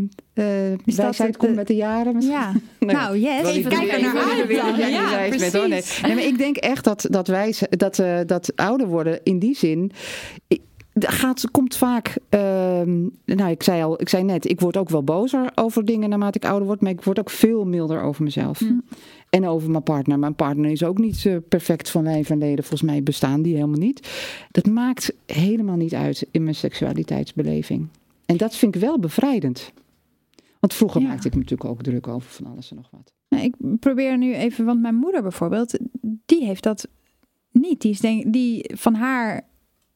Is 0.72 0.96
dat 0.96 0.96
wijsheid 0.96 1.30
het, 1.30 1.38
komt 1.38 1.56
met 1.56 1.68
de 1.68 1.76
jaren. 1.76 2.14
Misschien. 2.16 2.34
Ja. 2.36 2.52
Nee. 2.80 2.96
Nou, 2.96 3.18
yes. 3.20 3.48
Even 3.56 3.72
kijken 3.72 4.02
naar 4.02 4.18
uit 4.18 4.50
even- 4.50 4.56
Ja, 4.56 4.70
oh, 5.04 5.18
nee. 5.18 5.30
precies. 5.30 6.02
Nee, 6.02 6.16
maar 6.16 6.24
ik 6.24 6.38
denk 6.38 6.58
echt 6.58 6.84
dat, 6.84 7.08
dat 7.10 7.28
wij, 7.28 7.54
dat, 7.70 8.04
dat 8.26 8.52
ouder 8.56 8.88
worden 8.88 9.20
in 9.24 9.40
die 9.40 9.56
zin. 9.56 9.92
ik- 10.48 10.62
gaat, 11.00 11.52
komt 11.52 11.76
vaak, 11.78 12.18
ehm, 12.30 13.02
nou 13.26 13.50
ik 13.50 13.64
zei 13.64 13.84
al, 13.84 14.02
ik 14.02 14.10
zei 14.10 14.24
net, 14.24 14.50
ik 14.50 14.60
word 14.60 14.78
ook 14.78 14.90
wel 14.90 15.04
bozer 15.04 15.52
over 15.56 15.86
dingen 15.86 16.10
naarmate 16.10 16.38
ik 16.38 16.46
ouder 16.46 16.68
word, 16.68 16.82
maar 16.82 16.92
ik 16.92 17.04
word 17.04 17.20
ook 17.20 17.30
veel 17.30 17.66
milder 17.66 18.02
over 18.02 18.24
mezelf. 18.24 18.62
En 19.36 19.48
over 19.48 19.70
mijn 19.72 19.84
partner. 19.84 20.20
Mijn 20.20 20.36
partner 20.36 20.72
is 20.72 20.84
ook 20.84 20.98
niet 20.98 21.26
eh, 21.26 21.36
perfect 21.50 21.90
van 21.90 22.04
lijf 22.04 22.30
en 22.30 22.38
leden. 22.38 22.64
Volgens 22.64 22.90
mij 22.90 23.04
bestaan 23.04 23.42
die 23.42 23.54
helemaal 23.54 23.80
niet. 23.80 24.10
Dat 24.52 24.66
maakt 24.66 25.14
helemaal 25.26 25.76
niet 25.76 25.94
uit 25.94 26.28
in 26.32 26.44
mijn 26.44 26.56
seksualiteitsbeleving. 26.56 27.88
En 28.26 28.38
dat 28.38 28.56
vind 28.56 28.76
ik 28.76 28.82
wel 28.82 29.00
bevrijdend. 29.00 29.72
Want 30.60 30.74
vroeger 30.74 31.02
Ja. 31.02 31.08
maakte 31.08 31.28
ik 31.28 31.34
me 31.34 31.40
natuurlijk 31.40 31.70
ook 31.70 31.84
druk 31.84 32.08
over 32.08 32.30
van 32.30 32.46
alles 32.46 32.70
en 32.70 32.76
nog 32.76 32.90
wat. 32.92 33.14
Nou, 33.30 33.44
ik 33.44 33.56
probeer 33.80 34.18
nu 34.18 34.34
even, 34.34 34.66
want 34.66 34.82
mijn 34.82 34.96
moeder 34.96 35.22
bijvoorbeeld, 35.22 35.80
die 36.26 36.46
heeft 36.46 36.64
dat 36.64 36.88
niet. 37.52 37.82
Die, 37.82 37.92
is 37.92 38.00
denk, 38.00 38.34
die 38.34 38.72
van 38.76 38.94
haar 38.94 39.42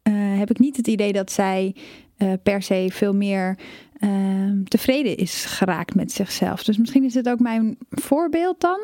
eh, 0.02 0.14
heb 0.16 0.50
ik 0.50 0.60
niet 0.60 0.78
het 0.78 0.88
idee 0.88 1.14
dat 1.14 1.32
zij 1.32 1.76
eh, 2.18 2.34
per 2.44 2.62
se 2.62 2.88
veel 2.92 3.14
meer 3.16 3.58
ehm, 4.00 4.64
tevreden 4.64 5.18
is 5.18 5.46
geraakt 5.46 5.96
met 5.96 6.12
zichzelf. 6.12 6.64
Dus 6.64 6.78
misschien 6.78 7.04
is 7.04 7.14
dit 7.14 7.30
ook 7.30 7.40
mijn 7.40 7.78
voorbeeld 7.90 8.60
dan. 8.62 8.80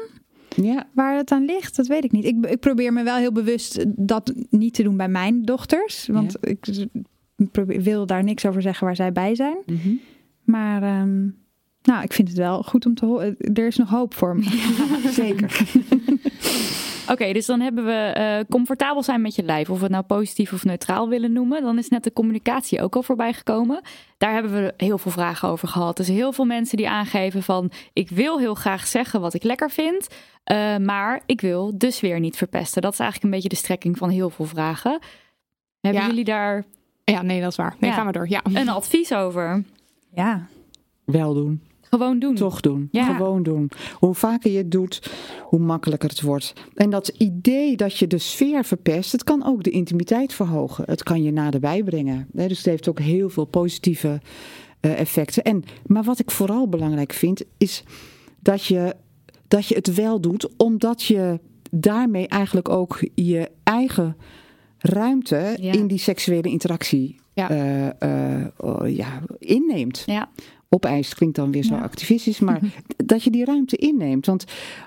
Ja. 0.56 0.88
Waar 0.94 1.16
het 1.18 1.32
aan 1.32 1.46
ligt, 1.46 1.76
dat 1.76 1.88
weet 1.88 2.04
ik 2.04 2.12
niet. 2.12 2.26
Ik, 2.26 2.46
ik 2.46 2.60
probeer 2.60 2.94
me 2.94 3.04
wel 3.04 3.16
heel 3.16 3.32
bewust 3.32 3.86
dat 3.88 4.34
niet 4.50 4.74
te 4.74 4.84
doen 4.84 4.98
bij 4.98 5.10
mijn 5.10 5.42
dochters. 5.42 6.08
Want 6.08 6.38
ik 6.42 6.88
probeer, 7.52 7.82
wil 7.82 8.06
daar 8.06 8.24
niks 8.24 8.46
over 8.46 8.62
zeggen 8.62 8.86
waar 8.86 8.96
zij 8.96 9.12
bij 9.12 9.36
zijn. 9.36 9.58
Mhm. 9.66 9.94
Maar 10.44 10.84
ehm, 10.84 11.24
nou, 11.82 12.04
ik 12.04 12.14
vind 12.14 12.28
het 12.28 12.38
wel 12.38 12.64
goed 12.64 12.86
om 12.86 12.96
te 12.96 13.06
horen. 13.06 13.38
Er 13.38 13.68
is 13.68 13.78
nog 13.78 13.90
hoop 13.90 14.14
voor 14.14 14.36
me. 14.36 14.44
Zeker. 15.22 15.58
Oké, 17.12 17.34
dus 17.34 17.46
dan 17.46 17.60
hebben 17.60 17.86
we 17.86 17.92
eh, 17.92 18.40
comfortabel 18.50 19.04
zijn 19.04 19.22
met 19.22 19.36
je 19.36 19.44
lijf. 19.44 19.70
Of 19.70 19.78
we 19.78 19.84
het 19.84 19.92
nou 19.92 20.04
positief 20.04 20.54
of 20.54 20.64
neutraal 20.64 21.10
willen 21.10 21.32
noemen. 21.34 21.62
Dan 21.62 21.78
is 21.78 21.90
net 21.90 22.04
de 22.04 22.14
communicatie 22.14 22.82
ook 22.82 22.96
al 22.96 23.04
voorbij 23.04 23.34
gekomen. 23.34 23.82
Daar 24.18 24.34
hebben 24.34 24.52
we 24.52 24.74
heel 24.78 24.98
veel 24.98 25.12
vragen 25.12 25.50
over 25.50 25.68
gehad. 25.68 25.98
Dus 25.98 26.08
heel 26.08 26.32
veel 26.34 26.46
mensen 26.46 26.78
die 26.78 26.90
aangeven 26.90 27.44
van... 27.44 27.72
ik 27.94 28.10
wil 28.10 28.40
heel 28.40 28.56
graag 28.56 28.88
zeggen 28.88 29.22
wat 29.22 29.34
ik 29.34 29.44
lekker 29.44 29.70
vind... 29.72 30.08
eh, 30.44 30.78
maar 30.78 31.22
ik 31.26 31.42
wil 31.42 31.72
de 31.78 31.92
sfeer 31.92 32.20
niet 32.20 32.38
verpesten. 32.38 32.82
Dat 32.82 32.94
is 32.94 33.00
eigenlijk 33.00 33.30
een 33.34 33.40
beetje 33.42 33.56
de 33.56 33.64
strekking 33.64 33.98
van 33.98 34.10
heel 34.10 34.30
veel 34.30 34.46
vragen. 34.46 35.00
Hebben 35.82 36.02
Ja. 36.02 36.08
jullie 36.08 36.24
daar 36.24 36.64
Ja, 37.04 37.22
nee, 37.22 37.42
dat 37.42 37.50
is 37.52 37.58
waar. 37.58 37.76
Nee, 37.80 37.90
Ja. 37.90 37.96
gaan 37.96 38.06
we 38.06 38.12
door. 38.12 38.30
Ja. 38.30 38.42
een 38.54 38.70
advies 38.70 39.14
over? 39.14 39.64
Ja. 40.14 40.48
Wel 41.06 41.34
doen. 41.34 41.62
Gewoon 41.90 42.20
doen. 42.20 42.36
Toch 42.36 42.62
doen. 42.62 42.88
Ja. 42.92 43.16
Gewoon 43.16 43.44
doen. 43.44 43.70
Hoe 43.94 44.14
vaker 44.14 44.52
je 44.52 44.58
het 44.58 44.72
doet, 44.72 45.12
hoe 45.42 45.60
makkelijker 45.60 46.10
het 46.10 46.22
wordt. 46.22 46.54
En 46.76 46.90
dat 46.90 47.08
idee 47.08 47.76
dat 47.78 47.98
je 47.98 48.08
de 48.08 48.18
sfeer 48.18 48.64
verpest, 48.66 49.12
het 49.12 49.24
kan 49.24 49.46
ook 49.46 49.64
de 49.64 49.70
intimiteit 49.70 50.34
verhogen. 50.34 50.84
Het 50.88 51.04
kan 51.04 51.24
je 51.24 51.32
naderbij 51.32 51.84
brengen. 51.84 52.28
Dus 52.32 52.58
het 52.58 52.66
heeft 52.66 52.90
ook 52.90 53.00
heel 53.00 53.30
veel 53.30 53.46
positieve 53.46 54.22
eh, 54.80 55.00
effecten. 55.00 55.44
En, 55.44 55.64
maar 55.86 56.04
wat 56.04 56.20
ik 56.20 56.32
vooral 56.32 56.68
belangrijk 56.70 57.14
vind, 57.14 57.44
is 57.58 57.84
dat 58.40 58.66
je, 58.66 58.96
dat 59.48 59.68
je 59.68 59.76
het 59.76 59.94
wel 59.96 60.22
doet, 60.22 60.50
omdat 60.58 61.04
je 61.04 61.40
daarmee 61.72 62.28
eigenlijk 62.28 62.70
ook 62.70 63.00
je 63.16 63.50
eigen 63.64 64.18
ruimte 64.78 65.58
Ja. 65.62 65.72
in 65.74 65.88
die 65.88 65.98
seksuele 65.98 66.50
interactie 66.50 67.16
Ja. 67.34 67.50
eh, 67.50 67.88
eh, 68.42 68.48
oh, 68.58 68.96
ja, 68.96 69.22
inneemt 69.40 70.04
Ja. 70.06 70.30
Opeist 70.70 71.16
klinkt 71.16 71.36
dan 71.36 71.52
weer 71.52 71.64
zo 71.64 71.76
Ja. 71.76 71.82
activistisch, 71.82 72.40
maar 72.40 72.60
dat 73.06 73.24
je 73.24 73.30
die 73.30 73.46
ruimte 73.46 73.76
inneemt. 73.78 74.26
Want 74.26 74.44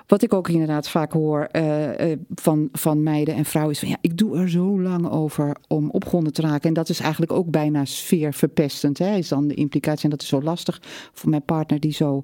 wat 0.07 0.21
ik 0.21 0.33
ook 0.33 0.49
inderdaad 0.49 0.89
vaak 0.89 1.11
hoor 1.11 1.47
eh, 1.51 2.11
eh, 2.11 2.19
van, 2.35 2.69
van 2.71 3.03
meiden 3.03 3.35
en 3.35 3.45
vrouwen 3.45 3.73
is 3.73 3.79
van 3.79 3.89
ja, 3.89 3.97
ik 4.01 4.17
doe 4.17 4.37
er 4.37 4.49
zo 4.49 4.81
lang 4.81 5.09
over 5.09 5.55
om 5.67 5.89
opgewonden 5.89 6.33
te 6.33 6.41
raken. 6.41 6.67
En 6.67 6.73
dat 6.73 6.89
is 6.89 6.99
eigenlijk 6.99 7.31
ook 7.31 7.49
bijna 7.51 7.85
sfeerverpestend, 7.85 8.97
hè, 8.97 9.15
is 9.15 9.27
dan 9.27 9.47
de 9.47 9.53
implicatie. 9.53 10.03
En 10.03 10.09
dat 10.09 10.21
is 10.21 10.27
zo 10.27 10.41
lastig 10.41 10.81
voor 11.13 11.29
mijn 11.29 11.43
partner 11.45 11.79
die 11.79 11.93
zo 11.93 12.23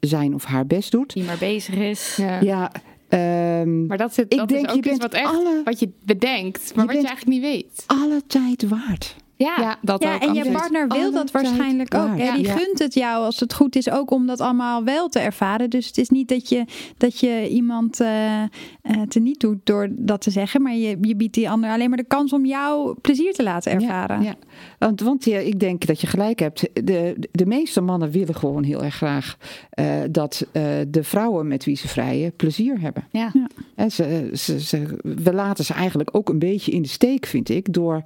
zijn 0.00 0.34
of 0.34 0.44
haar 0.44 0.66
best 0.66 0.90
doet. 0.90 1.12
Die 1.12 1.24
maar 1.24 1.38
bezig 1.38 1.74
is. 1.74 2.16
Ja. 2.16 2.40
Ja, 2.40 2.72
ehm, 3.08 3.86
Maar 3.86 3.96
dat, 3.98 4.14
zit, 4.14 4.32
Ik 4.32 4.38
dat 4.38 4.48
denk, 4.48 4.66
is 4.66 4.72
je 4.72 4.78
ook 4.78 4.84
iets 4.84 4.88
bent 4.98 5.02
wat, 5.02 5.12
echt, 5.12 5.26
alle- 5.34 5.60
wat 5.64 5.78
je 5.80 5.90
bedenkt, 6.04 6.74
maar 6.74 6.84
Je 6.86 6.92
wat 6.92 7.00
je 7.02 7.06
eigenlijk 7.08 7.40
niet 7.40 7.52
weet. 7.52 7.84
alle 7.86 8.22
tijd 8.26 8.68
waard. 8.68 9.16
Ja. 9.38 9.54
Ja, 9.60 9.78
dat 9.82 10.02
Ja, 10.02 10.14
ook. 10.14 10.20
en 10.22 10.34
je 10.34 10.50
partner 10.50 10.88
wil 10.88 11.12
dat 11.12 11.30
waarschijnlijk 11.30 11.94
ook. 11.94 12.18
hè? 12.18 12.32
Die 12.36 12.46
Ja. 12.46 12.56
gunt 12.56 12.78
het 12.78 12.94
jou 12.94 13.24
als 13.24 13.40
het 13.40 13.54
goed 13.54 13.76
is 13.76 13.90
ook 13.90 14.10
om 14.10 14.26
dat 14.26 14.40
allemaal 14.40 14.84
wel 14.84 15.08
te 15.08 15.18
ervaren. 15.18 15.70
Dus 15.70 15.86
het 15.86 15.98
is 15.98 16.08
niet 16.08 16.28
dat 16.28 16.48
je, 16.48 16.64
dat 16.96 17.20
je 17.20 17.48
iemand 17.48 18.00
eh 18.00 18.42
eh, 18.82 19.02
te 19.08 19.20
niet 19.20 19.40
doet 19.40 19.58
door 19.64 19.88
dat 19.90 20.20
te 20.20 20.30
zeggen. 20.30 20.62
Maar 20.62 20.74
je, 20.74 20.98
je 21.00 21.16
biedt 21.16 21.34
die 21.34 21.50
ander 21.50 21.70
alleen 21.70 21.88
maar 21.88 21.98
de 21.98 22.04
kans 22.04 22.32
om 22.32 22.46
jou 22.46 22.94
plezier 23.00 23.32
te 23.32 23.42
laten 23.42 23.72
ervaren. 23.72 24.22
Ja, 24.22 24.34
want, 24.78 25.00
want 25.00 25.24
ja, 25.24 25.38
ik 25.38 25.60
denk 25.60 25.86
dat 25.86 26.00
je 26.00 26.06
gelijk 26.06 26.38
hebt. 26.38 26.68
De, 26.72 27.28
de 27.30 27.46
meeste 27.46 27.80
mannen 27.80 28.10
willen 28.10 28.34
gewoon 28.34 28.62
heel 28.62 28.84
erg 28.84 28.94
graag 28.94 29.36
eh, 29.70 29.86
dat 30.10 30.46
eh, 30.52 30.62
de 30.88 31.04
vrouwen 31.04 31.48
met 31.48 31.64
wie 31.64 31.76
ze 31.76 31.88
vrijen 31.88 32.32
plezier 32.36 32.80
hebben. 32.80 33.06
Ja. 33.10 33.32
Hè, 33.74 33.88
ze, 33.88 34.30
ze, 34.34 34.60
ze, 34.60 34.98
we 35.02 35.32
laten 35.32 35.64
ze 35.64 35.74
eigenlijk 35.74 36.16
ook 36.16 36.28
een 36.28 36.38
beetje 36.38 36.72
in 36.72 36.82
de 36.82 36.88
steek, 36.88 37.26
vind 37.26 37.48
ik, 37.48 37.72
door 37.72 38.02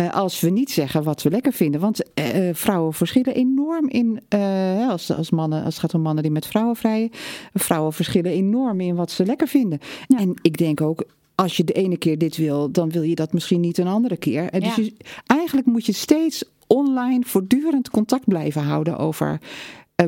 eh, 0.00 0.14
als 0.14 0.40
we 0.40 0.50
niet 0.50 0.70
zeggen 0.70 1.02
wat 1.02 1.22
we 1.22 1.30
lekker 1.30 1.52
vinden. 1.52 1.80
Want 1.80 2.12
eh, 2.14 2.48
eh, 2.48 2.54
vrouwen 2.54 2.92
verschillen 2.92 3.34
enorm 3.34 3.88
in, 3.88 4.20
als, 4.88 5.12
als, 5.12 5.30
mannen, 5.30 5.64
als 5.64 5.74
het 5.74 5.82
gaat 5.82 5.94
om 5.94 6.00
mannen 6.00 6.22
die 6.22 6.32
met 6.32 6.46
vrouwen 6.46 6.76
vrijen, 6.76 7.10
vrouwen 7.54 7.92
verschillen 7.92 8.32
enorm 8.32 8.80
in 8.80 8.94
wat 8.94 9.10
ze 9.10 9.24
lekker 9.24 9.48
vinden. 9.48 9.78
En 10.16 10.34
ik 10.42 10.56
denk 10.58 10.80
ook, 10.80 11.04
als 11.34 11.56
je 11.56 11.64
de 11.64 11.72
ene 11.72 11.96
keer 11.96 12.18
dit 12.18 12.36
wil, 12.36 12.70
dan 12.70 12.90
wil 12.90 13.02
je 13.02 13.14
dat 13.14 13.32
misschien 13.32 13.60
niet 13.60 13.78
een 13.78 13.86
andere 13.86 14.16
keer. 14.16 14.50
En 14.50 14.60
dus 14.60 14.74
je- 14.74 14.94
eigenlijk 15.26 15.66
moet 15.66 15.86
je 15.86 15.92
steeds 15.92 16.44
online 16.66 17.24
voortdurend 17.26 17.90
contact 17.90 18.24
blijven 18.24 18.62
houden 18.62 18.98
over 18.98 19.40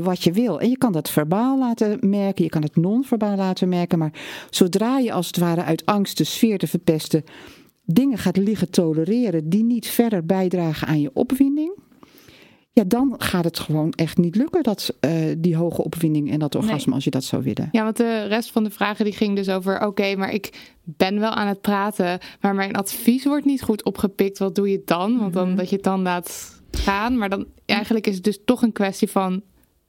wat 0.00 0.24
je 0.24 0.32
wil. 0.32 0.60
En 0.60 0.70
je 0.70 0.78
kan 0.78 0.92
dat 0.92 1.10
verbaal 1.10 1.58
laten 1.58 1.98
merken, 2.00 2.44
je 2.44 2.50
kan 2.50 2.62
het 2.62 2.76
non-verbaal 2.76 3.36
laten 3.36 3.68
merken. 3.68 3.98
Maar 3.98 4.12
zodra 4.50 4.98
je 4.98 5.12
als 5.12 5.26
het 5.26 5.38
ware 5.38 5.62
uit 5.62 5.86
angst 5.86 6.18
de 6.18 6.24
sfeer 6.24 6.58
te 6.58 6.66
verpesten 6.66 7.24
dingen 7.84 8.18
gaat 8.18 8.36
liggen 8.36 8.70
tolereren 8.70 9.48
die 9.48 9.64
niet 9.64 9.88
verder 9.88 10.26
bijdragen 10.26 10.88
aan 10.88 11.00
je 11.00 11.10
opwinding. 11.14 11.80
Ja, 12.74 12.84
dan 12.86 13.14
gaat 13.18 13.44
het 13.44 13.58
gewoon 13.58 13.92
echt 13.92 14.16
niet 14.16 14.36
lukken, 14.36 14.62
dat, 14.62 14.96
eh, 15.00 15.12
die 15.38 15.56
hoge 15.56 15.84
opwinding 15.84 16.30
en 16.30 16.38
dat 16.38 16.54
orgasme, 16.54 16.94
als 16.94 17.04
je 17.04 17.10
dat 17.10 17.24
zou 17.24 17.42
willen. 17.42 17.68
Ja, 17.72 17.82
want 17.82 17.96
de 17.96 18.26
rest 18.26 18.50
van 18.50 18.64
de 18.64 18.70
vragen 18.70 19.04
die 19.04 19.14
ging 19.14 19.36
dus 19.36 19.48
over... 19.48 19.86
oké, 19.86 20.16
maar 20.16 20.32
ik 20.32 20.72
ben 20.82 21.20
wel 21.20 21.30
aan 21.30 21.46
het 21.46 21.60
praten... 21.60 22.18
maar 22.40 22.54
mijn 22.54 22.72
advies 22.72 23.24
wordt 23.24 23.44
niet 23.44 23.62
goed 23.62 23.84
opgepikt. 23.84 24.38
Wat 24.38 24.54
doe 24.54 24.70
je 24.70 24.82
dan? 24.84 25.18
Want 25.18 25.32
dan 25.32 25.56
dat 25.56 25.68
je 25.68 25.74
het 25.74 25.84
dan 25.84 26.02
laat 26.02 26.60
gaan. 26.70 27.18
Maar 27.18 27.28
dan 27.28 27.46
eigenlijk 27.66 28.06
is 28.06 28.14
het 28.14 28.24
dus 28.24 28.38
toch 28.44 28.62
een 28.62 28.72
kwestie 28.72 29.08
van... 29.08 29.42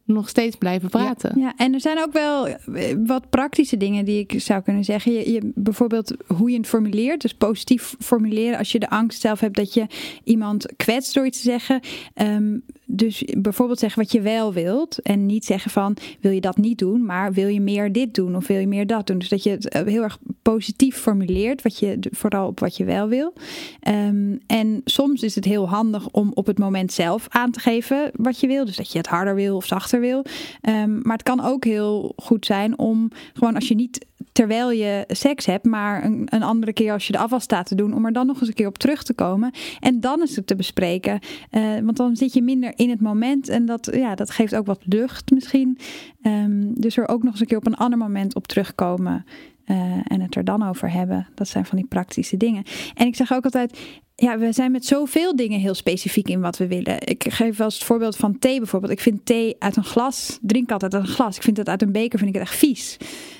nog 0.06 0.30
steeds 0.30 0.56
blijven 0.56 0.89
praten. 0.89 1.39
Ja, 1.39 1.54
en 1.58 1.74
er 1.74 1.82
zijn 1.82 1.99
ook 1.99 2.14
wel 2.14 2.47
eh, 2.47 2.58
wat 3.06 3.30
praktische 3.30 3.78
dingen 3.78 4.06
die 4.06 4.20
ik 4.20 4.41
zou 4.41 4.62
kunnen 4.62 4.84
zeggen. 4.84 5.12
Je, 5.12 5.32
je, 5.32 5.51
bijvoorbeeld 5.56 6.14
hoe 6.28 6.51
je 6.51 6.58
het 6.58 6.68
formuleert, 6.68 7.22
dus 7.22 7.34
positief 7.34 7.95
formuleren 7.99 8.58
als 8.58 8.72
je 8.72 8.80
de 8.80 8.89
angst 8.89 9.22
zelf 9.22 9.39
hebt 9.39 9.56
dat 9.56 9.74
je 9.74 9.88
iemand 10.24 10.74
kwetst 10.76 11.14
door 11.14 11.26
iets 11.26 11.38
te 11.38 11.43
zeggen. 11.43 11.80
Ehm, 12.14 12.58
dus 12.86 13.24
bijvoorbeeld 13.38 13.80
zeggen 13.80 14.01
wat 14.01 14.12
je 14.12 14.22
wel 14.22 14.54
wilt 14.54 15.01
en 15.01 15.26
niet 15.26 15.45
zeggen 15.45 15.72
van 15.72 15.97
wil 16.20 16.32
je 16.32 16.41
dat 16.41 16.58
niet 16.58 16.78
doen, 16.78 17.06
maar 17.06 17.34
wil 17.34 17.47
je 17.47 17.62
meer 17.62 17.91
dit 17.91 18.14
doen 18.14 18.36
of 18.36 18.47
wil 18.47 18.60
je 18.60 18.68
meer 18.68 18.88
dat 18.88 19.08
doen. 19.08 19.18
Dus 19.18 19.30
dat 19.30 19.43
je 19.43 19.49
het 19.49 19.70
eh, 19.70 19.86
heel 19.86 20.04
erg 20.04 20.18
positief 20.41 20.97
formuleert, 20.97 21.62
wat 21.62 21.80
je, 21.80 21.97
vooral 22.12 22.47
op 22.47 22.60
wat 22.60 22.78
je 22.78 22.84
wel 22.84 23.08
wil. 23.08 23.34
Ehm, 23.80 24.36
en 24.47 24.82
soms 24.86 25.24
is 25.24 25.36
het 25.36 25.45
heel 25.45 25.70
handig 25.70 26.10
om 26.10 26.32
op 26.34 26.45
het 26.45 26.58
moment 26.58 26.91
zelf 26.91 27.26
aan 27.30 27.51
te 27.51 27.60
geven 27.60 28.12
wat 28.16 28.39
je 28.39 28.47
wil. 28.47 28.66
Dus 28.66 28.76
dat 28.76 28.91
je 28.91 28.97
het 28.97 29.08
harder 29.08 29.36
wil 29.36 29.56
of 29.56 29.66
zachter 29.66 29.92
wil. 29.99 30.25
Ehm, 30.61 30.99
maar 31.01 31.17
het 31.17 31.23
kan 31.23 31.41
ook 31.41 31.65
heel 31.65 32.13
goed 32.15 32.45
zijn 32.45 32.77
om 32.77 33.11
gewoon 33.33 33.55
als 33.55 33.67
je 33.67 33.75
niet 33.75 34.05
terwijl 34.33 34.71
je 34.71 35.03
seks 35.07 35.45
hebt, 35.45 35.65
maar 35.65 36.03
een, 36.03 36.27
een 36.29 36.43
andere 36.43 36.73
keer 36.73 36.93
als 36.93 37.07
je 37.07 37.11
de 37.11 37.17
afwas 37.19 37.43
staat 37.43 37.67
te 37.67 37.75
doen, 37.75 37.93
om 37.93 38.05
er 38.05 38.13
dan 38.13 38.25
nog 38.25 38.39
eens 38.39 38.47
een 38.47 38.53
keer 38.53 38.67
op 38.67 38.77
terug 38.77 39.03
te 39.03 39.13
komen. 39.13 39.51
En 39.79 39.99
dan 39.99 40.21
is 40.21 40.35
het 40.35 40.47
te 40.47 40.55
bespreken. 40.55 41.19
Eh, 41.49 41.61
want 41.83 41.97
dan 41.97 42.15
zit 42.15 42.33
je 42.33 42.41
minder 42.41 42.73
in 42.75 42.89
het 42.89 43.01
moment 43.01 43.49
en 43.49 43.65
dat, 43.65 43.89
ja, 43.91 44.15
dat 44.15 44.31
geeft 44.31 44.55
ook 44.55 44.65
wat 44.65 44.81
lucht 44.85 45.31
misschien. 45.31 45.77
Ehm, 46.21 46.73
dus 46.73 46.97
er 46.97 47.07
ook 47.07 47.23
nog 47.23 47.31
eens 47.31 47.41
een 47.41 47.47
keer 47.47 47.57
op 47.57 47.67
een 47.67 47.75
ander 47.75 47.99
moment 47.99 48.35
op 48.35 48.47
terugkomen. 48.47 49.25
eh, 49.63 49.77
en 50.07 50.21
het 50.21 50.35
er 50.35 50.43
dan 50.43 50.67
over 50.67 50.91
hebben. 50.91 51.27
Dat 51.35 51.47
zijn 51.47 51.65
van 51.65 51.77
die 51.77 51.87
praktische 51.87 52.37
dingen. 52.37 52.63
En 52.93 53.07
ik 53.07 53.15
zeg 53.15 53.33
ook 53.33 53.43
altijd, 53.43 53.79
ja, 54.24 54.38
we 54.38 54.51
zijn 54.51 54.71
met 54.71 54.86
zoveel 54.86 55.36
dingen 55.36 55.59
heel 55.59 55.74
specifiek 55.74 56.28
in 56.30 56.41
wat 56.41 56.57
we 56.57 56.67
willen. 56.67 56.97
Ik 57.07 57.26
geef 57.30 57.57
wel 57.57 57.65
eens 57.67 57.76
het 57.76 57.84
voorbeeld 57.84 58.15
van 58.15 58.39
thee 58.39 58.57
bijvoorbeeld. 58.57 58.91
Ik 58.91 58.99
vind 58.99 59.26
thee 59.26 59.55
uit 59.59 59.76
een 59.76 59.84
glas, 59.84 60.38
drink 60.41 60.71
altijd 60.71 60.93
uit 60.93 61.03
een 61.03 61.09
glas. 61.09 61.36
Ik 61.36 61.43
vind 61.43 61.57
het 61.57 61.69
uit 61.69 61.82
een 61.82 61.91
beker, 61.91 62.19
vind 62.19 62.30
ik 62.36 62.39
het 62.39 62.49
echt 62.49 62.57
vies. 62.57 62.97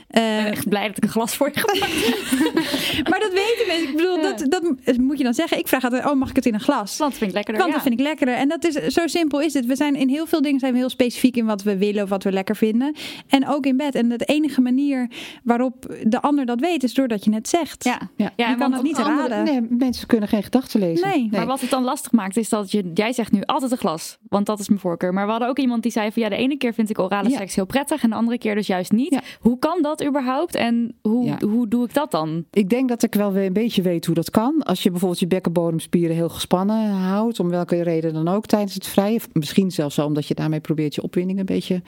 Eh, 0.08 0.38
Ik 0.38 0.44
ben 0.44 0.52
echt 0.52 0.70
blij 0.70 0.88
dat 0.88 0.98
ik 0.98 1.04
een 1.04 1.10
glas 1.10 1.36
voor 1.36 1.52
je 1.54 1.60
heb. 1.60 1.66
maar 3.10 3.20
dat 3.20 3.32
weten 3.34 3.68
mensen. 3.68 3.90
Ik 3.90 3.96
bedoel, 3.96 4.22
dat, 4.22 4.46
dat 4.86 4.98
moet 4.98 5.18
je 5.18 5.24
dan 5.24 5.34
zeggen. 5.34 5.58
Ik 5.58 5.68
vraag 5.68 5.84
altijd, 5.84 6.06
oh, 6.06 6.14
mag 6.14 6.30
ik 6.30 6.36
het 6.36 6.46
in 6.46 6.54
een 6.54 6.60
glas? 6.60 6.98
Want 6.98 7.10
dat 7.12 7.20
vind 7.20 7.30
ik 7.30 7.36
lekkerder. 7.36 7.62
Want 7.62 7.74
dat 7.74 7.84
vind 7.84 8.00
ik 8.00 8.06
lekkerder. 8.06 8.36
En 8.36 8.48
dat 8.48 8.66
is, 8.66 8.74
zo 8.94 9.08
simpel 9.08 9.42
is 9.42 9.54
het. 9.54 9.66
We 9.66 9.76
zijn 9.76 9.96
in 9.96 10.10
heel 10.10 10.26
veel 10.26 10.42
dingen 10.42 10.60
zijn 10.60 10.72
we 10.72 10.78
heel 10.78 10.90
specifiek 10.90 11.36
in 11.38 11.46
wat 11.46 11.64
we 11.64 11.78
willen 11.78 12.04
of 12.04 12.10
wat 12.10 12.24
we 12.24 12.32
lekker 12.32 12.56
vinden. 12.56 12.96
En 13.28 13.48
ook 13.48 13.66
in 13.66 13.78
bed. 13.78 13.96
En 13.96 14.10
de 14.10 14.26
enige 14.26 14.62
manier 14.62 15.10
waarop 15.44 15.96
de 16.04 16.22
ander 16.22 16.46
dat 16.46 16.60
weet, 16.60 16.84
is 16.84 16.94
doordat 16.94 17.24
je 17.26 17.34
het 17.34 17.48
zegt. 17.50 17.84
Ja, 17.84 18.00
Ja, 18.16 18.32
je 18.50 18.56
kan 18.56 18.74
het 18.74 18.84
niet 18.84 18.98
Andere- 18.98 19.28
raden. 19.28 19.44
nee, 19.44 19.78
mensen 19.78 20.08
kunnen 20.08 20.30
geen 20.30 20.44
gedachten 20.44 20.73
lezen. 20.80 21.08
Nee, 21.10 21.28
Maar 21.32 21.46
wat 21.46 21.62
het 21.62 21.70
dan 21.70 21.84
lastig 21.84 22.12
maakt, 22.12 22.38
is 22.38 22.50
dat 22.50 22.72
je, 22.72 22.92
jij 22.94 23.14
zegt 23.14 23.32
nu 23.32 23.42
altijd 23.46 23.72
een 23.72 23.78
glas. 23.78 24.18
Want 24.30 24.46
dat 24.46 24.60
is 24.60 24.68
mijn 24.68 24.80
voorkeur. 24.80 25.14
Maar 25.14 25.26
we 25.26 25.32
hadden 25.32 25.50
ook 25.50 25.60
iemand 25.60 25.84
die 25.84 25.92
zei 25.92 26.12
van 26.12 26.22
ja, 26.22 26.30
de 26.30 26.36
ene 26.36 26.58
keer 26.58 26.74
vind 26.74 26.90
ik 26.90 27.00
orale 27.00 27.30
Ja. 27.30 27.38
seks 27.38 27.56
heel 27.56 27.66
prettig 27.66 28.04
en 28.04 28.10
de 28.10 28.16
andere 28.16 28.38
keer 28.38 28.56
dus 28.56 28.68
juist 28.68 28.92
niet. 28.92 29.14
Ja. 29.14 29.22
Hoe 29.40 29.60
kan 29.60 29.82
dat 29.82 30.04
überhaupt 30.06 30.56
en 30.56 30.96
hoe, 31.02 31.26
Ja. 31.26 31.38
hoe 31.46 31.68
doe 31.68 31.86
ik 31.86 31.94
dat 31.94 32.12
dan? 32.12 32.46
Ik 32.52 32.70
denk 32.70 32.90
dat 32.90 33.04
ik 33.04 33.14
wel 33.14 33.32
weer 33.32 33.46
een 33.46 33.54
beetje 33.54 33.82
weet 33.82 34.06
hoe 34.06 34.16
dat 34.16 34.30
kan. 34.30 34.64
Als 34.64 34.84
je 34.84 34.90
bijvoorbeeld 34.90 35.20
je 35.20 35.28
bekkenbodemspieren 35.28 36.16
heel 36.16 36.30
gespannen 36.30 36.90
houdt, 36.90 37.40
om 37.40 37.50
welke 37.50 37.82
reden 37.84 38.14
dan 38.14 38.28
ook 38.28 38.46
tijdens 38.46 38.74
het 38.74 38.88
vrije. 38.88 39.20
Misschien 39.34 39.72
zelfs 39.72 39.96
wel 39.96 40.06
omdat 40.06 40.28
je 40.28 40.34
daarmee 40.34 40.60
probeert 40.60 40.96
je 40.96 41.02
opwinding 41.04 41.40
een 41.40 41.46
beetje 41.46 41.82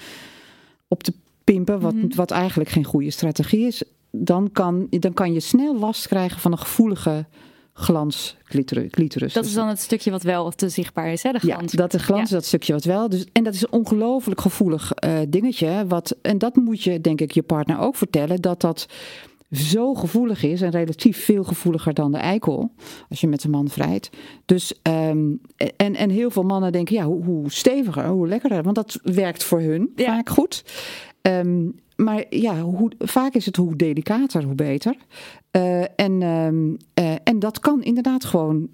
op 0.87 1.03
te 1.03 1.13
pimpen, 1.43 1.79
wat, 1.79 1.93
Mhm. 1.93 2.15
wat 2.15 2.31
eigenlijk 2.31 2.69
geen 2.69 2.83
goede 2.83 3.11
strategie 3.11 3.65
is. 3.67 3.83
Dan 4.11 4.49
kan, 4.51 4.87
dan 4.89 5.13
kan 5.13 5.33
je 5.33 5.39
snel 5.39 5.79
last 5.79 6.07
krijgen 6.07 6.39
van 6.39 6.51
een 6.51 6.57
gevoelige 6.57 7.25
glans 7.77 8.37
clitoris. 8.43 8.91
clitoris. 8.91 9.33
Dat 9.33 9.45
is 9.45 9.53
dan 9.53 9.67
het 9.67 9.79
stukje 9.79 10.11
wat 10.11 10.23
wel 10.23 10.51
te 10.51 10.69
zichtbaar 10.69 11.11
is, 11.11 11.23
hè? 11.23 11.31
De 11.31 11.39
glans. 11.39 11.71
Ja, 11.71 11.77
dat 11.77 11.91
de 11.91 11.99
glans, 11.99 12.29
Ja. 12.29 12.35
dat 12.35 12.45
stukje 12.45 12.73
wat 12.73 12.83
wel. 12.83 13.09
Dus, 13.09 13.25
en 13.31 13.43
dat 13.43 13.53
is 13.53 13.61
een 13.61 13.71
ongelooflijk 13.71 14.41
gevoelig 14.41 14.91
eh, 14.91 15.11
dingetje. 15.27 15.85
Wat, 15.87 16.15
en 16.21 16.37
dat 16.37 16.55
moet 16.55 16.83
je, 16.83 17.01
denk 17.01 17.21
ik, 17.21 17.31
je 17.31 17.41
partner 17.43 17.79
ook 17.79 17.95
vertellen. 17.95 18.41
Dat 18.41 18.61
dat 18.61 18.85
zo 19.51 19.93
gevoelig 19.93 20.43
is. 20.43 20.61
En 20.61 20.69
relatief 20.71 21.23
veel 21.25 21.43
gevoeliger 21.43 21.93
dan 21.93 22.11
de 22.11 22.17
eikel. 22.17 22.71
Als 23.09 23.21
je 23.21 23.27
met 23.27 23.43
een 23.43 23.49
man 23.49 23.69
vrijt. 23.69 24.09
Dus, 24.45 24.73
ehm, 24.81 25.31
en, 25.77 25.95
en 25.95 26.09
heel 26.09 26.29
veel 26.29 26.43
mannen 26.43 26.71
denken, 26.71 26.95
ja, 26.95 27.03
hoe, 27.05 27.23
hoe 27.23 27.51
steviger, 27.51 28.07
hoe 28.07 28.27
lekkerder. 28.27 28.63
Want 28.63 28.75
dat 28.75 28.99
werkt 29.03 29.43
voor 29.43 29.59
hun 29.61 29.91
Ja. 29.95 30.05
vaak 30.05 30.29
goed. 30.29 30.63
Ehm, 31.21 31.65
maar 31.95 32.25
ja, 32.29 32.61
hoe, 32.61 32.91
vaak 32.97 33.33
is 33.33 33.45
het 33.45 33.55
hoe 33.55 33.75
delicater, 33.75 34.43
hoe 34.43 34.55
beter. 34.55 34.95
Eh, 35.51 35.81
en, 35.81 36.21
ehm, 36.21 36.75
eh, 36.93 37.15
en 37.23 37.39
dat 37.39 37.59
kan 37.59 37.83
inderdaad 37.83 38.25
gewoon 38.25 38.69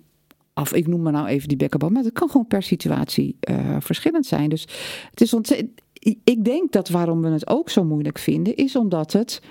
af. 0.54 0.74
Ik 0.74 0.88
noem 0.88 1.02
maar 1.02 1.12
nou 1.12 1.28
even 1.28 1.48
die 1.48 1.58
bekkenbodem. 1.58 1.96
Maar 1.96 2.04
het 2.04 2.14
kan 2.14 2.30
gewoon 2.30 2.48
per 2.48 2.64
situatie 2.64 3.38
eh, 3.40 3.78
verschillend 3.80 4.26
zijn. 4.26 4.50
Dus 4.50 4.62
het 5.10 5.22
is 5.22 5.34
ontzettend. 5.34 5.82
Ik 6.24 6.46
denk 6.46 6.72
dat 6.72 6.90
waarom 6.90 7.22
we 7.22 7.30
het 7.30 7.48
ook 7.48 7.70
zo 7.70 7.84
moeilijk 7.84 8.20
vinden, 8.20 8.56
is 8.56 8.76
omdat 8.76 9.14
het 9.14 9.42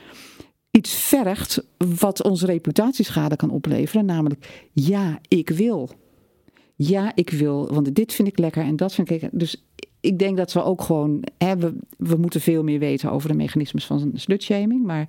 iets 0.70 0.94
vergt 0.94 1.66
wat 1.98 2.22
onze 2.22 2.46
reputatieschade 2.46 3.36
kan 3.36 3.50
opleveren. 3.50 4.04
Namelijk, 4.04 4.68
ja, 4.72 5.18
ik 5.28 5.48
wil. 5.48 5.90
Ja, 6.76 7.12
ik 7.14 7.30
wil. 7.30 7.72
Want 7.72 7.94
dit 7.94 8.12
vind 8.12 8.28
ik 8.28 8.38
lekker 8.38 8.62
en 8.62 8.76
dat 8.76 8.94
vind 8.94 9.10
ik 9.10 9.20
lekker. 9.20 9.38
Dus 9.38 9.64
ik 10.00 10.18
denk 10.18 10.36
dat 10.36 10.52
we 10.52 10.62
ook 10.62 10.82
gewoon. 10.82 11.24
Hè, 11.38 11.56
we, 11.56 11.76
we 11.96 12.16
moeten 12.16 12.40
veel 12.40 12.62
meer 12.62 12.78
weten 12.78 13.10
over 13.10 13.28
de 13.28 13.34
mechanismes 13.34 13.86
van 13.86 14.10
slutshaming. 14.14 14.84
Maar, 14.84 15.08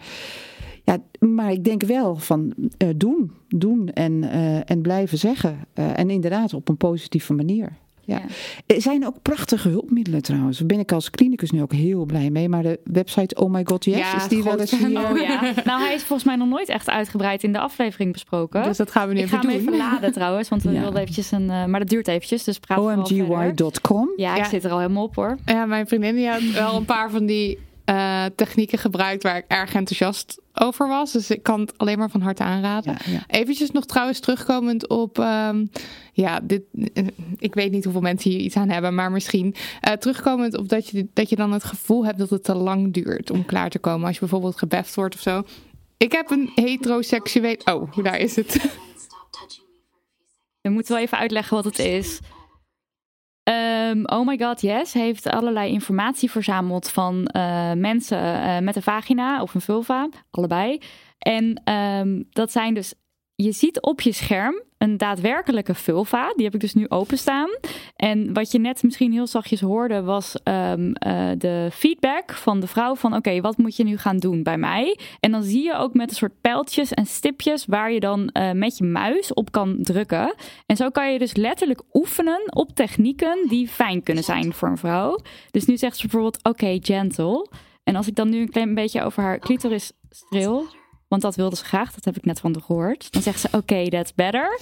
ja, 0.84 0.98
maar 1.20 1.52
ik 1.52 1.64
denk 1.64 1.84
wel 1.84 2.16
van 2.16 2.54
eh, 2.78 2.90
doen. 2.96 3.32
Doen 3.48 3.90
en, 3.90 4.24
eh, 4.24 4.70
en 4.72 4.82
blijven 4.82 5.18
zeggen. 5.18 5.60
Eh, 5.74 6.00
en 6.00 6.10
inderdaad 6.10 6.54
op 6.54 6.70
een 6.70 6.78
positieve 6.78 7.34
manier. 7.34 7.78
Ja. 8.04 8.16
Ja. 8.18 8.76
Er 8.76 8.82
zijn 8.82 9.06
ook 9.06 9.16
prachtige 9.22 9.70
hulpmiddelen 9.70 10.22
trouwens. 10.22 10.58
Daar 10.58 10.68
ben 10.68 10.80
ik 10.80 10.92
als 10.92 11.10
klinicus 11.10 11.52
nu 11.52 11.62
ook 11.62 11.74
heel 11.74 12.06
blij 12.06 12.30
mee. 12.30 12.50
Maar 12.50 12.64
de 12.64 12.80
website 12.84 13.36
Oh 13.36 13.52
My 13.52 13.62
God 13.66 13.86
Yes, 13.86 13.98
Ja, 13.98 14.16
is 14.16 14.28
die 14.28 14.44
wel 14.44 14.60
eens 14.60 14.78
hier? 14.78 14.90
Oh 15.12 15.18
ja. 15.18 15.54
Nou, 15.66 15.82
hij 15.82 15.94
is 15.94 16.04
volgens 16.04 16.24
mij 16.28 16.36
nog 16.36 16.48
nooit 16.48 16.70
echt 16.70 16.90
uitgebreid 16.90 17.44
in 17.44 17.52
de 17.52 17.60
aflevering 17.60 18.12
besproken. 18.12 18.64
Dus 18.64 18.78
dat 18.78 18.92
gaan 18.92 19.08
we 19.08 19.14
nu 19.14 19.20
ik 19.20 19.28
ga 19.28 19.38
even 19.38 19.50
hem 19.50 19.60
doen. 19.60 19.68
even 19.74 19.78
laden 19.92 20.12
trouwens, 20.12 20.50
want 20.50 20.64
we 20.64 20.72
Ja. 20.72 20.80
wilden 20.82 21.00
eventjes 21.02 21.32
een... 21.32 21.50
eh, 21.50 21.66
maar 21.66 21.80
dat 21.80 21.90
duurt 21.90 22.08
eventjes, 22.08 22.44
dus 22.44 22.60
praat 22.60 22.80
omgy.com. 22.80 24.10
Ja, 24.16 24.32
ik 24.36 24.38
Ja. 24.44 24.50
zit 24.50 24.64
er 24.64 24.72
al 24.72 24.80
helemaal 24.80 25.04
op 25.04 25.16
hoor. 25.16 25.38
Ja, 25.46 25.66
mijn 25.66 25.88
vriendin 25.88 26.16
die 26.16 26.28
had 26.30 26.42
wel 26.54 26.76
een 26.76 26.86
paar 26.86 27.12
van 27.12 27.26
die 27.26 27.60
eh, 27.92 28.26
technieken 28.36 28.78
gebruikt 28.78 29.24
waar 29.24 29.38
ik 29.38 29.46
erg 29.48 29.74
enthousiast 29.74 30.42
over 30.54 30.88
was. 30.88 31.12
Dus 31.12 31.30
ik 31.30 31.44
kan 31.44 31.60
het 31.60 31.78
alleen 31.78 31.98
maar 31.98 32.10
van 32.10 32.22
harte 32.22 32.44
aanraden. 32.44 32.98
Ja, 33.06 33.12
ja. 33.12 33.24
Eventjes 33.28 33.72
nog 33.72 33.86
trouwens 33.86 34.20
terugkomend 34.20 34.88
op, 34.88 35.20
ehm, 35.20 35.66
ja, 36.14 36.40
dit, 36.40 36.62
eh, 36.94 37.08
ik 37.38 37.54
weet 37.54 37.72
niet 37.72 37.84
hoeveel 37.84 38.02
mensen 38.02 38.32
hier 38.32 38.40
iets 38.40 38.56
aan 38.56 38.70
hebben, 38.70 38.96
maar 38.96 39.12
misschien 39.12 39.56
eh, 39.82 39.94
terugkomend 39.94 40.58
op 40.58 40.70
dat 40.70 40.88
je, 40.88 41.08
dat 41.14 41.30
je 41.30 41.36
dan 41.36 41.52
het 41.52 41.64
gevoel 41.64 42.06
hebt 42.06 42.18
dat 42.18 42.30
het 42.30 42.44
te 42.44 42.56
lang 42.56 42.94
duurt 42.94 43.32
om 43.32 43.46
klaar 43.46 43.70
te 43.70 43.80
komen. 43.80 44.06
Als 44.06 44.14
je 44.14 44.20
bijvoorbeeld 44.20 44.58
gebeft 44.58 44.96
wordt 44.96 45.16
of 45.16 45.22
zo. 45.22 45.44
Ik 45.98 46.12
heb 46.12 46.30
een 46.30 46.52
heteroseksueel, 46.56 47.58
oh, 47.66 47.98
daar 48.04 48.20
is 48.20 48.36
het. 48.36 48.62
We 50.62 50.70
moeten 50.70 50.94
wel 50.94 51.04
even 51.04 51.18
uitleggen 51.18 51.56
wat 51.56 51.66
het 51.66 51.80
is. 51.80 52.20
Ehm, 53.52 54.04
oh 54.06 54.28
my 54.28 54.38
god, 54.38 54.62
yes, 54.62 54.94
heeft 54.94 55.30
allerlei 55.30 55.72
informatie 55.72 56.32
verzameld 56.32 56.90
van 56.90 57.26
eh, 57.26 57.74
mensen 57.74 58.18
eh, 58.18 58.60
met 58.60 58.76
een 58.76 58.82
vagina 58.82 59.42
of 59.42 59.54
een 59.54 59.62
vulva, 59.62 60.10
allebei. 60.30 60.82
En 61.20 61.62
ehm, 61.64 62.24
dat 62.30 62.52
zijn 62.52 62.74
dus, 62.74 62.94
je 63.42 63.52
ziet 63.52 63.82
op 63.82 64.02
je 64.02 64.12
scherm 64.12 64.62
een 64.78 64.98
daadwerkelijke 64.98 65.74
vulva. 65.74 66.34
Die 66.36 66.46
heb 66.46 66.54
ik 66.54 66.60
dus 66.60 66.74
nu 66.74 66.86
openstaan. 66.90 67.50
En 67.96 68.34
wat 68.34 68.52
je 68.52 68.60
net 68.60 68.84
misschien 68.84 69.12
heel 69.12 69.28
zachtjes 69.28 69.62
hoorde 69.62 70.02
was 70.02 70.36
ehm, 70.44 70.92
eh, 70.92 71.30
de 71.38 71.70
feedback 71.74 72.34
van 72.34 72.60
de 72.60 72.68
vrouw 72.68 72.96
van 72.96 73.16
oké, 73.16 73.42
wat 73.42 73.58
moet 73.58 73.76
je 73.76 73.84
nu 73.84 73.98
gaan 73.98 74.18
doen 74.18 74.44
bij 74.44 74.58
mij? 74.58 75.00
En 75.20 75.32
dan 75.32 75.44
zie 75.44 75.64
je 75.64 75.76
ook 75.76 75.94
met 75.94 76.10
een 76.10 76.16
soort 76.16 76.42
pijltjes 76.42 76.92
en 76.92 77.06
stipjes 77.06 77.66
waar 77.66 77.92
je 77.92 78.00
dan 78.00 78.28
eh, 78.28 78.52
met 78.52 78.78
je 78.78 78.84
muis 78.84 79.34
op 79.34 79.52
kan 79.52 79.78
drukken. 79.82 80.36
En 80.66 80.76
zo 80.76 80.90
kan 80.90 81.12
je 81.12 81.20
dus 81.20 81.36
letterlijk 81.36 81.82
oefenen 81.94 82.56
op 82.56 82.76
technieken 82.76 83.46
die 83.48 83.68
fijn 83.68 84.04
kunnen 84.04 84.24
zijn 84.24 84.54
voor 84.54 84.68
een 84.68 84.78
vrouw. 84.78 85.20
Dus 85.52 85.66
nu 85.66 85.78
zegt 85.78 85.96
ze 85.96 86.02
bijvoorbeeld 86.02 86.44
oké, 86.44 86.78
gentle. 86.82 87.50
En 87.84 87.96
als 87.96 88.08
ik 88.08 88.16
dan 88.16 88.30
nu 88.30 88.40
een 88.40 88.52
klein 88.52 88.76
beetje 88.76 89.04
over 89.04 89.24
haar 89.24 89.40
clitoris 89.40 89.92
streel, 90.10 90.66
want 91.12 91.24
dat 91.24 91.36
wilde 91.36 91.56
ze 91.56 91.66
graag, 91.66 91.94
dat 91.94 92.06
heb 92.06 92.18
ik 92.18 92.26
net 92.26 92.40
van 92.40 92.54
haar 92.54 92.62
gehoord. 92.62 93.12
Dan 93.12 93.22
zegt 93.22 93.40
ze 93.40 93.48
oké, 93.52 93.90
that's 93.90 94.14
better. 94.14 94.60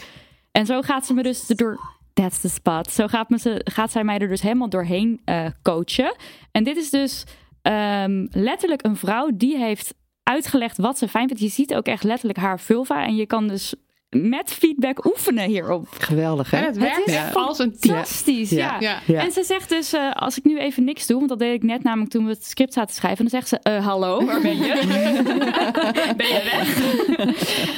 En 0.52 0.66
zo 0.66 0.82
gaat 0.82 1.06
ze 1.06 1.14
me 1.14 1.24
dus 1.24 1.48
door. 1.48 1.80
That's 2.14 2.40
the 2.40 2.50
spot. 2.50 2.92
Zo 2.92 3.08
gaat, 3.08 3.30
me 3.30 3.40
ze, 3.40 3.62
gaat 3.64 3.92
zij 3.92 4.04
mij 4.04 4.20
er 4.20 4.28
dus 4.28 4.42
helemaal 4.42 4.70
doorheen 4.70 5.22
eh, 5.26 5.46
coachen. 5.62 6.16
En 6.52 6.64
dit 6.64 6.78
is 6.78 6.90
dus 6.90 7.24
ehm, 7.62 8.28
letterlijk 8.32 8.86
een 8.86 8.96
vrouw 8.96 9.30
die 9.34 9.58
heeft 9.58 9.94
uitgelegd 10.24 10.78
wat 10.78 10.98
ze 10.98 11.08
fijn 11.08 11.28
vindt. 11.28 11.44
Je 11.44 11.50
ziet 11.50 11.76
ook 11.76 11.86
echt 11.86 12.04
letterlijk 12.04 12.40
haar 12.40 12.60
vulva. 12.60 13.06
En 13.06 13.16
je 13.16 13.26
kan 13.26 13.48
dus 13.48 13.74
met 14.10 14.54
feedback 14.54 15.06
oefenen 15.06 15.48
hierop. 15.48 15.88
Geweldig, 15.90 16.52
hè? 16.52 16.58
En 16.58 16.66
het 16.66 16.78
werkt 16.78 17.08
is 17.08 17.14
echt 17.14 17.36
als 17.36 17.60
een 17.60 17.78
team. 17.80 17.96
Fantastisch, 17.96 18.50
ja. 18.50 18.78
Ja. 18.80 19.00
Ja. 19.06 19.24
En 19.24 19.32
ze 19.32 19.44
zegt 19.44 19.70
dus, 19.70 19.94
eh, 19.94 20.12
als 20.12 20.38
ik 20.38 20.44
nu 20.44 20.60
even 20.60 20.84
niks 20.84 21.08
doe, 21.08 21.18
want 21.18 21.30
dat 21.30 21.40
deed 21.40 21.54
ik 21.54 21.64
net 21.64 21.84
namelijk 21.84 22.12
toen 22.12 22.26
we 22.26 22.32
het 22.32 22.46
script 22.46 22.74
zaten 22.74 22.90
te 22.90 22.96
schrijven, 22.96 23.30
dan 23.30 23.30
zegt 23.30 23.48
ze, 23.48 23.60
eh, 23.60 23.86
hallo, 23.86 24.26
waar 24.26 24.42
ben 24.42 24.58
je? 24.58 24.74
ben 26.18 26.28
je 26.28 26.42
weg? 26.52 26.78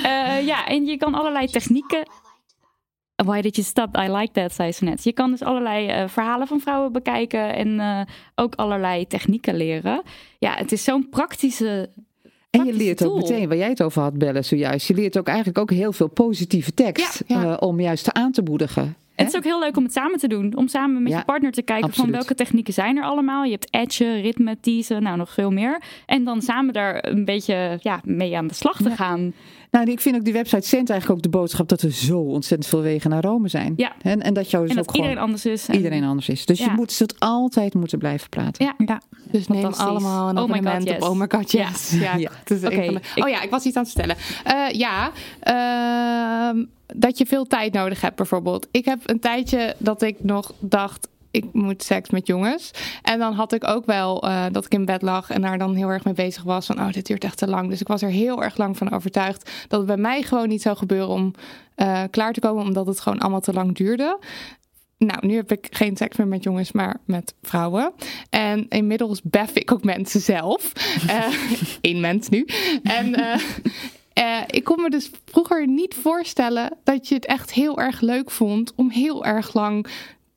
Eh, 0.04 0.46
ja, 0.46 0.68
en 0.68 0.86
je 0.86 0.98
kan 0.98 1.14
allerlei 1.14 1.48
technieken... 1.48 2.04
Why 3.26 3.42
did 3.42 3.56
you 3.56 3.68
stop? 3.68 3.98
I 3.98 4.10
like 4.10 4.32
that, 4.32 4.54
zei 4.54 4.72
ze 4.72 4.84
net. 4.84 5.04
Je 5.04 5.14
kan 5.14 5.32
dus 5.32 5.42
allerlei 5.42 5.88
eh, 5.88 6.08
verhalen 6.08 6.48
van 6.48 6.60
vrouwen 6.60 6.92
bekijken 6.92 7.56
en 7.56 7.80
eh, 7.80 8.02
ook 8.36 8.56
allerlei 8.56 9.08
technieken 9.08 9.56
leren. 9.56 10.02
Ja, 10.40 10.54
het 10.54 10.72
is 10.72 10.84
zo'n 10.84 11.10
praktische 11.10 11.90
En 12.52 12.66
je 12.66 12.74
leert 12.74 13.06
ook 13.06 13.16
meteen, 13.16 13.48
waar 13.48 13.58
jij 13.58 13.70
het 13.70 13.84
over 13.84 14.02
had, 14.02 14.18
Bellen, 14.18 14.46
zojuist. 14.46 14.88
Je 14.88 14.94
leert 14.94 15.18
ook 15.18 15.28
eigenlijk 15.28 15.58
ook 15.58 15.72
heel 15.72 15.94
veel 15.94 16.08
positieve 16.08 16.74
tekst. 16.74 17.24
Ja, 17.28 17.42
ja. 17.42 17.52
eh, 17.52 17.68
om 17.68 17.80
juist 17.80 18.14
aan 18.14 18.32
te 18.32 18.42
moedigen. 18.42 18.96
Het 19.16 19.28
is 19.30 19.36
ook 19.36 19.44
heel 19.44 19.60
leuk 19.60 19.78
om 19.78 19.84
het 19.84 19.94
samen 19.94 20.20
te 20.20 20.28
doen. 20.28 20.56
Om 20.56 20.68
samen 20.68 21.04
met 21.04 21.12
Ja, 21.12 21.18
je 21.18 21.26
partner 21.26 21.52
te 21.52 21.62
kijken 21.62 21.86
absoluut. 21.86 22.10
van 22.10 22.20
welke 22.20 22.36
technieken 22.36 22.74
zijn 22.74 22.98
er 22.98 23.04
allemaal. 23.04 23.44
Je 23.44 23.52
hebt 23.52 23.68
edgen, 23.74 24.22
ritme, 24.22 24.58
teasen, 24.62 25.04
nou 25.04 25.18
nog 25.18 25.34
veel 25.34 25.52
meer. 25.52 25.82
En 26.06 26.24
dan 26.24 26.42
samen 26.42 26.74
daar 26.74 27.08
een 27.08 27.26
beetje 27.26 27.80
ja, 27.82 28.02
mee 28.04 28.38
aan 28.38 28.48
de 28.48 28.54
slag 28.54 28.82
te 28.82 28.90
gaan. 28.90 29.34
Nou, 29.72 29.92
ik 29.92 30.02
vind 30.02 30.16
ook 30.16 30.24
die 30.24 30.34
website 30.34 30.68
zendt 30.68 30.90
eigenlijk 30.90 31.20
ook 31.20 31.32
de 31.32 31.38
boodschap 31.38 31.68
dat 31.70 31.82
er 31.82 31.92
zo 31.92 32.20
ontzettend 32.20 32.70
veel 32.70 32.82
wegen 32.82 33.10
naar 33.10 33.24
Rome 33.24 33.48
zijn. 33.48 33.74
Ja. 33.76 33.92
En, 34.02 34.22
en 34.22 34.34
dat 34.34 34.50
jou 34.52 34.64
dus 34.66 34.72
en 34.76 34.80
ook 34.80 34.86
dat 34.86 34.96
iedereen 34.96 35.16
gewoon 35.18 35.30
anders 35.34 35.46
is. 35.46 35.68
En- 35.68 35.76
iedereen 35.76 36.04
anders 36.04 36.30
is. 36.30 36.46
Dus 36.46 36.60
Ja. 36.60 36.66
je 36.66 36.72
moet 36.72 37.00
het 37.00 37.16
altijd 37.20 37.74
moeten 37.74 37.98
blijven 38.00 38.30
praten. 38.30 38.66
Ja. 38.66 38.74
Ja. 38.86 39.02
Dus 39.32 39.48
neem 39.48 39.62
Fantastisch. 39.62 39.88
allemaal 39.90 40.30
een 40.30 40.38
Oh 40.38 40.44
abonnement 40.44 40.78
God, 40.84 40.88
yes. 40.88 41.04
op 41.04 41.10
Oh 41.10 41.20
my 41.20 41.26
God, 41.30 41.52
yes. 41.52 41.92
Ja, 42.00 42.16
Ja. 42.16 42.32
is 42.48 42.60
de- 42.62 42.72
ik- 42.72 43.24
Oh 43.24 43.30
ja, 43.30 43.42
ik 43.42 43.50
was 43.50 43.64
iets 43.66 43.76
aan 43.76 43.84
het 43.84 43.92
stellen. 43.92 44.16
Eh, 44.44 44.70
ja, 44.72 45.12
ehm, 45.40 46.64
dat 46.96 47.18
je 47.18 47.26
veel 47.26 47.46
tijd 47.48 47.74
nodig 47.74 48.02
hebt 48.02 48.16
bijvoorbeeld. 48.16 48.68
Ik 48.72 48.86
heb 48.86 49.00
een 49.06 49.20
tijdje 49.20 49.76
dat 49.78 50.02
ik 50.02 50.16
nog 50.24 50.54
dacht... 50.60 51.08
Ik 51.32 51.46
moet 51.54 51.84
seks 51.84 52.10
met 52.10 52.28
jongens. 52.28 52.72
En 53.02 53.20
dan 53.20 53.34
had 53.34 53.54
ik 53.54 53.68
ook 53.68 53.86
wel 53.86 54.24
eh, 54.24 54.46
dat 54.52 54.66
ik 54.66 54.74
in 54.74 54.86
bed 54.86 55.02
lag 55.02 55.30
en 55.30 55.42
daar 55.42 55.58
dan 55.58 55.76
heel 55.76 55.90
erg 55.90 56.04
mee 56.04 56.14
bezig 56.14 56.44
was. 56.44 56.66
Van, 56.66 56.80
oh, 56.80 56.92
dit 56.92 57.06
duurt 57.06 57.24
echt 57.24 57.38
te 57.38 57.48
lang. 57.48 57.70
Dus 57.70 57.82
ik 57.82 57.88
was 57.88 58.02
er 58.02 58.10
heel 58.10 58.44
erg 58.44 58.58
lang 58.58 58.78
van 58.78 58.92
overtuigd 58.92 59.52
dat 59.68 59.80
het 59.80 59.88
bij 59.88 59.98
mij 59.98 60.22
gewoon 60.22 60.48
niet 60.48 60.62
zou 60.62 60.78
gebeuren 60.78 61.10
om 61.10 61.34
eh, 61.76 62.04
klaar 62.10 62.34
te 62.34 62.40
komen. 62.40 62.64
Omdat 62.64 62.88
het 62.88 63.00
gewoon 63.00 63.20
allemaal 63.20 63.42
te 63.42 63.54
lang 63.54 63.76
duurde. 63.76 64.20
Nou, 64.98 65.28
nu 65.28 65.36
heb 65.36 65.52
ik 65.52 65.68
geen 65.70 65.98
seks 65.98 66.18
meer 66.18 66.28
met 66.28 66.44
jongens, 66.44 66.72
maar 66.72 66.98
met 67.06 67.34
vrouwen. 67.42 67.94
En 68.30 68.66
inmiddels 68.70 69.22
bef 69.24 69.56
ik 69.56 69.72
ook 69.72 69.84
mensen 69.84 70.22
zelf. 70.22 70.72
Eh 71.08 71.28
Eén 71.82 72.00
mens 72.00 72.30
nu. 72.30 72.48
En, 72.84 73.16
eh, 73.16 73.42
Uh, 74.20 74.42
ik 74.48 74.64
kon 74.64 74.82
me 74.82 74.90
dus 74.90 75.10
vroeger 75.26 75.68
niet 75.68 75.96
voorstellen 75.96 76.78
dat 76.84 77.08
je 77.08 77.16
het 77.16 77.26
echt 77.26 77.54
heel 77.54 77.80
erg 77.80 78.02
leuk 78.02 78.32
vond 78.32 78.74
om 78.76 78.90
heel 78.90 79.26
erg 79.26 79.54
lang 79.54 79.88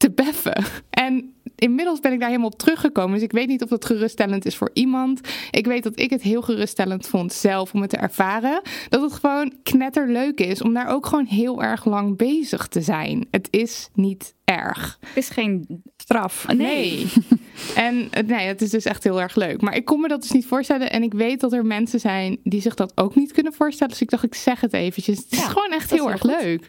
te 0.05 0.10
beffen. 0.10 0.64
En 0.90 1.35
inmiddels 1.56 2.01
ben 2.01 2.12
ik 2.12 2.18
daar 2.18 2.28
helemaal 2.28 2.51
op 2.51 2.59
teruggekomen. 2.59 3.14
Dus 3.14 3.22
ik 3.22 3.32
weet 3.32 3.48
niet 3.48 3.62
of 3.62 3.68
dat 3.68 3.85
geruststellend 3.85 4.44
is 4.44 4.56
voor 4.56 4.70
iemand. 4.72 5.20
Ik 5.51 5.66
weet 5.66 5.82
dat 5.82 5.98
ik 5.98 6.10
het 6.10 6.22
heel 6.22 6.43
geruststellend 6.43 7.06
vond 7.06 7.32
zelf 7.32 7.74
om 7.74 7.81
het 7.81 7.90
te 7.90 7.97
ervaren. 7.97 8.62
Dat 8.89 9.02
het 9.02 9.12
gewoon 9.12 9.52
knetterleuk 9.62 10.40
is 10.40 10.62
om 10.62 10.74
daar 10.74 10.89
ook 10.89 11.06
gewoon 11.06 11.26
heel 11.26 11.62
erg 11.62 11.85
lang 11.85 12.16
bezig 12.16 12.66
te 12.66 12.81
zijn. 12.81 13.26
Het 13.31 13.48
is 13.51 13.89
niet 13.94 14.35
erg. 14.44 14.98
Het 15.01 15.16
is 15.16 15.28
geen 15.28 15.82
straf. 15.97 16.47
Nee. 16.56 17.06
en 17.74 18.09
nee, 18.26 18.47
het 18.47 18.62
is 18.62 18.70
dus 18.70 18.85
echt 18.85 19.05
heel 19.05 19.20
erg 19.20 19.35
leuk. 19.35 19.60
Maar 19.60 19.76
ik 19.76 19.85
kon 19.85 20.01
me 20.01 20.09
dat 20.09 20.22
dus 20.22 20.32
niet 20.32 20.47
voorstellen. 20.47 20.90
En 20.90 21.02
ik 21.02 21.14
weet 21.14 21.40
dat 21.40 21.52
er 21.52 21.66
mensen 21.66 22.01
zijn 22.01 22.39
die 22.43 22.60
zich 22.60 22.74
dat 22.74 22.93
ook 22.94 23.14
niet 23.14 23.32
kunnen 23.32 23.52
voorstellen. 23.52 23.93
Dus 23.93 24.02
ik 24.02 24.10
dacht, 24.10 24.24
ik 24.24 24.35
zeg 24.35 24.60
het 24.60 24.72
eventjes. 24.72 25.16
Het 25.16 25.32
is 25.32 25.44
gewoon 25.44 25.72
echt 25.72 25.90
heel 25.90 26.10
erg 26.10 26.22
leuk. 26.22 26.68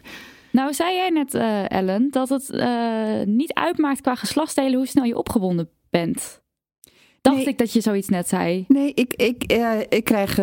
Nou, 0.56 0.74
zei 0.74 0.94
jij 0.94 1.10
net, 1.10 1.34
uh, 1.34 1.70
Ellen, 1.70 2.08
dat 2.10 2.28
het 2.28 2.48
uh, 2.50 3.22
niet 3.24 3.52
uitmaakt 3.52 4.00
qua 4.00 4.14
geslachtsdelen 4.14 4.74
hoe 4.74 4.86
snel 4.86 5.04
je 5.04 5.16
opgewonden 5.16 5.68
bent. 5.90 6.40
Dacht 7.20 7.46
ik 7.46 7.58
dat 7.58 7.72
je 7.72 7.80
zoiets 7.80 8.08
net 8.08 8.28
zei? 8.28 8.64
Nee, 8.68 8.92
ik, 8.94 9.14
ik, 9.14 9.52
uh, 9.52 9.80
ik 9.88 10.04
krijg. 10.04 10.38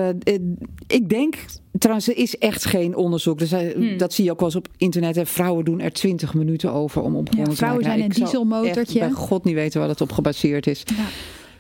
ik 0.87 1.09
denk. 1.09 1.35
Trouwens, 1.71 2.07
er 2.07 2.17
is 2.17 2.37
echt 2.37 2.65
geen 2.65 2.95
onderzoek. 2.95 3.39
Dus, 3.39 3.51
hmm. 3.51 3.97
Dat 3.97 4.13
zie 4.13 4.25
je 4.25 4.31
ook 4.31 4.39
wel 4.39 4.47
eens 4.47 4.57
op 4.57 4.67
internet. 4.77 5.17
En 5.17 5.27
vrouwen 5.27 5.65
doen 5.65 5.79
er 5.79 5.93
20 5.93 6.33
minuten 6.33 6.71
over 6.71 7.01
om 7.01 7.15
opgewonden 7.15 7.51
ja, 7.51 7.57
te 7.57 7.63
Vrouwen 7.63 7.83
zijn 7.83 8.01
een 8.01 8.09
dieselmotortje. 8.09 8.99
Ik 8.99 9.05
bij 9.05 9.11
God 9.11 9.43
niet 9.43 9.55
weten 9.55 9.79
waar 9.79 9.89
het 9.89 10.01
op 10.01 10.11
gebaseerd 10.11 10.67
is. 10.67 10.83
Ja. 10.85 11.03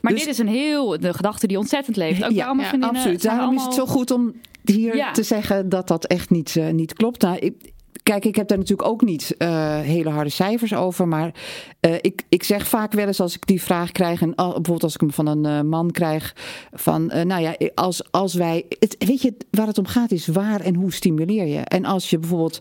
Maar 0.01 0.11
dus, 0.11 0.21
dit 0.21 0.29
is 0.29 0.37
een 0.37 0.47
heel. 0.47 0.99
de 0.99 1.13
gedachte 1.13 1.47
die 1.47 1.57
ontzettend 1.57 1.95
leeft. 1.95 2.23
Ook 2.23 2.31
ja, 2.31 2.45
allemaal 2.45 2.65
ja 2.79 2.87
absoluut. 2.87 3.21
Daarom 3.21 3.43
allemaal... 3.43 3.69
is 3.69 3.75
het 3.75 3.87
zo 3.87 3.93
goed 3.93 4.11
om 4.11 4.33
hier 4.63 4.95
ja. 4.95 5.11
te 5.11 5.23
zeggen 5.23 5.69
dat 5.69 5.87
dat 5.87 6.05
echt 6.05 6.29
niet, 6.29 6.55
uh, 6.55 6.69
niet 6.69 6.93
klopt. 6.93 7.21
Nou, 7.21 7.37
ik, 7.37 7.72
Kijk, 8.03 8.25
ik 8.25 8.35
heb 8.35 8.47
daar 8.47 8.57
natuurlijk 8.57 8.89
ook 8.89 9.01
niet 9.01 9.35
uh, 9.37 9.79
hele 9.79 10.09
harde 10.09 10.29
cijfers 10.29 10.73
over. 10.73 11.07
Maar 11.07 11.33
uh, 11.81 11.95
ik, 12.01 12.23
ik 12.29 12.43
zeg 12.43 12.67
vaak 12.67 12.93
wel 12.93 13.07
eens 13.07 13.19
als 13.19 13.35
ik 13.35 13.47
die 13.47 13.61
vraag 13.61 13.91
krijg. 13.91 14.21
En 14.21 14.35
al, 14.35 14.45
bijvoorbeeld 14.45 14.83
als 14.83 14.93
ik 14.93 14.99
hem 14.99 15.11
van 15.11 15.27
een 15.27 15.45
uh, 15.45 15.61
man 15.61 15.91
krijg. 15.91 16.35
Van 16.73 17.05
nou 17.05 17.41
ja, 17.41 17.55
als, 17.75 18.11
als 18.11 18.33
wij. 18.33 18.65
Het, 18.79 18.95
weet 18.97 19.21
je, 19.21 19.33
waar 19.51 19.67
het 19.67 19.77
om 19.77 19.85
gaat 19.85 20.11
is 20.11 20.27
waar 20.27 20.61
en 20.61 20.75
hoe 20.75 20.93
stimuleer 20.93 21.45
je. 21.45 21.59
En 21.59 21.85
als 21.85 22.09
je 22.09 22.19
bijvoorbeeld 22.19 22.59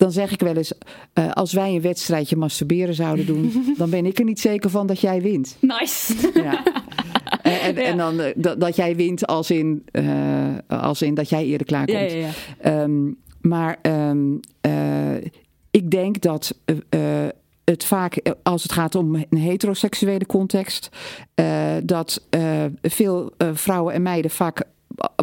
dan 0.00 0.12
zeg 0.12 0.32
ik 0.32 0.40
wel 0.40 0.56
eens, 0.56 0.72
uh, 1.14 1.30
als 1.30 1.52
wij 1.52 1.74
een 1.74 1.80
wedstrijdje 1.80 2.36
masturberen 2.36 2.94
zouden 2.94 3.26
doen, 3.26 3.52
dan 3.78 3.90
ben 3.90 4.06
ik 4.06 4.18
er 4.18 4.24
niet 4.24 4.40
zeker 4.40 4.70
van 4.70 4.86
dat 4.86 5.00
jij 5.00 5.22
wint. 5.22 5.56
Nice. 5.60 6.14
Ja. 6.34 6.62
En, 7.42 7.60
en, 7.60 7.76
en 7.76 7.96
dan 7.96 8.20
dat, 8.36 8.60
dat, 8.60 8.76
jij 8.76 8.96
wint 8.96 9.26
als 9.26 9.50
in, 9.50 9.84
uh, 9.92 10.48
als 10.66 11.02
in 11.02 11.14
dat 11.14 11.28
jij 11.28 11.44
eerder 11.44 11.66
klaarkomt. 11.66 12.12
Ja. 12.12 12.82
Um, 12.82 13.18
maar 13.40 13.78
um, 13.82 14.40
uh, 14.66 15.16
ik 15.70 15.90
denk 15.90 16.20
dat 16.20 16.54
uh, 16.90 17.26
het 17.64 17.84
vaak, 17.84 18.34
als 18.42 18.62
het 18.62 18.72
gaat 18.72 18.94
om 18.94 19.14
een 19.14 19.38
heteroseksuele 19.38 20.26
context, 20.26 20.88
dat 21.82 22.26
veel 22.82 23.32
vrouwen 23.52 23.94
en 23.94 24.02
meiden 24.02 24.30
vaak 24.30 24.64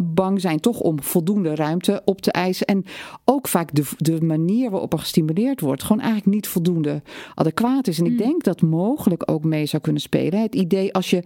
bang 0.04 0.40
zijn 0.40 0.60
toch 0.60 0.80
om 0.80 1.02
voldoende 1.02 1.54
ruimte 1.54 2.02
op 2.04 2.20
te 2.20 2.32
eisen. 2.32 2.66
En 2.66 2.84
ook 3.24 3.48
vaak 3.48 3.74
de, 3.74 3.90
de 3.96 4.20
manier 4.20 4.70
waarop 4.70 4.92
er 4.92 4.98
gestimuleerd 4.98 5.60
wordt, 5.60 5.82
gewoon 5.82 6.02
eigenlijk 6.02 6.34
niet 6.34 6.48
voldoende 6.48 7.02
adequaat 7.34 7.86
is. 7.86 7.98
En 7.98 8.04
ik 8.04 8.18
hmm. 8.18 8.26
denk 8.26 8.44
dat 8.44 8.62
mogelijk 8.62 9.30
ook 9.30 9.44
mee 9.44 9.66
zou 9.66 9.82
kunnen 9.82 10.02
spelen. 10.02 10.42
Het 10.42 10.54
idee 10.54 10.92
als 10.92 11.10
je 11.10 11.22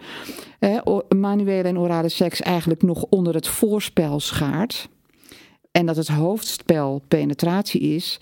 eh, 0.59 0.99
manuele 1.17 1.69
en 1.69 1.79
orale 1.79 2.09
seks 2.09 2.41
eigenlijk 2.41 2.83
nog 2.83 3.05
onder 3.09 3.35
het 3.35 3.49
voorspel 3.49 4.21
schaart 4.21 4.89
en 5.73 5.87
dat 5.87 5.97
het 5.97 6.09
hoofdspel 6.09 7.03
penetratie 7.09 7.81
is, 7.81 8.21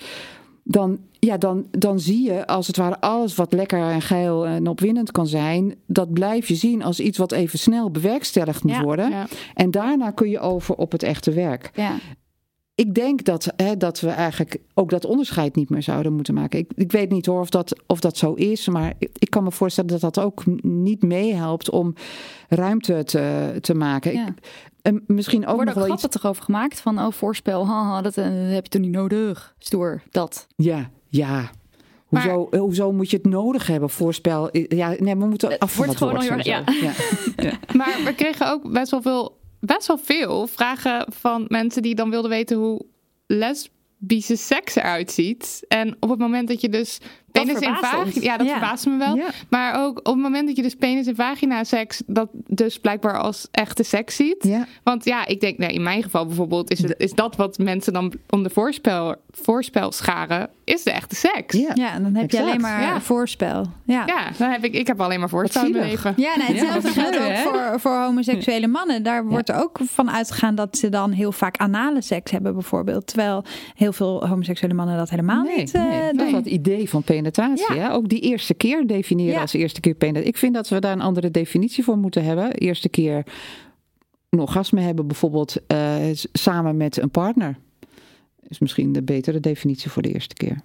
dan, 0.63 0.99
ja, 1.19 1.39
dan, 1.39 1.67
dan 1.71 2.01
zie 2.01 2.23
je 2.23 2.47
als 2.47 2.67
het 2.67 2.77
ware 2.77 3.01
alles 3.01 3.35
wat 3.35 3.53
lekker 3.53 3.83
en 3.83 4.03
geil 4.03 4.47
en 4.47 4.69
opwindend 4.69 5.13
kan 5.13 5.27
zijn, 5.27 5.75
dat 5.87 6.13
blijf 6.13 6.49
je 6.49 6.55
zien 6.55 6.83
als 6.83 7.01
iets 7.01 7.19
wat 7.19 7.33
even 7.33 7.59
snel 7.59 7.91
bewerkstelligd 7.91 8.65
moet 8.65 8.81
worden. 8.81 9.27
En 9.55 9.71
daarna 9.71 10.11
kun 10.11 10.31
je 10.31 10.39
over 10.39 10.75
op 10.75 10.93
het 10.93 11.03
echte 11.03 11.33
werk. 11.33 11.71
Ja. 11.75 11.99
Ik 12.75 12.95
denk 12.95 13.25
dat, 13.25 13.53
hè, 13.57 13.77
dat 13.77 14.01
we 14.01 14.09
eigenlijk 14.09 14.57
ook 14.75 14.91
dat 14.91 15.05
onderscheid 15.05 15.55
niet 15.55 15.71
meer 15.71 15.83
zouden 15.83 16.13
moeten 16.13 16.35
maken. 16.35 16.59
Ik, 16.59 16.71
ik 16.75 16.93
weet 16.93 17.11
niet 17.11 17.27
hoor 17.27 17.41
of 17.41 17.51
dat, 17.51 17.83
of 17.87 18.01
dat 18.01 18.17
zo 18.17 18.35
is, 18.35 18.69
maar 18.69 18.93
ik, 18.99 19.11
ik 19.19 19.31
kan 19.31 19.45
me 19.45 19.51
voorstellen 19.51 19.91
dat 19.91 20.01
dat 20.01 20.19
ook 20.19 20.43
niet 20.63 21.03
meehelpt 21.03 21.71
om 21.71 21.95
ruimte 22.49 23.05
te, 23.05 23.57
te 23.61 23.75
maken. 23.75 24.13
Ja. 24.13 24.35
En 24.83 25.05
misschien 25.07 25.47
ook 25.47 25.55
Worden 25.55 25.75
nog 25.75 25.85
wel 25.85 25.95
iets... 25.95 26.09
toch 26.09 26.27
over 26.27 26.43
gemaakt 26.43 26.81
van, 26.81 26.99
oh, 26.99 27.13
voorspel, 27.13 27.67
haha, 27.67 28.03
dat 28.03 28.17
uh, 28.17 28.25
heb 28.27 28.65
je 28.65 28.71
toch 28.71 28.81
niet 28.81 28.91
nodig, 28.91 29.55
stoer, 29.59 30.03
dat. 30.11 30.47
Ja, 30.57 30.91
ja. 31.09 31.51
Hoezo, 32.07 32.49
maar, 32.51 32.61
hoezo 32.61 32.93
moet 32.93 33.11
je 33.11 33.17
het 33.17 33.27
nodig 33.27 33.67
hebben, 33.67 33.91
voorspel? 33.91 34.49
Ja, 34.53 34.95
nee, 34.99 35.17
we 35.17 35.27
moeten 35.27 35.59
af 35.59 35.73
van 35.73 35.87
woord, 35.99 36.45
ja. 36.45 36.63
ja. 36.67 36.93
ja. 37.37 37.53
Maar 37.77 38.01
we 38.05 38.15
kregen 38.15 38.51
ook 38.51 38.73
best 38.73 38.91
wel 38.91 39.03
veel, 39.03 39.39
best 39.61 39.87
wel 39.87 39.99
veel 39.99 40.47
vragen 40.47 41.07
van 41.13 41.45
mensen 41.49 41.83
die 41.83 41.95
dan 41.95 42.11
wilden 42.11 42.31
weten 42.31 42.57
hoe 42.57 42.87
lesbische 43.27 44.37
seks 44.37 44.75
eruit 44.75 45.11
ziet. 45.11 45.65
En 45.69 45.97
op 46.01 46.11
het 46.11 46.19
moment 46.19 46.49
dat 46.49 46.61
je 46.61 46.69
dus 46.69 46.99
penis 47.33 47.59
in 47.59 47.75
vagina. 47.75 48.23
Ja, 48.23 48.37
dat 48.37 48.47
ja. 48.47 48.53
verbaast 48.53 48.87
me 48.87 48.97
wel. 48.97 49.21
Maar 49.49 49.85
ook 49.85 49.99
op 49.99 50.15
het 50.15 50.23
moment 50.23 50.47
dat 50.47 50.57
je 50.57 50.63
dus 50.63 50.75
penis 50.75 51.07
in 51.07 51.15
vagina 51.15 51.65
seks, 51.65 52.03
dat 52.07 52.29
dus 52.33 52.79
blijkbaar 52.79 53.19
als 53.19 53.49
echte 53.51 53.83
seks 53.83 54.17
ziet. 54.17 54.45
Ja. 54.45 54.67
Want 54.83 55.05
ja, 55.05 55.27
ik 55.27 55.41
denk, 55.41 55.59
nee, 55.59 55.73
in 55.73 55.83
mijn 55.83 56.03
geval 56.03 56.27
bijvoorbeeld, 56.27 56.71
is, 56.71 56.83
het, 56.83 56.95
is 56.99 57.13
dat 57.13 57.37
wat 57.37 57.59
mensen 57.59 57.93
dan 57.93 58.13
onder 58.31 58.51
voorspel, 58.51 59.15
voorspel 59.31 59.93
scharen, 59.93 60.49
is 60.65 60.83
de 60.83 60.91
echte 60.91 61.15
seks. 61.15 61.57
Ja, 61.57 61.71
ja 61.75 61.93
en 61.93 62.03
dan 62.03 62.15
heb 62.15 62.31
je 62.31 62.41
alleen 62.41 62.61
maar 62.61 63.03
voorspel. 63.03 63.65
Ja, 63.85 64.03
ja 64.07 64.31
dan 64.39 64.51
heb 64.51 64.65
ik, 64.65 64.75
ik 64.75 64.87
heb 64.87 65.01
alleen 65.01 65.21
maar 65.21 65.29
voorspel 65.29 65.65
in 65.65 65.73
mijn 65.73 65.89
leven. 65.89 66.15
Ja, 66.17 66.37
nee, 66.37 66.47
hetzelfde 66.47 66.89
geldt 66.89 67.19
ook 67.19 67.37
voor, 67.37 67.81
voor 67.81 68.03
homoseksuele 68.03 68.67
mannen. 68.67 69.03
Daar 69.03 69.27
wordt 69.27 69.49
er 69.49 69.63
ook 69.63 69.79
van 69.83 70.11
uitgegaan 70.11 70.55
dat 70.55 70.79
ze 70.79 70.89
dan 70.89 71.11
heel 71.11 71.33
vaak 71.33 71.57
anale 71.57 72.03
seks 72.03 72.31
hebben, 72.31 72.53
bijvoorbeeld. 72.53 73.07
Terwijl 73.07 73.45
heel 73.75 73.93
veel 73.93 74.27
homoseksuele 74.27 74.75
mannen 74.75 74.97
dat 74.97 75.11
helemaal 75.11 75.43
niet 75.43 75.75
uh, 75.75 75.83
nee. 75.83 76.13
Dat 76.13 76.27
is 76.27 76.33
het 76.33 76.47
idee 76.47 76.89
van 76.89 77.03
penis 77.03 77.20
penetratie. 77.21 77.75
Ja. 77.75 77.93
Ook 77.93 78.09
die 78.09 78.21
eerste 78.21 78.55
keer 78.55 78.87
definiëren 78.87 79.41
als 79.41 79.53
eerste 79.53 79.81
keer 79.81 79.95
penetratie. 79.95 80.29
Ik 80.31 80.37
vind 80.37 80.55
dat 80.55 80.69
we 80.69 80.79
daar 80.79 80.93
een 80.93 81.01
andere 81.01 81.31
definitie 81.31 81.85
voor 81.85 81.99
moeten 81.99 82.25
hebben. 82.25 82.53
Eerste 82.53 82.89
keer 82.89 83.25
een 84.29 84.41
orgasme 84.41 84.81
hebben 84.81 85.07
bijvoorbeeld 85.07 85.57
uh, 85.69 85.97
samen 86.33 86.77
met 86.77 86.97
een 86.97 87.11
partner. 87.11 87.57
Is 88.49 88.59
misschien 88.59 88.93
de 88.93 89.03
betere 89.03 89.41
definitie 89.41 89.91
voor 89.91 90.03
de 90.03 90.13
eerste 90.13 90.35
keer. 90.35 90.61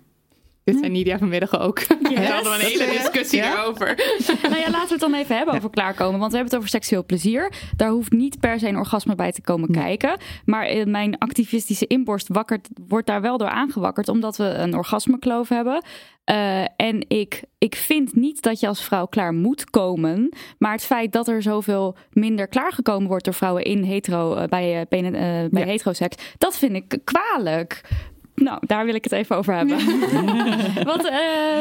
Dit 0.66 0.78
zijn 0.80 0.92
Nidia 0.92 1.18
vanmiddag 1.18 1.60
ook. 1.60 1.80
Yes. 1.80 1.98
We 2.20 2.26
hadden 2.26 2.54
een 2.54 2.60
hele 2.60 2.86
discussie 2.86 3.40
ja? 3.40 3.56
daarover. 3.56 3.88
nou 4.50 4.60
ja, 4.60 4.70
laten 4.70 4.88
we 4.88 4.94
het 4.94 5.00
dan 5.00 5.14
even 5.14 5.36
hebben 5.38 5.56
over 5.56 5.70
klaarkomen. 5.70 6.20
Want 6.20 6.32
we 6.32 6.38
hebben 6.38 6.54
het 6.54 6.56
over 6.56 6.70
seksueel 6.70 7.06
plezier. 7.06 7.54
Daar 7.76 7.90
hoeft 7.90 8.12
niet 8.12 8.40
per 8.40 8.60
se 8.60 8.68
een 8.68 8.78
orgasme 8.78 9.16
bij 9.16 9.32
te 9.32 9.42
komen 9.42 9.72
kijken. 9.72 10.20
Maar 10.46 10.88
mijn 10.88 11.18
activistische 11.18 11.88
inborst 11.88 12.28
wakkert, 12.28 12.70
wordt 12.88 13.08
daar 13.08 13.22
wel 13.22 13.38
door 13.38 13.50
aangewakkerd. 13.50 14.10
Omdat 14.10 14.38
we 14.38 14.44
een 14.44 14.76
orgasmekloof 14.76 15.50
hebben. 15.50 15.84
Uh, 16.32 16.62
en 16.62 17.06
ik, 17.08 17.44
ik 17.58 17.76
vind 17.76 18.16
niet 18.16 18.42
dat 18.42 18.60
je 18.60 18.68
als 18.68 18.84
vrouw 18.84 19.06
klaar 19.06 19.34
moet 19.34 19.70
komen. 19.70 20.30
Maar 20.58 20.72
het 20.72 20.86
feit 20.86 21.12
dat 21.12 21.28
er 21.28 21.42
zoveel 21.42 21.96
minder 22.12 22.48
klaargekomen 22.48 23.08
wordt 23.08 23.26
door 23.26 23.34
vrouwen 23.34 23.64
in 23.64 23.84
hetero, 23.84 24.38
uh, 24.38 24.44
bij, 24.44 24.80
uh, 24.80 24.86
bij 24.90 25.50
ja. 25.52 25.66
heteroseks, 25.66 26.34
dat 26.38 26.58
vind 26.58 26.76
ik 26.76 27.00
kwalijk. 27.04 27.82
Nou, 28.36 28.60
daar 28.66 28.86
wil 28.86 28.96
ik 28.96 29.04
het 29.04 29.14
even 29.14 29.36
over 29.36 29.56
hebben. 29.56 29.78
Want 30.92 31.12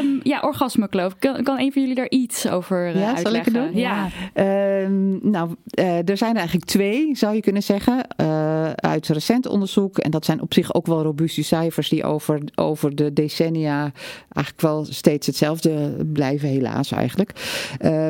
um, 0.03 0.21
ja, 0.23 0.41
orgasmekloof. 0.41 1.19
Kan, 1.19 1.43
kan 1.43 1.59
een 1.59 1.73
van 1.73 1.83
jullie 1.83 1.97
daar 1.97 2.11
iets 2.11 2.49
over 2.49 2.89
uh, 2.89 3.01
ja, 3.01 3.15
uitleggen? 3.15 3.53
Zal 3.53 3.63
ik 3.63 3.73
doen? 3.73 3.81
Ja. 3.81 4.09
Uh, 4.35 4.89
nou, 5.31 5.55
uh, 5.79 6.09
er 6.09 6.17
zijn 6.17 6.31
er 6.31 6.37
eigenlijk 6.37 6.67
twee, 6.67 7.17
zou 7.17 7.35
je 7.35 7.41
kunnen 7.41 7.63
zeggen, 7.63 8.07
uh, 8.21 8.71
uit 8.71 9.09
recent 9.09 9.47
onderzoek. 9.47 9.99
En 9.99 10.11
dat 10.11 10.25
zijn 10.25 10.41
op 10.41 10.55
zich 10.55 10.75
ook 10.75 10.87
wel 10.87 11.03
robuuste 11.03 11.43
cijfers 11.43 11.89
die 11.89 12.05
over, 12.05 12.41
over 12.55 12.95
de 12.95 13.13
decennia 13.13 13.93
eigenlijk 14.29 14.61
wel 14.61 14.85
steeds 14.85 15.27
hetzelfde 15.27 16.05
blijven, 16.13 16.49
helaas 16.49 16.93
eigenlijk. 16.93 17.31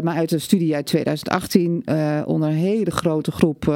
maar 0.02 0.16
uit 0.16 0.32
een 0.32 0.40
studie 0.40 0.74
uit 0.74 0.86
2018 0.86 1.82
onder 2.26 2.48
een 2.48 2.54
hele 2.54 2.90
grote 2.90 3.32
groep 3.32 3.68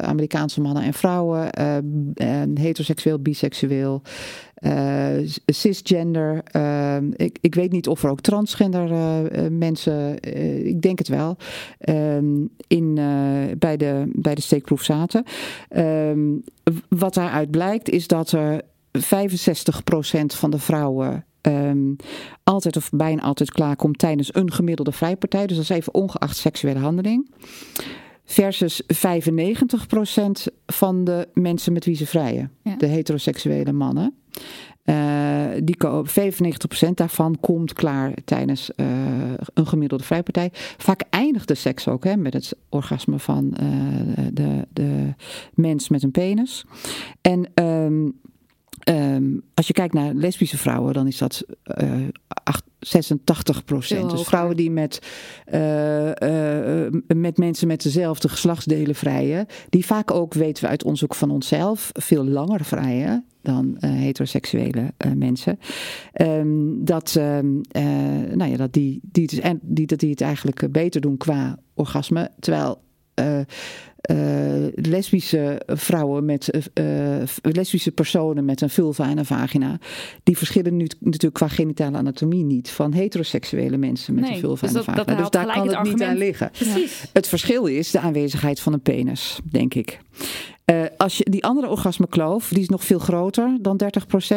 Amerikaanse 0.00 0.60
mannen 0.60 0.82
en 0.82 0.92
vrouwen, 0.92 1.50
heteroseksueel, 2.54 3.18
biseksueel. 3.18 4.02
Uh, 4.60 5.28
cisgender. 5.46 6.42
Uh, 6.56 6.96
ik, 7.16 7.38
ik 7.40 7.54
weet 7.54 7.72
niet 7.72 7.88
of 7.88 8.02
er 8.02 8.10
ook 8.10 8.20
transgender 8.20 8.90
uh, 8.90 9.46
mensen, 9.50 10.22
ik 10.66 10.82
denk 10.82 10.98
het 10.98 11.08
wel, 11.08 11.36
ehm, 11.78 12.44
in, 12.66 12.94
bij, 13.58 13.76
de, 13.76 14.10
bij 14.12 14.34
de 14.34 14.40
steekproef 14.40 14.82
zaten. 14.82 15.24
Ehm, 15.68 16.20
wat 16.88 17.14
daaruit 17.14 17.50
blijkt 17.50 17.88
is 17.88 18.06
dat 18.06 18.32
er 18.32 18.62
65% 18.98 19.00
van 20.26 20.50
de 20.50 20.58
vrouwen 20.58 21.24
altijd 22.42 22.76
of 22.76 22.90
bijna 22.90 23.22
altijd 23.22 23.52
klaarkomt 23.52 23.98
tijdens 23.98 24.34
een 24.34 24.52
gemiddelde 24.52 24.92
vrijpartij. 24.92 25.46
Dus 25.46 25.56
dat 25.56 25.70
is 25.70 25.76
even 25.76 25.94
ongeacht 25.94 26.36
seksuele 26.36 26.78
handeling. 26.78 27.30
Versus 28.30 28.82
95% 28.86 28.86
van 30.66 31.04
de 31.04 31.28
mensen 31.34 31.72
met 31.72 31.84
wie 31.84 31.96
ze 31.96 32.06
vrijen. 32.06 32.50
Ja. 32.62 32.76
De 32.76 32.86
heteroseksuele 32.86 33.72
mannen. 33.72 34.14
Eh, 34.82 35.46
die 35.62 35.76
ko- 35.76 36.04
95% 36.04 36.94
daarvan 36.94 37.36
komt 37.40 37.72
klaar 37.72 38.14
tijdens 38.24 38.74
eh, 38.74 38.86
een 39.54 39.66
gemiddelde 39.66 40.04
vrijpartij. 40.04 40.50
Vaak 40.76 41.02
eindigt 41.10 41.48
de 41.48 41.54
seks 41.54 41.88
ook 41.88 42.04
hè, 42.04 42.16
met 42.16 42.32
het 42.32 42.56
orgasme 42.68 43.18
van 43.18 43.54
eh, 43.54 43.66
de, 44.32 44.66
de 44.72 45.14
mens 45.54 45.88
met 45.88 46.02
een 46.02 46.10
penis. 46.10 46.64
En 47.20 47.50
ehm, 47.54 48.08
ehm, 48.80 49.24
als 49.54 49.66
je 49.66 49.72
kijkt 49.72 49.94
naar 49.94 50.14
lesbische 50.14 50.58
vrouwen, 50.58 50.94
dan 50.94 51.06
is 51.06 51.18
dat 51.18 51.44
eh, 51.62 51.92
acht- 52.44 52.68
86 52.80 53.64
procent. 53.64 54.10
Dus 54.10 54.22
vrouwen 54.22 54.56
die 54.56 54.70
met, 54.70 55.02
eh, 55.44 56.86
eh, 56.86 56.92
met 57.06 57.38
mensen 57.38 57.66
met 57.66 57.82
dezelfde 57.82 58.28
geslachtsdelen 58.28 58.94
vrijen, 58.94 59.46
die 59.68 59.86
vaak 59.86 60.10
ook, 60.10 60.34
weten 60.34 60.64
we 60.64 60.70
uit 60.70 60.84
onderzoek 60.84 61.14
van 61.14 61.30
onszelf, 61.30 61.90
veel 61.92 62.24
langer 62.24 62.64
vrijen 62.64 63.24
dan 63.42 63.76
eh, 63.78 63.90
heteroseksuele 63.90 64.92
eh, 64.96 65.12
mensen. 65.12 65.58
Ehm, 66.12 66.84
dat, 66.84 67.16
ehm, 67.16 67.60
eh, 67.70 67.82
nou 68.34 68.50
ja, 68.50 68.56
dat, 68.56 68.72
die, 68.72 69.00
die, 69.02 69.24
het, 69.24 69.38
en 69.38 69.58
die, 69.62 69.86
dat 69.86 69.98
die 69.98 70.10
het 70.10 70.20
eigenlijk 70.20 70.62
eh, 70.62 70.68
beter 70.68 71.00
doen 71.00 71.16
qua 71.16 71.58
orgasme. 71.74 72.30
Terwijl 72.38 72.82
eh, 73.14 73.40
eh, 73.40 73.46
lesbische 74.74 75.62
vrouwen 75.66 76.24
met 76.24 76.50
eh, 76.50 77.20
eh, 77.20 77.28
lesbische 77.42 77.90
personen 77.92 78.44
met 78.44 78.60
een 78.60 78.70
vulva 78.70 79.08
en 79.10 79.18
een 79.18 79.24
vagina, 79.24 79.78
die 80.22 80.36
verschillen 80.36 80.76
nu 80.76 80.86
natuurlijk 80.98 81.34
qua 81.34 81.48
genitale 81.48 81.96
anatomie 81.96 82.44
niet 82.44 82.70
van 82.70 82.92
heteroseksuele 82.92 83.76
mensen 83.76 84.14
met 84.14 84.24
Nee, 84.24 84.32
een 84.32 84.38
vulva 84.40 84.66
dus 84.66 84.74
en 84.74 84.80
een 84.80 84.94
dat- 84.94 85.06
dat 85.06 85.06
vagina. 85.06 85.22
Dus 85.22 85.30
daar 85.30 85.54
kan 85.54 85.66
het, 85.68 85.76
het 85.76 85.86
niet 85.86 86.02
aan 86.02 86.16
liggen. 86.16 86.50
Precies. 86.50 87.04
Het 87.12 87.28
verschil 87.28 87.66
is 87.66 87.90
de 87.90 88.00
aanwezigheid 88.00 88.60
van 88.60 88.72
een 88.72 88.80
penis, 88.82 89.38
denk 89.50 89.74
ik. 89.74 90.00
Eh, 90.70 90.82
als 90.96 91.18
je, 91.18 91.24
die 91.30 91.44
andere 91.44 91.68
orgasmekloof, 91.68 92.48
die 92.48 92.60
is 92.60 92.68
nog 92.68 92.84
veel 92.84 92.98
groter 92.98 93.58
dan 93.60 93.80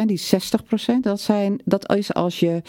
die 0.06 0.12
is 0.12 0.34
60%. 0.34 1.00
Dat, 1.00 1.20
zijn, 1.20 1.60
dat 1.64 1.94
is 1.94 2.14
als 2.14 2.40
je 2.40 2.62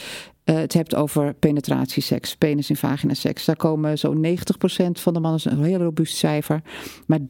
eh, 0.43 0.55
het 0.55 0.73
hebt 0.73 0.95
over 0.95 1.33
penetratieseks, 1.33 2.35
penis- 2.35 2.69
en 2.69 2.75
vaginaseks. 2.75 3.45
Daar 3.45 3.55
komen 3.55 3.97
zo'n 3.97 4.25
90% 4.25 4.91
van 4.91 5.13
de 5.13 5.19
mannen, 5.19 5.51
een 5.51 5.63
heel 5.63 5.77
robuust 5.77 6.15
cijfer. 6.15 6.61
Maar 7.07 7.19
30% 7.19 7.23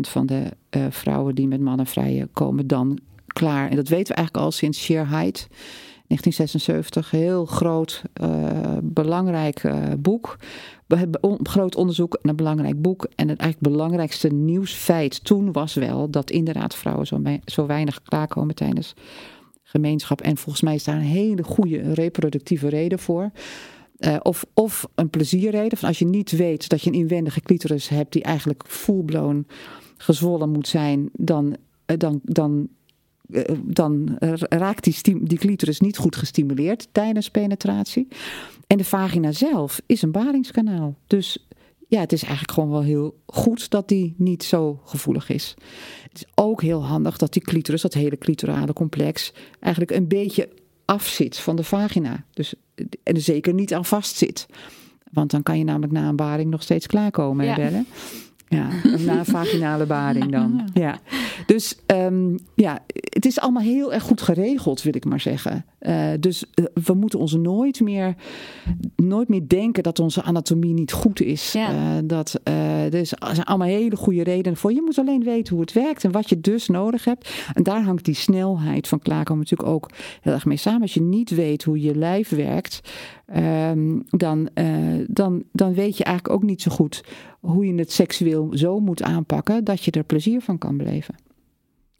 van 0.00 0.26
de 0.26 0.42
eh, 0.70 0.82
vrouwen 0.90 1.34
die 1.34 1.48
met 1.48 1.60
mannen 1.60 1.86
vrijen 1.86 2.28
komen 2.32 2.66
dan 2.66 2.98
klaar. 3.26 3.70
En 3.70 3.76
dat 3.76 3.88
weten 3.88 4.08
we 4.08 4.14
eigenlijk 4.14 4.46
al 4.46 4.52
sinds 4.52 4.82
Sheer 4.82 5.08
Height. 5.08 5.48
1976, 6.22 7.10
heel 7.10 7.44
groot, 7.44 8.02
eh, 8.12 8.76
belangrijk 8.82 9.64
eh, 9.64 9.76
boek. 9.98 10.36
Groot 11.42 11.76
onderzoek 11.76 12.18
naar 12.22 12.30
een 12.30 12.36
belangrijk 12.36 12.82
boek. 12.82 13.08
En 13.14 13.28
het 13.28 13.38
eigenlijk 13.38 13.72
belangrijkste 13.72 14.28
nieuwsfeit 14.28 15.24
toen 15.24 15.52
was 15.52 15.74
wel 15.74 16.10
dat 16.10 16.30
inderdaad 16.30 16.74
vrouwen 16.74 17.06
zo, 17.06 17.22
zo 17.44 17.66
weinig 17.66 18.02
klaarkomen 18.02 18.54
tijdens 18.54 18.94
gemeenschap. 19.62 20.20
En 20.20 20.36
volgens 20.36 20.62
mij 20.62 20.74
is 20.74 20.84
daar 20.84 20.96
een 20.96 21.00
hele 21.00 21.42
goede 21.42 21.92
reproductieve 21.92 22.68
reden 22.68 22.98
voor. 22.98 23.30
Eh, 23.98 24.16
of, 24.22 24.46
of 24.54 24.88
een 24.94 25.10
plezierreden. 25.10 25.78
Van 25.78 25.88
als 25.88 25.98
je 25.98 26.06
niet 26.06 26.30
weet 26.30 26.68
dat 26.68 26.82
je 26.82 26.90
een 26.90 26.96
inwendige 26.96 27.40
clitoris 27.40 27.88
hebt 27.88 28.12
die 28.12 28.22
eigenlijk 28.22 28.64
full-blown 28.66 29.46
gezwollen 29.96 30.50
moet 30.50 30.68
zijn, 30.68 31.08
dan, 31.12 31.56
dan, 31.86 32.20
dan, 32.22 32.68
dan 33.62 34.16
raakt 34.48 34.84
die, 34.84 35.24
die 35.24 35.38
clitoris 35.38 35.80
niet 35.80 35.96
goed 35.96 36.16
gestimuleerd 36.16 36.88
tijdens 36.92 37.30
penetratie. 37.30 38.08
En 38.66 38.76
de 38.76 38.84
vagina 38.84 39.32
zelf 39.32 39.80
is 39.86 40.02
een 40.02 40.12
baringskanaal. 40.12 40.96
Dus 41.06 41.46
ja, 41.88 42.00
het 42.00 42.12
is 42.12 42.22
eigenlijk 42.22 42.52
gewoon 42.52 42.70
wel 42.70 42.82
heel 42.82 43.18
goed 43.26 43.70
dat 43.70 43.88
die 43.88 44.14
niet 44.16 44.42
zo 44.42 44.80
gevoelig 44.84 45.28
is. 45.28 45.54
Het 46.02 46.14
is 46.18 46.24
ook 46.34 46.62
heel 46.62 46.84
handig 46.84 47.16
dat 47.18 47.32
die 47.32 47.42
clitoris, 47.42 47.82
dat 47.82 47.94
hele 47.94 48.18
clitorale 48.18 48.72
complex, 48.72 49.32
eigenlijk 49.60 49.92
een 49.96 50.08
beetje 50.08 50.48
afzit 50.84 51.38
van 51.38 51.56
de 51.56 51.64
vagina. 51.64 52.24
Dus, 52.30 52.54
en 53.02 53.14
er 53.14 53.20
zeker 53.20 53.54
niet 53.54 53.74
aan 53.74 53.84
vastzit. 53.84 54.46
Want 55.12 55.30
dan 55.30 55.42
kan 55.42 55.58
je 55.58 55.64
namelijk 55.64 55.92
na 55.92 56.08
een 56.08 56.16
baring 56.16 56.50
nog 56.50 56.62
steeds 56.62 56.86
klaarkomen, 56.86 57.46
Ja. 57.46 57.54
hè, 57.54 57.64
Belle? 57.64 57.84
Ja, 58.48 58.68
na 59.06 59.18
een 59.18 59.24
vaginale 59.24 59.86
baring 59.86 60.32
dan. 60.32 60.62
Ja. 60.74 60.98
Dus 61.46 61.78
ehm, 61.86 62.36
ja, 62.54 62.78
het 62.86 63.26
is 63.26 63.40
allemaal 63.40 63.62
heel 63.62 63.92
erg 63.92 64.02
goed 64.02 64.22
geregeld, 64.22 64.82
wil 64.82 64.96
ik 64.96 65.04
maar 65.04 65.20
zeggen. 65.20 65.64
Eh, 65.84 66.08
dus 66.20 66.44
eh, 66.54 66.64
we 66.84 66.94
moeten 66.94 67.18
ons 67.18 67.34
nooit 67.34 67.80
meer, 67.80 68.14
nooit 68.96 69.28
meer 69.28 69.48
denken 69.48 69.82
dat 69.82 69.98
onze 69.98 70.22
anatomie 70.22 70.72
niet 70.72 70.92
goed 70.92 71.20
is. 71.20 71.52
Ja. 71.52 71.68
Eh, 71.68 72.02
dat, 72.04 72.40
er, 72.42 72.94
is, 72.94 73.08
zijn 73.32 73.46
allemaal 73.46 73.68
hele 73.68 73.96
goede 73.96 74.22
redenen 74.22 74.58
voor. 74.58 74.72
Je 74.72 74.82
moet 74.82 74.98
alleen 74.98 75.24
weten 75.24 75.52
hoe 75.52 75.62
het 75.62 75.72
werkt 75.72 76.04
en 76.04 76.12
wat 76.12 76.28
je 76.28 76.40
dus 76.40 76.68
nodig 76.68 77.04
hebt. 77.04 77.30
En 77.52 77.62
daar 77.62 77.82
hangt 77.82 78.04
die 78.04 78.14
snelheid 78.14 78.88
van 78.88 78.98
klaarkomen 78.98 79.42
natuurlijk 79.42 79.70
ook 79.70 79.90
heel 80.20 80.32
erg 80.32 80.44
mee 80.44 80.56
samen. 80.56 80.82
Als 80.82 80.94
je 80.94 81.02
niet 81.02 81.30
weet 81.30 81.64
hoe 81.64 81.80
je 81.80 81.94
lijf 81.94 82.28
werkt, 82.28 82.80
ehm, 83.26 83.98
dan, 84.08 84.48
dan, 85.06 85.42
dan 85.52 85.74
weet 85.74 85.96
je 85.96 86.04
eigenlijk 86.04 86.36
ook 86.36 86.42
niet 86.42 86.62
zo 86.62 86.70
goed 86.70 87.02
hoe 87.44 87.66
je 87.66 87.74
het 87.74 87.92
seksueel 87.92 88.48
zo 88.52 88.80
moet 88.80 89.02
aanpakken 89.02 89.64
dat 89.64 89.84
je 89.84 89.90
er 89.90 90.04
plezier 90.04 90.40
van 90.40 90.58
kan 90.58 90.76
beleven. 90.76 91.14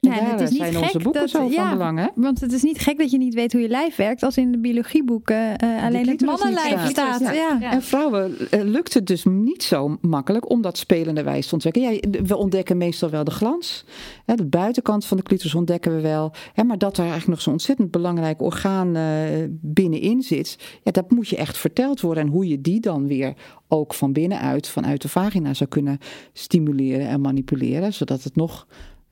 Ja, 0.04 0.18
en 0.20 0.30
het 0.30 0.40
is 0.40 0.50
niet 0.50 0.58
zijn 0.58 0.72
gek 0.74 0.82
onze 0.82 0.98
boeken 0.98 1.20
dat- 1.20 1.30
zo 1.30 1.48
ja, 1.50 1.68
van 1.68 1.70
belang, 1.78 1.98
hè? 1.98 2.06
Want 2.14 2.40
het 2.40 2.52
is 2.52 2.62
niet 2.62 2.78
gek 2.78 2.98
dat 2.98 3.10
je 3.10 3.18
niet 3.18 3.34
weet 3.34 3.52
hoe 3.52 3.60
je 3.60 3.68
lijf 3.68 3.96
werkt 3.96 4.22
als 4.22 4.36
in 4.36 4.52
de 4.52 4.58
biologieboeken 4.58 5.56
eh, 5.56 5.84
alleen 5.84 6.08
het 6.08 6.20
mannenlijf 6.20 6.88
staat. 6.88 7.14
staat. 7.20 7.34
Ja. 7.34 7.70
En 7.72 7.82
vrouwen 7.82 8.50
eh, 8.50 8.60
lukt 8.62 8.94
het 8.94 9.06
dus 9.06 9.24
niet 9.24 9.62
zo 9.62 9.96
makkelijk 10.00 10.50
om 10.50 10.62
dat 10.62 10.78
spelende 10.78 11.22
wijs 11.22 11.46
te 11.46 11.52
ontdekken. 11.52 11.82
Ja, 11.82 12.00
we 12.24 12.36
ontdekken 12.36 12.76
meestal 12.76 13.10
wel 13.10 13.24
de 13.24 13.30
glans. 13.30 13.84
Hè, 14.26 14.34
de 14.34 14.44
buitenkant 14.46 15.04
van 15.06 15.16
de 15.16 15.22
clitoris 15.22 15.54
ontdekken 15.54 15.94
we 15.94 16.00
wel. 16.00 16.32
Hè, 16.52 16.64
maar 16.64 16.78
dat 16.78 16.92
er 16.96 17.02
eigenlijk 17.02 17.30
nog 17.30 17.40
zo'n 17.40 17.52
ontzettend 17.52 17.90
belangrijk 17.90 18.42
orgaan 18.42 18.96
eh, 18.96 19.02
binnenin 19.50 20.22
zit. 20.22 20.58
Ja, 20.82 20.90
dat 20.92 21.10
moet 21.10 21.28
je 21.28 21.36
echt 21.36 21.56
verteld 21.58 22.00
worden. 22.00 22.22
En 22.24 22.30
hoe 22.30 22.48
je 22.48 22.60
die 22.60 22.80
dan 22.80 23.06
weer 23.06 23.32
ook 23.68 23.94
van 23.94 24.12
binnenuit, 24.12 24.68
vanuit 24.68 25.02
de 25.02 25.08
vagina 25.08 25.54
zou 25.54 25.68
kunnen 25.70 25.98
stimuleren 26.32 27.08
en 27.08 27.20
manipuleren. 27.20 27.92
Zodat 27.92 28.22
het 28.22 28.36
nog 28.36 28.66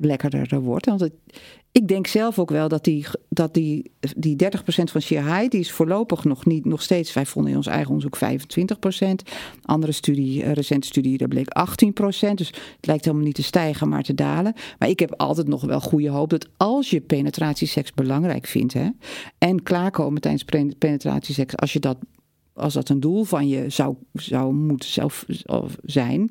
lekkerder 0.05 0.61
wordt. 0.61 0.87
Want 0.87 1.11
ik 1.73 1.89
denk 1.89 2.07
zelf 2.07 2.39
ook 2.39 2.51
wel 2.51 2.69
dat 2.69 2.85
die, 2.85 3.07
dat 3.29 3.55
die, 3.55 3.93
die 4.17 4.37
30% 4.45 4.47
van 4.67 5.01
high, 5.01 5.49
die 5.49 5.61
is 5.61 5.73
voorlopig 5.73 6.25
nog 6.25 6.47
niet, 6.47 6.65
nog 6.65 6.83
steeds, 6.83 7.13
wij 7.13 7.27
vonden 7.27 7.51
in 7.51 7.57
ons 7.57 7.67
eigen 7.67 7.89
onderzoek 7.89 8.19
25%. 8.19 9.33
Andere 9.63 9.93
studie, 9.93 10.45
een 10.45 10.53
recente 10.53 10.87
studie, 10.87 11.19
daar 11.19 11.29
bleek 11.29 11.49
18%. 11.49 12.35
Dus 12.35 12.47
het 12.77 12.87
lijkt 12.87 13.05
helemaal 13.05 13.27
niet 13.27 13.35
te 13.35 13.43
stijgen, 13.43 13.89
maar 13.89 14.03
te 14.03 14.15
dalen. 14.15 14.55
Maar 14.79 14.89
ik 14.89 14.99
heb 14.99 15.15
altijd 15.17 15.49
nog 15.49 15.65
wel 15.65 15.81
goede 15.81 16.09
hoop 16.09 16.31
dat 16.31 16.49
als 16.57 16.91
je 16.91 17.01
penetratieseks 17.01 17.93
belangrijk 17.93 18.47
vindt, 18.47 18.73
hè, 18.73 18.89
en 19.39 19.63
klaarkomen 19.63 20.21
tijdens 20.21 20.45
penetratieseks, 20.79 21.57
als 21.57 21.73
je 21.73 21.81
dat 21.81 21.97
als 22.55 22.75
dat 22.75 22.89
een 22.89 23.01
doel 23.01 23.25
van 23.25 23.49
je 23.49 23.71
zou, 23.71 23.97
zou 24.13 24.55
moeten 24.55 24.89
zelf 24.89 25.25
zijn, 25.83 26.31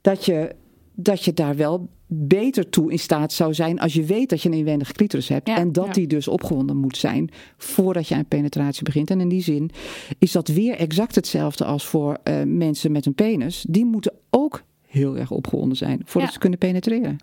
dat 0.00 0.24
je, 0.24 0.54
dat 0.94 1.24
je 1.24 1.32
daar 1.32 1.56
wel 1.56 1.88
beter 2.10 2.68
toe 2.70 2.92
in 2.92 2.98
staat 2.98 3.32
zou 3.32 3.54
zijn 3.54 3.78
als 3.80 3.92
je 3.94 4.04
weet 4.04 4.28
dat 4.28 4.42
je 4.42 4.48
een 4.48 4.54
inwendige 4.54 4.92
clitoris 4.92 5.28
hebt. 5.28 5.48
Ja, 5.48 5.56
en 5.56 5.72
dat 5.72 5.86
ja. 5.86 5.92
die 5.92 6.06
dus 6.06 6.28
opgewonden 6.28 6.76
moet 6.76 6.96
zijn 6.96 7.30
voordat 7.56 8.08
je 8.08 8.14
aan 8.14 8.26
penetratie 8.26 8.82
begint. 8.84 9.10
En 9.10 9.20
in 9.20 9.28
die 9.28 9.42
zin 9.42 9.70
is 10.18 10.32
dat 10.32 10.48
weer 10.48 10.74
exact 10.76 11.14
hetzelfde 11.14 11.64
als 11.64 11.86
voor 11.86 12.18
eh, 12.22 12.42
mensen 12.42 12.92
met 12.92 13.06
een 13.06 13.14
penis. 13.14 13.64
Die 13.68 13.84
moeten 13.84 14.12
ook 14.30 14.62
heel 14.86 15.16
erg 15.16 15.30
opgewonden 15.30 15.76
zijn 15.76 16.00
voordat 16.04 16.22
Ja. 16.28 16.32
ze 16.34 16.38
kunnen 16.38 16.58
penetreren. 16.58 17.16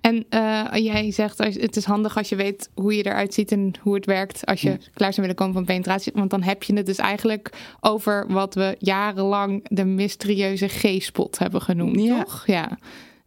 En 0.00 0.24
eh, 0.28 0.64
jij 0.74 1.10
zegt, 1.10 1.40
als- 1.40 1.54
het 1.54 1.76
is 1.76 1.84
handig 1.84 2.16
als 2.16 2.28
je 2.28 2.36
weet 2.36 2.70
hoe 2.74 2.96
je 2.96 3.06
eruit 3.06 3.34
ziet 3.34 3.52
en 3.52 3.72
hoe 3.80 3.94
het 3.94 4.06
werkt 4.06 4.46
als 4.46 4.60
je 4.60 4.76
klaar 4.94 5.10
zou 5.12 5.20
willen 5.20 5.34
komen 5.34 5.54
van 5.54 5.64
penetratie. 5.64 6.12
Want 6.14 6.30
dan 6.30 6.42
heb 6.42 6.62
je 6.62 6.74
het 6.74 6.86
dus 6.86 6.96
eigenlijk 6.96 7.50
over 7.80 8.26
wat 8.32 8.54
we 8.54 8.76
jarenlang 8.78 9.66
de 9.68 9.84
mysterieuze 9.84 10.68
G-spot 10.68 11.38
hebben 11.38 11.60
genoemd, 11.62 12.00
Ja. 12.00 12.22
toch? 12.22 12.46
Ja. 12.46 12.78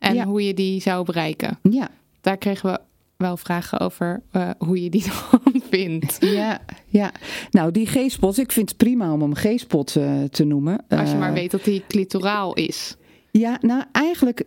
En 0.02 0.16
Ja. 0.16 0.26
hoe 0.26 0.46
je 0.46 0.54
die 0.54 0.82
zou 0.82 1.06
bereiken. 1.06 1.60
Ja, 1.70 1.90
Daar 2.22 2.38
kregen 2.38 2.72
we 2.72 2.80
wel 3.18 3.38
vragen 3.38 3.80
over 3.80 4.22
eh, 4.32 4.50
hoe 4.58 4.84
je 4.84 4.90
die 4.90 5.04
dan 5.32 5.62
vindt. 5.70 6.18
ja, 6.20 6.60
ja. 6.88 7.12
Nou, 7.52 7.72
die 7.72 7.86
G-spot, 7.86 8.38
ik 8.38 8.52
vind 8.52 8.70
het 8.70 8.78
prima 8.78 9.14
om 9.14 9.22
hem 9.22 9.36
G-spot 9.36 9.96
eh, 9.96 10.24
te 10.24 10.44
noemen. 10.44 10.84
Als 10.90 11.08
je 11.10 11.14
Eh, 11.14 11.20
maar 11.20 11.34
weet 11.34 11.52
dat 11.52 11.64
die 11.64 11.84
clitoraal 11.88 12.54
is. 12.54 12.96
Ja, 13.32 13.58
nou 13.62 13.84
eigenlijk. 13.92 14.44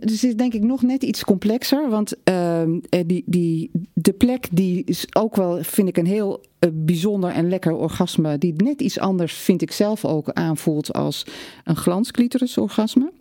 Dus 0.00 0.24
is 0.24 0.36
denk 0.36 0.52
ik 0.54 0.62
nog 0.62 0.82
net 0.82 1.02
iets 1.02 1.24
complexer. 1.24 1.90
Want 1.90 2.14
ehm, 2.24 2.78
eh, 2.88 3.00
die, 3.06 3.22
die, 3.26 3.70
de 3.94 4.12
plek 4.12 4.48
die 4.52 4.82
is 4.84 5.06
ook 5.16 5.36
wel, 5.36 5.62
vind 5.62 5.88
ik, 5.88 5.96
een 5.96 6.06
heel 6.06 6.40
bijzonder 6.72 7.30
en 7.30 7.48
lekker 7.48 7.72
orgasme. 7.76 8.38
Die 8.38 8.54
net 8.56 8.80
iets 8.80 8.98
anders, 8.98 9.32
vind 9.34 9.62
ik 9.62 9.70
zelf 9.72 10.04
ook, 10.04 10.30
aanvoelt 10.30 10.92
als 10.92 11.26
een 11.64 11.76
glansklitoris 11.76 12.58
orgasme. 12.58 13.12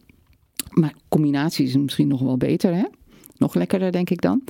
Maar 0.73 0.93
combinatie 1.09 1.65
is 1.65 1.75
misschien 1.75 2.07
nog 2.07 2.21
wel 2.21 2.37
beter, 2.37 2.75
hè? 2.75 2.83
Nog 3.37 3.53
lekkerder, 3.53 3.91
denk 3.91 4.09
ik 4.09 4.21
dan. 4.21 4.43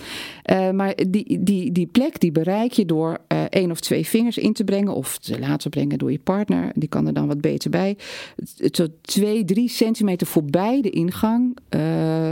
Eh, 0.44 0.70
maar 0.70 0.96
die, 1.08 1.44
die, 1.44 1.72
die 1.72 1.88
plek 1.88 2.20
die 2.20 2.32
bereik 2.32 2.72
je 2.72 2.86
door 2.86 3.18
eh, 3.28 3.44
één 3.50 3.72
of 3.72 3.80
twee 3.80 4.06
vingers 4.06 4.38
in 4.38 4.54
te 4.54 4.64
brengen. 4.64 4.94
Of 4.94 5.18
te 5.18 5.40
laten 5.40 5.70
brengen 5.70 5.98
door 5.98 6.12
je 6.12 6.20
partner. 6.20 6.72
Die 6.76 6.90
kan 6.90 7.08
er 7.08 7.14
dan 7.14 7.28
wat 7.28 7.42
beter 7.42 7.70
bij. 7.70 7.98
Tot 8.72 8.90
twee, 9.02 9.46
drie 9.46 9.70
centimeter 9.70 10.28
voorbij 10.28 10.82
de 10.82 10.90
ingang. 10.90 11.58
Uh, 11.76 11.82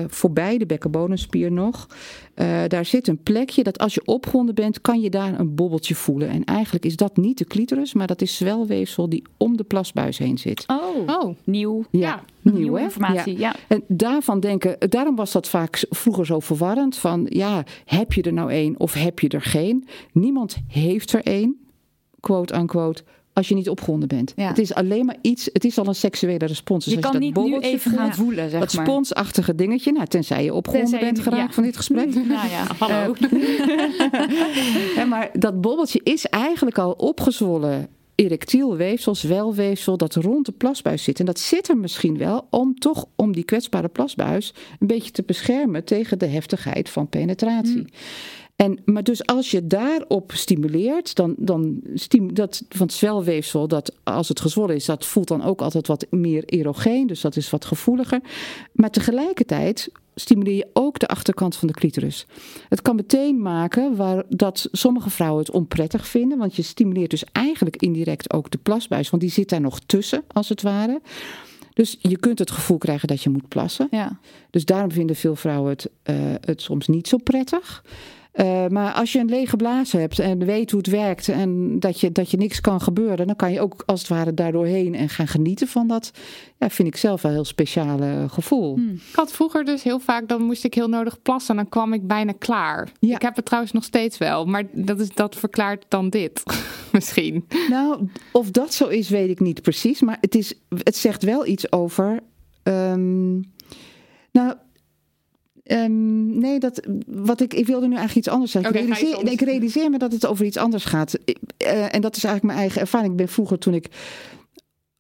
voorbij 0.08 0.58
de 0.58 0.66
bekkenbodemspier 0.66 1.52
nog. 1.52 1.88
Uh, 2.36 2.62
daar 2.68 2.86
zit 2.86 3.08
een 3.08 3.24
plekje 3.24 3.64
dat 3.64 3.78
als 3.78 3.94
je 3.94 4.06
opgewonden 4.06 4.56
bent, 4.56 4.82
kan 4.82 5.02
je 5.02 5.10
daar 5.10 5.40
een 5.40 5.56
bobbeltje 5.56 5.96
voelen. 5.96 6.30
En 6.30 6.44
eigenlijk 6.44 6.86
is 6.86 6.96
dat 6.96 7.18
niet 7.18 7.38
de 7.38 7.46
clitoris, 7.46 7.94
maar 7.94 8.08
dat 8.08 8.22
is 8.22 8.38
zwelweefsel 8.38 9.10
die 9.10 9.24
om 9.38 9.58
de 9.58 9.64
plasbuis 9.64 10.18
heen 10.18 10.38
zit. 10.38 10.64
Oh, 10.68 11.08
oh. 11.08 11.36
nieuw. 11.44 11.86
Ja, 11.92 12.00
ja. 12.00 12.24
Nieuw, 12.42 12.56
nieuwe 12.56 12.80
informatie. 12.80 13.38
Ja. 13.38 13.56
En 13.68 13.84
daarvan 13.88 14.40
denken, 14.40 14.90
daarom 14.90 15.16
was 15.16 15.32
dat 15.32 15.50
vaak 15.50 15.86
vroeger 15.90 16.26
zo 16.26 16.40
verwarrend. 16.40 16.98
Van 16.98 17.26
ja, 17.30 17.64
heb 17.86 18.14
je 18.14 18.22
er 18.22 18.34
nou 18.34 18.52
één 18.52 18.80
of 18.80 18.94
heb 18.94 19.20
je 19.20 19.30
er 19.30 19.42
geen? 19.42 19.88
Niemand 20.12 20.58
heeft 20.68 21.14
er 21.14 21.24
één, 21.24 21.58
quote 22.20 22.54
unquote 22.54 23.04
als 23.34 23.48
je 23.48 23.56
niet 23.56 23.70
opgewonden 23.70 24.08
bent. 24.08 24.34
Het 24.36 24.58
is 24.58 24.74
alleen 24.74 25.06
maar 25.06 25.18
iets, 25.22 25.50
het 25.54 25.66
is 25.66 25.78
al 25.78 25.88
een 25.88 25.96
seksuele 25.96 26.46
respons. 26.46 26.86
Dus 26.86 26.94
je 26.94 27.00
kan 27.00 27.20
niet 27.20 27.36
nu 27.36 27.60
even 27.60 27.92
gaan 27.92 28.14
voelen, 28.14 28.50
zeg 28.50 28.60
dat 28.60 28.72
sponsachtige 28.72 29.56
dingetje, 29.56 29.92
nou, 29.92 30.06
tenzij 30.06 30.44
je 30.44 30.54
opgewonden 30.54 31.00
bent 31.00 31.20
geraakt 31.20 31.54
van 31.54 31.64
dit 31.64 31.78
gesprek. 31.78 32.10
Nou 32.32 32.50
ja, 32.50 32.66
hallo. 32.80 33.16
Uh, 34.98 35.06
maar 35.06 35.30
dat 35.34 35.62
bobbeltje 35.62 36.02
is 36.04 36.26
eigenlijk 36.26 36.78
al 36.78 36.92
opgezwollen 36.92 37.88
erectiel 38.22 38.76
weefsel, 38.76 39.16
zwelweefsel, 39.16 39.98
dat 39.98 40.16
rond 40.16 40.46
de 40.46 40.52
plasbuis 40.52 41.04
zit. 41.04 41.20
En 41.20 41.26
dat 41.26 41.40
zit 41.40 41.70
er 41.70 41.78
misschien 41.78 42.18
wel 42.18 42.48
om 42.50 42.80
toch 42.80 43.06
om 43.16 43.34
die 43.34 43.44
kwetsbare 43.44 43.88
plasbuis 43.88 44.54
een 44.80 44.88
beetje 44.88 45.12
te 45.12 45.24
beschermen 45.24 45.84
tegen 45.84 46.20
de 46.20 46.26
heftigheid 46.26 46.90
van 46.90 47.08
penetratie. 47.08 47.78
Mm. 47.78 47.88
En, 48.56 48.80
maar 48.86 49.04
dus 49.04 49.26
als 49.26 49.52
je 49.52 49.68
daarop 49.68 50.32
stimuleert, 50.32 51.16
dan, 51.16 51.36
dan 51.38 51.82
stim, 51.94 52.34
dat 52.34 52.64
van 52.70 52.86
het 52.86 52.96
zwelweefsel, 52.96 53.68
dat 53.68 53.96
als 54.04 54.28
het 54.28 54.40
gezwollen 54.40 54.76
is, 54.76 54.86
dat 54.86 55.06
voelt 55.06 55.28
dan 55.28 55.44
ook 55.44 55.62
altijd 55.62 55.88
wat 55.88 56.06
meer 56.10 56.46
erogeen, 56.46 57.08
dus 57.08 57.22
dat 57.22 57.36
is 57.36 57.50
wat 57.50 57.66
gevoeliger. 57.66 58.22
Maar 58.74 58.90
tegelijkertijd 58.90 59.92
stimuleer 60.22 60.56
je 60.56 60.70
ook 60.74 61.00
de 61.00 61.08
achterkant 61.08 61.56
van 61.56 61.68
de 61.68 61.74
clitoris. 61.74 62.26
Het 62.70 62.82
kan 62.82 62.96
meteen 62.96 63.42
maken 63.42 63.96
waar, 63.96 64.24
dat 64.30 64.68
sommige 64.72 65.10
vrouwen 65.10 65.40
het 65.40 65.52
onprettig 65.52 66.08
vinden, 66.08 66.38
want 66.38 66.56
je 66.56 66.62
stimuleert 66.62 67.10
dus 67.10 67.24
eigenlijk 67.32 67.76
indirect 67.76 68.34
ook 68.34 68.52
de 68.52 68.58
plasbuis, 68.58 69.10
want 69.10 69.22
die 69.22 69.32
zit 69.32 69.50
daar 69.50 69.62
nog 69.62 69.80
tussen, 69.80 70.24
als 70.28 70.50
het 70.50 70.62
ware. 70.62 71.02
Dus 71.74 71.98
je 72.00 72.18
kunt 72.18 72.40
het 72.40 72.52
gevoel 72.52 72.78
krijgen 72.78 73.08
dat 73.08 73.24
je 73.24 73.30
moet 73.30 73.48
plassen. 73.48 73.88
Ja. 73.92 74.20
Dus 74.50 74.66
daarom 74.66 74.92
vinden 74.92 75.16
veel 75.16 75.36
vrouwen 75.36 75.70
het, 75.70 75.90
uh, 76.10 76.16
het 76.42 76.62
soms 76.62 76.88
niet 76.88 77.08
zo 77.08 77.18
prettig. 77.18 77.84
Uh, 78.34 78.68
maar 78.68 78.94
als 78.94 79.12
je 79.12 79.20
een 79.20 79.30
lege 79.30 79.56
blaas 79.56 79.92
hebt 79.92 80.20
en 80.20 80.46
weet 80.46 80.72
hoe 80.72 80.80
het 80.80 80.90
werkt 80.90 81.28
en 81.28 81.80
dat 81.80 82.00
je, 82.00 82.12
dat 82.12 82.32
je 82.32 82.38
niks 82.38 82.62
kan 82.62 82.82
gebeuren, 82.82 83.28
dan 83.28 83.36
kan 83.36 83.52
je 83.52 83.62
ook 83.62 83.84
als 83.86 84.00
het 84.00 84.10
ware 84.10 84.34
daardoorheen 84.34 84.96
en 84.96 85.10
gaan 85.10 85.28
genieten 85.28 85.68
van 85.68 85.88
dat, 85.88 86.12
ja, 86.58 86.70
vind 86.70 86.88
ik 86.88 86.96
zelf 86.96 87.22
wel 87.22 87.32
een 87.32 87.38
heel 87.38 87.46
speciale 87.46 88.26
gevoel. 88.30 88.76
Hmm. 88.76 88.94
Ik 88.94 89.16
had 89.16 89.32
vroeger 89.32 89.66
dus 89.66 89.84
heel 89.84 90.00
vaak, 90.00 90.28
dan 90.28 90.42
moest 90.42 90.64
ik 90.64 90.74
heel 90.74 90.88
nodig 90.88 91.22
plassen 91.22 91.56
en 91.56 91.62
dan 91.62 91.70
kwam 91.70 91.94
ik 91.94 92.08
bijna 92.08 92.34
klaar. 92.38 92.92
Ja. 93.00 93.16
Ik 93.16 93.22
heb 93.22 93.36
het 93.36 93.46
trouwens 93.46 93.74
nog 93.74 93.84
steeds 93.84 94.18
wel, 94.18 94.46
maar 94.46 94.64
dat, 94.72 95.00
is, 95.00 95.10
dat 95.14 95.36
verklaart 95.36 95.86
dan 95.88 96.10
dit 96.10 96.44
misschien. 96.92 97.46
Nou, 97.70 98.08
of 98.32 98.52
dat 98.52 98.74
zo 98.74 98.88
is, 98.88 99.10
weet 99.10 99.30
ik 99.30 99.40
niet 99.40 99.62
precies, 99.62 100.02
maar 100.02 100.18
het, 100.22 100.36
is, 100.36 100.54
het 100.70 100.96
zegt 100.96 101.24
wel 101.24 101.46
iets 101.46 101.72
over. 101.72 102.20
Um, 102.64 103.52
nou, 104.32 104.54
Um, 105.72 106.40
nee, 106.40 106.60
dat, 106.60 106.88
wat 107.08 107.42
ik, 107.42 107.54
ik 107.54 107.66
wilde 107.66 107.88
nu 107.88 107.96
eigenlijk 107.96 108.26
iets 108.26 108.36
anders 108.36 108.52
zeggen. 108.52 108.72
Okay, 108.72 108.88
ik, 108.88 108.94
realiseer, 108.94 109.32
ik 109.32 109.42
realiseer 109.42 109.90
me 109.90 109.98
dat 109.98 110.12
het 110.12 110.26
over 110.26 110.46
iets 110.46 110.58
anders 110.58 110.86
gaat. 110.86 111.18
Uh, 111.26 111.96
en 111.96 112.02
dat 112.02 112.16
is 112.16 112.24
eigenlijk 112.24 112.44
mijn 112.44 112.58
eigen 112.58 112.82
ervaring. 112.82 113.12
Ik 113.12 113.18
ben 113.18 113.28
vroeger 113.28 113.60
toen 113.60 113.74
ik 113.74 113.88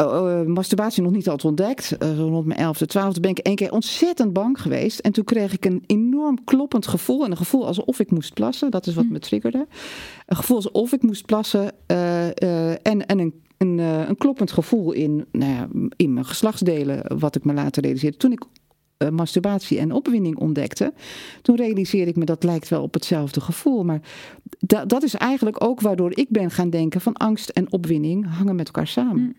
uh, 0.01 0.41
masturbatie 0.41 1.03
nog 1.03 1.11
niet 1.11 1.25
had 1.25 1.45
ontdekt, 1.45 1.95
uh, 2.03 2.17
rond 2.17 2.45
mijn 2.45 2.75
11e, 2.75 2.97
12e, 2.97 3.19
ben 3.21 3.29
ik 3.29 3.39
één 3.39 3.55
keer 3.55 3.71
ontzettend 3.71 4.33
bang 4.33 4.61
geweest. 4.61 4.99
En 4.99 5.11
toen 5.11 5.23
kreeg 5.23 5.53
ik 5.53 5.65
een 5.65 5.83
enorm 5.85 6.43
kloppend 6.43 6.87
gevoel. 6.87 7.25
En 7.25 7.31
een 7.31 7.37
gevoel 7.37 7.67
alsof 7.67 7.99
ik 7.99 8.11
moest 8.11 8.33
plassen. 8.33 8.71
Dat 8.71 8.87
is 8.87 8.93
wat 8.93 9.05
hm. 9.05 9.11
me 9.11 9.19
triggerde. 9.19 9.67
Een 10.25 10.35
gevoel 10.35 10.55
alsof 10.55 10.91
ik 10.91 11.01
moest 11.01 11.25
plassen. 11.25 11.71
en, 11.87 13.05
en 13.05 13.19
een 13.19 13.49
een, 13.57 13.77
een, 13.77 14.17
kloppend 14.17 14.51
gevoel 14.51 14.91
in, 14.91 15.25
nou 15.31 15.51
ja, 15.51 15.67
in 15.95 16.13
mijn 16.13 16.25
geslachtsdelen, 16.25 17.19
wat 17.19 17.35
ik 17.35 17.45
me 17.45 17.53
later 17.53 17.81
realiseerde. 17.81 18.17
Toen 18.17 18.31
ik 18.31 18.43
uh, 19.01 19.09
masturbatie 19.09 19.79
en 19.79 19.91
opwinding 19.91 20.37
ontdekte, 20.37 20.93
toen 21.41 21.55
realiseerde 21.55 22.11
ik 22.11 22.17
me 22.17 22.25
dat 22.25 22.43
lijkt 22.43 22.67
wel 22.67 22.81
op 22.81 22.93
hetzelfde 22.93 23.41
gevoel. 23.41 23.83
Maar 23.83 24.01
da 24.59 24.85
dat 24.85 25.03
is 25.03 25.13
eigenlijk 25.13 25.63
ook 25.63 25.81
waardoor 25.81 26.17
ik 26.17 26.29
ben 26.29 26.51
gaan 26.51 26.69
denken 26.69 27.01
van 27.01 27.13
angst 27.13 27.49
en 27.49 27.71
opwinding 27.71 28.35
hangen 28.37 28.55
met 28.55 28.65
elkaar 28.65 28.87
samen. 28.87 29.21
Mm. 29.21 29.33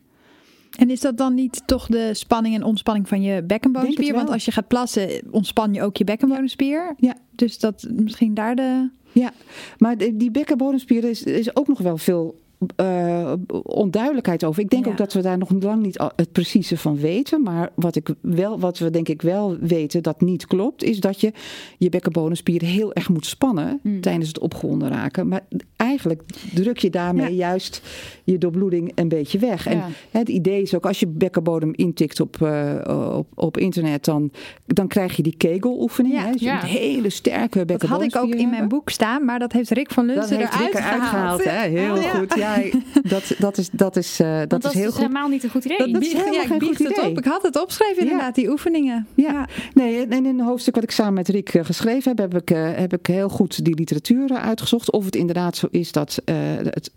En 0.72 0.90
is 0.90 1.00
dat 1.00 1.16
dan 1.16 1.34
niet 1.34 1.62
toch 1.66 1.86
de 1.86 2.14
spanning 2.14 2.54
en 2.54 2.62
ontspanning 2.62 3.08
van 3.08 3.22
je 3.22 3.42
bekkenbodemspier? 3.42 4.14
Want 4.14 4.30
als 4.30 4.44
je 4.44 4.50
gaat 4.50 4.68
plassen, 4.68 5.22
ontspan 5.30 5.74
je 5.74 5.82
ook 5.82 5.96
je 5.96 6.04
bekkenbodemspier. 6.04 6.94
Ja. 6.96 7.16
Dus 7.30 7.58
dat 7.58 7.86
misschien 7.90 8.34
daar 8.34 8.56
de. 8.56 8.90
Ja, 9.12 9.32
maar 9.78 9.96
die 9.98 10.30
bekkenbodemspier 10.30 11.04
is, 11.04 11.22
is 11.22 11.56
ook 11.56 11.68
nog 11.68 11.78
wel 11.78 11.96
veel 11.96 12.40
uh, 12.76 13.32
onduidelijkheid 13.62 14.44
over. 14.44 14.62
Ik 14.62 14.70
denk 14.70 14.86
ook 14.86 14.96
dat 14.96 15.12
we 15.12 15.22
daar 15.22 15.38
nog 15.38 15.50
lang 15.60 15.82
niet 15.82 15.98
het 16.16 16.32
precieze 16.32 16.76
van 16.76 16.98
weten. 16.98 17.42
Maar 17.42 17.70
wat, 17.74 17.96
ik 17.96 18.14
wel, 18.20 18.60
wat 18.60 18.78
we 18.78 18.90
denk 18.90 19.08
ik 19.08 19.22
wel 19.22 19.56
weten 19.60 20.02
dat 20.02 20.20
niet 20.20 20.46
klopt, 20.46 20.82
is 20.82 21.00
dat 21.00 21.20
je 21.20 21.32
je 21.78 21.88
bekkenbodemspieren 21.88 22.68
heel 22.68 22.92
erg 22.92 23.08
moet 23.08 23.26
spannen 23.26 23.80
hmm. 23.82 24.00
tijdens 24.00 24.28
het 24.28 24.38
opgewonden 24.38 24.88
raken. 24.88 25.28
Maar 25.28 25.40
eigenlijk 25.76 26.22
druk 26.54 26.78
je 26.78 26.90
daarmee 26.90 27.34
juist 27.34 27.82
je 28.24 28.38
doorbloeding 28.38 28.92
een 28.94 29.08
beetje 29.08 29.38
weg. 29.38 29.66
En 29.66 29.82
het 30.10 30.28
idee 30.28 30.62
is 30.62 30.74
ook, 30.74 30.86
als 30.86 31.00
je 31.00 31.06
bekkenbodem 31.06 31.72
intikt 31.74 32.20
op, 32.20 32.36
uh, 32.42 32.74
op, 33.16 33.26
op 33.34 33.58
internet, 33.58 34.04
dan, 34.04 34.30
dan 34.66 34.88
krijg 34.88 35.16
je 35.16 35.22
die 35.22 35.36
kegeloefening. 35.36 36.14
Ja. 36.14 36.24
Hè? 36.24 36.32
Dus 36.32 36.40
je 36.40 36.50
een 36.50 36.58
hele 36.58 37.10
sterke 37.10 37.64
bekkenbodemspier 37.64 38.10
Dat 38.10 38.12
had 38.12 38.30
ik 38.30 38.36
ook 38.36 38.40
in 38.40 38.50
mijn 38.50 38.68
boek 38.68 38.90
staan, 38.90 39.24
maar 39.24 39.38
dat 39.38 39.52
heeft 39.52 39.70
Rick 39.70 39.90
van 39.90 40.06
Lunsen 40.06 40.36
eruit 40.36 40.76
gehaald. 40.76 41.02
gehaald 41.02 41.44
hè? 41.44 41.68
Heel 41.68 41.96
goed, 41.96 42.34
ja 42.34 42.51
dat, 43.02 43.34
dat 43.38 43.58
is, 43.58 43.68
dat 43.72 43.96
is, 43.96 44.20
uh, 44.20 44.40
dat, 44.48 44.64
is 44.64 44.72
heel 44.72 44.82
is 44.82 44.88
goed. 44.88 45.00
helemaal 45.00 45.28
niet 45.28 45.44
een 45.44 45.50
goed 45.50 45.64
idee. 45.64 45.78
Dat, 45.78 45.92
dat 45.92 46.02
is 46.02 46.12
helemaal 46.12 46.32
ja, 46.32 46.46
geen 46.46 46.62
goed 46.62 46.78
idee. 46.78 47.10
Op. 47.10 47.18
Ik 47.18 47.24
had 47.24 47.42
het 47.42 47.60
opgeschreven 47.60 48.02
inderdaad, 48.02 48.34
die 48.34 48.50
oefeningen. 48.50 49.06
Ja. 49.14 49.48
nee, 49.74 50.06
en 50.06 50.12
in 50.12 50.38
een 50.38 50.40
hoofdstuk 50.40 50.74
wat 50.74 50.84
ik 50.84 50.90
samen 50.90 51.14
met 51.14 51.28
Rick 51.28 51.54
uh, 51.54 51.64
geschreven 51.64 52.16
heb, 52.16 52.18
heb 52.18 52.42
ik, 52.42 52.50
uh, 52.50 52.74
heb 52.74 52.92
ik 52.92 53.06
heel 53.06 53.28
goed 53.28 53.64
die 53.64 53.74
literatuur 53.74 54.30
uitgezocht. 54.32 54.90
Of 54.90 55.04
het 55.04 55.16
inderdaad 55.16 55.56
zo 55.56 55.66
is 55.70 55.92
dat 55.92 56.22
het 56.24 56.90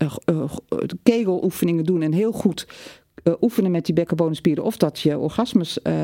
kegeloefeningen 1.02 1.84
doen 1.84 2.02
en 2.02 2.12
heel 2.12 2.32
goed 2.32 2.66
uh, 3.24 3.34
oefenen 3.40 3.70
met 3.70 3.84
die 3.84 3.94
bekkenbodemspieren 3.94 4.64
of 4.64 4.76
dat 4.76 5.00
je 5.00 5.18
orgasmes 5.18 5.78
uh, 5.82 5.94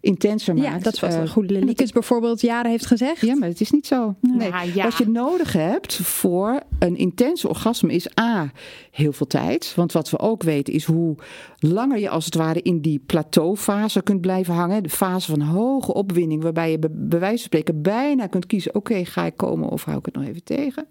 intenser 0.00 0.54
maakt. 0.54 0.66
Ja, 0.66 0.78
dat 0.78 0.92
is 0.94 1.00
wat 1.00 1.14
uh, 1.14 1.28
goede 1.28 1.64
Liekes 1.64 1.92
bijvoorbeeld 1.92 2.40
jaren 2.40 2.70
heeft 2.70 2.86
gezegd. 2.86 3.20
Ja, 3.20 3.36
maar 3.36 3.48
het 3.48 3.60
is 3.60 3.70
niet 3.70 3.86
zo. 3.86 4.14
Nee. 4.20 4.52
Ja. 4.74 4.84
Wat 4.84 4.96
je 4.96 5.08
nodig 5.08 5.52
hebt 5.52 5.94
voor 5.94 6.62
een 6.78 6.96
intense 6.96 7.48
orgasme 7.48 7.92
is 7.92 8.18
A, 8.20 8.52
heel 8.90 9.12
veel 9.12 9.26
tijd. 9.26 9.72
Want 9.76 9.92
wat 9.92 10.10
we 10.10 10.18
ook 10.18 10.42
weten 10.42 10.74
is 10.74 10.84
hoe 10.84 11.16
langer 11.58 11.98
je 11.98 12.08
als 12.08 12.24
het 12.24 12.34
ware 12.34 12.62
in 12.62 12.80
die 12.80 13.02
plateaufase 13.06 14.02
kunt 14.02 14.20
blijven 14.20 14.54
hangen. 14.54 14.82
De 14.82 14.88
fase 14.88 15.30
van 15.30 15.40
hoge 15.40 15.94
opwinding 15.94 16.42
waarbij 16.42 16.70
je 16.70 16.78
bij 16.90 17.18
wijze 17.18 17.36
van 17.36 17.38
spreken 17.38 17.82
bijna 17.82 18.26
kunt 18.26 18.46
kiezen. 18.46 18.74
Oké, 18.74 19.04
ga 19.04 19.24
ik 19.24 19.36
komen 19.36 19.68
of 19.68 19.84
hou 19.84 19.98
ik 19.98 20.04
het 20.04 20.14
nog 20.14 20.24
even 20.24 20.44
tegen? 20.44 20.86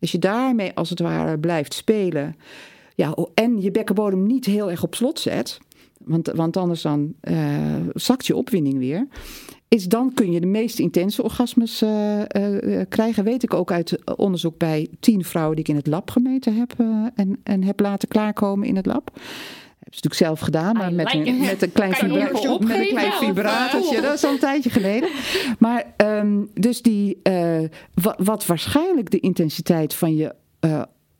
Als 0.00 0.12
je 0.12 0.18
daarmee 0.18 0.74
als 0.74 0.90
het 0.90 1.00
ware 1.00 1.38
blijft 1.38 1.74
spelen 1.74 2.36
ja, 2.96 3.16
en 3.34 3.60
je 3.60 3.70
bekkenbodem 3.70 4.26
niet 4.26 4.44
heel 4.44 4.70
erg 4.70 4.82
op 4.82 4.94
slot 4.94 5.20
zet, 5.20 5.58
want, 6.04 6.26
want 6.34 6.56
anders 6.56 6.82
dan 6.82 7.14
uh, 7.22 7.36
zakt 7.92 8.26
je 8.26 8.36
opwinding 8.36 8.78
weer, 8.78 9.06
is 9.68 9.84
dan 9.84 10.14
kun 10.14 10.32
je 10.32 10.40
de 10.40 10.46
meest 10.46 10.78
intense 10.78 11.22
orgasmes 11.22 11.82
uh, 11.82 12.18
uh, 12.36 12.80
krijgen. 12.88 13.24
Weet 13.24 13.42
ik 13.42 13.54
ook 13.54 13.72
uit 13.72 14.16
onderzoek 14.16 14.58
bij 14.58 14.88
tien 15.00 15.24
vrouwen 15.24 15.56
die 15.56 15.64
ik 15.64 15.70
in 15.70 15.76
het 15.76 15.86
lab 15.86 16.10
gemeten 16.10 16.56
heb 16.56 16.74
en, 17.14 17.40
en 17.42 17.62
heb 17.62 17.80
laten 17.80 18.08
klaarkomen 18.08 18.68
in 18.68 18.76
het 18.76 18.86
lab. 18.86 19.10
Heb 19.78 19.94
ze 19.94 20.00
natuurlijk 20.02 20.14
zelf 20.14 20.40
gedaan, 20.40 20.76
maar 20.76 20.92
met, 20.92 21.14
een, 21.14 21.40
met 21.40 21.62
een 21.62 21.72
klein, 21.72 21.94
vibra 21.94 22.30
met 22.58 22.78
een 22.78 22.86
klein 22.86 23.12
vibratortje. 23.12 24.00
Dat 24.00 24.14
is 24.14 24.24
al 24.24 24.32
een 24.32 24.38
tijdje 24.38 24.70
geleden. 24.70 25.08
Maar 25.58 25.94
um, 25.96 26.50
dus 26.54 26.82
die, 26.82 27.22
wat, 27.94 28.16
wat 28.18 28.46
waarschijnlijk 28.46 29.10
de 29.10 29.20
intensiteit 29.20 29.94
van 29.94 30.16
je 30.16 30.34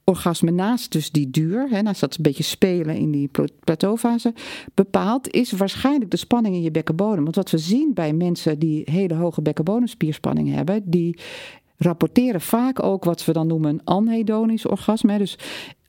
orgasme 0.08 0.50
naast 0.50 0.92
dus 0.92 1.10
die 1.10 1.30
duur, 1.30 1.68
hè, 1.70 1.82
naast 1.82 2.00
dat 2.00 2.16
een 2.16 2.22
beetje 2.22 2.42
spelen 2.42 2.96
in 2.96 3.10
die 3.10 3.30
plateaufase, 3.64 4.34
bepaalt, 4.74 5.30
is 5.30 5.52
waarschijnlijk 5.52 6.10
de 6.10 6.16
spanning 6.16 6.54
in 6.54 6.62
je 6.62 6.70
bekkenbodem. 6.70 7.22
Want 7.22 7.36
wat 7.36 7.50
we 7.50 7.58
zien 7.58 7.94
bij 7.94 8.12
mensen 8.12 8.58
die 8.58 8.82
hele 8.84 9.14
hoge 9.14 9.42
bekkenbodemspierspanning 9.42 10.54
hebben, 10.54 10.82
die 10.84 11.18
rapporteren 11.76 12.40
vaak 12.40 12.82
ook 12.82 13.04
wat 13.04 13.24
we 13.24 13.32
dan 13.32 13.46
noemen 13.46 13.70
een 13.70 13.84
anhedonisch 13.84 14.66
orgasme. 14.66 15.18
Dus 15.18 15.38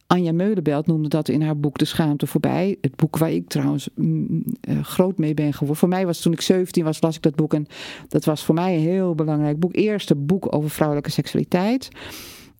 Anja 0.07 0.31
Meulenbelt 0.31 0.87
noemde 0.87 1.07
dat 1.07 1.29
in 1.29 1.41
haar 1.41 1.57
boek 1.57 1.77
De 1.77 1.85
Schaamte 1.85 2.27
voorbij. 2.27 2.77
Het 2.81 2.95
boek 2.95 3.17
waar 3.17 3.31
ik 3.31 3.47
trouwens 3.47 3.89
mm, 3.95 4.43
uh, 4.69 4.83
groot 4.83 5.17
mee 5.17 5.33
ben 5.33 5.53
geworden. 5.53 5.77
Voor 5.77 5.89
mij 5.89 6.05
was 6.05 6.21
toen 6.21 6.33
ik 6.33 6.41
17 6.41 6.83
was, 6.83 7.01
las 7.01 7.15
ik 7.15 7.21
dat 7.21 7.35
boek. 7.35 7.53
En 7.53 7.67
dat 8.07 8.25
was 8.25 8.43
voor 8.43 8.55
mij 8.55 8.75
een 8.75 8.81
heel 8.81 9.15
belangrijk 9.15 9.59
boek. 9.59 9.75
Eerste 9.75 10.15
boek 10.15 10.55
over 10.55 10.69
vrouwelijke 10.69 11.11
seksualiteit. 11.11 11.89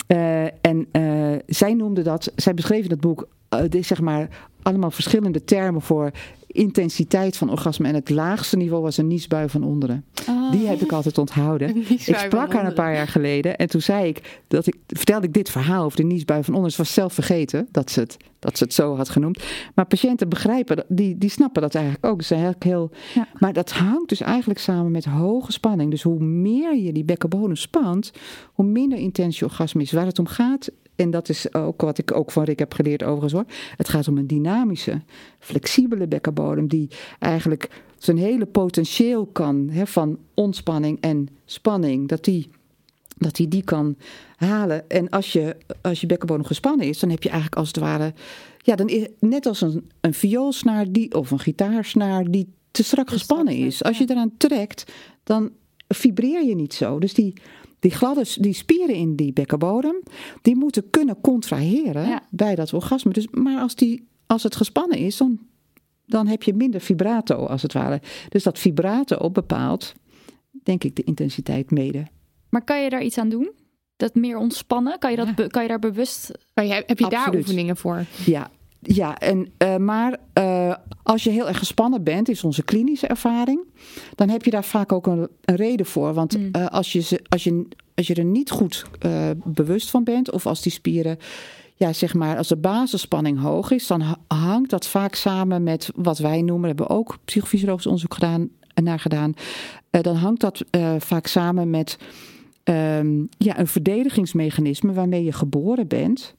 Uh, 0.07 0.43
en 0.43 0.87
uh, 0.91 1.39
zij 1.45 1.73
noemde 1.73 2.01
dat, 2.01 2.31
zij 2.35 2.53
beschreef 2.53 2.83
in 2.83 2.89
het 2.89 2.99
boek, 2.99 3.27
uh, 3.53 3.59
de, 3.69 3.81
zeg 3.81 4.01
maar, 4.01 4.29
allemaal 4.61 4.91
verschillende 4.91 5.43
termen 5.43 5.81
voor 5.81 6.11
intensiteit 6.47 7.37
van 7.37 7.51
orgasme. 7.51 7.87
En 7.87 7.93
het 7.93 8.09
laagste 8.09 8.57
niveau 8.57 8.83
was 8.83 8.97
een 8.97 9.07
niesbui 9.07 9.49
van 9.49 9.63
onderen. 9.63 10.05
Oh. 10.29 10.51
Die 10.51 10.67
heb 10.67 10.81
ik 10.81 10.91
altijd 10.91 11.17
onthouden. 11.17 11.77
Ik 12.05 12.15
sprak 12.17 12.53
haar 12.53 12.65
een 12.65 12.73
paar 12.73 12.93
jaar 12.93 13.07
geleden 13.07 13.57
en 13.57 13.69
toen 13.69 13.81
zei 13.81 14.07
ik, 14.07 14.41
dat 14.47 14.67
ik, 14.67 14.75
vertelde 14.87 15.27
ik 15.27 15.33
dit 15.33 15.49
verhaal 15.49 15.83
over 15.83 15.97
de 15.97 16.03
niesbui 16.03 16.43
van 16.43 16.53
onderen. 16.53 16.75
Ze 16.75 16.81
was 16.81 16.93
zelf 16.93 17.13
vergeten 17.13 17.67
dat 17.71 17.91
ze 17.91 17.99
het, 17.99 18.17
dat 18.39 18.57
ze 18.57 18.63
het 18.63 18.73
zo 18.73 18.95
had 18.95 19.09
genoemd. 19.09 19.43
Maar 19.75 19.85
patiënten 19.85 20.29
begrijpen, 20.29 20.85
die, 20.87 21.17
die 21.17 21.29
snappen 21.29 21.61
dat 21.61 21.75
eigenlijk 21.75 22.05
ook. 22.05 22.21
Ze 22.21 22.33
eigenlijk 22.33 22.63
heel, 22.63 22.91
ja. 23.13 23.27
Maar 23.37 23.53
dat 23.53 23.71
hangt 23.71 24.09
dus 24.09 24.21
eigenlijk 24.21 24.59
samen 24.59 24.91
met 24.91 25.05
hoge 25.05 25.51
spanning. 25.51 25.91
Dus 25.91 26.01
hoe 26.01 26.19
meer 26.19 26.75
je 26.75 26.91
die 26.91 27.05
bekkenbodem 27.05 27.55
spant, 27.55 28.11
hoe 28.53 28.65
minder 28.65 28.97
intens 28.97 29.39
je 29.39 29.45
orgasme 29.45 29.81
is. 29.81 29.91
Waar 29.91 30.05
het 30.05 30.19
om 30.19 30.27
gaat, 30.27 30.69
en 30.97 31.11
dat 31.11 31.29
is 31.29 31.53
ook 31.53 31.81
wat 31.81 31.97
ik 31.97 32.15
ook 32.15 32.31
van 32.31 32.43
Rick 32.43 32.59
heb 32.59 32.73
geleerd 32.73 33.03
overigens 33.03 33.33
hoor. 33.33 33.45
Het 33.75 33.89
gaat 33.89 34.07
om 34.07 34.17
een 34.17 34.27
dynamische, 34.27 35.01
flexibele 35.39 36.07
bekkenbodem 36.07 36.67
die 36.67 36.89
eigenlijk 37.19 37.69
zijn 37.97 38.17
hele 38.17 38.45
potentieel 38.45 39.25
kan 39.25 39.69
hè, 39.69 39.87
van 39.87 40.17
ontspanning 40.33 40.97
en 41.01 41.27
spanning, 41.45 42.07
dat 42.07 42.23
die, 42.23 42.49
dat 43.17 43.35
die 43.35 43.47
die 43.47 43.63
kan 43.63 43.95
halen. 44.35 44.89
En 44.89 45.09
als 45.09 45.33
je, 45.33 45.55
als 45.81 46.01
je 46.01 46.07
bekkenbodem 46.07 46.45
gespannen 46.45 46.87
is, 46.87 46.99
dan 46.99 47.09
heb 47.09 47.23
je 47.23 47.29
eigenlijk 47.29 47.59
als 47.59 47.67
het 47.67 47.77
ware, 47.77 48.13
ja, 48.57 48.75
dan 48.75 48.89
is 48.89 49.07
net 49.19 49.45
als 49.45 49.61
een, 49.61 49.89
een 50.01 50.13
vioolsnaar 50.13 50.91
die, 50.91 51.15
of 51.15 51.31
een 51.31 51.39
gitaarsnaar 51.39 52.31
die 52.31 52.53
te 52.71 52.83
strak 52.83 53.09
gespannen 53.09 53.55
is. 53.55 53.83
Als 53.83 53.97
je 53.97 54.05
eraan 54.09 54.37
trekt, 54.37 54.91
dan 55.23 55.51
vibreer 55.87 56.45
je 56.45 56.55
niet 56.55 56.73
zo. 56.73 56.99
Dus 56.99 57.13
die, 57.13 57.33
die 57.79 57.91
gladde, 57.91 58.25
die 58.39 58.53
spieren 58.53 58.95
in 58.95 59.15
die 59.15 59.33
bekkenbodem, 59.33 59.95
die 60.41 60.55
moeten 60.55 60.89
kunnen 60.89 61.21
contraheren 61.21 62.07
Ja. 62.07 62.21
bij 62.29 62.55
dat 62.55 62.73
orgasme. 62.73 63.13
Dus, 63.13 63.27
maar 63.31 63.61
als, 63.61 63.75
die, 63.75 64.07
als 64.27 64.43
het 64.43 64.55
gespannen 64.55 64.97
is, 64.97 65.17
dan, 65.17 65.39
dan 66.05 66.27
heb 66.27 66.43
je 66.43 66.53
minder 66.53 66.81
vibrato 66.81 67.45
als 67.45 67.61
het 67.61 67.73
ware. 67.73 68.01
Dus 68.29 68.43
dat 68.43 68.59
vibrato 68.59 69.29
bepaalt, 69.31 69.93
denk 70.63 70.83
ik, 70.83 70.95
de 70.95 71.03
intensiteit 71.03 71.71
mede. 71.71 72.07
Maar 72.49 72.63
kan 72.63 72.83
je 72.83 72.89
daar 72.89 73.03
iets 73.03 73.17
aan 73.17 73.29
doen? 73.29 73.51
Dat 73.95 74.15
meer 74.15 74.37
ontspannen? 74.37 74.99
Kan 74.99 75.11
je, 75.11 75.17
dat 75.35 75.47
kan 75.51 75.61
je 75.61 75.67
daar 75.67 75.79
bewust... 75.79 76.31
Maar 76.53 76.65
je- 76.65 76.83
heb 76.85 76.99
je 76.99 77.09
daar 77.09 77.35
oefeningen 77.35 77.77
voor? 77.77 78.05
Ja, 78.25 78.51
ja 78.81 79.17
en, 79.17 79.47
eh, 79.57 79.75
maar 79.77 80.17
eh, 80.33 80.73
als 81.03 81.23
je 81.23 81.29
heel 81.29 81.47
erg 81.47 81.57
gespannen 81.57 82.03
bent, 82.03 82.29
is 82.29 82.43
onze 82.43 82.63
klinische 82.63 83.07
ervaring, 83.07 83.59
dan 84.15 84.29
heb 84.29 84.43
je 84.43 84.51
daar 84.51 84.63
vaak 84.63 84.91
ook 84.91 85.07
een, 85.07 85.27
een 85.45 85.55
reden 85.55 85.85
voor. 85.85 86.13
Want 86.13 86.37
Mm. 86.37 86.49
eh, 86.51 86.65
als, 86.65 86.91
je 86.91 87.21
als, 87.29 87.43
je, 87.43 87.67
als 87.95 88.07
je 88.07 88.13
er 88.15 88.23
niet 88.25 88.51
goed 88.51 88.85
bewust 89.43 89.89
van 89.89 90.03
bent, 90.03 90.31
of 90.31 90.45
als 90.45 90.61
die 90.61 90.71
spieren, 90.71 91.17
ja, 91.75 91.93
zeg 91.93 92.13
maar, 92.13 92.37
als 92.37 92.47
de 92.47 92.57
basisspanning 92.57 93.39
hoog 93.39 93.71
is, 93.71 93.87
dan 93.87 94.01
ha- 94.01 94.17
hangt 94.27 94.69
dat 94.69 94.87
vaak 94.87 95.15
samen 95.15 95.63
met 95.63 95.89
wat 95.95 96.17
wij 96.17 96.41
noemen, 96.41 96.67
hebben 96.67 96.87
we 96.87 96.93
ook 96.93 97.17
psychofysiologisch 97.25 97.85
onderzoek 97.85 98.13
gedaan, 98.13 98.49
naar 98.83 98.99
gedaan, 98.99 99.33
dan 99.89 100.15
hangt 100.15 100.41
dat 100.41 100.63
vaak 100.99 101.27
samen 101.27 101.69
met 101.69 101.97
ehm, 102.63 103.23
ja, 103.37 103.59
een 103.59 103.67
verdedigingsmechanisme 103.67 104.93
waarmee 104.93 105.23
je 105.23 105.31
geboren 105.31 105.87
bent. 105.87 106.35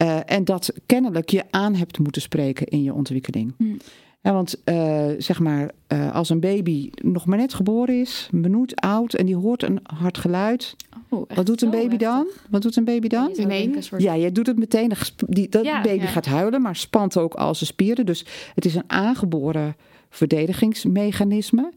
Eh, 0.00 0.18
en 0.24 0.44
dat 0.44 0.72
kennelijk 0.86 1.28
je 1.30 1.44
aan 1.50 1.74
hebt 1.74 1.98
moeten 1.98 2.22
spreken 2.22 2.66
in 2.66 2.82
je 2.82 2.94
ontwikkeling. 2.94 3.54
Hmm. 3.56 3.76
Ja, 4.22 4.32
want 4.32 4.62
eh, 4.64 5.06
zeg 5.18 5.40
maar, 5.40 5.70
eh, 5.86 6.14
als 6.14 6.28
een 6.28 6.40
baby 6.40 6.90
nog 7.02 7.26
maar 7.26 7.38
net 7.38 7.54
geboren 7.54 8.00
is, 8.00 8.28
minuut 8.32 8.80
oud 8.80 9.14
en 9.14 9.26
die 9.26 9.36
hoort 9.36 9.62
een 9.62 9.80
hard 9.82 10.18
geluid. 10.18 10.76
Oh, 11.08 11.30
Wat 11.34 11.46
doet 11.46 11.62
een 11.62 11.70
baby 11.70 11.96
dan? 11.96 12.26
Wat 12.50 12.62
doet 12.62 12.76
een 12.76 12.84
baby 12.84 13.08
dan? 13.08 13.30
Soort- 13.78 14.02
Ja, 14.02 14.14
je 14.14 14.32
doet 14.32 14.46
het 14.46 14.58
meteen. 14.58 14.92
Die, 15.26 15.48
dat 15.48 15.64
Ja, 15.64 15.80
baby 15.80 16.02
ja. 16.02 16.08
gaat 16.08 16.26
huilen, 16.26 16.62
maar 16.62 16.76
spant 16.76 17.16
ook 17.18 17.34
al 17.34 17.54
zijn 17.54 17.70
spieren. 17.70 18.06
Dus 18.06 18.24
het 18.54 18.64
is 18.64 18.74
een 18.74 18.84
aangeboren 18.90 19.76
verdedigingsmechanisme. 20.10 21.72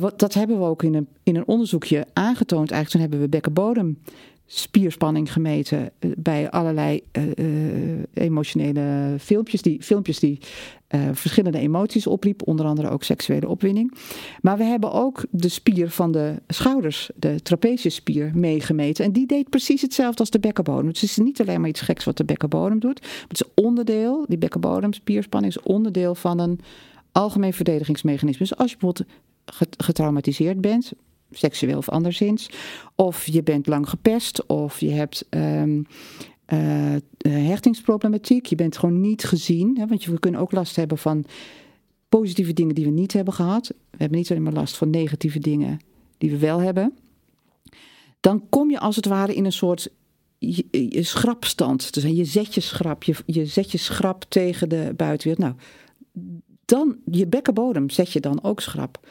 Wat, 0.00 0.18
dat 0.18 0.34
hebben 0.34 0.58
we 0.58 0.64
ook 0.64 0.82
in 0.82 0.94
een, 0.94 1.08
in 1.22 1.36
een 1.36 1.46
onderzoekje 1.46 2.06
aangetoond. 2.12 2.70
Eigenlijk 2.70 2.90
toen 2.90 3.00
hebben 3.00 3.20
we 3.20 3.28
bekkenbodem 3.28 3.98
spierspanning 4.50 5.32
gemeten 5.32 5.90
eh, 5.98 6.10
bij 6.16 6.50
allerlei 6.50 7.00
eh, 7.10 7.22
eh, 7.38 8.02
emotionele 8.14 9.16
filmpjes 9.18 9.62
die, 9.62 9.82
filmpjes 9.82 10.18
die 10.18 10.38
verschillende 11.12 11.58
emoties 11.58 12.06
opriepen, 12.06 12.46
onder 12.46 12.66
andere 12.66 12.88
ook 12.88 13.02
seksuele 13.02 13.48
opwinding. 13.48 13.94
Maar 14.40 14.56
we 14.56 14.64
hebben 14.64 14.92
ook 14.92 15.24
de 15.30 15.48
spier 15.48 15.90
van 15.90 16.12
de 16.12 16.34
schouders, 16.46 17.10
de 17.14 17.42
trapeziusspier, 17.42 18.30
meegemeten. 18.34 19.04
En 19.04 19.12
die 19.12 19.26
deed 19.26 19.48
precies 19.48 19.82
hetzelfde 19.82 20.18
als 20.18 20.30
de 20.30 20.38
bekkenbodem. 20.40 20.86
Het 20.86 21.02
is 21.02 21.16
niet 21.16 21.40
alleen 21.40 21.60
maar 21.60 21.68
iets 21.68 21.80
geks 21.80 22.04
wat 22.04 22.16
de 22.16 22.24
bekkenbodem 22.24 22.78
doet. 22.78 23.06
Het 23.28 23.40
is 23.40 23.64
onderdeel, 23.64 24.24
die 24.28 24.38
bekkenbodemspierspanning 24.38 25.56
is 25.56 25.62
onderdeel 25.62 26.14
van 26.14 26.38
een 26.38 26.60
algemeen 27.12 27.52
verdedigingsmechanisme. 27.52 28.46
Dus 28.46 28.56
als 28.56 28.70
je 28.70 28.76
bijvoorbeeld 28.76 29.08
get- 29.44 29.82
getraumatiseerd 29.84 30.60
bent, 30.60 30.92
seksueel 31.30 31.78
of 31.78 31.88
anderszins, 31.88 32.50
of 32.94 33.26
je 33.26 33.42
bent 33.42 33.66
lang 33.66 33.88
gepest, 33.88 34.46
of 34.46 34.80
je 34.80 34.90
hebt 34.90 35.26
eh, 35.28 35.62
hechtingsproblematiek, 37.28 38.46
je 38.46 38.54
bent 38.54 38.78
gewoon 38.78 39.00
niet 39.00 39.24
gezien, 39.24 39.78
hè, 39.78 39.86
want 39.86 40.04
we 40.04 40.18
kunnen 40.18 40.40
ook 40.40 40.52
last 40.52 40.76
hebben 40.76 40.98
van 40.98 41.24
positieve 42.08 42.52
dingen 42.52 42.74
die 42.74 42.84
we 42.84 42.90
niet 42.90 43.12
hebben 43.12 43.34
gehad. 43.34 43.66
We 43.66 43.96
hebben 43.96 44.18
niet 44.18 44.30
alleen 44.30 44.42
maar 44.42 44.52
last 44.52 44.76
van 44.76 44.90
negatieve 44.90 45.38
dingen 45.38 45.80
die 46.18 46.30
we 46.30 46.38
wel 46.38 46.60
hebben. 46.60 46.94
Dan 48.20 48.48
kom 48.48 48.70
je 48.70 48.78
als 48.78 48.96
het 48.96 49.06
ware 49.06 49.34
in 49.34 49.44
een 49.44 49.52
soort 49.52 49.88
je 50.38 51.02
schrapstand. 51.02 51.94
Dus 51.94 52.02
je 52.02 52.24
zet 52.24 52.54
je 52.54 52.60
schrap, 52.60 53.02
je, 53.02 53.14
je 53.26 53.46
zet 53.46 53.72
je 53.72 53.78
schrap 53.78 54.24
tegen 54.28 54.68
de 54.68 54.92
buitenwereld. 54.96 55.46
Nou, 55.46 55.54
dan 56.64 56.96
je 57.10 57.26
bekkenbodem 57.26 57.90
zet 57.90 58.12
je 58.12 58.20
dan 58.20 58.42
ook 58.42 58.60
schrap. 58.60 59.08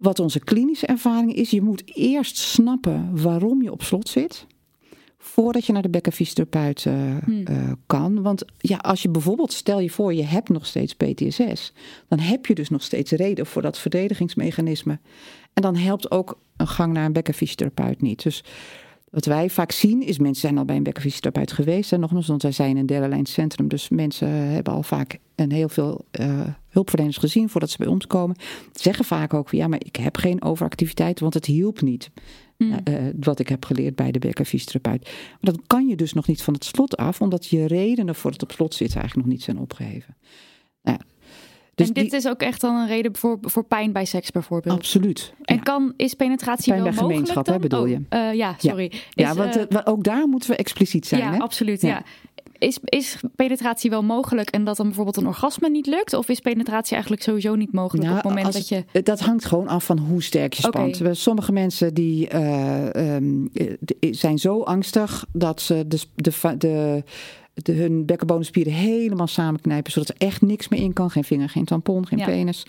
Wat 0.00 0.18
onze 0.18 0.38
klinische 0.38 0.86
ervaring 0.86 1.34
is, 1.34 1.50
je 1.50 1.62
moet 1.62 1.82
eerst 1.94 2.36
snappen 2.36 3.22
waarom 3.22 3.62
je 3.62 3.72
op 3.72 3.82
slot 3.82 4.08
zit. 4.08 4.46
Voordat 5.18 5.66
je 5.66 5.72
naar 5.72 5.82
de 5.82 5.90
bekkenfysiotherapeut 5.90 6.86
eh, 6.86 7.16
Hmm. 7.24 7.46
eh, 7.46 7.72
kan. 7.86 8.22
Want 8.22 8.44
ja, 8.58 8.76
als 8.76 9.02
je 9.02 9.08
bijvoorbeeld, 9.08 9.52
stel 9.52 9.80
je 9.80 9.90
voor, 9.90 10.14
je 10.14 10.24
hebt 10.24 10.48
nog 10.48 10.66
steeds 10.66 10.94
PTSS. 10.94 11.72
Dan 12.08 12.18
heb 12.18 12.46
je 12.46 12.54
dus 12.54 12.68
nog 12.68 12.82
steeds 12.82 13.10
reden 13.10 13.46
voor 13.46 13.62
dat 13.62 13.78
verdedigingsmechanisme. 13.78 14.98
En 15.52 15.62
dan 15.62 15.76
helpt 15.76 16.10
ook 16.10 16.40
een 16.56 16.68
gang 16.68 16.92
naar 16.92 17.04
een 17.04 17.12
bekkenfysiotherapeut 17.12 18.02
niet. 18.02 18.22
Dus 18.22 18.44
wat 19.10 19.24
wij 19.24 19.50
vaak 19.50 19.72
zien 19.72 20.02
is, 20.02 20.18
mensen 20.18 20.40
zijn 20.40 20.58
al 20.58 20.64
bij 20.64 20.76
een 20.76 20.82
bekkenfysiotherapeut 20.82 21.52
geweest. 21.52 21.92
En 21.92 22.00
nogmaals, 22.00 22.26
want 22.26 22.42
wij 22.42 22.52
zijn 22.52 22.76
een 22.76 22.86
derde 22.86 23.08
lijn 23.08 23.26
centrum. 23.26 23.68
Dus 23.68 23.88
mensen 23.88 24.28
hebben 24.28 24.72
al 24.72 24.82
vaak 24.82 25.18
een 25.34 25.52
heel 25.52 25.68
veel 25.68 26.04
eh, 26.10 26.40
hulpverleners 26.68 27.16
gezien 27.16 27.48
voordat 27.48 27.70
ze 27.70 27.76
bij 27.78 27.86
ons 27.86 28.06
komen. 28.06 28.36
Zeggen 28.72 29.04
vaak 29.04 29.34
ook, 29.34 29.50
ja, 29.50 29.68
maar 29.68 29.80
ik 29.84 29.96
heb 29.96 30.16
geen 30.16 30.42
overactiviteit, 30.42 31.20
want 31.20 31.34
het 31.34 31.46
hielp 31.46 31.80
niet. 31.80 32.10
Mm. 32.56 32.72
eh, 32.84 32.94
wat 33.20 33.38
ik 33.38 33.48
heb 33.48 33.64
geleerd 33.64 33.94
bij 33.94 34.10
de 34.10 34.18
bekkenfysiotherapeut. 34.18 35.02
Maar 35.30 35.52
dat 35.52 35.60
kan 35.66 35.88
je 35.88 35.96
dus 35.96 36.12
nog 36.12 36.26
niet 36.26 36.42
van 36.42 36.54
het 36.54 36.64
slot 36.64 36.96
af, 36.96 37.20
omdat 37.20 37.46
je 37.46 37.66
redenen 37.66 38.14
voor 38.14 38.30
het 38.30 38.42
op 38.42 38.52
slot 38.52 38.74
zitten 38.74 38.98
eigenlijk 38.98 39.26
nog 39.26 39.36
niet 39.36 39.44
zijn 39.44 39.58
opgeheven. 39.58 40.16
Ja, 41.80 41.86
dus 41.86 41.96
en 41.96 42.02
dit 42.02 42.10
die- 42.10 42.18
is 42.20 42.28
ook 42.28 42.40
echt 42.42 42.60
dan 42.60 42.74
een 42.76 42.86
reden 42.86 43.16
voor, 43.16 43.38
voor 43.40 43.64
pijn 43.64 43.92
bij 43.92 44.04
seks 44.04 44.30
bijvoorbeeld. 44.30 44.76
absoluut. 44.76 45.32
En 45.42 45.54
ja. 45.56 45.60
kan, 45.62 45.92
is 45.96 46.14
penetratie 46.14 46.72
Pijn 46.72 46.82
wel 46.84 46.92
bij 46.92 47.02
mogelijk 47.02 47.28
gemeenschap, 47.28 47.54
hè, 47.54 47.58
bedoel 47.60 47.80
Oh, 47.82 47.88
je? 47.88 48.00
eh, 48.08 48.32
ja, 48.34 48.54
sorry. 48.58 48.92
ja, 49.10 49.30
Is, 49.30 49.36
want 49.36 49.56
eh, 49.56 49.62
eh, 49.68 49.80
ook 49.84 50.04
daar 50.04 50.28
moeten 50.28 50.50
we 50.50 50.56
expliciet 50.56 51.06
zijn. 51.06 51.20
ja, 51.20 51.32
hè? 51.32 51.38
absoluut. 51.38 51.80
Ja. 51.80 51.88
Ja. 51.88 52.02
Is, 52.58 52.78
is 52.84 53.16
penetratie 53.36 53.90
wel 53.90 54.02
mogelijk 54.02 54.50
en 54.50 54.64
dat 54.64 54.76
dan 54.76 54.86
bijvoorbeeld 54.86 55.16
een 55.16 55.26
orgasme 55.26 55.68
niet 55.70 55.86
lukt? 55.86 56.14
Of 56.14 56.28
is 56.28 56.40
penetratie 56.40 56.92
eigenlijk 56.92 57.22
sowieso 57.22 57.54
niet 57.54 57.72
mogelijk 57.72 58.04
Nou, 58.06 58.16
op 58.18 58.22
het 58.22 58.28
moment 58.34 58.54
als 58.54 58.68
dat 58.68 58.84
je... 58.92 59.02
dat 59.02 59.20
hangt 59.20 59.44
gewoon 59.44 59.68
af 59.68 59.84
van 59.84 59.98
hoe 59.98 60.22
sterk 60.22 60.52
je 60.52 60.62
spant. 60.62 61.00
Sommige 61.12 61.52
mensen 61.52 61.94
die 61.94 62.28
eh, 62.28 63.14
ehm, 63.14 63.46
eh, 63.54 63.72
de- 63.80 63.96
zijn 64.10 64.38
zo 64.38 64.62
angstig 64.62 65.24
dat 65.32 65.60
ze 65.60 65.84
de, 65.88 66.00
de, 66.14 66.56
de, 66.58 67.04
de, 67.54 67.72
hun 67.72 68.06
bekkenbodemspieren 68.06 68.72
helemaal 68.72 69.26
samenknijpen, 69.26 69.92
zodat 69.92 70.08
er 70.08 70.14
echt 70.18 70.42
niks 70.42 70.68
meer 70.68 70.80
in 70.80 70.92
kan. 70.92 71.10
Geen 71.10 71.24
vinger, 71.24 71.48
geen 71.48 71.64
tampon, 71.64 72.06
geen 72.06 72.18
Ja. 72.18 72.24
penis, 72.24 72.66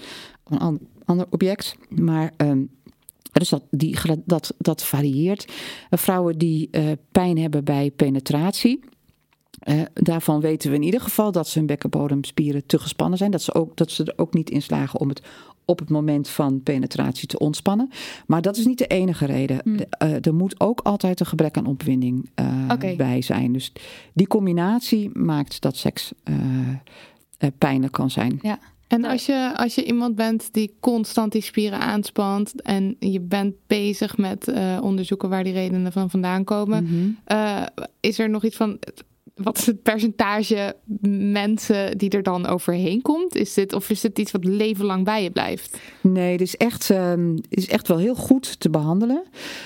een 0.48 0.58
an- 0.60 0.80
ander 1.06 1.26
object. 1.30 1.76
Maar 1.90 2.32
ehm, 2.38 2.62
dus 3.32 3.50
dat, 3.50 3.64
die, 3.70 3.98
dat, 4.26 4.54
dat 4.58 4.84
varieert. 4.84 5.52
Vrouwen 5.90 6.38
die 6.38 6.68
eh, 6.72 6.84
pijn 7.12 7.38
hebben 7.38 7.64
bij 7.64 7.92
penetratie. 7.96 8.80
Eh, 9.62 9.82
daarvan 9.94 10.42
weten 10.42 10.70
we 10.70 10.76
in 10.76 10.84
ieder 10.84 11.02
geval 11.02 11.32
dat 11.32 11.48
ze 11.48 11.58
hun 11.58 11.68
bekkenbodemspieren 11.68 12.66
te 12.66 12.80
gespannen 12.80 13.18
zijn. 13.18 13.32
Dat 13.32 13.42
ze, 13.42 13.54
ook, 13.54 13.78
dat 13.78 13.92
ze 13.92 14.04
er 14.04 14.14
ook 14.16 14.34
niet 14.34 14.50
in 14.50 14.62
slagen 14.62 15.00
om 15.00 15.10
het 15.10 15.22
op 15.66 15.80
het 15.80 15.90
moment 15.90 16.30
van 16.30 16.64
penetratie 16.64 17.28
te 17.28 17.40
ontspannen. 17.40 17.90
Maar 18.28 18.42
dat 18.42 18.58
is 18.58 18.66
niet 18.66 18.78
de 18.78 18.88
enige 18.88 19.26
reden. 19.26 19.60
Hmm. 19.64 19.78
De- 19.78 19.88
eh, 19.90 20.26
er 20.26 20.34
moet 20.34 20.60
ook 20.60 20.80
altijd 20.80 21.20
een 21.20 21.26
gebrek 21.26 21.58
aan 21.58 21.66
opwinding 21.66 22.30
eh, 22.36 22.96
bij 22.98 23.22
zijn. 23.22 23.54
Dus 23.54 23.74
die 24.14 24.28
combinatie 24.28 25.10
maakt 25.14 25.62
dat 25.62 25.78
seks 25.78 26.12
eh, 26.24 26.36
eh, 27.38 27.50
pijnlijk 27.58 27.94
kan 27.94 28.10
zijn. 28.10 28.40
Ja. 28.42 28.60
En 28.88 29.06
als 29.06 29.26
je, 29.26 29.54
als 29.56 29.76
je 29.76 29.86
iemand 29.86 30.16
bent 30.16 30.54
die 30.54 30.76
constant 30.80 31.32
die 31.32 31.42
spieren 31.42 31.80
aanspant 31.80 32.62
en 32.62 32.96
je 33.00 33.20
bent 33.20 33.56
bezig 33.68 34.18
met 34.18 34.48
uh, 34.48 34.78
onderzoeken 34.82 35.30
waar 35.30 35.44
die 35.44 35.54
redenen 35.54 35.92
van 35.92 36.10
vandaan 36.10 36.44
komen, 36.44 36.84
mm 36.84 37.18
uh, 37.28 37.66
is 38.00 38.20
er 38.20 38.30
nog 38.30 38.44
iets 38.44 38.56
van 38.56 38.80
wat 39.44 39.58
is 39.58 39.66
het 39.66 39.82
percentage 39.82 40.76
mensen 41.32 41.98
die 41.98 42.10
er 42.10 42.24
dan 42.24 42.46
overheen 42.46 43.02
komt? 43.02 43.36
Is 43.36 43.54
dit, 43.54 43.74
of 43.74 43.90
is 43.90 44.04
het 44.04 44.20
iets 44.20 44.32
wat 44.32 44.44
leven 44.44 44.86
lang 44.86 45.06
bij 45.06 45.24
je 45.24 45.32
blijft? 45.32 45.78
Nee, 46.02 46.32
het 46.32 46.42
is 46.42 46.58
echt, 46.58 46.90
uh, 46.90 47.14
is 47.50 47.68
echt 47.68 47.88
wel 47.88 47.98
heel 47.98 48.16
goed 48.16 48.60
te 48.60 48.70
behandelen. 48.70 49.24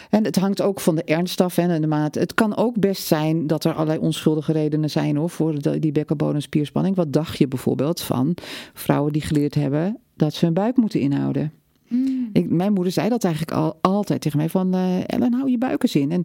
En 0.10 0.24
het 0.24 0.36
hangt 0.36 0.62
ook 0.62 0.80
van 0.80 0.96
de 0.96 1.04
ernst 1.04 1.42
af 1.42 1.58
en 1.58 1.82
de 1.82 1.88
maat. 1.88 2.16
Het 2.16 2.34
kan 2.34 2.56
ook 2.58 2.80
best 2.80 3.04
zijn 3.04 3.48
dat 3.48 3.64
er 3.64 3.74
allerlei 3.74 4.00
onschuldige 4.00 4.52
redenen 4.52 4.90
zijn 4.90 5.16
hoor, 5.16 5.30
voor 5.30 5.62
de, 5.62 5.80
die 5.80 5.92
bekkenbodemspierspanning. 5.92 6.96
Wat 6.96 7.14
dacht 7.14 7.38
je 7.38 7.48
bijvoorbeeld 7.48 8.02
van 8.02 8.34
vrouwen 8.74 9.14
die 9.14 9.22
geleerd 9.22 9.56
hebben 9.56 9.98
dat 10.16 10.34
ze 10.34 10.46
hun 10.46 10.54
buik 10.54 10.78
moeten 10.78 11.00
inhouden? 11.00 11.52
Mm. 11.88 12.30
Ik, 12.34 12.50
mijn 12.50 12.74
moeder 12.74 12.94
zei 12.94 13.10
dat 13.10 13.24
eigenlijk 13.24 13.58
al, 13.58 13.78
altijd 13.82 14.22
tegen 14.22 14.38
mij 14.38 14.50
van 14.50 14.76
uh, 14.76 14.98
Ellen, 15.06 15.34
hou 15.34 15.50
je 15.50 15.58
buik 15.58 15.84
eens 15.84 15.96
in. 15.96 16.12
En 16.12 16.22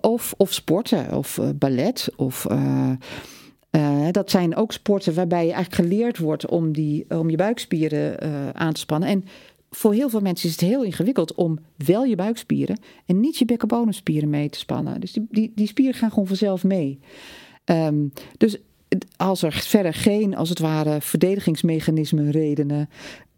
of, 0.00 0.34
of 0.36 0.52
sporten, 0.52 1.16
of 1.16 1.38
uh, 1.38 1.48
ballet, 1.54 2.08
of... 2.16 2.46
Uh, 2.50 2.90
uh, 3.70 4.06
dat 4.10 4.30
zijn 4.30 4.56
ook 4.56 4.72
sporten 4.72 5.14
waarbij 5.14 5.46
je 5.46 5.52
eigenlijk 5.52 5.88
geleerd 5.88 6.18
wordt 6.18 6.46
om, 6.46 6.72
die, 6.72 7.04
om 7.08 7.30
je 7.30 7.36
buikspieren 7.36 8.20
aan 8.54 8.72
te 8.72 8.80
spannen. 8.80 9.08
En 9.08 9.24
voor 9.70 9.92
heel 9.92 10.08
veel 10.08 10.20
mensen 10.20 10.48
is 10.48 10.54
het 10.54 10.68
heel 10.70 10.82
ingewikkeld 10.82 11.34
om 11.34 11.58
wel 11.76 12.04
je 12.04 12.16
buikspieren 12.16 12.78
en 13.06 13.20
niet 13.20 13.36
je 13.36 13.44
bekkenbodemspieren 13.44 14.30
mee 14.30 14.48
te 14.48 14.58
spannen. 14.58 15.00
Dus 15.00 15.12
die, 15.12 15.26
die, 15.30 15.52
die 15.54 15.66
spieren 15.66 15.94
gaan 15.94 16.10
gewoon 16.10 16.26
vanzelf 16.26 16.64
mee. 16.64 17.00
Um, 17.64 18.12
dus 18.36 18.56
als 19.16 19.42
er 19.42 19.52
verder 19.52 19.94
geen, 19.94 20.36
als 20.36 20.48
het 20.48 20.58
ware, 20.58 21.00
verdedigingsmechanismen 21.00 22.30
redenen 22.30 22.88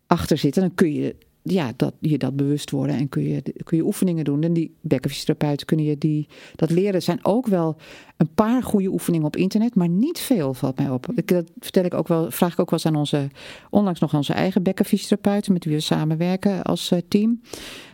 achter 0.07 0.39
zitten, 0.39 0.63
dan 0.63 0.75
kun 0.75 0.93
je 0.93 1.17
ja, 1.49 1.73
dat, 1.77 1.95
je 2.01 2.19
dat 2.19 2.37
bewust 2.37 2.71
worden 2.71 2.97
en 2.97 3.09
kun 3.09 3.23
je, 3.23 3.43
kun 3.65 3.77
je 3.77 3.85
oefeningen 3.85 4.25
doen. 4.25 4.43
En 4.43 4.53
die 4.53 4.75
bekkenfysiotherapeuten 4.81 5.67
kunnen 5.67 5.87
je 5.87 5.99
die, 5.99 6.27
dat 6.57 6.71
leren. 6.71 6.95
Er 6.95 7.03
zijn 7.03 7.25
ook 7.25 7.47
wel 7.47 7.77
een 8.17 8.29
paar 8.35 8.63
goede 8.63 8.89
oefeningen 8.89 9.27
op 9.27 9.37
internet, 9.37 9.75
maar 9.75 9.89
niet 9.89 10.19
veel 10.19 10.55
valt 10.55 10.79
mij 10.79 10.91
op. 10.91 11.07
Ik, 11.15 11.29
dat 11.29 11.51
vertel 11.59 11.85
ik 11.85 11.95
ook 11.95 12.09
wel, 12.09 12.31
vraag 12.31 12.53
ik 12.53 12.61
ook 12.61 12.71
wel 12.71 12.79
eens 12.79 12.89
aan 12.89 12.97
onze, 12.97 13.29
onlangs 13.71 14.01
nog 14.01 14.15
onze 14.15 14.33
eigen 14.33 14.63
bekkenfysiotherapeuten 14.63 15.53
met 15.53 15.65
wie 15.65 15.75
we 15.75 15.81
samenwerken 15.81 16.63
als 16.63 16.91
uh, 16.93 16.99
team. 17.09 17.41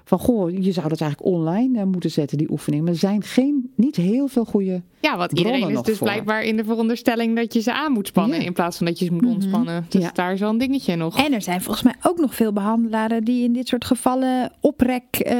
Van 0.05 0.19
goh, 0.19 0.51
je 0.51 0.73
zou 0.73 0.89
dat 0.89 1.01
eigenlijk 1.01 1.33
online 1.33 1.79
uh, 1.79 1.85
moeten 1.85 2.11
zetten, 2.11 2.39
die 2.39 2.51
oefeningen. 2.51 2.85
Maar 2.85 2.93
er 2.95 2.99
zijn 2.99 3.23
geen, 3.23 3.71
niet 3.75 3.97
heel 3.97 4.29
veel 4.29 4.45
goede. 4.45 4.83
Ja, 5.01 5.17
want 5.17 5.33
iedereen 5.33 5.71
is 5.71 5.83
dus 5.83 5.99
voor. 5.99 6.07
blijkbaar 6.07 6.43
in 6.43 6.57
de 6.57 6.65
veronderstelling 6.65 7.37
dat 7.37 7.55
je 7.55 7.61
ze 7.61 7.73
aan 7.73 7.93
moet 7.93 8.07
spannen 8.07 8.41
in 8.41 8.53
plaats 8.53 8.77
van 8.77 8.87
dat 8.87 8.99
je 8.99 9.05
ze 9.05 9.13
moet 9.13 9.23
mhm. 9.23 9.33
ontspannen. 9.33 9.87
Dus 9.89 10.03
ja. 10.03 10.11
daar 10.13 10.33
is 10.33 10.41
wel 10.41 10.51
een 10.51 10.59
dingetje 10.59 10.97
nog. 10.97 11.19
En 11.19 11.33
er 11.33 11.43
zijn 11.43 11.63
volgens 11.63 11.85
mij 11.85 11.95
ook 12.03 12.19
nog 12.19 12.35
veel 12.35 12.53
behandelaren 12.53 13.25
die 13.25 13.45
in 13.45 13.53
dit 13.53 13.69
soort 13.69 13.85
gevallen 13.85 14.53
oprek, 14.61 15.03
uh, 15.27 15.33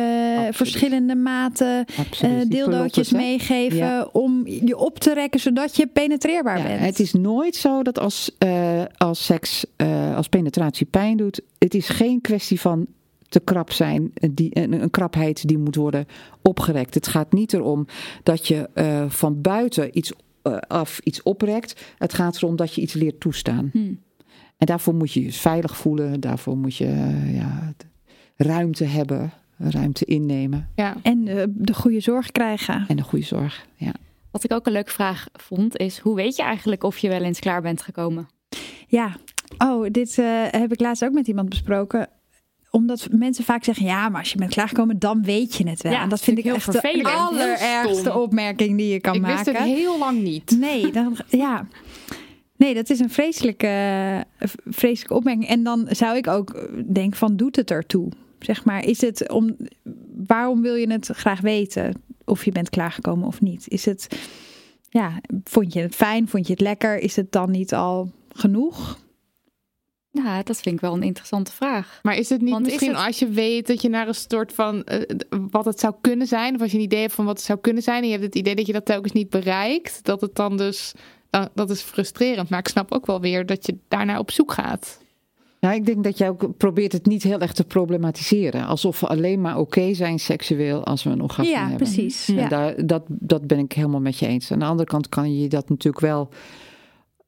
verschillende 0.51 1.15
maten, 1.15 1.85
deeldootjes 2.49 3.13
meegeven 3.13 4.15
om 4.15 4.47
je 4.47 4.77
op 4.77 4.99
te 4.99 5.15
rekken 5.15 5.41
zodat 5.41 5.77
je 5.77 5.87
penetreerbaar 5.87 6.59
ja, 6.59 6.67
bent. 6.67 6.81
Het 6.81 7.01
is 7.01 7.13
nooit 7.13 7.57
zo 7.57 7.83
dat 7.83 7.99
als, 7.99 8.31
uh, 8.45 8.83
als 8.97 9.25
seks, 9.25 9.65
uh, 9.77 10.17
als 10.17 10.29
penetratie 10.29 10.87
pijn 10.87 11.17
doet, 11.17 11.41
het 11.59 11.75
is 11.75 11.89
geen 11.89 12.21
kwestie 12.21 12.61
van 12.61 12.87
te 13.33 13.41
krap 13.41 13.73
zijn, 13.73 14.13
die, 14.31 14.59
een, 14.59 14.83
een 14.83 14.91
krapheid 14.91 15.49
die 15.49 15.59
moet 15.59 15.75
worden 15.75 16.07
opgerekt. 16.43 16.95
Het 16.95 17.07
gaat 17.07 17.33
niet 17.33 17.53
erom 17.53 17.87
dat 18.23 18.47
je 18.47 18.71
uh, 18.75 19.11
van 19.11 19.41
buiten 19.41 19.99
iets 19.99 20.13
af 20.69 20.99
iets 20.99 21.23
oprekt. 21.23 21.95
Het 21.99 22.15
gaat 22.15 22.37
erom 22.37 22.57
dat 22.57 22.75
je 22.75 22.81
iets 22.81 22.93
leert 22.93 23.21
toestaan. 23.21 23.71
Hmm. 23.73 24.01
En 24.57 24.67
daarvoor 24.67 24.95
moet 24.95 25.13
je 25.13 25.23
je 25.23 25.33
veilig 25.33 25.77
voelen, 25.77 26.21
daarvoor 26.21 26.57
moet 26.57 26.77
je 26.77 27.21
ja, 27.33 27.73
ruimte 28.37 28.85
hebben, 28.85 29.33
ruimte 29.57 30.05
innemen. 30.05 30.69
Ja. 30.75 30.97
En 31.03 31.25
de 31.55 31.75
goede 31.75 32.01
zorg 32.01 32.33
krijgen. 32.33 32.85
En 32.89 32.97
de 32.97 33.03
goede 33.03 33.25
zorg, 33.25 33.67
ja. 33.77 33.93
Wat 34.31 34.45
ik 34.45 34.53
ook 34.53 34.67
een 34.67 34.73
leuke 34.73 34.91
vraag 34.91 35.29
vond, 35.33 35.77
is 35.77 35.99
hoe 35.99 36.15
weet 36.15 36.37
je 36.37 36.43
eigenlijk 36.43 36.85
of 36.85 36.99
je 36.99 37.09
wel 37.09 37.23
eens 37.23 37.39
klaar 37.39 37.63
bent 37.63 37.83
gekomen? 37.83 38.29
Ja, 38.87 39.17
oh, 39.59 39.87
dit 39.91 40.17
uh, 40.17 40.45
heb 40.51 40.73
ik 40.73 40.81
laatst 40.81 41.05
ook 41.05 41.13
met 41.13 41.27
iemand 41.27 41.49
besproken 41.49 42.09
omdat 42.73 43.09
mensen 43.11 43.45
vaak 43.45 43.65
zeggen, 43.65 43.87
ja, 43.87 44.09
maar 44.09 44.21
als 44.21 44.33
je 44.33 44.39
bent 44.39 44.53
klaargekomen, 44.53 44.99
dan 44.99 45.23
weet 45.23 45.55
je 45.55 45.69
het 45.69 45.83
wel. 45.83 45.93
Ja, 45.93 46.03
en 46.03 46.09
dat 46.09 46.21
vind 46.21 46.39
ik 46.39 46.45
heel 46.45 46.55
echt 46.55 46.65
vervelend. 46.65 47.05
de 47.05 47.11
allerergste 47.11 48.15
opmerking 48.19 48.77
die 48.77 48.93
je 48.93 49.01
kan 49.01 49.21
maken. 49.21 49.39
Ik 49.39 49.45
wist 49.45 49.59
het 49.59 49.67
heel 49.67 49.99
lang 49.99 50.23
niet. 50.23 50.57
Nee, 50.59 50.93
dan, 50.93 51.17
ja. 51.29 51.67
Nee, 52.57 52.75
dat 52.75 52.91
is 52.91 52.99
een 52.99 53.11
vreselijke, 53.11 54.25
vreselijke 54.65 55.15
opmerking. 55.15 55.49
En 55.49 55.63
dan 55.63 55.87
zou 55.91 56.17
ik 56.17 56.27
ook 56.27 56.69
denken 56.93 57.19
van, 57.19 57.37
doet 57.37 57.57
het 57.57 57.71
ertoe? 57.71 58.09
Zeg 58.39 58.65
maar, 58.65 58.85
is 58.85 59.01
het 59.01 59.31
om, 59.31 59.57
waarom 60.27 60.63
wil 60.63 60.75
je 60.75 60.93
het 60.93 61.07
graag 61.07 61.41
weten? 61.41 61.95
of 62.25 62.45
je 62.45 62.53
bent 62.53 62.71
klaargekomen 62.71 63.27
of 63.27 63.41
niet. 63.41 63.69
Is 63.69 63.85
het, 63.85 64.19
ja, 64.89 65.21
vond 65.45 65.73
je 65.73 65.81
het 65.81 65.95
fijn? 65.95 66.29
Vond 66.29 66.47
je 66.47 66.53
het 66.53 66.63
lekker? 66.63 66.99
Is 66.99 67.17
het 67.17 67.33
dan 67.33 67.51
niet 67.51 67.75
al 67.75 68.11
genoeg? 68.29 68.99
Ja, 70.13 70.43
dat 70.43 70.61
vind 70.61 70.75
ik 70.75 70.81
wel 70.81 70.95
een 70.95 71.03
interessante 71.03 71.53
vraag. 71.53 72.01
Maar 72.03 72.17
is 72.17 72.29
het 72.29 72.41
niet 72.41 72.59
misschien 72.59 72.97
als 72.97 73.19
je 73.19 73.29
weet 73.29 73.67
dat 73.67 73.83
je 73.83 73.89
naar 73.89 74.09
een 74.09 74.15
soort 74.15 74.53
van 74.53 74.87
uh, 74.93 75.01
wat 75.51 75.65
het 75.65 75.81
zou 75.81 75.95
kunnen 76.01 76.27
zijn, 76.27 76.55
of 76.55 76.61
als 76.61 76.71
je 76.71 76.77
een 76.77 76.83
idee 76.83 77.01
hebt 77.01 77.15
van 77.15 77.25
wat 77.25 77.37
het 77.37 77.47
zou 77.47 77.59
kunnen 77.59 77.83
zijn 77.83 78.03
en 78.03 78.07
je 78.07 78.13
hebt 78.13 78.25
het 78.25 78.35
idee 78.35 78.55
dat 78.55 78.67
je 78.67 78.73
dat 78.73 78.85
telkens 78.85 79.13
niet 79.13 79.31
bereikt, 79.31 80.05
dat 80.05 80.21
het 80.21 80.35
dan 80.35 80.57
dus, 80.57 80.93
uh, 81.31 81.45
dat 81.55 81.71
is 81.71 81.81
frustrerend. 81.81 82.49
Maar 82.49 82.59
ik 82.59 82.69
snap 82.69 82.93
ook 82.93 83.07
wel 83.07 83.21
weer 83.21 83.47
dat 83.47 83.67
je 83.67 83.79
daarnaar 83.89 84.19
op 84.19 84.31
zoek 84.31 84.53
gaat. 84.53 85.01
Nou, 85.61 85.75
ik 85.75 85.87
denk 85.87 86.05
dat 86.05 86.19
jij 86.19 86.29
ook 86.29 86.57
probeert 86.57 86.93
het 86.93 87.07
niet 87.07 87.23
heel 87.23 87.41
erg 87.41 87.53
te 87.53 87.65
problematiseren. 87.65 88.67
Alsof 88.67 89.01
we 89.01 89.07
alleen 89.07 89.41
maar 89.41 89.59
oké 89.59 89.95
zijn 89.95 90.19
seksueel 90.19 90.85
als 90.85 91.03
we 91.03 91.11
een 91.11 91.23
orgasme 91.23 91.53
ja, 91.53 91.61
hebben. 91.61 91.77
Precies, 91.77 92.27
ja, 92.27 92.49
precies. 92.49 92.87
Dat, 92.87 93.03
dat 93.09 93.47
ben 93.47 93.59
ik 93.59 93.73
helemaal 93.73 94.01
met 94.01 94.19
je 94.19 94.27
eens. 94.27 94.53
Aan 94.53 94.59
de 94.59 94.65
andere 94.65 94.89
kant 94.89 95.09
kan 95.09 95.35
je 95.35 95.49
dat 95.49 95.69
natuurlijk 95.69 96.05
wel 96.05 96.29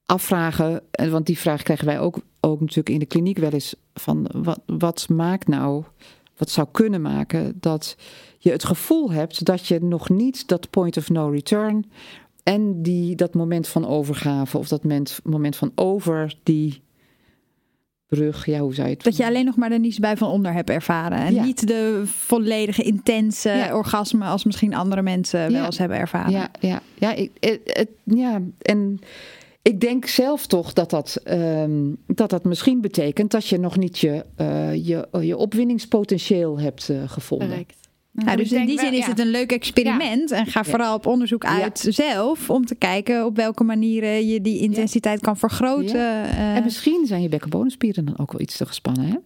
afvragen. 0.07 0.83
Want 1.11 1.27
die 1.27 1.39
vraag 1.39 1.63
krijgen 1.63 1.87
wij 1.87 2.01
ook, 2.01 2.21
ook 2.45 2.61
natuurlijk 2.61 2.89
in 2.89 2.99
de 2.99 3.07
kliniek 3.07 3.39
wel 3.39 3.51
eens. 3.51 3.75
Van 3.95 4.27
wat, 4.33 4.61
wat 4.67 5.09
maakt 5.09 5.49
nou, 5.49 5.85
wat 6.37 6.51
zou 6.51 6.69
kunnen 6.71 7.03
maken 7.03 7.57
dat 7.61 7.97
je 8.39 8.51
het 8.51 8.65
gevoel 8.65 9.13
hebt 9.13 9.45
dat 9.45 9.67
je 9.67 9.79
nog 9.83 10.09
niet 10.09 10.49
dat 10.49 10.71
point 10.71 10.97
of 10.97 11.11
no 11.11 11.29
return... 11.29 11.91
en 12.43 12.83
die, 12.83 13.17
dat 13.17 13.35
moment 13.35 13.69
van 13.69 13.87
overgave 13.87 14.59
of 14.59 14.69
dat 14.69 14.83
moment, 14.83 15.21
moment 15.25 15.57
van 15.57 15.73
over 15.75 16.37
die 16.43 16.83
brug, 18.09 18.47
ja, 18.47 18.59
hoe 18.59 18.75
zou 18.75 18.89
je 18.89 18.95
het 18.95 19.05
Dat 19.05 19.17
je 19.17 19.27
alleen 19.27 19.45
nog 19.45 19.57
maar 19.57 19.69
de 19.69 19.79
niets 19.79 19.99
bij 19.99 20.17
van 20.17 20.29
onder 20.29 20.53
hebt 20.53 20.71
ervaren. 20.71 21.19
En 21.19 21.45
niet 21.45 21.67
de 21.67 22.03
volledige 22.07 22.83
intense 22.83 23.71
orgasme 23.73 24.25
als 24.25 24.45
misschien 24.45 24.75
andere 24.75 25.03
mensen 25.03 25.53
wel 25.53 25.65
eens 25.65 25.79
hebben 25.79 25.99
ervaren. 25.99 26.33
Ja, 26.33 26.51
ja, 26.61 26.81
ja, 26.99 27.13
ik, 27.13 27.31
het, 27.41 27.89
ja. 28.05 28.43
en 28.63 29.01
ik 29.65 29.81
denk 29.81 30.07
zelf 30.07 30.47
toch 30.47 30.73
dat 30.73 30.91
dat, 30.91 31.21
um, 31.31 31.97
dat 32.07 32.31
dat 32.31 32.45
misschien 32.45 32.81
betekent 32.81 33.31
dat 33.31 33.47
je 33.47 33.59
nog 33.59 33.77
niet 33.77 33.99
je, 33.99 34.25
uh, 34.41 34.75
je, 34.75 35.09
je 35.21 35.37
opwinningspotentieel 35.37 36.59
hebt 36.59 36.89
uh, 36.89 37.03
gevonden. 37.07 37.67
Nou, 38.13 38.37
dus 38.37 38.53
in 38.53 38.67
die 38.67 38.79
zin 38.79 38.93
is 38.93 39.07
het 39.07 39.19
een 39.19 39.31
leuk 39.31 39.53
experiment. 39.53 40.31
En 40.31 40.47
ga 40.47 40.65
vooral 40.65 40.95
op 40.95 41.07
onderzoek 41.07 41.45
uit 41.45 41.87
zelf. 41.89 42.51
Om 42.51 42.67
te 42.67 42.75
kijken 42.75 43.25
op 43.25 43.37
welke 43.37 43.65
manieren 43.65 44.27
je 44.27 44.41
die 44.41 44.59
intensiteit 44.59 45.21
kan 45.21 45.37
vergroten. 45.37 45.97
Uh... 45.97 46.57
En 46.57 46.63
misschien 46.63 47.07
zijn 47.07 47.23
je 47.23 47.29
bekkenbodemspieren 47.29 48.05
dan 48.05 48.19
ook 48.19 48.33
wel 48.33 48.41
iets 48.41 48.57
te 48.57 48.67
gespannen, 48.67 49.07
hè? 49.07 49.17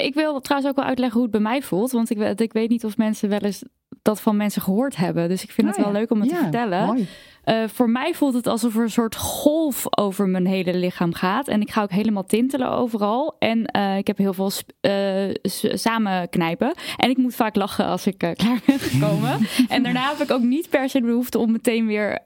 Ik 0.00 0.14
wil 0.14 0.40
trouwens 0.40 0.70
ook 0.70 0.76
wel 0.76 0.88
uitleggen 0.88 1.14
hoe 1.20 1.28
het 1.28 1.42
bij 1.42 1.50
mij 1.50 1.62
voelt. 1.62 1.90
Want 1.90 2.10
ik, 2.10 2.40
ik 2.40 2.52
weet 2.52 2.68
niet 2.68 2.84
of 2.84 2.96
mensen 2.96 3.28
wel 3.28 3.38
eens 3.38 3.62
dat 4.04 4.20
van 4.20 4.36
mensen 4.36 4.62
gehoord 4.62 4.96
hebben. 4.96 5.28
Dus 5.28 5.42
ik 5.42 5.50
vind 5.50 5.68
het 5.68 5.76
oh 5.76 5.82
wel 5.84 5.92
leuk 5.92 6.10
om 6.10 6.20
het 6.20 6.28
te 6.28 6.36
vertellen. 6.36 7.06
Uh, 7.44 7.64
voor 7.66 7.90
mij 7.90 8.14
voelt 8.14 8.34
het 8.34 8.46
alsof 8.46 8.76
er 8.76 8.82
een 8.82 8.90
soort 8.90 9.16
golf 9.16 9.98
over 9.98 10.28
mijn 10.28 10.46
hele 10.46 10.74
lichaam 10.74 11.14
gaat. 11.14 11.48
En 11.48 11.60
ik 11.60 11.70
ga 11.70 11.82
ook 11.82 11.90
helemaal 11.90 12.24
tintelen 12.24 12.70
overal. 12.70 13.36
En 13.38 13.70
uh, 13.76 13.96
ik 13.96 14.06
heb 14.06 14.18
heel 14.18 14.32
veel 14.32 14.50
uh, 14.80 15.34
samen 15.74 16.28
knijpen. 16.28 16.74
En 16.96 17.10
ik 17.10 17.16
moet 17.16 17.34
vaak 17.34 17.56
lachen 17.56 17.86
als 17.86 18.06
ik 18.06 18.18
klaar 18.36 18.60
ben 18.66 18.78
gekomen. 18.78 19.38
en 19.68 19.82
daarna 19.82 20.08
heb 20.08 20.20
ik 20.20 20.30
ook 20.30 20.42
niet 20.42 20.68
per 20.68 20.88
se 20.88 21.00
de 21.00 21.06
behoefte 21.06 21.38
om 21.38 21.52
meteen 21.52 21.86
weer 21.86 22.18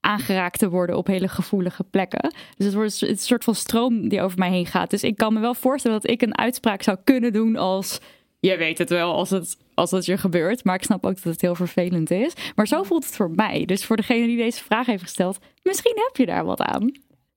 aangeraakt 0.00 0.58
te 0.58 0.68
worden 0.68 0.96
op 0.96 1.06
hele 1.06 1.28
gevoelige 1.28 1.84
plekken. 1.84 2.34
Dus 2.56 2.66
het 2.66 2.74
wordt 2.74 3.02
een 3.02 3.18
soort 3.18 3.44
van 3.44 3.54
stroom 3.54 4.08
die 4.08 4.22
over 4.22 4.38
mij 4.38 4.50
heen 4.50 4.66
gaat. 4.66 4.90
Dus 4.90 5.02
ik 5.02 5.16
kan 5.16 5.32
me 5.32 5.40
wel 5.40 5.54
voorstellen 5.54 6.00
dat 6.00 6.10
ik 6.10 6.22
een 6.22 6.38
uitspraak 6.38 6.82
zou 6.82 6.96
kunnen 7.04 7.32
doen 7.32 7.56
als 7.56 8.00
je 8.48 8.56
weet 8.56 8.78
het 8.78 8.88
wel 8.88 9.14
als 9.14 9.30
het, 9.30 9.56
als 9.74 9.90
het 9.90 10.04
je 10.04 10.18
gebeurt. 10.18 10.64
Maar 10.64 10.74
ik 10.74 10.82
snap 10.82 11.06
ook 11.06 11.14
dat 11.14 11.32
het 11.32 11.40
heel 11.40 11.54
vervelend 11.54 12.10
is. 12.10 12.32
Maar 12.54 12.66
zo 12.66 12.82
voelt 12.82 13.04
het 13.04 13.16
voor 13.16 13.30
mij. 13.30 13.64
Dus 13.64 13.84
voor 13.84 13.96
degene 13.96 14.26
die 14.26 14.36
deze 14.36 14.64
vraag 14.64 14.86
heeft 14.86 15.02
gesteld, 15.02 15.38
misschien 15.62 15.94
heb 15.94 16.16
je 16.16 16.26
daar 16.26 16.44
wat 16.44 16.60
aan. 16.60 16.92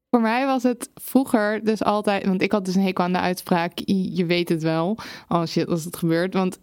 Voor 0.09 0.21
mij 0.21 0.45
was 0.45 0.63
het 0.63 0.89
vroeger 0.93 1.63
dus 1.63 1.83
altijd, 1.83 2.25
want 2.25 2.41
ik 2.41 2.51
had 2.51 2.65
dus 2.65 2.75
een 2.75 2.81
hekel 2.81 3.03
aan 3.03 3.13
de 3.13 3.19
uitspraak, 3.19 3.71
je 3.85 4.25
weet 4.25 4.49
het 4.49 4.63
wel 4.63 4.97
als, 5.27 5.53
je, 5.53 5.65
als 5.65 5.85
het 5.85 5.97
gebeurt. 5.97 6.33
Want 6.33 6.59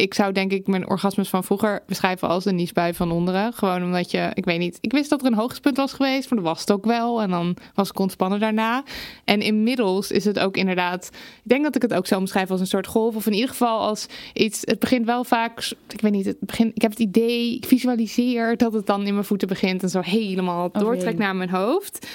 ik 0.00 0.14
zou 0.14 0.32
denk 0.32 0.52
ik 0.52 0.66
mijn 0.66 0.88
orgasmes 0.88 1.28
van 1.28 1.44
vroeger 1.44 1.82
beschrijven 1.86 2.28
als 2.28 2.44
een 2.44 2.54
niesbui 2.54 2.94
van 2.94 3.10
onderen. 3.10 3.52
Gewoon 3.52 3.84
omdat 3.84 4.10
je, 4.10 4.30
ik 4.34 4.44
weet 4.44 4.58
niet, 4.58 4.78
ik 4.80 4.92
wist 4.92 5.10
dat 5.10 5.20
er 5.20 5.26
een 5.26 5.34
hoogtepunt 5.34 5.76
was 5.76 5.92
geweest, 5.92 6.30
maar 6.30 6.38
dat 6.38 6.48
was 6.48 6.60
het 6.60 6.70
ook 6.70 6.84
wel. 6.84 7.22
En 7.22 7.30
dan 7.30 7.56
was 7.74 7.88
ik 7.88 7.98
ontspannen 7.98 8.40
daarna. 8.40 8.82
En 9.24 9.40
inmiddels 9.40 10.10
is 10.10 10.24
het 10.24 10.38
ook 10.38 10.56
inderdaad, 10.56 11.10
ik 11.12 11.48
denk 11.48 11.62
dat 11.62 11.74
ik 11.74 11.82
het 11.82 11.94
ook 11.94 12.06
zo 12.06 12.18
omschrijf 12.18 12.50
als 12.50 12.60
een 12.60 12.66
soort 12.66 12.86
golf. 12.86 13.16
Of 13.16 13.26
in 13.26 13.32
ieder 13.32 13.48
geval 13.48 13.80
als 13.80 14.06
iets, 14.32 14.60
het 14.64 14.78
begint 14.78 15.06
wel 15.06 15.24
vaak, 15.24 15.72
ik 15.88 16.00
weet 16.00 16.12
niet, 16.12 16.26
het 16.26 16.40
begint, 16.40 16.74
ik 16.74 16.82
heb 16.82 16.90
het 16.90 17.00
idee, 17.00 17.56
ik 17.56 17.64
visualiseer 17.64 18.56
dat 18.56 18.72
het 18.72 18.86
dan 18.86 19.06
in 19.06 19.12
mijn 19.12 19.26
voeten 19.26 19.48
begint 19.48 19.82
en 19.82 19.88
zo 19.88 20.00
helemaal 20.00 20.70
doortrekt 20.70 21.18
naar 21.18 21.36
mijn 21.36 21.50
hoofd. 21.50 22.06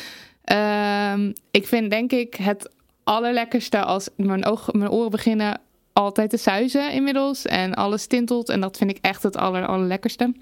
Ehm, 0.44 1.32
ik 1.52 1.68
vind 1.68 1.90
denk 1.90 2.12
ik 2.12 2.36
het 2.36 2.70
allerlekkerste 3.04 3.84
als 3.84 4.10
mijn, 4.16 4.46
oog, 4.46 4.74
mijn 4.74 4.92
oren 4.92 5.12
beginnen 5.12 5.60
altijd 5.96 6.30
te 6.30 6.38
suizen 6.38 6.92
inmiddels. 6.92 7.46
En 7.46 7.74
alles 7.74 8.08
tintelt. 8.08 8.50
En 8.50 8.62
dat 8.62 8.78
vind 8.78 8.90
ik 8.90 8.98
echt 9.02 9.24
het 9.24 9.38
aller, 9.38 9.66
allerlekkerste. 9.66 10.34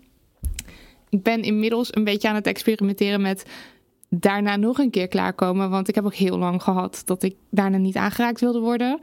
Ik 1.09 1.23
ben 1.23 1.41
inmiddels 1.41 1.95
een 1.95 2.03
beetje 2.03 2.27
aan 2.27 2.35
het 2.35 2.47
experimenteren 2.47 3.21
met 3.21 3.45
daarna 4.09 4.55
nog 4.55 4.77
een 4.77 4.89
keer 4.89 5.07
klaarkomen. 5.07 5.69
Want 5.69 5.87
ik 5.87 5.95
heb 5.95 6.05
ook 6.05 6.13
heel 6.13 6.37
lang 6.37 6.63
gehad 6.63 7.01
dat 7.05 7.23
ik 7.23 7.35
daarna 7.49 7.77
niet 7.77 7.95
aangeraakt 7.95 8.39
wilde 8.39 8.59
worden. 8.59 8.99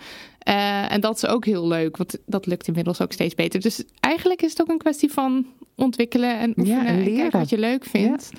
Uh, 0.48 0.92
en 0.92 1.00
dat 1.00 1.16
is 1.16 1.26
ook 1.26 1.44
heel 1.44 1.68
leuk, 1.68 1.96
want 1.96 2.18
dat 2.26 2.46
lukt 2.46 2.66
inmiddels 2.66 3.00
ook 3.00 3.12
steeds 3.12 3.34
beter. 3.34 3.60
Dus 3.60 3.84
eigenlijk 4.00 4.42
is 4.42 4.50
het 4.50 4.60
ook 4.60 4.68
een 4.68 4.78
kwestie 4.78 5.12
van 5.12 5.46
ontwikkelen 5.74 6.38
en 6.38 6.54
oefenen 6.56 6.82
ja, 6.82 6.86
en, 6.86 6.98
en 6.98 7.14
kijken 7.14 7.38
wat 7.38 7.48
je 7.48 7.58
leuk 7.58 7.84
vindt. 7.84 8.30
Ja. 8.32 8.38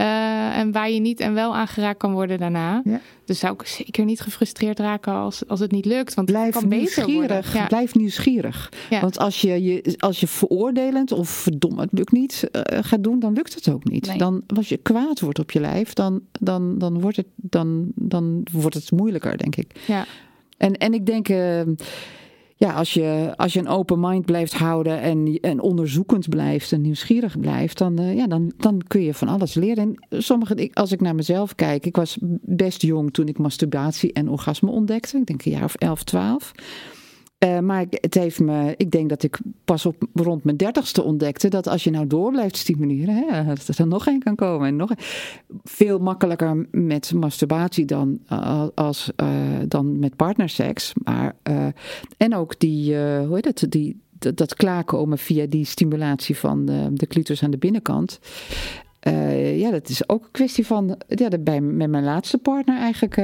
Uh, 0.00 0.58
en 0.58 0.72
waar 0.72 0.90
je 0.90 1.00
niet 1.00 1.20
en 1.20 1.34
wel 1.34 1.56
aangeraakt 1.56 1.98
kan 1.98 2.12
worden 2.12 2.38
daarna. 2.38 2.82
Ja. 2.84 3.00
Dus 3.24 3.38
zou 3.38 3.54
ik 3.54 3.66
zeker 3.66 4.04
niet 4.04 4.20
gefrustreerd 4.20 4.78
raken 4.78 5.12
als, 5.12 5.48
als 5.48 5.60
het 5.60 5.70
niet 5.70 5.84
lukt. 5.84 6.14
Want 6.14 6.30
blijf 6.30 6.54
het 6.54 6.62
kan 6.62 6.68
nieuwsgierig. 6.68 7.54
Ja. 7.54 7.66
Blijf 7.66 7.94
nieuwsgierig. 7.94 8.72
Ja. 8.90 9.00
Want 9.00 9.18
als 9.18 9.40
je, 9.40 9.62
je, 9.62 9.94
als 9.98 10.20
je 10.20 10.26
veroordelend 10.26 11.12
of 11.12 11.28
verdomme, 11.28 11.80
het 11.80 11.92
lukt 11.92 12.12
niet, 12.12 12.48
uh, 12.52 12.62
gaat 12.80 13.02
doen, 13.04 13.18
dan 13.18 13.32
lukt 13.32 13.54
het 13.54 13.68
ook 13.68 13.84
niet. 13.84 14.06
Nee. 14.06 14.18
Dan, 14.18 14.42
als 14.56 14.68
je 14.68 14.76
kwaad 14.76 15.20
wordt 15.20 15.38
op 15.38 15.50
je 15.50 15.60
lijf, 15.60 15.92
dan, 15.92 16.20
dan, 16.32 16.78
dan, 16.78 17.00
wordt, 17.00 17.16
het, 17.16 17.28
dan, 17.36 17.92
dan 17.94 18.46
wordt 18.52 18.74
het 18.74 18.90
moeilijker, 18.90 19.38
denk 19.38 19.56
ik. 19.56 19.80
Ja. 19.86 20.04
En, 20.56 20.76
en 20.76 20.94
ik 20.94 21.06
denk. 21.06 21.28
Uh, 21.28 21.60
ja, 22.58 22.72
als 22.72 22.94
je, 22.94 23.32
als 23.36 23.52
je 23.52 23.58
een 23.58 23.68
open 23.68 24.00
mind 24.00 24.24
blijft 24.24 24.54
houden 24.54 25.00
en, 25.00 25.38
en 25.40 25.60
onderzoekend 25.60 26.28
blijft 26.28 26.72
en 26.72 26.80
nieuwsgierig 26.80 27.40
blijft, 27.40 27.78
dan, 27.78 28.00
uh, 28.00 28.14
ja, 28.14 28.26
dan, 28.26 28.52
dan 28.56 28.82
kun 28.86 29.02
je 29.02 29.14
van 29.14 29.28
alles 29.28 29.54
leren. 29.54 29.96
En 30.08 30.22
sommige, 30.22 30.70
als 30.72 30.92
ik 30.92 31.00
naar 31.00 31.14
mezelf 31.14 31.54
kijk, 31.54 31.86
ik 31.86 31.96
was 31.96 32.18
best 32.42 32.82
jong 32.82 33.12
toen 33.12 33.28
ik 33.28 33.38
masturbatie 33.38 34.12
en 34.12 34.28
orgasme 34.28 34.70
ontdekte. 34.70 35.18
Ik 35.18 35.26
denk 35.26 35.44
een 35.44 35.52
jaar 35.52 35.64
of 35.64 35.74
11, 35.74 36.02
12. 36.02 36.52
Uh, 37.44 37.58
maar 37.58 37.84
het 37.90 38.14
heeft 38.14 38.40
me, 38.40 38.74
ik 38.76 38.90
denk 38.90 39.08
dat 39.08 39.22
ik 39.22 39.38
pas 39.64 39.86
op 39.86 39.96
rond 40.14 40.44
mijn 40.44 40.56
dertigste 40.56 41.02
ontdekte 41.02 41.48
dat 41.48 41.66
als 41.66 41.84
je 41.84 41.90
nou 41.90 42.06
door 42.06 42.30
blijft 42.30 42.56
stimuleren, 42.56 43.44
hè, 43.44 43.54
dat 43.54 43.78
er 43.78 43.86
nog 43.86 44.06
één 44.06 44.22
kan 44.22 44.34
komen. 44.34 44.68
En 44.68 44.76
nog 44.76 44.90
veel 45.64 45.98
makkelijker 45.98 46.66
met 46.70 47.12
masturbatie 47.12 47.84
dan, 47.84 48.18
uh, 48.32 48.66
als, 48.74 49.10
uh, 49.22 49.28
dan 49.68 49.98
met 49.98 50.16
partnerseks. 50.16 50.92
Maar, 51.04 51.36
en 52.16 52.34
ook 52.34 52.58
die, 52.58 52.96
hoe 52.98 53.54
die, 53.68 54.00
dat, 54.18 54.36
dat 54.36 54.54
klaarkomen 54.54 55.18
via 55.18 55.46
die 55.46 55.64
stimulatie 55.64 56.36
van 56.36 56.64
de, 56.64 56.88
de 56.92 57.38
aan 57.42 57.50
de 57.50 57.58
binnenkant. 57.58 58.20
Ja, 59.54 59.70
dat 59.70 59.88
is 59.88 60.08
ook 60.08 60.24
een 60.24 60.30
kwestie 60.30 60.66
van. 60.66 60.98
Ja, 61.08 61.28
bij, 61.40 61.60
met 61.60 61.90
mijn 61.90 62.04
laatste 62.04 62.38
partner 62.38 62.78
eigenlijk, 62.78 63.14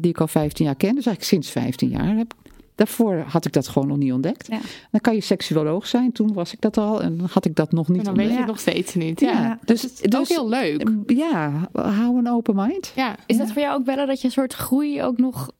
die 0.00 0.10
ik 0.10 0.20
al 0.20 0.28
15 0.28 0.64
jaar 0.64 0.76
ken. 0.76 0.94
Dus 0.94 1.06
eigenlijk 1.06 1.24
sinds 1.24 1.50
15 1.50 1.88
jaar 1.88 2.16
heb 2.16 2.34
Daarvoor 2.74 3.24
had 3.26 3.44
ik 3.44 3.52
dat 3.52 3.68
gewoon 3.68 3.88
nog 3.88 3.96
niet 3.96 4.12
ontdekt. 4.12 4.46
Ja. 4.46 4.60
Dan 4.90 5.00
kan 5.00 5.14
je 5.14 5.20
seksuoloog 5.20 5.86
zijn. 5.86 6.12
Toen 6.12 6.32
was 6.32 6.52
ik 6.52 6.60
dat 6.60 6.76
al 6.76 7.02
en 7.02 7.20
had 7.30 7.44
ik 7.44 7.56
dat 7.56 7.72
nog 7.72 7.88
niet 7.88 7.98
en 7.98 8.04
dan 8.04 8.12
ontdekt. 8.12 8.28
weet 8.28 8.38
je 8.38 8.44
het 8.44 8.52
nog 8.52 8.60
steeds 8.60 8.94
niet. 8.94 9.20
Ja, 9.20 9.30
ja. 9.30 9.58
dus, 9.64 9.80
dus 9.80 9.90
het 10.00 10.14
is 10.14 10.20
ook 10.20 10.28
heel 10.28 10.48
leuk. 10.48 10.88
Ja, 11.06 11.68
hou 11.72 12.18
een 12.18 12.28
open 12.28 12.54
mind. 12.54 12.92
Ja. 12.96 13.16
Is 13.26 13.36
dat 13.36 13.52
voor 13.52 13.62
jou 13.62 13.78
ook 13.78 13.84
bellen 13.84 14.06
dat 14.06 14.20
je 14.20 14.26
een 14.26 14.32
soort 14.32 14.54
groei 14.54 15.02
ook 15.02 15.18
nog 15.18 15.50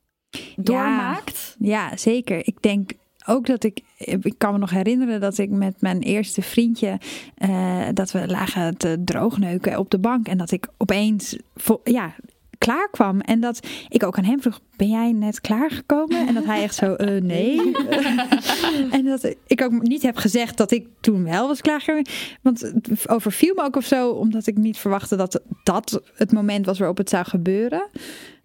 doormaakt? 0.57 1.57
Ja, 1.59 1.97
zeker. 1.97 2.47
Ik 2.47 2.57
denk 2.61 2.93
ook 3.27 3.47
dat 3.47 3.65
ik, 3.65 3.81
ik 3.99 4.35
kan 4.39 4.53
me 4.53 4.59
nog 4.59 4.71
herinneren 4.71 5.21
dat 5.21 5.39
ik 5.39 5.51
met 5.51 5.81
mijn 5.81 6.01
eerste 6.01 6.43
vriendje, 6.43 6.99
uh, 7.39 7.87
dat 7.93 8.13
we 8.13 8.27
lagen 8.27 8.77
te 8.77 9.03
droogneuken 9.05 9.79
op 9.79 9.91
de 9.91 9.99
bank 9.99 10.29
en 10.29 10.39
dat 10.39 10.51
ik 10.51 10.69
opeens, 10.77 11.37
ja, 11.85 12.15
klaar 12.63 12.89
kwam. 12.91 13.21
En 13.21 13.41
dat 13.41 13.67
ik 13.89 14.03
ook 14.03 14.19
aan 14.19 14.25
hem 14.25 14.43
vroeg, 14.43 14.61
ben 14.77 14.89
jij 14.89 15.13
net 15.13 15.41
klaargekomen? 15.41 16.27
En 16.27 16.35
dat 16.35 16.45
hij 16.45 16.63
echt 16.63 16.75
zo, 16.75 16.95
uh, 16.99 17.21
nee. 17.21 17.77
en 18.97 19.05
dat 19.05 19.35
ik 19.47 19.63
ook 19.63 19.83
niet 19.83 20.03
heb 20.03 20.17
gezegd 20.17 20.57
dat 20.57 20.71
ik 20.71 20.87
toen 21.01 21.25
wel 21.25 21.49
was 21.49 21.61
klaargekomen. 21.61 22.07
Want 22.43 22.61
het 22.61 23.09
overviel 23.09 23.55
me 23.55 23.63
ook 23.63 23.77
of 23.77 23.85
zo, 23.85 24.11
omdat 24.11 24.47
ik 24.47 24.57
niet 24.57 24.79
verwachtte 24.79 25.17
dat 25.17 25.41
dat 25.63 26.03
het 26.15 26.33
moment 26.33 26.67
was 26.67 26.79
waarop 26.79 26.97
het 26.97 27.11
zou 27.11 27.25
gebeuren. 27.25 27.89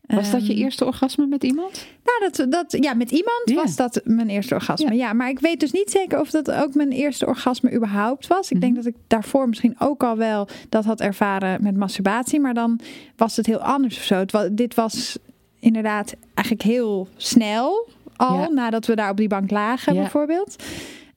Was 0.08 0.32
dat 0.32 0.48
je 0.48 0.54
eerste 0.54 0.86
orgasme 0.86 1.26
met 1.26 1.44
iemand? 1.44 1.86
Nou, 2.04 2.32
dat, 2.32 2.52
dat, 2.52 2.84
ja, 2.84 2.94
met 2.94 3.12
iemand 3.12 3.42
yeah. 3.44 3.64
was 3.64 3.76
dat 3.76 4.02
mijn 4.04 4.30
eerste 4.30 4.54
orgasme. 4.54 4.96
Ja. 4.96 5.08
ja. 5.08 5.14
maar 5.14 5.30
ik 5.30 5.40
weet 5.40 5.60
dus 5.60 5.72
niet 5.72 5.92
zeker 5.92 6.20
of 6.20 6.30
dat 6.30 6.52
ook 6.52 6.74
mijn 6.74 6.92
eerste 6.92 7.26
orgasme 7.26 7.74
überhaupt 7.74 8.28
was. 8.28 8.46
Ik 8.46 8.56
mm 8.56 8.62
-hmm. 8.62 8.74
denk 8.74 8.76
dat 8.76 8.94
ik 8.94 9.00
daarvoor 9.08 9.48
misschien 9.48 9.76
ook 9.80 10.04
al 10.04 10.18
wel 10.18 10.48
dat 10.70 10.86
had 10.86 11.02
ervaren 11.02 11.64
met 11.64 11.78
masturbatie. 11.78 12.40
Maar 12.40 12.54
dan 12.54 12.80
was 13.16 13.36
het 13.36 13.46
heel 13.46 13.62
anders 13.62 13.98
of 13.98 14.04
zo. 14.04 14.16
Het 14.16 14.32
was, 14.32 14.48
dit 14.52 14.76
was 14.76 15.18
inderdaad 15.60 16.16
eigenlijk 16.34 16.68
heel 16.68 17.08
snel 17.16 17.88
al, 18.16 18.40
ja. 18.40 18.48
nadat 18.48 18.86
we 18.86 18.96
daar 18.96 19.10
op 19.10 19.18
die 19.18 19.28
bank 19.28 19.52
lagen 19.52 19.94
ja. 19.94 20.02
bijvoorbeeld. 20.02 20.64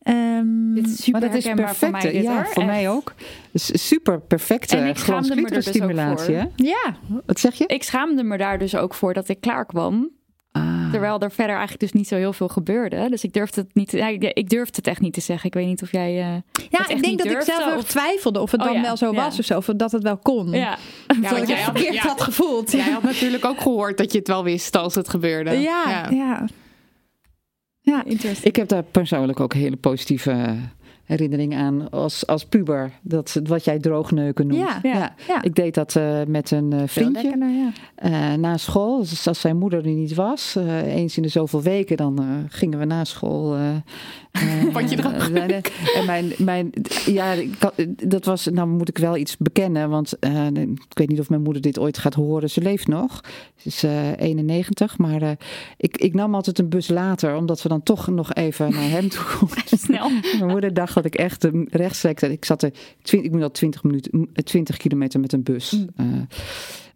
Um, 0.09 0.75
dit 0.75 0.87
is 0.87 0.97
super 0.97 1.21
maar 1.21 1.31
dat 1.31 1.39
is 1.39 1.45
perfect. 1.55 1.77
Voor 1.77 1.91
mij, 1.91 2.23
ja, 2.23 2.35
hoor. 2.35 2.47
voor 2.47 2.63
Echt. 2.63 2.73
mij 2.73 2.91
ook. 2.91 3.15
Super 3.55 4.21
perfecte 4.21 4.77
er 4.77 5.51
dus 5.51 5.67
stimulatie. 5.67 6.37
Ook 6.37 6.43
voor. 6.43 6.67
Ja. 6.67 6.97
Wat 7.27 7.41
zeg 7.41 7.55
je? 7.55 7.67
Ik 7.67 7.83
schaamde 7.83 8.23
me 8.23 8.39
daar 8.39 8.59
dus 8.59 8.77
ook 8.77 8.95
voor 8.95 9.15
dat 9.15 9.29
ik 9.29 9.41
klaar 9.41 9.67
kwam. 9.67 10.11
Ah. 10.53 10.91
Terwijl 10.91 11.21
er 11.21 11.31
verder 11.31 11.57
eigenlijk 11.57 11.81
dus 11.81 11.93
niet 11.93 12.09
zo 12.09 12.17
heel 12.17 12.33
veel 12.33 12.49
gebeurde. 12.49 13.07
Dus 13.11 13.25
ik 13.25 13.33
durfde 13.33 13.61
het 13.61 13.75
niet. 13.75 13.93
Ik 14.35 14.49
durfde 14.49 14.77
het 14.77 14.87
echt 14.87 15.01
niet 15.01 15.13
te 15.13 15.21
zeggen. 15.21 15.47
Ik 15.47 15.55
weet 15.55 15.67
niet 15.67 15.83
of 15.83 15.93
jij. 15.93 16.13
Uh, 16.13 16.37
ja, 16.71 16.89
ik 16.89 17.03
denk 17.03 17.19
dat 17.19 17.27
durfde, 17.27 17.53
ik 17.53 17.59
zelf 17.59 17.77
of... 17.77 17.85
twijfelde 17.85 18.41
of 18.41 18.51
het 18.51 18.61
oh, 18.61 18.67
dan 18.67 18.77
ja. 18.77 18.83
wel 18.83 18.97
zo 18.97 19.13
ja. 19.13 19.25
was 19.25 19.39
of 19.39 19.45
zo. 19.45 19.57
Of 19.57 19.65
dat 19.65 19.93
het 19.93 20.03
wel 20.03 20.19
kon. 20.19 20.51
Ja, 20.51 20.79
ja 21.21 21.31
dat 21.31 21.43
ik 21.43 21.49
het 21.49 21.59
verkeerd 21.59 21.95
ja. 21.95 22.01
had 22.01 22.21
gevoeld. 22.21 22.73
Jij 22.73 22.91
had 22.91 23.03
natuurlijk 23.03 23.45
ook 23.45 23.61
gehoord 23.61 23.99
dat 23.99 24.13
je 24.13 24.19
het 24.19 24.29
wel 24.29 24.45
wist 24.45 24.77
als 24.77 24.95
het 24.95 25.09
gebeurde. 25.09 25.51
Ja, 25.51 26.09
ja. 26.11 26.47
Ja, 27.91 28.05
ik 28.43 28.57
heb 28.57 28.69
daar 28.69 28.83
persoonlijk 28.83 29.41
ook 29.41 29.55
hele 29.55 29.77
positieve 29.77 30.57
herinnering 31.05 31.55
aan 31.57 31.91
als, 31.91 32.27
als 32.27 32.45
puber. 32.45 32.91
Dat, 33.03 33.41
wat 33.45 33.65
jij 33.65 33.79
droogneuken 33.79 34.47
noemt. 34.47 34.61
Ja, 34.61 34.79
ja, 34.83 35.15
ja. 35.29 35.43
Ik 35.43 35.55
deed 35.55 35.75
dat 35.75 35.95
uh, 35.95 36.21
met 36.27 36.51
een 36.51 36.75
uh, 36.75 36.83
vriendje 36.87 37.23
lekkerder, 37.23 37.73
uh, 38.05 38.35
na 38.35 38.57
school. 38.57 38.99
Dus 38.99 39.27
als 39.29 39.41
zijn 39.41 39.57
moeder 39.57 39.87
er 39.87 39.93
niet 39.95 40.15
was, 40.15 40.57
eens 40.85 41.17
in 41.17 41.23
de 41.23 41.29
zoveel 41.29 41.63
weken, 41.63 41.97
dan 41.97 42.47
gingen 42.49 42.79
we 42.79 42.85
na 42.85 43.05
school. 43.05 43.57
Wat 44.73 44.91
je 44.91 44.97
En 45.95 46.07
mijn, 46.07 46.33
mijn, 46.39 46.73
ja, 47.07 47.35
dat 48.05 48.25
was, 48.25 48.47
nou 48.47 48.69
moet 48.69 48.89
ik 48.89 48.99
wel 48.99 49.17
iets 49.17 49.37
bekennen, 49.37 49.91
want 49.91 50.13
ik 50.89 50.99
weet 50.99 51.09
niet 51.09 51.21
of 51.21 51.29
mijn 51.29 51.43
moeder 51.43 51.63
dit 51.63 51.79
ooit 51.79 51.99
gaat 51.99 52.15
horen. 52.15 52.51
Ze 52.51 52.61
leeft 52.61 52.87
nog. 52.87 53.21
Ze 53.57 53.69
is 53.69 53.83
91, 54.19 54.99
maar 54.99 55.37
ik, 55.77 55.97
ik 55.97 56.15
nam 56.15 56.35
altijd 56.35 56.59
een 56.59 56.69
bus 56.69 56.89
later, 56.89 57.37
omdat 57.37 57.63
we 57.63 57.69
dan 57.69 57.83
toch 57.83 58.07
nog 58.07 58.35
even 58.35 58.71
naar 58.73 58.91
hem 58.91 59.09
toe 59.09 59.25
konden. 59.39 59.59
Snel. 59.67 60.11
Mijn 60.39 60.51
moeder 60.51 60.75
dacht 60.75 60.95
dat 60.95 61.05
ik 61.05 61.15
echt 61.15 61.49
rechtstreeks. 61.69 62.23
Ik 62.23 62.45
zat 62.45 62.63
er, 62.63 62.73
ik 63.03 63.31
moet 63.31 63.43
al 63.43 63.51
20 63.51 63.83
minuten, 63.83 64.29
20 64.45 64.77
kilometer 64.77 65.21
met 65.21 65.33
een 65.33 65.43
bus. 65.43 65.87
Mm. 65.97 66.27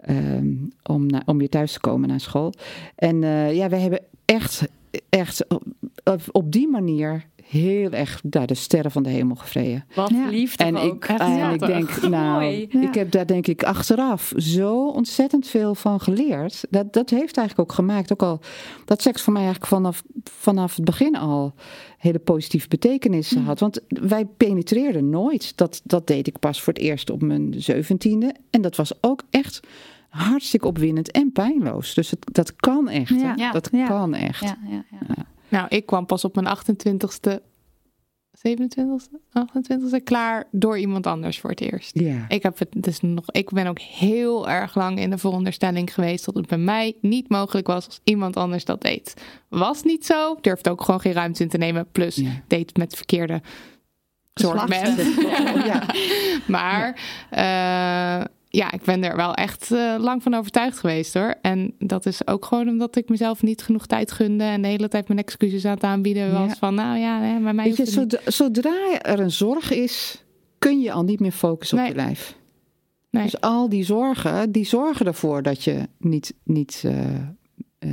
Um, 0.08 0.72
om, 0.82 1.06
na, 1.06 1.22
om 1.26 1.38
weer 1.38 1.48
thuis 1.48 1.72
te 1.72 1.80
komen 1.80 2.08
naar 2.08 2.20
school. 2.20 2.52
En 2.96 3.20
ja, 3.54 3.68
we 3.68 3.76
hebben 3.76 4.00
echt, 4.24 4.68
echt 5.08 5.46
op, 6.04 6.20
op 6.32 6.52
die 6.52 6.68
manier 6.68 7.26
heel 7.48 7.90
erg 7.90 8.20
daar 8.24 8.46
de 8.46 8.54
sterren 8.54 8.90
van 8.90 9.02
de 9.02 9.08
hemel 9.08 9.36
gevreden. 9.36 9.84
Wat 9.94 10.10
ja. 10.10 10.28
lief 10.28 10.56
en 10.56 10.76
ook. 10.76 11.04
Ik, 11.04 11.18
en 11.18 11.52
ik 11.52 11.66
denk, 11.66 12.02
nou, 12.08 12.44
ja. 12.44 12.80
ik 12.80 12.94
heb 12.94 13.10
daar 13.10 13.26
denk 13.26 13.46
ik 13.46 13.62
achteraf 13.62 14.32
zo 14.36 14.88
ontzettend 14.88 15.46
veel 15.46 15.74
van 15.74 16.00
geleerd. 16.00 16.64
Dat, 16.70 16.92
dat 16.92 17.10
heeft 17.10 17.36
eigenlijk 17.36 17.70
ook 17.70 17.76
gemaakt, 17.76 18.12
ook 18.12 18.22
al 18.22 18.40
dat 18.84 19.02
seks 19.02 19.22
voor 19.22 19.32
mij 19.32 19.42
eigenlijk 19.42 19.72
vanaf, 19.72 20.02
vanaf 20.24 20.76
het 20.76 20.84
begin 20.84 21.16
al 21.16 21.54
hele 21.98 22.18
positieve 22.18 22.68
betekenissen 22.68 23.40
mm. 23.40 23.46
had. 23.46 23.60
Want 23.60 23.80
wij 23.88 24.24
penetreerden 24.24 25.10
nooit. 25.10 25.56
Dat, 25.56 25.80
dat 25.84 26.06
deed 26.06 26.26
ik 26.26 26.38
pas 26.38 26.62
voor 26.62 26.72
het 26.72 26.82
eerst 26.82 27.10
op 27.10 27.22
mijn 27.22 27.54
zeventiende. 27.56 28.34
En 28.50 28.62
dat 28.62 28.76
was 28.76 28.92
ook 29.00 29.22
echt 29.30 29.60
hartstikke 30.14 30.66
opwindend 30.66 31.10
en 31.10 31.32
pijnloos. 31.32 31.94
Dus 31.94 32.10
het, 32.10 32.26
dat 32.32 32.56
kan 32.56 32.88
echt. 32.88 33.20
Ja. 33.36 33.52
Dat 33.52 33.70
kan 33.70 34.14
echt. 34.14 34.40
Ja, 34.40 34.56
ja, 34.68 34.84
Nou, 35.48 35.66
ik 35.68 35.86
kwam 35.86 36.06
pas 36.06 36.24
op 36.24 36.34
mijn 36.34 36.58
28ste 36.58 37.40
27e, 38.48 38.82
28e 39.32 40.02
klaar 40.04 40.44
door 40.50 40.78
iemand 40.78 41.06
anders 41.06 41.40
voor 41.40 41.50
het 41.50 41.60
eerst. 41.60 41.98
Ja. 41.98 42.24
Ik, 42.28 42.42
heb 42.42 42.58
het 42.58 42.68
dus 42.72 43.00
nog, 43.00 43.30
ik 43.30 43.50
ben 43.50 43.66
ook 43.66 43.78
heel 43.78 44.48
erg 44.48 44.74
lang 44.74 44.98
in 44.98 45.10
de 45.10 45.18
veronderstelling 45.18 45.94
geweest 45.94 46.24
dat 46.24 46.34
het 46.34 46.46
bij 46.46 46.58
mij 46.58 46.96
niet 47.00 47.28
mogelijk 47.28 47.66
was 47.66 47.86
als 47.86 48.00
iemand 48.04 48.36
anders 48.36 48.64
dat 48.64 48.82
deed. 48.82 49.14
Was 49.48 49.82
niet 49.82 50.06
zo, 50.06 50.36
durfde 50.40 50.70
ook 50.70 50.82
gewoon 50.82 51.00
geen 51.00 51.12
ruimte 51.12 51.42
in 51.42 51.48
te 51.48 51.58
nemen. 51.58 51.86
Plus 51.92 52.22
deed 52.46 52.76
met 52.76 52.96
verkeerde 52.96 53.42
soort 54.34 54.68
mensen. 54.68 55.12
Ja. 55.64 55.82
Maar 56.46 57.00
ja. 57.30 58.28
Ja, 58.54 58.72
ik 58.72 58.82
ben 58.82 59.04
er 59.04 59.16
wel 59.16 59.34
echt 59.34 59.70
uh, 59.70 59.94
lang 59.98 60.22
van 60.22 60.34
overtuigd 60.34 60.78
geweest 60.78 61.14
hoor. 61.14 61.34
En 61.42 61.74
dat 61.78 62.06
is 62.06 62.26
ook 62.26 62.44
gewoon 62.44 62.68
omdat 62.68 62.96
ik 62.96 63.08
mezelf 63.08 63.42
niet 63.42 63.62
genoeg 63.62 63.86
tijd 63.86 64.12
gunde 64.12 64.44
en 64.44 64.62
de 64.62 64.68
hele 64.68 64.88
tijd 64.88 65.08
mijn 65.08 65.20
excuses 65.20 65.64
aan 65.64 65.74
het 65.74 65.82
aanbieden 65.82 66.32
was 66.32 66.48
ja. 66.48 66.54
van 66.54 66.74
nou 66.74 66.98
ja, 66.98 67.20
nee, 67.20 67.40
bij 67.40 67.52
mij 67.52 67.64
Weet 67.64 67.76
je, 67.76 67.86
zodra, 67.86 68.20
zodra, 68.24 69.00
er 69.00 69.20
een 69.20 69.30
zorg 69.30 69.70
is, 69.70 70.24
kun 70.58 70.80
je 70.80 70.92
al 70.92 71.02
niet 71.02 71.20
meer 71.20 71.32
focussen 71.32 71.78
op 71.78 71.86
je 71.86 71.94
lijf. 71.94 72.36
Nee. 73.10 73.22
Dus 73.22 73.40
al 73.40 73.68
die 73.68 73.84
zorgen, 73.84 74.52
die 74.52 74.66
zorgen 74.66 75.06
ervoor 75.06 75.42
dat 75.42 75.64
je 75.64 75.88
niet, 75.98 76.34
niet 76.44 76.82
uh, 76.86 76.94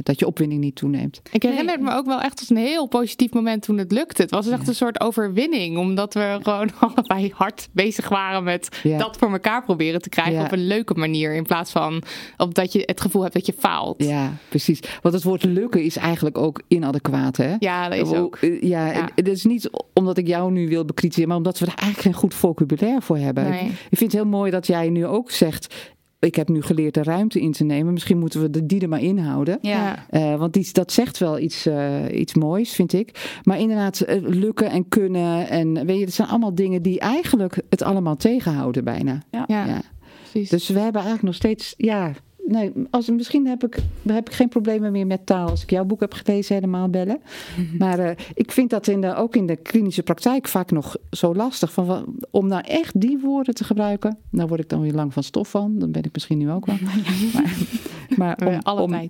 dat 0.04 0.20
je 0.20 0.26
opwinding 0.26 0.62
niet 0.62 0.76
toeneemt. 0.76 1.22
Ik 1.32 1.44
herinner 1.44 1.78
nee. 1.78 1.86
me 1.86 1.94
ook 1.94 2.06
wel 2.06 2.22
echt 2.22 2.40
als 2.40 2.50
een 2.50 2.58
heel 2.58 2.88
positief 2.88 3.34
moment 3.34 3.62
toen 3.62 3.78
het 3.78 3.92
lukte. 3.92 4.22
Het 4.22 4.32
was 4.32 4.48
echt 4.48 4.62
ja. 4.62 4.68
een 4.68 4.76
soort 4.76 5.02
overwinning, 5.02 5.78
omdat 5.78 6.14
we 6.14 6.40
gewoon 6.42 6.70
allebei 6.80 7.32
hard 7.36 7.70
bezig 7.72 8.10
waren 8.10 8.44
met 8.44 8.80
ja. 8.84 8.98
dat 8.98 9.18
voor 9.18 9.32
elkaar 9.32 9.64
proberen 9.64 10.02
te 10.02 10.10
krijgen 10.10 10.34
ja. 10.34 10.46
op 10.46 10.52
een 10.52 10.68
leuke 10.68 10.94
manier. 10.94 11.34
In 11.34 11.44
plaats 11.44 11.72
van 11.72 12.04
op 12.38 12.56
dat 12.56 12.74
je 12.74 12.84
het 12.86 13.02
gevoel 13.02 13.22
hebt 13.22 13.34
dat 13.34 13.46
je 13.46 13.54
faalt. 13.58 14.04
Ja, 14.04 14.34
precies. 14.50 14.80
Want 15.02 15.14
het 15.14 15.24
woord 15.24 15.44
lukken 15.44 15.84
is 15.84 15.98
eigenlijk 15.98 16.38
ook 16.38 16.62
inadequaat, 16.68 17.38
hè? 17.38 17.56
Ja, 17.60 17.90
dat 17.90 18.08
is 18.08 18.14
ook. 18.14 18.38
Ja, 18.62 19.10
het 19.16 19.28
is 19.28 19.46
niet 19.46 19.70
omdat 19.94 20.18
ik 20.18 20.28
jou 20.28 20.52
nu 20.52 20.68
wil 20.68 20.86
bekritiseren, 20.86 21.28
maar 21.28 21.38
omdat 21.38 21.60
we 21.60 21.66
er 21.66 21.74
eigenlijk 21.76 22.02
geen 22.02 22.14
goed 22.14 22.34
vocabulaire 22.34 23.02
voor 23.02 23.18
hebben. 23.18 23.50
Nee. 23.50 23.66
Ik 23.66 23.98
vind 23.98 24.12
het 24.12 24.22
heel 24.22 24.30
mooi 24.30 24.52
dat 24.52 24.68
jij 24.68 24.90
nu 24.90 25.06
ook 25.06 25.32
zegt 25.32 25.76
ik 26.22 26.36
heb 26.36 26.50
nu 26.50 26.62
geleerd 26.62 26.94
de 26.94 27.04
ruimte 27.04 27.42
in 27.42 27.52
te 27.52 27.64
nemen. 27.64 27.94
Misschien 27.94 28.18
moeten 28.18 28.42
we 28.42 28.50
de, 28.50 28.66
die 28.66 28.82
er 28.82 28.90
maar 28.90 29.02
inhouden. 29.02 29.58
Ja. 29.62 30.06
Uh, 30.12 30.36
want 30.36 30.54
die, 30.54 30.70
dat 30.72 30.92
zegt 30.92 31.18
wel 31.18 31.40
iets, 31.40 31.68
uh, 31.68 32.20
iets 32.20 32.34
moois, 32.34 32.72
vind 32.72 32.94
ik. 32.94 33.40
Maar 33.44 33.60
inderdaad, 33.60 34.04
uh, 34.08 34.16
lukken 34.22 34.70
en 34.70 34.88
kunnen. 34.88 35.50
En 35.50 35.86
weet 35.86 36.00
je, 36.00 36.06
dat 36.06 36.14
zijn 36.14 36.28
allemaal 36.28 36.56
dingen 36.56 36.82
die 36.82 37.00
eigenlijk 37.00 37.62
het 37.70 37.82
allemaal 37.82 38.16
tegenhouden 38.16 38.84
bijna. 38.84 39.22
Ja, 39.32 39.44
ja. 39.48 39.82
precies. 40.22 40.50
Dus 40.50 40.68
we 40.68 40.80
hebben 40.80 41.02
eigenlijk 41.02 41.24
nog 41.24 41.36
steeds... 41.36 41.74
Ja, 41.78 42.12
nee, 42.52 42.72
als, 42.90 43.10
misschien 43.10 43.48
heb 43.48 43.64
ik, 43.64 43.78
heb 44.08 44.30
ik 44.30 44.36
geen 44.36 44.50
problemen 44.50 44.92
meer 44.92 45.08
met 45.08 45.26
taal 45.26 45.50
als 45.50 45.64
ik 45.64 45.70
jouw 45.70 45.86
boek 45.86 46.00
heb 46.00 46.14
gelezen, 46.14 46.56
helemaal 46.56 46.90
bellen. 46.90 47.22
Maar 47.78 48.00
uh, 48.00 48.10
ik 48.34 48.52
vind 48.52 48.70
dat 48.70 48.88
in 48.88 49.02
de, 49.02 49.16
ook 49.16 49.36
in 49.36 49.46
de 49.46 49.56
klinische 49.56 50.04
praktijk 50.04 50.48
vaak 50.48 50.72
nog 50.72 50.96
zo 51.12 51.36
lastig. 51.36 51.74
Van, 51.74 52.16
om 52.32 52.48
nou 52.48 52.64
echt 52.68 53.02
die 53.02 53.20
woorden 53.20 53.54
te 53.54 53.64
gebruiken. 53.64 54.18
Nou 54.30 54.48
word 54.48 54.60
ik 54.60 54.70
dan 54.70 54.82
weer 54.82 54.94
lang 54.94 55.14
van 55.14 55.24
stof 55.24 55.50
van. 55.50 55.80
Dan 55.80 55.92
ben 55.92 56.04
ik 56.04 56.14
misschien 56.14 56.38
nu 56.38 56.52
ook 56.52 56.66
wel. 56.66 56.78
maar, 58.18 58.38
maar 58.44 58.48
om, 58.48 58.60
alle 58.62 59.10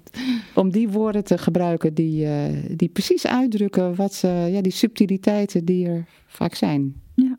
om, 0.56 0.72
die 0.72 0.90
woorden 0.90 1.24
te 1.24 1.38
gebruiken 1.38 1.94
die, 1.94 2.26
uh, 2.26 2.46
die 2.70 2.90
precies 2.90 3.28
uitdrukken 3.28 3.96
wat 3.96 4.22
uh, 4.26 4.54
ja, 4.54 4.62
die 4.62 4.72
subtiliteiten 4.72 5.66
die 5.66 5.88
er 5.88 6.06
vaak 6.28 6.56
zijn. 6.56 6.96
Ja. 7.16 7.38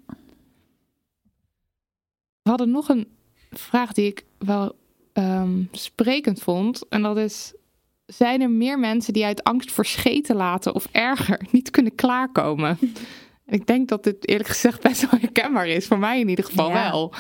We 2.43 2.51
hadden 2.51 2.71
nog 2.71 2.89
een 2.89 3.07
vraag 3.51 3.93
die 3.93 4.07
ik 4.07 4.25
wel 4.39 4.75
um, 5.15 5.69
sprekend 5.73 6.43
vond. 6.43 6.89
En 6.89 7.03
dat 7.03 7.17
is: 7.17 7.55
zijn 8.07 8.41
er 8.41 8.51
meer 8.51 8.79
mensen 8.79 9.13
die 9.13 9.25
uit 9.25 9.45
angst 9.45 9.73
voor 9.73 9.87
scheten 9.87 10.37
laten 10.37 10.75
of 10.75 10.87
erger 10.93 11.41
niet 11.51 11.71
kunnen 11.71 11.95
klaarkomen? 11.95 12.79
ik 13.47 13.67
denk 13.67 13.89
dat 13.89 14.05
dit 14.05 14.29
eerlijk 14.29 14.49
gezegd 14.49 14.83
best 14.83 15.11
wel 15.11 15.21
herkenbaar 15.21 15.69
is. 15.69 15.87
Voor 15.87 15.99
mij 15.99 16.21
in 16.21 16.29
ieder 16.29 16.45
geval 16.45 16.69
ja. 16.69 16.91
wel. 16.91 17.13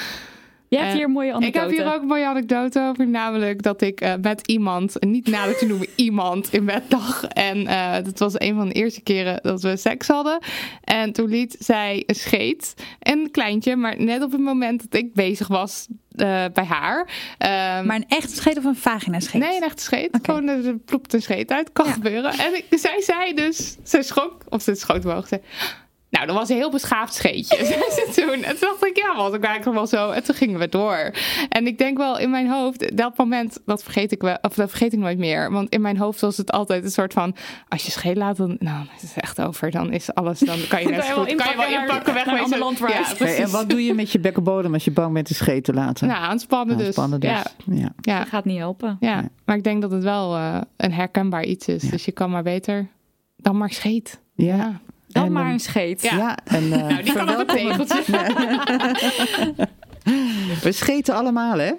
Je 0.73 0.78
hebt 0.78 0.93
hier 0.93 1.05
een 1.05 1.11
mooie 1.11 1.32
anekdote. 1.32 1.65
Ik 1.65 1.70
heb 1.70 1.85
hier 1.85 1.94
ook 1.94 2.03
een 2.03 2.09
mooie 2.09 2.27
anekdote 2.27 2.81
over. 2.81 3.09
Namelijk 3.09 3.62
dat 3.62 3.82
ik 3.82 4.03
uh, 4.03 4.12
met 4.23 4.47
iemand, 4.47 4.97
niet 5.01 5.28
nader 5.28 5.57
te 5.57 5.66
noemen 5.66 5.86
iemand, 6.07 6.53
in 6.53 6.65
bed 6.65 6.82
lag. 6.89 7.24
En 7.24 7.59
uh, 7.59 7.94
dat 7.94 8.19
was 8.19 8.40
een 8.40 8.55
van 8.55 8.69
de 8.69 8.74
eerste 8.74 9.01
keren 9.01 9.39
dat 9.43 9.62
we 9.62 9.77
seks 9.77 10.09
hadden. 10.09 10.39
En 10.85 11.12
toen 11.12 11.28
liet 11.28 11.57
zij 11.59 12.03
een 12.07 12.15
scheet. 12.15 12.74
Een 12.99 13.31
kleintje, 13.31 13.77
maar 13.77 14.03
net 14.03 14.23
op 14.23 14.32
het 14.32 14.40
moment 14.40 14.90
dat 14.90 15.01
ik 15.01 15.15
bezig 15.15 15.49
was 15.49 15.86
uh, 15.90 16.44
bij 16.53 16.65
haar. 16.65 17.01
Um, 17.01 17.86
maar 17.86 17.97
een 17.97 18.09
echte 18.09 18.35
scheet 18.35 18.59
of 18.59 18.65
een 18.65 18.77
vagina 18.77 19.20
scheet? 19.20 19.43
Nee, 19.43 19.57
een 19.57 19.62
echte 19.62 19.82
scheet. 19.82 20.15
Okay. 20.15 20.20
Gewoon 20.23 20.49
er 20.49 20.78
ploept 20.78 21.12
een 21.12 21.23
scheet 21.23 21.51
uit. 21.51 21.73
Kan 21.73 21.86
ja. 21.86 21.93
gebeuren. 21.93 22.32
En 22.32 22.55
ik, 22.55 22.78
zij 22.78 23.01
zei 23.01 23.35
dus, 23.35 23.77
zij 23.82 24.03
schrok, 24.03 24.43
of 24.49 24.62
ze 24.62 24.74
schoot 24.74 25.05
omhoog. 25.05 25.28
Zei, 25.28 25.40
nou, 26.12 26.26
dat 26.26 26.36
was 26.36 26.48
een 26.48 26.56
heel 26.56 26.70
beschaafd 26.70 27.14
scheetje. 27.14 27.56
toen, 28.14 28.43
en 28.43 28.59
toen 28.59 28.68
dacht 28.68 28.86
ik, 28.86 28.97
ja, 28.97 29.16
was 29.16 29.32
ik 29.32 29.44
eigenlijk 29.44 29.76
wel 29.76 29.86
zo. 29.86 30.10
En 30.10 30.24
toen 30.24 30.34
gingen 30.34 30.59
we 30.59 30.68
door. 30.68 31.14
En 31.48 31.66
ik 31.66 31.78
denk 31.78 31.97
wel 31.97 32.18
in 32.18 32.30
mijn 32.30 32.48
hoofd, 32.51 32.97
dat 32.97 33.16
moment, 33.16 33.59
dat 33.66 33.82
vergeet 33.82 34.12
ik 34.12 34.20
wel, 34.20 34.39
of 34.43 34.55
dat 34.55 34.68
vergeet 34.68 34.93
ik 34.93 34.98
nooit 34.98 35.18
meer. 35.18 35.51
Want 35.51 35.70
in 35.70 35.80
mijn 35.80 35.97
hoofd 35.97 36.20
was 36.20 36.36
het 36.36 36.52
altijd 36.52 36.84
een 36.84 36.90
soort 36.90 37.12
van, 37.12 37.36
als 37.68 37.84
je 37.84 37.90
scheet 37.90 38.16
laat, 38.16 38.36
dan 38.36 38.56
nou, 38.59 38.86
is 38.97 39.02
het 39.02 39.22
echt 39.22 39.40
over. 39.40 39.70
Dan 39.70 39.93
is 39.93 40.14
alles, 40.14 40.39
dan 40.39 40.59
kan 40.68 40.82
je 40.82 40.89
net 40.89 41.10
goed, 41.10 41.34
kan 41.34 41.51
je 41.51 41.56
wel 41.56 41.80
inpakken, 41.80 42.14
wegwezen. 42.14 42.59
Ja, 42.89 43.12
okay, 43.12 43.36
en 43.36 43.51
wat 43.51 43.70
doe 43.70 43.84
je 43.84 43.94
met 43.94 44.12
je 44.12 44.18
bekkenbodem 44.18 44.72
als 44.72 44.84
je 44.84 44.90
bang 44.90 45.12
bent 45.12 45.26
te 45.26 45.34
scheet 45.34 45.64
te 45.64 45.72
laten? 45.72 46.06
Nou, 46.06 46.20
aanspannen 46.20 46.76
dus. 46.76 46.86
Aanspannen 46.86 47.20
dus. 47.20 47.30
Ja. 47.30 47.44
Ja. 47.64 47.93
ja. 48.01 48.18
Dat 48.18 48.28
gaat 48.28 48.44
niet 48.44 48.59
helpen. 48.59 48.97
Ja, 49.01 49.20
nee. 49.20 49.28
maar 49.44 49.56
ik 49.56 49.64
denk 49.64 49.82
dat 49.82 49.90
het 49.90 50.02
wel 50.02 50.36
uh, 50.36 50.60
een 50.76 50.93
herkenbaar 50.93 51.44
iets 51.44 51.68
is. 51.68 51.82
Ja. 51.82 51.90
Dus 51.90 52.05
je 52.05 52.12
kan 52.12 52.30
maar 52.30 52.43
beter 52.43 52.89
dan 53.36 53.56
maar 53.56 53.70
scheet. 53.70 54.20
ja. 54.34 54.80
Dan 55.12 55.24
en, 55.24 55.32
maar 55.32 55.52
een 55.52 55.60
scheet. 55.60 56.02
Ja, 56.02 56.16
ja 56.16 56.39
en, 56.44 56.62
uh, 56.62 56.70
nou, 56.89 57.02
die 57.02 57.12
kan 57.12 57.28
ook 57.28 57.39
een 57.39 57.47
tegeltje. 57.47 58.02
We 60.62 60.72
scheten 60.72 61.14
allemaal, 61.14 61.59
hè? 61.59 61.72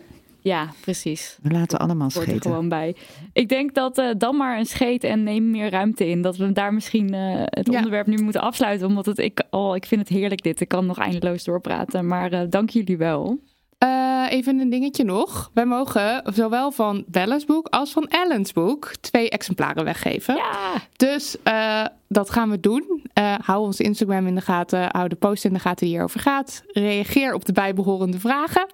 Ja, 0.44 0.70
precies. 0.82 1.38
We 1.42 1.52
laten 1.52 1.80
allemaal 1.80 2.10
Hoort 2.14 2.26
scheten. 2.26 2.34
er 2.34 2.42
gewoon 2.42 2.70
bij. 2.70 2.96
Ik 3.34 3.50
denk 3.50 3.74
dat 3.74 3.98
uh, 3.98 4.10
dan 4.18 4.38
maar 4.38 4.58
een 4.58 4.66
scheet 4.66 5.04
en 5.04 5.24
neem 5.24 5.52
meer 5.52 5.70
ruimte 5.70 6.08
in. 6.08 6.22
Dat 6.22 6.38
we 6.38 6.52
daar 6.52 6.74
misschien 6.74 7.14
uh, 7.14 7.42
het 7.46 7.68
ja. 7.72 7.76
onderwerp 7.76 8.08
nu 8.08 8.24
moeten 8.24 8.42
afsluiten. 8.42 8.88
Omdat 8.88 9.06
het, 9.06 9.18
ik, 9.18 9.44
oh, 9.50 9.76
ik 9.76 9.86
vind 9.86 10.02
het 10.02 10.10
heerlijk 10.10 10.44
dit. 10.44 10.62
Ik 10.62 10.68
kan 10.68 10.86
nog 10.86 11.00
eindeloos 11.00 11.44
doorpraten. 11.44 12.08
Maar 12.08 12.34
uh, 12.34 12.42
dank 12.50 12.70
jullie 12.70 12.98
wel. 12.98 13.40
Uh, 13.84 14.26
even 14.30 14.60
een 14.60 14.70
dingetje 14.70 15.04
nog. 15.04 15.52
Wij 15.54 15.66
mogen 15.66 16.24
zowel 16.34 16.72
van 16.72 17.04
Bella's 17.08 17.46
boek 17.46 17.68
als 17.68 17.92
van 17.92 18.08
Ellen's 18.08 18.54
boek 18.54 18.92
twee 19.02 19.30
exemplaren 19.30 19.84
weggeven. 19.84 20.36
Ja. 20.36 20.74
Dus 20.96 21.36
uh, 21.44 21.86
dat 22.08 22.30
gaan 22.30 22.50
we 22.50 22.60
doen. 22.60 23.04
Uh, 23.20 23.36
hou 23.42 23.64
ons 23.66 23.80
Instagram 23.80 24.28
in 24.28 24.36
de 24.36 24.42
gaten. 24.42 24.88
Hou 24.92 25.08
de 25.08 25.16
post 25.16 25.46
in 25.46 25.54
de 25.54 25.60
gaten 25.60 25.86
die 25.86 25.96
hierover 25.96 26.20
gaat. 26.20 26.64
Reageer 26.68 27.34
op 27.34 27.46
de 27.46 27.54
bijbehorende 27.54 28.20
vragen. 28.20 28.68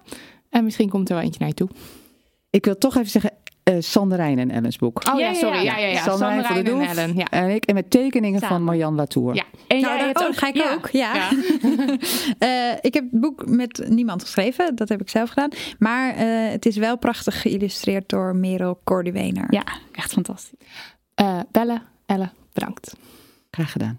En 0.50 0.64
misschien 0.64 0.88
komt 0.88 1.08
er 1.08 1.14
wel 1.14 1.24
eentje 1.24 1.40
naar 1.40 1.48
je 1.48 1.54
toe. 1.54 1.68
Ik 2.50 2.64
wil 2.64 2.78
toch 2.78 2.96
even 2.96 3.10
zeggen, 3.10 3.32
uh, 3.70 3.76
Sanderijn 3.80 4.38
en 4.38 4.50
Ellen's 4.50 4.76
boek. 4.76 5.08
Oh 5.12 5.20
ja, 5.20 5.28
ja 5.28 5.34
sorry. 5.34 5.62
Ja, 5.62 5.76
ja, 5.76 5.86
ja. 5.86 6.02
Sanderijn, 6.02 6.44
Sanderijn 6.44 6.80
en 6.80 6.88
Ellen. 6.88 7.16
Ja. 7.16 7.26
En 7.30 7.48
ik 7.48 7.64
en 7.64 7.74
met 7.74 7.90
tekeningen 7.90 8.40
Samen. 8.40 8.56
van 8.56 8.64
Marjan 8.64 8.94
Latour. 8.94 9.34
Ja. 9.34 9.44
En 9.66 9.80
nou, 9.80 9.98
jij 9.98 10.12
dat 10.12 10.26
ook, 10.26 10.36
ga 10.36 10.48
ik 10.48 10.56
ja. 10.56 10.72
ook. 10.72 10.88
Ja. 10.88 11.14
ja. 11.14 11.30
uh, 12.72 12.76
ik 12.88 12.94
heb 12.94 13.04
het 13.10 13.20
boek 13.20 13.46
met 13.48 13.84
niemand 13.88 14.22
geschreven. 14.22 14.76
Dat 14.76 14.88
heb 14.88 15.00
ik 15.00 15.08
zelf 15.08 15.28
gedaan. 15.28 15.50
Maar 15.78 16.14
uh, 16.14 16.50
het 16.50 16.66
is 16.66 16.76
wel 16.76 16.98
prachtig 16.98 17.40
geïllustreerd 17.40 18.08
door 18.08 18.36
Merel 18.36 18.80
Corduwener. 18.84 19.46
Ja, 19.48 19.64
echt 19.92 20.12
fantastisch. 20.12 20.68
Belle, 21.50 21.82
Elle, 22.06 22.30
bedankt. 22.52 22.96
Graag 23.50 23.72
gedaan. 23.72 23.98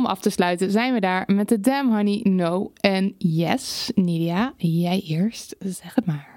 Om 0.00 0.06
af 0.06 0.20
te 0.20 0.30
sluiten 0.30 0.70
zijn 0.70 0.92
we 0.92 1.00
daar 1.00 1.24
met 1.26 1.48
de 1.48 1.60
Damn 1.60 1.94
Honey 1.94 2.20
No 2.22 2.72
en 2.80 3.14
Yes. 3.18 3.90
Nidia, 3.94 4.52
jij 4.56 5.00
eerst. 5.00 5.56
Zeg 5.58 5.94
het 5.94 6.06
maar. 6.06 6.28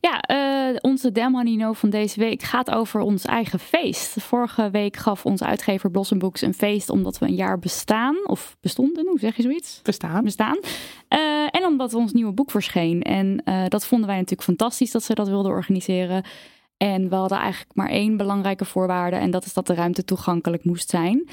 Ja, 0.00 0.24
uh, 0.30 0.76
onze 0.80 1.12
Damn 1.12 1.34
Honey 1.36 1.54
No 1.54 1.72
van 1.72 1.90
deze 1.90 2.20
week 2.20 2.42
gaat 2.42 2.70
over 2.70 3.00
ons 3.00 3.24
eigen 3.24 3.58
feest. 3.58 4.22
Vorige 4.22 4.70
week 4.70 4.96
gaf 4.96 5.24
onze 5.24 5.44
uitgever 5.44 5.90
Blossom 5.90 6.18
Books 6.18 6.42
een 6.42 6.54
feest 6.54 6.88
omdat 6.88 7.18
we 7.18 7.26
een 7.26 7.34
jaar 7.34 7.58
bestaan. 7.58 8.16
Of 8.26 8.56
bestonden, 8.60 9.06
hoe 9.06 9.18
zeg 9.18 9.36
je 9.36 9.42
zoiets? 9.42 9.80
Bestaan. 9.82 10.24
Bestaan. 10.24 10.58
Uh, 11.08 11.46
en 11.50 11.64
omdat 11.66 11.94
ons 11.94 12.12
nieuwe 12.12 12.32
boek 12.32 12.50
verscheen. 12.50 13.02
En 13.02 13.42
uh, 13.44 13.64
dat 13.68 13.86
vonden 13.86 14.06
wij 14.06 14.16
natuurlijk 14.16 14.48
fantastisch 14.48 14.90
dat 14.90 15.02
ze 15.02 15.14
dat 15.14 15.28
wilden 15.28 15.52
organiseren. 15.52 16.24
En 16.76 17.08
we 17.08 17.14
hadden 17.14 17.38
eigenlijk 17.38 17.74
maar 17.74 17.90
één 17.90 18.16
belangrijke 18.16 18.64
voorwaarde. 18.64 19.16
En 19.16 19.30
dat 19.30 19.44
is 19.44 19.54
dat 19.54 19.66
de 19.66 19.74
ruimte 19.74 20.04
toegankelijk 20.04 20.64
moest 20.64 20.90
zijn. 20.90 21.28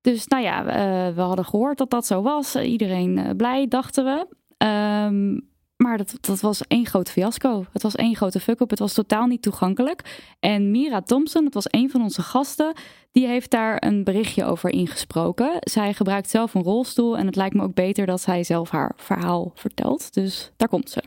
Dus 0.00 0.26
nou 0.26 0.42
ja, 0.42 0.60
uh, 0.60 1.14
we 1.14 1.20
hadden 1.20 1.44
gehoord 1.44 1.78
dat 1.78 1.90
dat 1.90 2.06
zo 2.06 2.22
was. 2.22 2.56
Iedereen 2.56 3.18
uh, 3.18 3.30
blij, 3.36 3.68
dachten 3.68 4.04
we. 4.04 4.26
Um, 4.66 5.48
maar 5.82 5.96
dat, 5.98 6.16
dat 6.20 6.40
was 6.40 6.62
één 6.66 6.86
groot 6.86 7.10
fiasco. 7.10 7.64
Het 7.72 7.82
was 7.82 7.94
één 7.94 8.16
grote 8.16 8.40
fuck-up. 8.40 8.70
Het 8.70 8.78
was 8.78 8.92
totaal 8.92 9.26
niet 9.26 9.42
toegankelijk. 9.42 10.32
En 10.40 10.70
Mira 10.70 11.00
Thompson, 11.00 11.44
dat 11.44 11.54
was 11.54 11.66
een 11.68 11.90
van 11.90 12.02
onze 12.02 12.22
gasten, 12.22 12.72
die 13.12 13.26
heeft 13.26 13.50
daar 13.50 13.84
een 13.84 14.04
berichtje 14.04 14.44
over 14.44 14.70
ingesproken. 14.70 15.50
Zij 15.60 15.94
gebruikt 15.94 16.30
zelf 16.30 16.54
een 16.54 16.62
rolstoel 16.62 17.18
en 17.18 17.26
het 17.26 17.36
lijkt 17.36 17.54
me 17.54 17.62
ook 17.62 17.74
beter 17.74 18.06
dat 18.06 18.20
zij 18.20 18.44
zelf 18.44 18.70
haar 18.70 18.92
verhaal 18.96 19.52
vertelt. 19.54 20.14
Dus 20.14 20.52
daar 20.56 20.68
komt 20.68 20.90
ze. 20.90 21.02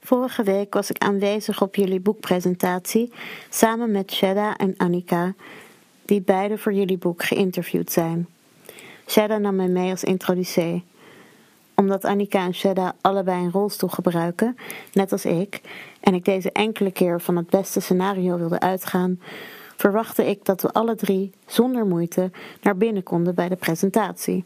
Vorige 0.00 0.42
week 0.42 0.74
was 0.74 0.90
ik 0.90 0.98
aanwezig 0.98 1.62
op 1.62 1.74
jullie 1.74 2.00
boekpresentatie 2.00 3.12
samen 3.48 3.90
met 3.90 4.12
Sheda 4.12 4.56
en 4.56 4.74
Annika, 4.76 5.34
die 6.04 6.20
beide 6.20 6.58
voor 6.58 6.72
jullie 6.72 6.98
boek 6.98 7.22
geïnterviewd 7.22 7.92
zijn. 7.92 8.28
Sheda 9.06 9.38
nam 9.38 9.56
mij 9.56 9.68
mee 9.68 9.90
als 9.90 10.04
introducee 10.04 10.84
omdat 11.74 12.04
Annika 12.04 12.44
en 12.44 12.54
Sheda 12.54 12.94
allebei 13.00 13.44
een 13.44 13.50
rolstoel 13.50 13.88
gebruiken, 13.88 14.56
net 14.92 15.12
als 15.12 15.24
ik, 15.24 15.60
en 16.00 16.14
ik 16.14 16.24
deze 16.24 16.52
enkele 16.52 16.90
keer 16.90 17.20
van 17.20 17.36
het 17.36 17.50
beste 17.50 17.80
scenario 17.80 18.38
wilde 18.38 18.60
uitgaan, 18.60 19.20
verwachtte 19.76 20.28
ik 20.28 20.44
dat 20.44 20.62
we 20.62 20.72
alle 20.72 20.94
drie 20.94 21.32
zonder 21.46 21.86
moeite 21.86 22.30
naar 22.62 22.76
binnen 22.76 23.02
konden 23.02 23.34
bij 23.34 23.48
de 23.48 23.56
presentatie. 23.56 24.44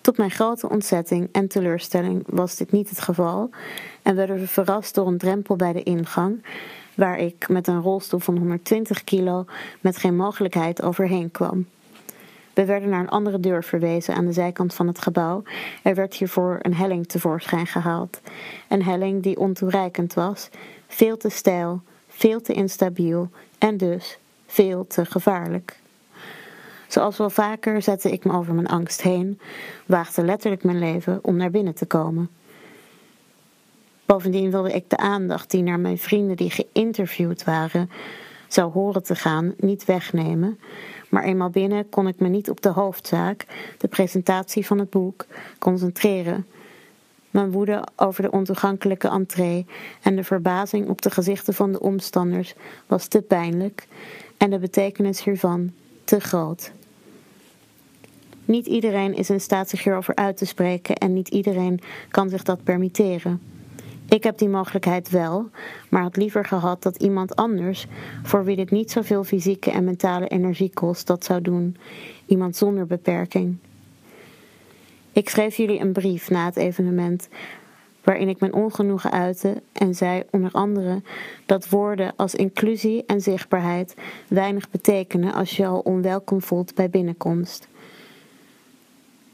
Tot 0.00 0.16
mijn 0.16 0.30
grote 0.30 0.68
ontzetting 0.68 1.28
en 1.32 1.48
teleurstelling 1.48 2.22
was 2.26 2.56
dit 2.56 2.72
niet 2.72 2.88
het 2.88 3.00
geval 3.00 3.50
en 4.02 4.16
werden 4.16 4.38
we 4.38 4.46
verrast 4.46 4.94
door 4.94 5.06
een 5.06 5.18
drempel 5.18 5.56
bij 5.56 5.72
de 5.72 5.82
ingang, 5.82 6.44
waar 6.96 7.18
ik 7.18 7.48
met 7.48 7.66
een 7.66 7.82
rolstoel 7.82 8.20
van 8.20 8.38
120 8.38 9.04
kilo 9.04 9.44
met 9.80 9.96
geen 9.96 10.16
mogelijkheid 10.16 10.82
overheen 10.82 11.30
kwam. 11.30 11.66
We 12.54 12.64
werden 12.64 12.88
naar 12.88 13.00
een 13.00 13.08
andere 13.08 13.40
deur 13.40 13.64
verwezen 13.64 14.14
aan 14.14 14.26
de 14.26 14.32
zijkant 14.32 14.74
van 14.74 14.86
het 14.86 14.98
gebouw. 14.98 15.42
Er 15.82 15.94
werd 15.94 16.14
hiervoor 16.14 16.58
een 16.62 16.74
helling 16.74 17.08
tevoorschijn 17.08 17.66
gehaald. 17.66 18.20
Een 18.68 18.82
helling 18.82 19.22
die 19.22 19.38
ontoereikend 19.38 20.14
was, 20.14 20.48
veel 20.88 21.16
te 21.16 21.28
steil, 21.28 21.82
veel 22.08 22.40
te 22.40 22.52
instabiel 22.52 23.30
en 23.58 23.76
dus 23.76 24.18
veel 24.46 24.86
te 24.86 25.04
gevaarlijk. 25.04 25.78
Zoals 26.86 27.16
wel 27.16 27.30
vaker 27.30 27.82
zette 27.82 28.10
ik 28.10 28.24
me 28.24 28.32
over 28.32 28.54
mijn 28.54 28.66
angst 28.66 29.02
heen, 29.02 29.40
waagde 29.86 30.24
letterlijk 30.24 30.64
mijn 30.64 30.78
leven 30.78 31.18
om 31.22 31.36
naar 31.36 31.50
binnen 31.50 31.74
te 31.74 31.86
komen. 31.86 32.30
Bovendien 34.06 34.50
wilde 34.50 34.72
ik 34.72 34.90
de 34.90 34.96
aandacht 34.96 35.50
die 35.50 35.62
naar 35.62 35.80
mijn 35.80 35.98
vrienden 35.98 36.36
die 36.36 36.50
geïnterviewd 36.50 37.44
waren 37.44 37.90
zou 38.48 38.72
horen 38.72 39.02
te 39.02 39.14
gaan 39.14 39.54
niet 39.56 39.84
wegnemen, 39.84 40.58
maar 41.08 41.24
eenmaal 41.24 41.50
binnen 41.50 41.88
kon 41.88 42.08
ik 42.08 42.20
me 42.20 42.28
niet 42.28 42.50
op 42.50 42.60
de 42.60 42.68
hoofdzaak, 42.68 43.46
de 43.78 43.88
presentatie 43.88 44.66
van 44.66 44.78
het 44.78 44.90
boek, 44.90 45.26
concentreren. 45.58 46.46
Mijn 47.30 47.50
woede 47.50 47.84
over 47.96 48.22
de 48.22 48.30
ontoegankelijke 48.30 49.08
entree 49.08 49.66
en 50.02 50.16
de 50.16 50.24
verbazing 50.24 50.88
op 50.88 51.02
de 51.02 51.10
gezichten 51.10 51.54
van 51.54 51.72
de 51.72 51.80
omstanders 51.80 52.54
was 52.86 53.06
te 53.06 53.22
pijnlijk 53.22 53.86
en 54.36 54.50
de 54.50 54.58
betekenis 54.58 55.24
hiervan 55.24 55.72
te 56.04 56.20
groot. 56.20 56.72
Niet 58.44 58.66
iedereen 58.66 59.14
is 59.14 59.30
in 59.30 59.40
staat 59.40 59.68
zich 59.68 59.84
hierover 59.84 60.14
uit 60.14 60.36
te 60.36 60.46
spreken 60.46 60.96
en 60.96 61.12
niet 61.12 61.28
iedereen 61.28 61.80
kan 62.10 62.28
zich 62.28 62.42
dat 62.42 62.64
permitteren. 62.64 63.55
Ik 64.08 64.22
heb 64.22 64.38
die 64.38 64.48
mogelijkheid 64.48 65.10
wel, 65.10 65.50
maar 65.88 66.02
had 66.02 66.16
liever 66.16 66.44
gehad 66.44 66.82
dat 66.82 66.96
iemand 66.96 67.36
anders, 67.36 67.86
voor 68.22 68.44
wie 68.44 68.56
dit 68.56 68.70
niet 68.70 68.90
zoveel 68.90 69.24
fysieke 69.24 69.70
en 69.70 69.84
mentale 69.84 70.28
energie 70.28 70.70
kost, 70.74 71.06
dat 71.06 71.24
zou 71.24 71.40
doen. 71.40 71.76
Iemand 72.26 72.56
zonder 72.56 72.86
beperking. 72.86 73.56
Ik 75.12 75.28
schreef 75.28 75.56
jullie 75.56 75.80
een 75.80 75.92
brief 75.92 76.30
na 76.30 76.44
het 76.44 76.56
evenement, 76.56 77.28
waarin 78.04 78.28
ik 78.28 78.40
mijn 78.40 78.52
ongenoegen 78.52 79.10
uitte 79.10 79.62
en 79.72 79.94
zei 79.94 80.22
onder 80.30 80.50
andere 80.52 81.02
dat 81.46 81.68
woorden 81.68 82.12
als 82.16 82.34
inclusie 82.34 83.04
en 83.06 83.20
zichtbaarheid 83.20 83.94
weinig 84.28 84.70
betekenen 84.70 85.34
als 85.34 85.56
je 85.56 85.66
al 85.66 85.78
onwelkom 85.78 86.42
voelt 86.42 86.74
bij 86.74 86.90
binnenkomst. 86.90 87.68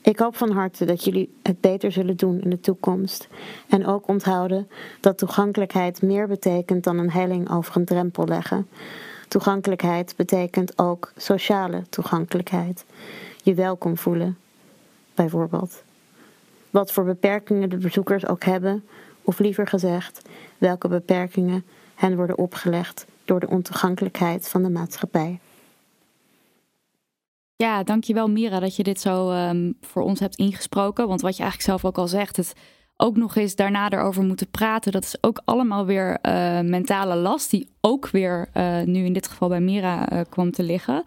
Ik 0.03 0.19
hoop 0.19 0.37
van 0.37 0.51
harte 0.51 0.85
dat 0.85 1.05
jullie 1.05 1.35
het 1.43 1.61
beter 1.61 1.93
zullen 1.93 2.17
doen 2.17 2.41
in 2.41 2.51
de 2.51 2.61
toekomst. 2.61 3.29
En 3.69 3.87
ook 3.87 4.09
onthouden 4.09 4.69
dat 5.01 5.19
toegankelijkheid 5.19 6.03
meer 6.03 6.29
betekent 6.29 6.85
dan 6.85 6.99
een 6.99 7.11
helling 7.11 7.51
over 7.51 7.77
een 7.77 7.85
drempel 7.85 8.27
leggen. 8.27 8.69
Toegankelijkheid 9.29 10.15
betekent 10.17 10.79
ook 10.79 11.13
sociale 11.17 11.83
toegankelijkheid. 11.89 12.85
Je 13.43 13.55
welkom 13.55 13.97
voelen, 13.97 14.39
bijvoorbeeld. 15.15 15.83
Wat 16.71 16.93
voor 16.93 17.05
beperkingen 17.05 17.69
de 17.69 17.77
bezoekers 17.77 18.27
ook 18.27 18.45
hebben, 18.45 18.85
of 19.23 19.39
liever 19.39 19.67
gezegd, 19.67 20.23
welke 20.59 20.89
beperkingen 20.89 21.65
hen 21.95 22.17
worden 22.17 22.39
opgelegd 22.39 23.07
door 23.25 23.41
de 23.41 23.49
ontoegankelijkheid 23.49 24.49
van 24.49 24.63
de 24.63 24.71
maatschappij. 24.71 25.41
Ja, 27.63 27.83
dankjewel 27.83 28.29
Mira 28.29 28.61
dat 28.61 28.77
je 28.77 28.83
dit 28.83 29.01
zo 29.01 29.31
um, 29.31 29.77
voor 29.81 30.03
ons 30.03 30.21
hebt 30.21 30.37
ingesproken. 30.37 31.09
Want 31.09 31.21
wat 31.21 31.37
je 31.37 31.43
eigenlijk 31.43 31.71
zelf 31.71 31.85
ook 31.91 31.99
al 31.99 32.09
zegt, 32.09 32.37
het 32.37 32.53
ook 32.97 33.17
nog 33.17 33.37
eens 33.37 33.55
daarna 33.55 33.91
erover 33.91 34.23
moeten 34.23 34.51
praten, 34.51 34.93
dat 34.93 35.03
is 35.03 35.17
ook 35.21 35.43
allemaal 35.45 35.87
weer 35.87 36.19
uh, 36.23 36.61
mentale 36.61 37.17
last 37.17 37.51
die 37.51 37.69
ook 37.81 38.09
weer 38.09 38.49
uh, 38.55 38.81
nu 38.83 39.05
in 39.05 39.13
dit 39.13 39.29
geval 39.29 39.49
bij 39.49 39.61
Mira 39.61 40.13
uh, 40.13 40.21
kwam 40.29 40.51
te 40.51 40.63
liggen. 40.63 41.05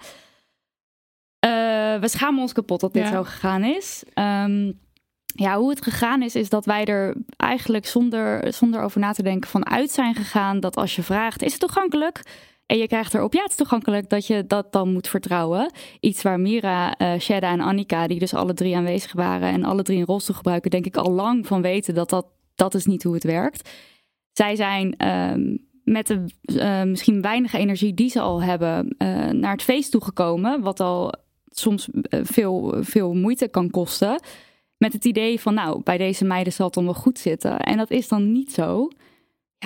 we 1.99 2.07
schamen 2.07 2.41
ons 2.41 2.53
kapot 2.53 2.79
dat 2.79 2.93
dit 2.93 3.03
ja. 3.03 3.11
zo 3.11 3.23
gegaan 3.23 3.63
is. 3.63 4.03
Um, 4.13 4.79
ja, 5.25 5.57
hoe 5.57 5.69
het 5.69 5.83
gegaan 5.83 6.21
is, 6.21 6.35
is 6.35 6.49
dat 6.49 6.65
wij 6.65 6.85
er 6.85 7.15
eigenlijk 7.37 7.85
zonder, 7.85 8.53
zonder 8.53 8.81
over 8.81 8.99
na 8.99 9.11
te 9.11 9.23
denken 9.23 9.49
vanuit 9.49 9.91
zijn 9.91 10.15
gegaan 10.15 10.59
dat 10.59 10.75
als 10.75 10.95
je 10.95 11.03
vraagt, 11.03 11.41
is 11.41 11.51
het 11.51 11.61
toegankelijk? 11.61 12.23
En 12.65 12.77
je 12.77 12.87
krijgt 12.87 13.13
erop, 13.13 13.33
ja, 13.33 13.41
het 13.41 13.49
is 13.49 13.55
toegankelijk 13.55 14.09
dat 14.09 14.27
je 14.27 14.45
dat 14.47 14.71
dan 14.71 14.93
moet 14.93 15.07
vertrouwen. 15.07 15.71
Iets 15.99 16.21
waar 16.21 16.39
Mira, 16.39 16.99
uh, 16.99 17.29
en 17.43 17.59
Annika, 17.59 18.07
die 18.07 18.19
dus 18.19 18.33
alle 18.33 18.53
drie 18.53 18.75
aanwezig 18.75 19.13
waren 19.13 19.49
en 19.49 19.63
alle 19.63 19.83
drie 19.83 19.99
een 19.99 20.05
rolstoel 20.05 20.35
gebruiken, 20.35 20.71
denk 20.71 20.85
ik 20.85 20.97
al 20.97 21.11
lang 21.11 21.47
van 21.47 21.61
weten 21.61 21.93
dat 21.93 22.09
dat, 22.09 22.25
dat 22.55 22.73
is 22.73 22.85
niet 22.85 23.03
hoe 23.03 23.13
het 23.13 23.23
werkt. 23.23 23.69
Zij 24.31 24.55
zijn 24.55 24.95
uh, 24.97 25.57
met 25.83 26.07
de 26.07 26.25
uh, 26.45 26.83
misschien 26.83 27.21
weinige 27.21 27.57
energie 27.57 27.93
die 27.93 28.09
ze 28.09 28.19
al 28.19 28.43
hebben 28.43 28.95
uh, 28.97 29.29
naar 29.29 29.51
het 29.51 29.63
feest 29.63 29.91
toegekomen, 29.91 30.61
wat 30.61 30.79
al 30.79 31.13
soms 31.45 31.89
veel, 32.09 32.75
veel 32.79 33.13
moeite 33.13 33.47
kan 33.47 33.69
kosten. 33.69 34.19
Met 34.77 34.93
het 34.93 35.05
idee 35.05 35.39
van, 35.39 35.53
nou, 35.53 35.81
bij 35.83 35.97
deze 35.97 36.25
meiden 36.25 36.53
zal 36.53 36.65
het 36.65 36.75
dan 36.75 36.83
wel 36.85 36.93
goed 36.93 37.19
zitten. 37.19 37.59
En 37.59 37.77
dat 37.77 37.91
is 37.91 38.07
dan 38.07 38.31
niet 38.31 38.51
zo. 38.51 38.87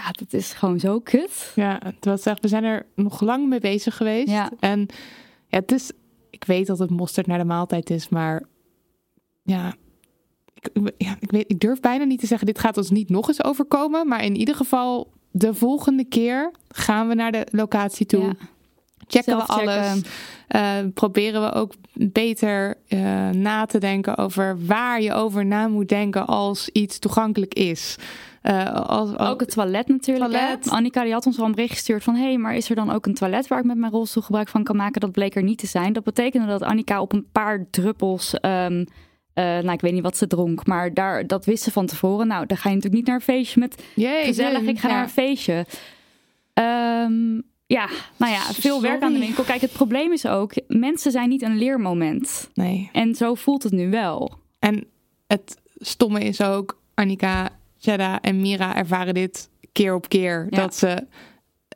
Ja, 0.04 0.12
dat 0.12 0.34
is 0.34 0.54
gewoon 0.54 0.80
zo 0.80 1.00
kut. 1.00 1.52
Ja, 1.56 1.82
wat 2.00 2.22
zegt, 2.22 2.42
we 2.42 2.48
zijn 2.48 2.64
er 2.64 2.86
nog 2.96 3.22
lang 3.22 3.48
mee 3.48 3.60
bezig 3.60 3.98
geweest. 3.98 4.30
Ja. 4.30 4.52
En 4.60 4.88
ja, 5.48 5.60
het 5.60 5.72
is, 5.72 5.92
ik 6.30 6.44
weet 6.44 6.68
dat 6.68 6.80
het 6.80 6.90
mosterd 6.90 7.28
naar 7.28 7.38
de 7.38 7.44
maaltijd 7.44 7.90
is, 7.90 8.10
maar 8.10 8.44
ja 9.44 9.76
ik, 10.62 10.92
ja, 10.98 11.16
ik, 11.20 11.32
weet, 11.32 11.44
ik 11.48 11.60
durf 11.60 11.80
bijna 11.80 12.04
niet 12.04 12.20
te 12.20 12.28
zeggen, 12.28 12.48
dit 12.48 12.60
gaat 12.60 12.78
ons 12.78 12.90
niet 12.90 13.10
nog 13.10 13.28
eens 13.28 13.44
overkomen. 13.44 14.08
Maar 14.08 14.24
in 14.24 14.36
ieder 14.36 14.56
geval, 14.56 15.12
de 15.32 15.54
volgende 15.54 16.04
keer 16.04 16.52
gaan 16.68 17.08
we 17.08 17.14
naar 17.14 17.32
de 17.32 17.48
locatie 17.52 18.06
toe. 18.06 18.24
Ja. 18.24 18.34
Checken 19.08 19.38
we 19.38 19.44
alles. 19.44 20.02
Uh, 20.56 20.78
proberen 20.94 21.42
we 21.42 21.52
ook 21.54 21.74
beter 21.94 22.78
uh, 22.88 23.30
na 23.30 23.66
te 23.66 23.78
denken 23.78 24.18
over 24.18 24.66
waar 24.66 25.02
je 25.02 25.14
over 25.14 25.46
na 25.46 25.68
moet 25.68 25.90
denken 25.90 26.28
als 26.28 26.70
iets 26.70 27.00
toegankelijk 27.00 27.54
is. 27.54 27.96
Uh, 28.44 28.74
als, 28.74 29.16
als, 29.16 29.30
ook 29.30 29.40
het 29.40 29.52
toilet 29.52 29.88
natuurlijk. 29.88 30.32
Toilet. 30.32 30.70
Annika 30.70 31.04
die 31.04 31.14
had 31.14 31.26
ons 31.26 31.40
al 31.40 31.46
een 31.46 31.52
bericht 31.52 31.74
gestuurd 31.74 32.04
van... 32.04 32.16
hé, 32.16 32.24
hey, 32.24 32.38
maar 32.38 32.56
is 32.56 32.70
er 32.70 32.76
dan 32.76 32.92
ook 32.92 33.06
een 33.06 33.14
toilet 33.14 33.48
waar 33.48 33.60
ik 33.60 33.66
met 33.66 33.78
mijn 33.78 33.92
rolstoel 33.92 34.24
gebruik 34.24 34.48
van 34.48 34.64
kan 34.64 34.76
maken? 34.76 35.02
Dat 35.02 35.12
bleek 35.12 35.36
er 35.36 35.44
niet 35.44 35.58
te 35.58 35.68
zijn. 35.68 35.94
Dat 35.94 36.04
betekende 36.04 36.48
dat 36.48 36.62
Annika 36.62 37.02
op 37.02 37.14
een 37.14 37.28
paar 37.32 37.68
druppels... 37.70 38.34
Um, 38.42 38.86
uh, 39.36 39.46
nou, 39.46 39.72
ik 39.72 39.82
weet 39.82 39.94
niet 39.94 40.04
wat 40.04 40.18
ze 40.18 40.28
dronk, 40.28 40.66
maar 40.66 40.94
daar, 40.94 41.28
dat 41.28 41.46
wist 41.46 41.64
ze 41.64 41.72
van 41.72 41.86
tevoren. 41.86 42.28
Nou, 42.28 42.46
dan 42.46 42.58
ga 42.58 42.70
je 42.70 42.76
natuurlijk 42.76 43.02
niet 43.02 43.06
naar 43.06 43.16
een 43.16 43.36
feestje 43.36 43.60
met 43.60 43.84
Jee, 43.96 44.26
gezellig, 44.26 44.62
ik 44.62 44.80
ga 44.80 44.88
ja. 44.88 44.94
naar 44.94 45.04
een 45.04 45.10
feestje. 45.10 45.66
Um, 46.54 47.44
ja, 47.66 47.90
nou 48.18 48.32
ja, 48.32 48.42
veel 48.42 48.76
Sorry. 48.76 48.90
werk 48.90 49.02
aan 49.02 49.14
de 49.14 49.20
winkel. 49.20 49.44
Kijk, 49.44 49.62
het 49.62 49.72
probleem 49.72 50.12
is 50.12 50.26
ook, 50.26 50.54
mensen 50.68 51.12
zijn 51.12 51.30
niet 51.30 51.42
een 51.42 51.58
leermoment. 51.58 52.50
Nee. 52.54 52.90
En 52.94 53.16
zo 53.16 53.36
voelt 53.36 53.64
het 53.64 53.72
nu 53.72 53.90
wel. 53.90 54.34
En 54.60 54.86
het 55.28 55.58
stomme 55.78 56.20
is 56.20 56.42
ook, 56.42 56.80
Annika, 56.94 57.50
Jedda 57.80 58.22
en 58.22 58.42
Mira 58.42 58.76
ervaren 58.76 59.14
dit 59.14 59.50
keer 59.72 59.94
op 59.94 60.10
keer. 60.10 60.48
Ja. 60.50 60.58
Dat 60.62 60.76
ze 60.76 61.08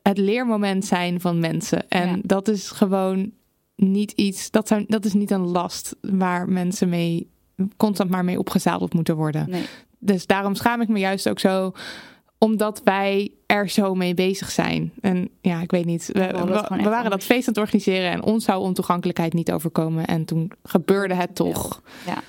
het 0.02 0.18
leermoment 0.18 0.86
zijn 0.86 1.22
van 1.22 1.40
mensen. 1.40 1.90
En 1.90 2.10
Ja. 2.10 2.18
dat 2.22 2.48
is 2.48 2.70
gewoon 2.70 3.32
niet 3.76 4.12
iets, 4.12 4.52
dat, 4.52 4.68
zou, 4.68 4.86
dat 4.88 5.06
is 5.06 5.14
niet 5.14 5.32
een 5.32 5.48
last 5.48 5.96
waar 6.02 6.50
mensen 6.50 6.90
mee 6.90 7.32
constant 7.78 8.10
maar 8.10 8.26
mee 8.26 8.40
opgezadeld 8.40 8.94
moeten 8.94 9.16
worden. 9.16 9.50
Nee. 9.50 9.64
Dus 10.00 10.26
daarom 10.26 10.56
schaam 10.56 10.82
ik 10.82 10.88
me 10.88 11.00
juist 11.00 11.30
ook 11.30 11.40
zo 11.40 11.74
omdat 12.38 12.82
wij 12.84 13.32
er 13.46 13.70
zo 13.70 13.96
mee 13.96 14.14
bezig 14.14 14.52
zijn. 14.52 14.94
En 15.02 15.30
ja, 15.42 15.62
ik 15.62 15.72
weet 15.72 15.86
niet. 15.86 16.10
We, 16.14 16.32
waren 16.84 17.12
dat 17.12 17.24
feest 17.24 17.48
aan 17.48 17.54
het 17.54 17.64
organiseren 17.64 18.12
en 18.12 18.24
ons 18.24 18.46
zou 18.46 18.62
ontoegankelijkheid 18.62 19.34
niet 19.34 19.52
overkomen. 19.52 20.06
En 20.06 20.26
toen 20.26 20.52
gebeurde 20.64 21.14
het 21.14 21.36
toch. 21.36 21.82
Ja. 22.06 22.22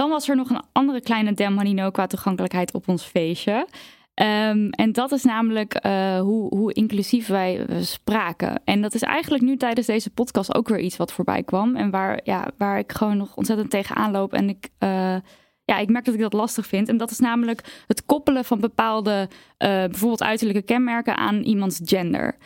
Dan 0.00 0.10
was 0.10 0.28
er 0.28 0.36
nog 0.36 0.50
een 0.50 0.62
andere 0.72 1.00
kleine 1.00 1.32
Dem 1.32 1.90
qua 1.90 2.06
toegankelijkheid 2.06 2.74
op 2.74 2.88
ons 2.88 3.02
feestje. 3.02 3.66
Ehm, 4.14 4.68
en 4.70 4.92
dat 4.92 5.12
is 5.12 5.22
namelijk 5.22 5.86
uh, 5.86 6.20
hoe, 6.20 6.56
hoe 6.56 6.72
inclusief 6.72 7.26
wij 7.26 7.66
spraken. 7.80 8.60
En 8.64 8.82
dat 8.82 8.94
is 8.94 9.02
eigenlijk 9.02 9.42
nu 9.42 9.56
tijdens 9.56 9.86
deze 9.86 10.10
podcast 10.10 10.54
ook 10.54 10.68
weer 10.68 10.78
iets 10.78 10.96
wat 10.96 11.12
voorbij 11.12 11.42
kwam. 11.42 11.76
En 11.76 11.90
waar, 11.90 12.20
ja, 12.24 12.50
waar 12.56 12.78
ik 12.78 12.92
gewoon 12.92 13.16
nog 13.16 13.36
ontzettend 13.36 13.70
tegenaan 13.70 14.10
loop. 14.10 14.32
En 14.32 14.48
ik, 14.48 14.68
uh, 14.78 15.16
ja, 15.64 15.78
ik 15.78 15.88
merk 15.88 16.04
dat 16.04 16.14
ik 16.14 16.20
dat 16.20 16.32
lastig 16.32 16.66
vind. 16.66 16.88
En 16.88 16.96
dat 16.96 17.10
is 17.10 17.18
namelijk 17.18 17.82
het 17.86 18.04
koppelen 18.06 18.44
van 18.44 18.60
bepaalde, 18.60 19.28
uh, 19.30 19.68
bijvoorbeeld 19.68 20.22
uiterlijke 20.22 20.62
kenmerken 20.62 21.16
aan 21.16 21.42
iemands 21.42 21.80
gender. 21.84 22.36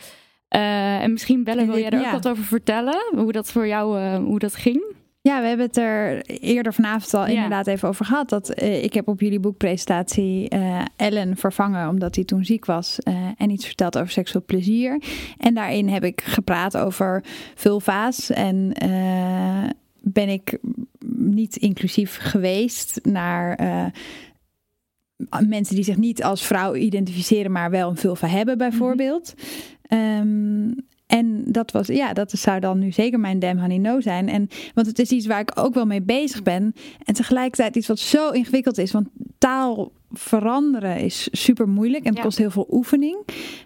en 0.47 1.11
misschien 1.11 1.43
Belle, 1.43 1.65
wil 1.65 1.77
jij 1.77 1.89
er 1.89 2.05
ook 2.05 2.11
wat 2.11 2.27
over 2.27 2.43
vertellen? 2.43 3.05
Hoe 3.15 3.31
dat 3.31 3.51
voor 3.51 3.67
jou 3.67 4.17
hoe 4.17 4.39
dat 4.39 4.55
ging? 4.55 5.03
Ja, 5.25 5.41
we 5.41 5.47
hebben 5.47 5.65
het 5.65 5.77
er 5.77 6.25
eerder 6.25 6.73
vanavond 6.73 7.13
al 7.13 7.25
inderdaad 7.25 7.67
even 7.67 7.87
over 7.89 8.05
gehad. 8.05 8.29
Dat 8.29 8.61
uh, 8.61 8.83
ik 8.83 8.93
heb 8.93 9.07
op 9.07 9.21
jullie 9.21 9.39
boekpresentatie 9.39 10.55
uh, 10.55 10.81
Ellen 10.95 11.37
vervangen 11.37 11.89
omdat 11.89 12.15
hij 12.15 12.23
toen 12.23 12.45
ziek 12.45 12.65
was. 12.65 12.97
Uh, 13.03 13.29
en 13.37 13.49
iets 13.49 13.65
verteld 13.65 13.97
over 13.97 14.11
seksueel 14.11 14.45
plezier. 14.45 15.01
En 15.37 15.53
daarin 15.53 15.89
heb 15.89 16.03
ik 16.03 16.21
gepraat 16.21 16.77
over 16.77 17.23
vulva's. 17.55 18.29
En 18.29 18.73
ben 20.01 20.29
ik 20.29 20.57
niet 21.15 21.55
inclusief 21.55 22.17
geweest 22.21 22.99
naar 23.03 23.59
mensen 25.47 25.75
die 25.75 25.83
zich 25.83 25.97
niet 25.97 26.23
als 26.23 26.45
vrouw 26.45 26.75
identificeren, 26.75 27.51
maar 27.51 27.69
wel 27.69 27.89
een 27.89 27.97
vulva 27.97 28.27
hebben, 28.27 28.57
bijvoorbeeld. 28.57 29.33
Mm 29.89 30.75
en 31.07 31.43
dat 31.45 31.71
was, 31.71 31.87
ja, 31.87 32.13
dat 32.13 32.31
zou 32.31 32.59
dan 32.59 32.79
nu 32.79 32.91
zeker 32.91 33.19
mijn 33.19 33.39
Damn 33.39 33.59
Honey 33.59 33.77
No 33.77 34.01
zijn. 34.01 34.29
En, 34.29 34.47
want 34.73 34.87
het 34.87 34.99
is 34.99 35.09
iets 35.09 35.25
waar 35.25 35.39
ik 35.39 35.51
ook 35.59 35.73
wel 35.73 35.85
mee 35.85 36.01
bezig 36.01 36.43
ben. 36.43 36.73
En 37.03 37.13
tegelijkertijd 37.13 37.75
iets 37.75 37.87
wat 37.87 37.99
zo 37.99 38.29
ingewikkeld 38.29 38.77
is. 38.77 38.91
Want 38.91 39.07
taal 39.37 39.91
veranderen 40.11 40.99
is 40.99 41.27
super 41.31 41.69
moeilijk 41.69 42.03
en 42.03 42.13
het 42.13 42.23
kost 42.23 42.37
heel 42.37 42.51
veel 42.51 42.67
oefening. 42.71 43.17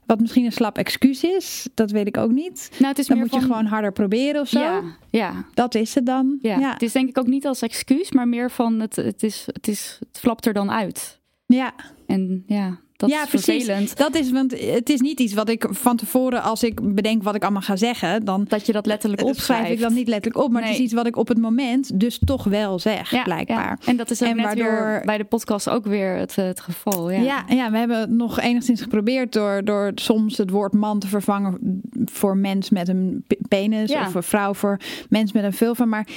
Wat 0.05 0.19
misschien 0.19 0.45
een 0.45 0.51
slap 0.51 0.77
excuus 0.77 1.23
is, 1.23 1.67
dat 1.73 1.91
weet 1.91 2.07
ik 2.07 2.17
ook 2.17 2.31
niet. 2.31 2.69
Nou, 2.77 2.89
het 2.89 2.99
is 2.99 3.07
dan 3.07 3.17
moet 3.17 3.33
je 3.33 3.41
gewoon 3.41 3.65
harder 3.65 3.91
proberen 3.91 4.41
of 4.41 4.47
zo. 4.47 4.59
Ja, 4.59 4.83
ja. 5.09 5.45
Dat 5.53 5.75
is 5.75 5.95
het 5.95 6.05
dan. 6.05 6.37
Ja. 6.41 6.59
ja. 6.59 6.73
Het 6.73 6.81
is 6.81 6.91
denk 6.91 7.09
ik 7.09 7.17
ook 7.17 7.27
niet 7.27 7.45
als 7.45 7.61
excuus, 7.61 8.11
maar 8.11 8.27
meer 8.27 8.51
van 8.51 8.79
het, 8.79 8.95
het, 8.95 9.23
is, 9.23 9.43
het, 9.45 9.67
is, 9.67 9.97
het 9.99 10.19
flapt 10.19 10.45
er 10.45 10.53
dan 10.53 10.71
uit. 10.71 11.19
Ja. 11.45 11.73
En 12.05 12.43
ja, 12.47 12.79
dat 12.99 13.09
ja, 13.09 13.23
is 13.23 13.29
vervelend. 13.29 13.65
Precies. 13.65 13.95
Dat 13.95 14.15
is, 14.15 14.31
want 14.31 14.59
het 14.59 14.89
is 14.89 14.99
niet 14.99 15.19
iets 15.19 15.33
wat 15.33 15.49
ik 15.49 15.67
van 15.69 15.97
tevoren, 15.97 16.43
als 16.43 16.63
ik 16.63 16.93
bedenk 16.95 17.23
wat 17.23 17.35
ik 17.35 17.41
allemaal 17.41 17.61
ga 17.61 17.75
zeggen, 17.75 18.25
dan. 18.25 18.45
Dat 18.47 18.65
je 18.65 18.71
dat 18.71 18.85
letterlijk 18.85 19.23
opschrijft. 19.23 19.63
schrijf 19.63 19.73
ik 19.73 19.79
dan 19.79 19.93
niet 19.93 20.07
letterlijk 20.07 20.43
op, 20.45 20.51
maar 20.51 20.63
het 20.63 20.71
is 20.71 20.77
iets 20.77 20.93
wat 20.93 21.07
ik 21.07 21.15
op 21.15 21.27
het 21.27 21.37
moment 21.37 21.99
dus 21.99 22.19
toch 22.25 22.43
wel 22.43 22.79
zeg, 22.79 23.11
ja, 23.11 23.23
blijkbaar. 23.23 23.77
Ja. 23.81 23.87
En 23.87 23.97
dat 23.97 24.11
is 24.11 24.21
ook 24.21 24.29
en 24.29 24.35
net 24.35 24.45
waardoor... 24.45 25.01
bij 25.05 25.17
de 25.17 25.23
podcast 25.23 25.69
ook 25.69 25.85
weer 25.85 26.15
het, 26.15 26.35
het 26.35 26.59
geval. 26.59 27.11
Ja. 27.11 27.19
ja. 27.19 27.45
Ja, 27.47 27.71
we 27.71 27.77
hebben 27.77 28.15
nog 28.15 28.39
enigszins 28.39 28.81
geprobeerd 28.81 29.33
door, 29.33 29.63
door 29.63 29.91
soms 29.95 30.37
het 30.37 30.49
woord 30.49 30.73
man 30.73 30.99
te 30.99 31.07
vervangen 31.07 31.81
voor 32.05 32.37
mens 32.37 32.69
met 32.69 32.87
een 32.87 33.25
penis 33.47 33.91
of 33.91 34.11
voor 34.11 34.23
vrouw 34.23 34.53
voor 34.53 34.79
mens 35.09 35.31
met 35.31 35.43
een 35.43 35.53
vulva, 35.53 35.85
maar 35.85 36.07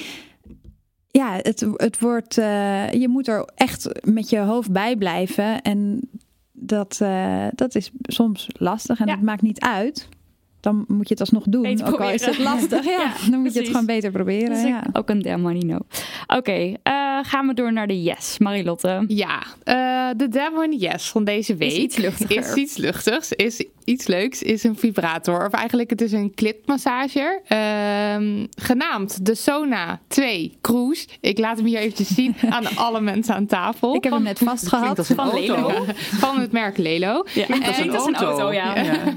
ja, 1.12 1.38
het, 1.42 1.66
het 1.76 1.98
wordt. 1.98 2.38
Uh, 2.38 2.92
je 2.92 3.08
moet 3.08 3.28
er 3.28 3.48
echt 3.54 3.88
met 4.04 4.30
je 4.30 4.38
hoofd 4.38 4.72
bij 4.72 4.96
blijven. 4.96 5.62
En 5.62 6.00
dat, 6.62 6.98
uh, 7.02 7.46
dat 7.54 7.74
is 7.74 7.90
soms 8.02 8.48
lastig 8.52 9.00
en 9.00 9.06
ja. 9.06 9.12
het 9.12 9.22
maakt 9.22 9.42
niet 9.42 9.60
uit. 9.60 10.08
Dan 10.60 10.84
moet 10.88 11.08
je 11.08 11.14
het 11.14 11.20
alsnog 11.20 11.44
doen. 11.44 11.62
Beter 11.62 11.86
ook 11.86 12.00
al 12.00 12.10
is 12.10 12.24
het 12.24 12.38
lastig. 12.38 12.84
Ja, 12.98 13.12
dan 13.30 13.40
moet 13.40 13.52
je 13.52 13.58
het 13.58 13.68
gewoon 13.68 13.86
beter 13.86 14.10
proberen. 14.10 14.66
ja. 14.66 14.84
Ook 14.92 15.08
een 15.08 15.22
Demonino. 15.22 15.76
Oké, 15.76 16.36
okay, 16.36 16.68
uh, 16.68 16.74
eh, 16.82 17.24
gaan 17.24 17.46
we 17.46 17.54
door 17.54 17.72
naar 17.72 17.86
de 17.86 18.02
yes, 18.02 18.38
Marilotte. 18.38 19.04
Ja, 19.06 19.42
uh, 19.64 20.10
de 20.16 20.28
Demon 20.28 20.72
yes 20.72 21.08
van 21.08 21.24
deze 21.24 21.56
week 21.56 21.70
is 21.70 21.76
iets 21.76 21.96
luchtiger. 21.96 22.36
Is 22.36 22.54
iets 22.54 22.76
luchtigs. 22.76 23.32
Is 23.32 23.64
iets 23.84 24.06
leuks. 24.06 24.42
Is 24.42 24.64
een 24.64 24.76
vibrator. 24.76 25.46
Of 25.46 25.52
eigenlijk 25.52 25.90
het 25.90 26.00
is 26.00 26.12
een 26.12 26.34
clipmassager. 26.34 27.42
Uh, 27.48 28.46
genaamd 28.54 29.26
de 29.26 29.34
Sona 29.34 30.00
2 30.08 30.56
Cruise. 30.60 31.06
Ik 31.20 31.38
laat 31.38 31.56
hem 31.56 31.66
hier 31.66 31.78
eventjes 31.78 32.08
zien 32.08 32.36
aan 32.50 32.76
alle 32.76 33.00
mensen 33.00 33.34
aan 33.34 33.46
tafel. 33.46 33.94
Ik 33.94 34.04
heb 34.04 34.12
hem 34.12 34.22
net 34.22 34.38
vastgehad. 34.38 35.06
Van 35.06 35.34
Lelo. 35.34 35.84
Van 35.96 36.40
het 36.40 36.52
merk 36.52 36.76
Lelo. 36.76 37.24
Ja. 37.34 37.44
Klinkt 37.44 37.66
als 37.66 37.78
een, 37.78 37.90
auto. 37.90 38.06
een 38.06 38.14
auto. 38.14 38.52
ja. 38.52 38.80
ja. 38.80 39.14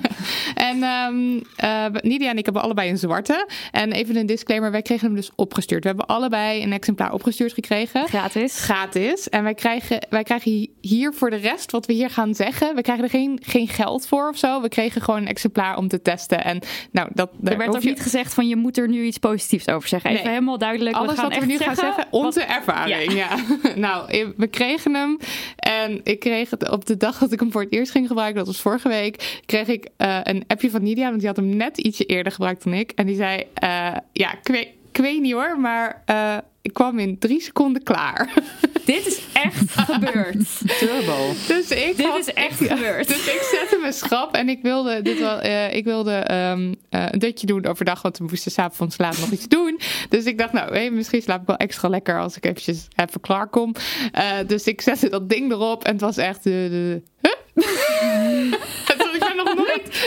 en 0.69 0.83
um, 0.83 1.41
uh, 1.63 2.01
Nidia 2.01 2.29
en 2.29 2.37
ik 2.37 2.45
hebben 2.45 2.63
allebei 2.63 2.89
een 2.89 2.97
zwarte. 2.97 3.47
En 3.71 3.91
even 3.91 4.15
een 4.15 4.25
disclaimer. 4.25 4.71
Wij 4.71 4.81
kregen 4.81 5.05
hem 5.05 5.15
dus 5.15 5.31
opgestuurd. 5.35 5.81
We 5.81 5.87
hebben 5.87 6.05
allebei 6.05 6.63
een 6.63 6.73
exemplaar 6.73 7.13
opgestuurd 7.13 7.53
gekregen. 7.53 8.07
Gratis. 8.07 8.59
Gratis. 8.59 9.29
En 9.29 9.43
wij 9.43 9.53
krijgen, 9.53 10.07
wij 10.09 10.23
krijgen 10.23 10.69
hier 10.81 11.13
voor 11.13 11.29
de 11.29 11.35
rest 11.35 11.71
wat 11.71 11.85
we 11.85 11.93
hier 11.93 12.09
gaan 12.09 12.35
zeggen. 12.35 12.75
We 12.75 12.81
krijgen 12.81 13.03
er 13.03 13.09
geen, 13.09 13.39
geen 13.43 13.67
geld 13.67 14.07
voor 14.07 14.29
of 14.29 14.37
zo. 14.37 14.54
We 14.61 14.69
kregen 14.69 15.01
gewoon 15.01 15.21
een 15.21 15.27
exemplaar 15.27 15.77
om 15.77 15.87
te 15.87 16.01
testen. 16.01 16.43
En 16.43 16.59
nou, 16.91 17.09
dat, 17.13 17.29
er 17.43 17.57
werd 17.57 17.75
ook 17.75 17.83
niet 17.83 18.01
gezegd 18.01 18.33
van 18.33 18.47
je 18.47 18.55
moet 18.55 18.77
er 18.77 18.87
nu 18.87 19.03
iets 19.03 19.17
positiefs 19.17 19.69
over 19.69 19.89
zeggen. 19.89 20.09
Even 20.09 20.29
helemaal 20.29 20.57
duidelijk. 20.57 20.95
Alles 20.95 21.11
we 21.11 21.17
gaan 21.17 21.29
wat 21.29 21.39
we 21.39 21.45
nu 21.45 21.57
gaan 21.57 21.75
zeggen, 21.75 22.07
onze 22.09 22.41
ervaring. 22.41 23.13
Ja. 23.13 23.29
nou, 23.75 24.33
we 24.37 24.47
kregen 24.47 24.93
hem. 24.93 25.17
En 25.55 26.01
ik 26.03 26.19
kreeg 26.19 26.49
het 26.49 26.69
op 26.69 26.85
de 26.85 26.97
dag 26.97 27.17
dat 27.17 27.31
ik 27.31 27.39
hem 27.39 27.51
voor 27.51 27.61
het 27.61 27.73
eerst 27.73 27.91
ging 27.91 28.07
gebruiken, 28.07 28.37
dat 28.37 28.47
was 28.47 28.61
vorige 28.61 28.87
week, 28.87 29.41
kreeg 29.45 29.67
ik 29.67 29.89
uh, 29.97 30.19
een 30.23 30.43
appje 30.47 30.69
van 30.69 30.83
Nidia. 30.83 31.07
Want 31.07 31.19
die 31.19 31.27
had 31.27 31.35
hem 31.37 31.55
net 31.55 31.77
ietsje 31.77 32.05
eerder 32.05 32.31
gebruikt 32.31 32.63
dan 32.63 32.73
ik. 32.73 32.91
En 32.91 33.05
die 33.05 33.15
zei, 33.15 33.43
uh, 33.63 33.95
ja, 34.11 34.33
ik 34.43 34.73
weet, 34.91 35.21
niet 35.21 35.33
hoor, 35.33 35.59
maar... 35.59 36.03
Uh, 36.09 36.37
ik 36.65 36.73
kwam 36.73 36.99
in 36.99 37.19
drie 37.19 37.41
seconden 37.41 37.83
klaar. 37.83 38.33
Dit 38.85 39.07
is 39.07 39.21
echt 39.33 39.71
gebeurd. 39.71 40.59
Turbo. 40.79 41.31
Dus 41.47 41.69
ik 41.69 41.97
dit 41.97 42.15
is 42.19 42.33
echt 42.33 42.57
gebeurd. 42.57 43.07
Dus 43.07 43.27
ik 43.27 43.49
zette 43.51 43.77
mijn 43.81 43.93
schap 43.93 44.35
en 44.35 44.49
ik 44.49 44.61
wilde, 44.61 45.01
dit 45.01 45.19
wel, 45.19 45.45
uh, 45.45 45.73
ik 45.73 45.83
wilde 45.83 46.33
um, 46.33 46.67
uh, 46.67 47.05
een 47.09 47.19
dutje 47.19 47.47
doen 47.47 47.65
overdag, 47.65 48.01
want 48.01 48.17
we 48.17 48.23
moesten 48.29 48.51
s'avonds 48.51 48.97
laat 48.97 49.17
nog 49.17 49.31
iets 49.31 49.47
doen. 49.47 49.79
Dus 50.09 50.25
ik 50.25 50.37
dacht, 50.37 50.53
nou, 50.53 50.73
hey, 50.73 50.91
misschien 50.91 51.21
slaap 51.21 51.41
ik 51.41 51.47
wel 51.47 51.57
extra 51.57 51.89
lekker 51.89 52.19
als 52.19 52.37
ik 52.37 52.45
eventjes 52.45 52.87
even 52.95 53.21
klaar 53.21 53.47
kom. 53.47 53.75
Uh, 54.15 54.31
dus 54.47 54.67
ik 54.67 54.81
zette 54.81 55.09
dat 55.09 55.29
ding 55.29 55.51
erop 55.51 55.83
en 55.83 55.91
het 55.91 56.01
was 56.01 56.17
echt 56.17 56.43
de. 56.43 56.67
de 56.69 57.01
huh? 57.21 57.33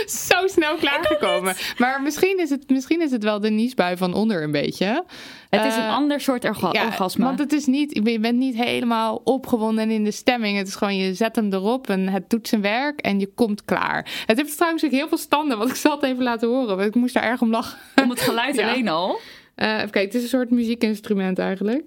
zo 0.07 0.47
snel 0.47 0.77
klaargekomen. 0.77 1.55
Maar 1.79 2.03
misschien 2.03 2.39
is, 2.39 2.51
het, 2.51 2.71
misschien 2.71 3.03
is 3.03 3.11
het 3.11 3.23
wel 3.23 3.41
de 3.41 3.51
niesbui 3.51 3.97
van 3.97 4.15
onder 4.15 4.43
een 4.43 4.53
beetje. 4.53 5.05
Het 5.51 5.65
is 5.65 5.77
een 5.77 5.83
uh, 5.83 5.95
ander 5.95 6.21
soort 6.21 6.45
orga 6.45 6.69
ja, 6.73 6.87
orgasme. 6.87 7.25
Want 7.25 7.39
het 7.39 7.53
is 7.53 7.67
niet, 7.67 8.01
je 8.03 8.19
bent 8.21 8.39
niet 8.39 8.55
helemaal 8.55 9.21
opgewonden 9.25 9.85
en 9.85 9.91
in 9.91 10.05
de 10.05 10.11
stemming. 10.11 10.59
Het 10.59 10.69
is 10.69 10.75
gewoon, 10.75 10.97
je 10.97 11.15
zet 11.15 11.37
hem 11.37 11.53
erop 11.53 11.91
en 11.91 12.09
het 12.09 12.31
doet 12.31 12.49
zijn 12.49 12.61
werk 12.61 13.01
en 13.01 13.21
je 13.21 13.27
komt 13.35 13.65
klaar. 13.65 14.23
Het 14.27 14.37
heeft 14.37 14.57
trouwens 14.57 14.85
ook 14.85 14.91
heel 14.91 15.09
veel 15.09 15.19
standen, 15.19 15.59
want 15.59 15.71
ik 15.71 15.77
zal 15.77 15.93
het 15.93 16.03
even 16.03 16.23
laten 16.23 16.49
horen. 16.49 16.77
Want 16.77 16.89
ik 16.89 16.95
moest 16.95 17.15
daar 17.15 17.23
erg 17.23 17.41
om 17.41 17.51
lachen. 17.51 17.79
Om 18.03 18.11
het 18.11 18.21
geluid 18.21 18.57
ja. 18.57 18.71
alleen 18.71 18.89
al? 18.89 19.21
Uh, 19.57 19.77
even 19.77 19.91
kijken, 19.91 20.01
het 20.03 20.15
is 20.15 20.23
een 20.23 20.29
soort 20.29 20.51
muziekinstrument 20.51 21.39
eigenlijk. 21.39 21.85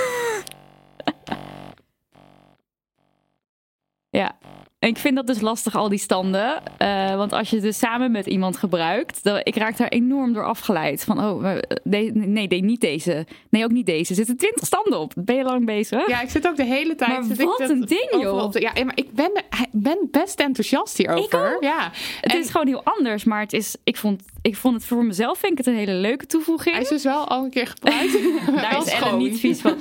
ja. 4.10 4.38
Ik 4.86 4.98
vind 4.98 5.16
dat 5.16 5.28
dus 5.28 5.42
lastig, 5.42 5.76
al 5.76 5.90
die 5.90 6.00
standen. 6.00 6.62
Uh, 6.82 7.16
want 7.16 7.34
als 7.34 7.50
je 7.50 7.56
het 7.56 7.66
dus 7.66 7.78
samen 7.78 8.12
met 8.12 8.26
iemand 8.26 8.58
gebruikt, 8.58 9.24
dan, 9.24 9.40
ik 9.44 9.56
raak 9.56 9.78
daar 9.78 9.88
enorm 9.88 10.34
door 10.34 10.46
afgeleid. 10.46 11.04
Van, 11.04 11.24
oh, 11.24 11.58
nee, 11.84 12.12
nee, 12.14 12.48
niet 12.48 12.82
deze. 12.82 13.26
Nee, 13.50 13.64
ook 13.64 13.72
niet 13.72 13.86
deze. 13.86 14.10
Er 14.10 14.16
zitten 14.16 14.38
twintig 14.38 14.66
standen 14.66 15.00
op. 15.00 15.14
Ben 15.16 15.36
je 15.36 15.44
lang 15.44 15.66
bezig? 15.66 16.08
Ja, 16.08 16.22
ik 16.22 16.30
zit 16.30 16.48
ook 16.48 16.56
de 16.56 16.64
hele 16.64 16.96
tijd... 16.96 17.28
Maar 17.28 17.46
wat 17.46 17.70
een 17.70 17.82
ding, 17.82 18.08
joh. 18.22 18.52
ja, 18.52 18.72
maar 18.84 18.98
ik 18.98 19.14
ben, 19.14 19.32
ben 19.72 19.98
best 20.12 20.40
enthousiast 20.40 20.98
hierover. 20.98 21.56
Ik. 21.56 21.64
Ja. 21.64 21.92
Het 22.22 22.34
is 22.34 22.50
gewoon 22.50 22.68
heel 22.68 22.82
anders, 22.84 23.24
maar 23.24 23.40
het 23.40 23.54
is, 23.54 23.76
ik, 23.84 23.98
vond, 23.98 24.24
ik 24.46 24.56
vond 24.56 24.76
het 24.76 24.86
voor 24.86 25.06
mezelf 25.06 25.38
vind 25.38 25.52
ik 25.52 25.58
het 25.58 25.68
een 25.68 25.76
hele 25.76 25.94
leuke 25.94 26.26
toevoeging. 26.26 26.76
Hij 26.76 26.84
is 26.84 26.90
dus 26.90 27.04
wel 27.04 27.28
al 27.28 27.44
een 27.44 27.50
keer 27.50 27.68
gebruikt. 27.68 28.14
daar 28.62 28.78
is 28.78 28.94
Ellen 28.94 29.18
niet 29.18 29.40
vies 29.40 29.62
van. 29.62 29.76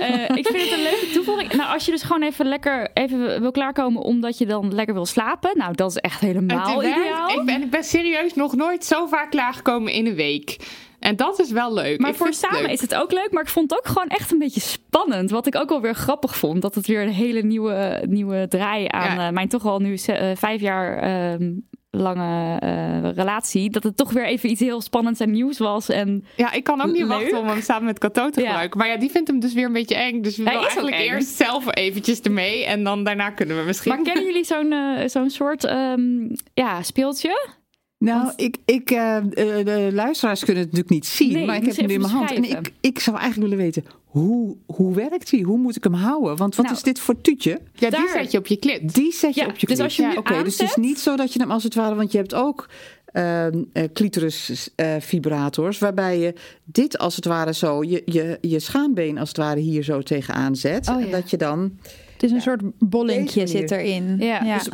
uh, 0.00 0.28
ik 0.34 0.46
vind 0.46 0.62
het 0.62 0.72
een 0.72 0.82
leuke 0.82 1.10
toevoeging. 1.12 1.52
Nou, 1.52 1.72
als 1.72 1.84
je 1.84 1.90
dus 1.90 2.02
gewoon 2.02 2.22
even 2.22 2.46
lekker 2.46 2.90
even 2.94 3.40
wil 3.40 3.50
klaarkomen 3.50 4.02
omdat 4.02 4.38
je 4.38 4.46
dan 4.46 4.74
lekker 4.74 4.94
wil 4.94 5.06
slapen. 5.06 5.50
Nou, 5.54 5.74
dat 5.74 5.90
is 5.90 5.96
echt 5.96 6.20
helemaal 6.20 6.82
ideaal. 6.82 7.30
Ik 7.30 7.44
ben, 7.44 7.62
ik 7.62 7.70
ben 7.70 7.84
serieus 7.84 8.34
nog 8.34 8.56
nooit 8.56 8.84
zo 8.84 9.06
vaak 9.06 9.30
klaargekomen 9.30 9.92
in 9.92 10.06
een 10.06 10.14
week. 10.14 10.56
En 11.00 11.16
dat 11.16 11.40
is 11.40 11.50
wel 11.50 11.74
leuk. 11.74 12.00
Maar 12.00 12.14
voor 12.14 12.32
samen 12.32 12.70
is 12.70 12.80
het 12.80 12.94
ook 12.94 13.12
leuk. 13.12 13.28
Maar 13.30 13.42
ik 13.42 13.48
vond 13.48 13.70
het 13.70 13.78
ook 13.78 13.86
gewoon 13.86 14.08
echt 14.08 14.32
een 14.32 14.38
beetje 14.38 14.60
spannend. 14.60 15.30
Wat 15.30 15.46
ik 15.46 15.56
ook 15.56 15.68
wel 15.68 15.80
weer 15.80 15.94
grappig 15.94 16.36
vond. 16.36 16.62
Dat 16.62 16.74
het 16.74 16.86
weer 16.86 17.02
een 17.02 17.12
hele 17.12 17.42
nieuwe, 17.42 18.04
nieuwe 18.08 18.46
draai 18.48 18.86
aan 18.88 19.16
ja. 19.16 19.26
uh, 19.26 19.32
mijn 19.32 19.48
toch 19.48 19.66
al 19.66 19.78
nu 19.78 19.92
uh, 19.92 20.30
vijf 20.34 20.60
jaar 20.60 21.08
uh, 21.40 21.48
lange 21.90 22.60
uh, 22.62 23.10
relatie. 23.12 23.70
Dat 23.70 23.82
het 23.82 23.96
toch 23.96 24.12
weer 24.12 24.24
even 24.24 24.50
iets 24.50 24.60
heel 24.60 24.80
spannends 24.80 25.20
en 25.20 25.30
nieuws 25.30 25.58
was. 25.58 25.88
En 25.88 26.24
ja, 26.36 26.52
ik 26.52 26.64
kan 26.64 26.80
ook 26.80 26.92
niet 26.92 26.96
leuk. 26.96 27.08
wachten 27.08 27.38
om 27.38 27.46
hem 27.46 27.62
samen 27.62 27.84
met 27.84 27.98
Kato 27.98 28.30
te 28.30 28.40
gebruiken. 28.40 28.78
Maar 28.78 28.88
ja, 28.88 28.96
die 28.96 29.10
vindt 29.10 29.28
hem 29.28 29.40
dus 29.40 29.52
weer 29.52 29.66
een 29.66 29.72
beetje 29.72 29.96
eng. 29.96 30.22
Dus 30.22 30.36
we 30.36 30.42
willen 30.42 30.60
eigenlijk 30.60 30.96
eerst 30.96 31.28
zelf 31.28 31.76
eventjes 31.76 32.20
ermee. 32.20 32.64
En 32.64 32.84
dan 32.84 33.04
daarna 33.04 33.30
kunnen 33.30 33.58
we 33.58 33.62
misschien... 33.62 33.92
Maar 33.94 34.02
kennen 34.02 34.24
jullie 34.24 34.44
zo'n 34.44 34.74
zo'n 35.06 35.30
soort 35.30 35.70
um, 35.70 36.30
ja, 36.54 36.82
speeltje? 36.82 37.57
Nou, 37.98 38.32
ik, 38.36 38.56
ik, 38.64 38.90
uh, 38.90 39.16
de 39.34 39.90
luisteraars 39.92 40.44
kunnen 40.44 40.62
het 40.62 40.72
natuurlijk 40.72 41.00
niet 41.00 41.06
zien, 41.06 41.32
Nee, 41.32 41.46
maar 41.46 41.56
ik 41.56 41.66
heb 41.66 41.76
hem 41.76 41.86
je 41.88 41.92
in 41.94 42.00
mijn 42.00 42.12
hand. 42.12 42.32
En 42.32 42.44
ik, 42.44 42.72
ik 42.80 42.98
zou 42.98 43.16
eigenlijk 43.16 43.50
willen 43.50 43.64
weten, 43.64 43.84
hoe, 44.04 44.56
hoe 44.66 44.94
werkt 44.94 45.30
hij? 45.30 45.40
Hoe 45.40 45.58
moet 45.58 45.76
ik 45.76 45.84
hem 45.84 45.92
houden? 45.92 46.36
Want 46.36 46.54
wat 46.54 46.64
Nou, 46.64 46.76
is 46.76 46.82
dit 46.82 46.98
voor 47.00 47.20
tuutje? 47.20 47.50
Ja, 47.50 47.90
die 47.90 47.90
Daar- 47.90 48.08
zet 48.12 48.30
je 48.32 48.38
op 48.38 48.46
je 48.46 48.56
klit. 48.56 48.94
Die 48.94 49.12
zet 49.12 49.34
je 49.34 49.40
Ja, 49.40 49.46
op 49.46 49.56
je 49.56 49.66
dus 49.66 49.76
klit. 49.76 49.80
als 49.80 49.96
je 49.96 50.02
hem 50.02 50.10
nu 50.10 50.16
Oké, 50.16 50.42
dus 50.42 50.58
het 50.58 50.68
is 50.68 50.76
niet 50.76 50.98
zo 50.98 51.16
dat 51.16 51.32
je 51.32 51.40
hem 51.40 51.50
als 51.50 51.62
het 51.62 51.74
ware... 51.74 51.94
Want 51.94 52.12
je 52.12 52.18
hebt 52.18 52.34
ook 52.34 52.68
ehm 53.12 53.62
eh, 53.72 53.84
clitoris 53.92 54.68
eh, 54.74 54.94
vibrators... 55.00 55.78
waarbij 55.78 56.18
je 56.18 56.34
dit 56.64 56.98
als 56.98 57.16
het 57.16 57.24
ware 57.24 57.54
zo... 57.54 57.82
Je, 57.84 58.02
je, 58.04 58.38
je 58.40 58.58
schaambeen 58.60 59.18
als 59.18 59.28
het 59.28 59.36
ware 59.38 59.60
hier 59.60 59.82
zo 59.82 60.02
tegenaan 60.02 60.56
zet. 60.56 60.88
Oh, 60.88 61.00
ja. 61.00 61.04
En 61.06 61.10
dat 61.10 61.30
je 61.30 61.36
dan... 61.36 61.78
Het 62.12 62.22
is 62.22 62.30
een 62.30 62.40
soort 62.40 62.62
manier. 62.90 63.48
zit 63.48 63.70
erin. 63.70 64.16
Ja, 64.18 64.44
ja. 64.44 64.58
Dus, 64.58 64.68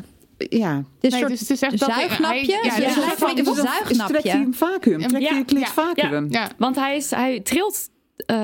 ja. 0.49 0.77
het 0.77 0.85
is 0.85 0.85
een 1.03 1.11
Nee, 1.11 1.19
soort 1.19 1.31
dus 1.31 1.41
het 1.41 1.51
is 1.51 1.61
echt 1.63 1.79
dat 1.79 1.91
hij- 1.91 2.07
zuignapje. 2.09 2.53
hij- 2.53 2.65
ja, 2.65 2.77
Ja, 2.77 2.77
dus 2.77 2.85
het 2.85 2.97
een 2.97 3.01
lijkt 3.01 3.13
een 3.13 3.27
van- 3.27 3.35
Dus 3.37 3.45
dan 3.47 3.55
zuignapje. 3.57 4.31
Hem 4.31 4.55
vacuüm? 4.55 4.99
Trek 5.09 5.21
je 5.21 5.27
Ja, 5.29 5.59
ja, 5.59 5.67
vacuüm? 5.67 6.27
Ja. 6.31 6.49
Want 6.59 6.77
hij, 6.77 6.97
is, 6.97 7.11
hij 7.11 7.41
trilt. 7.41 7.93
Eh, 8.27 8.37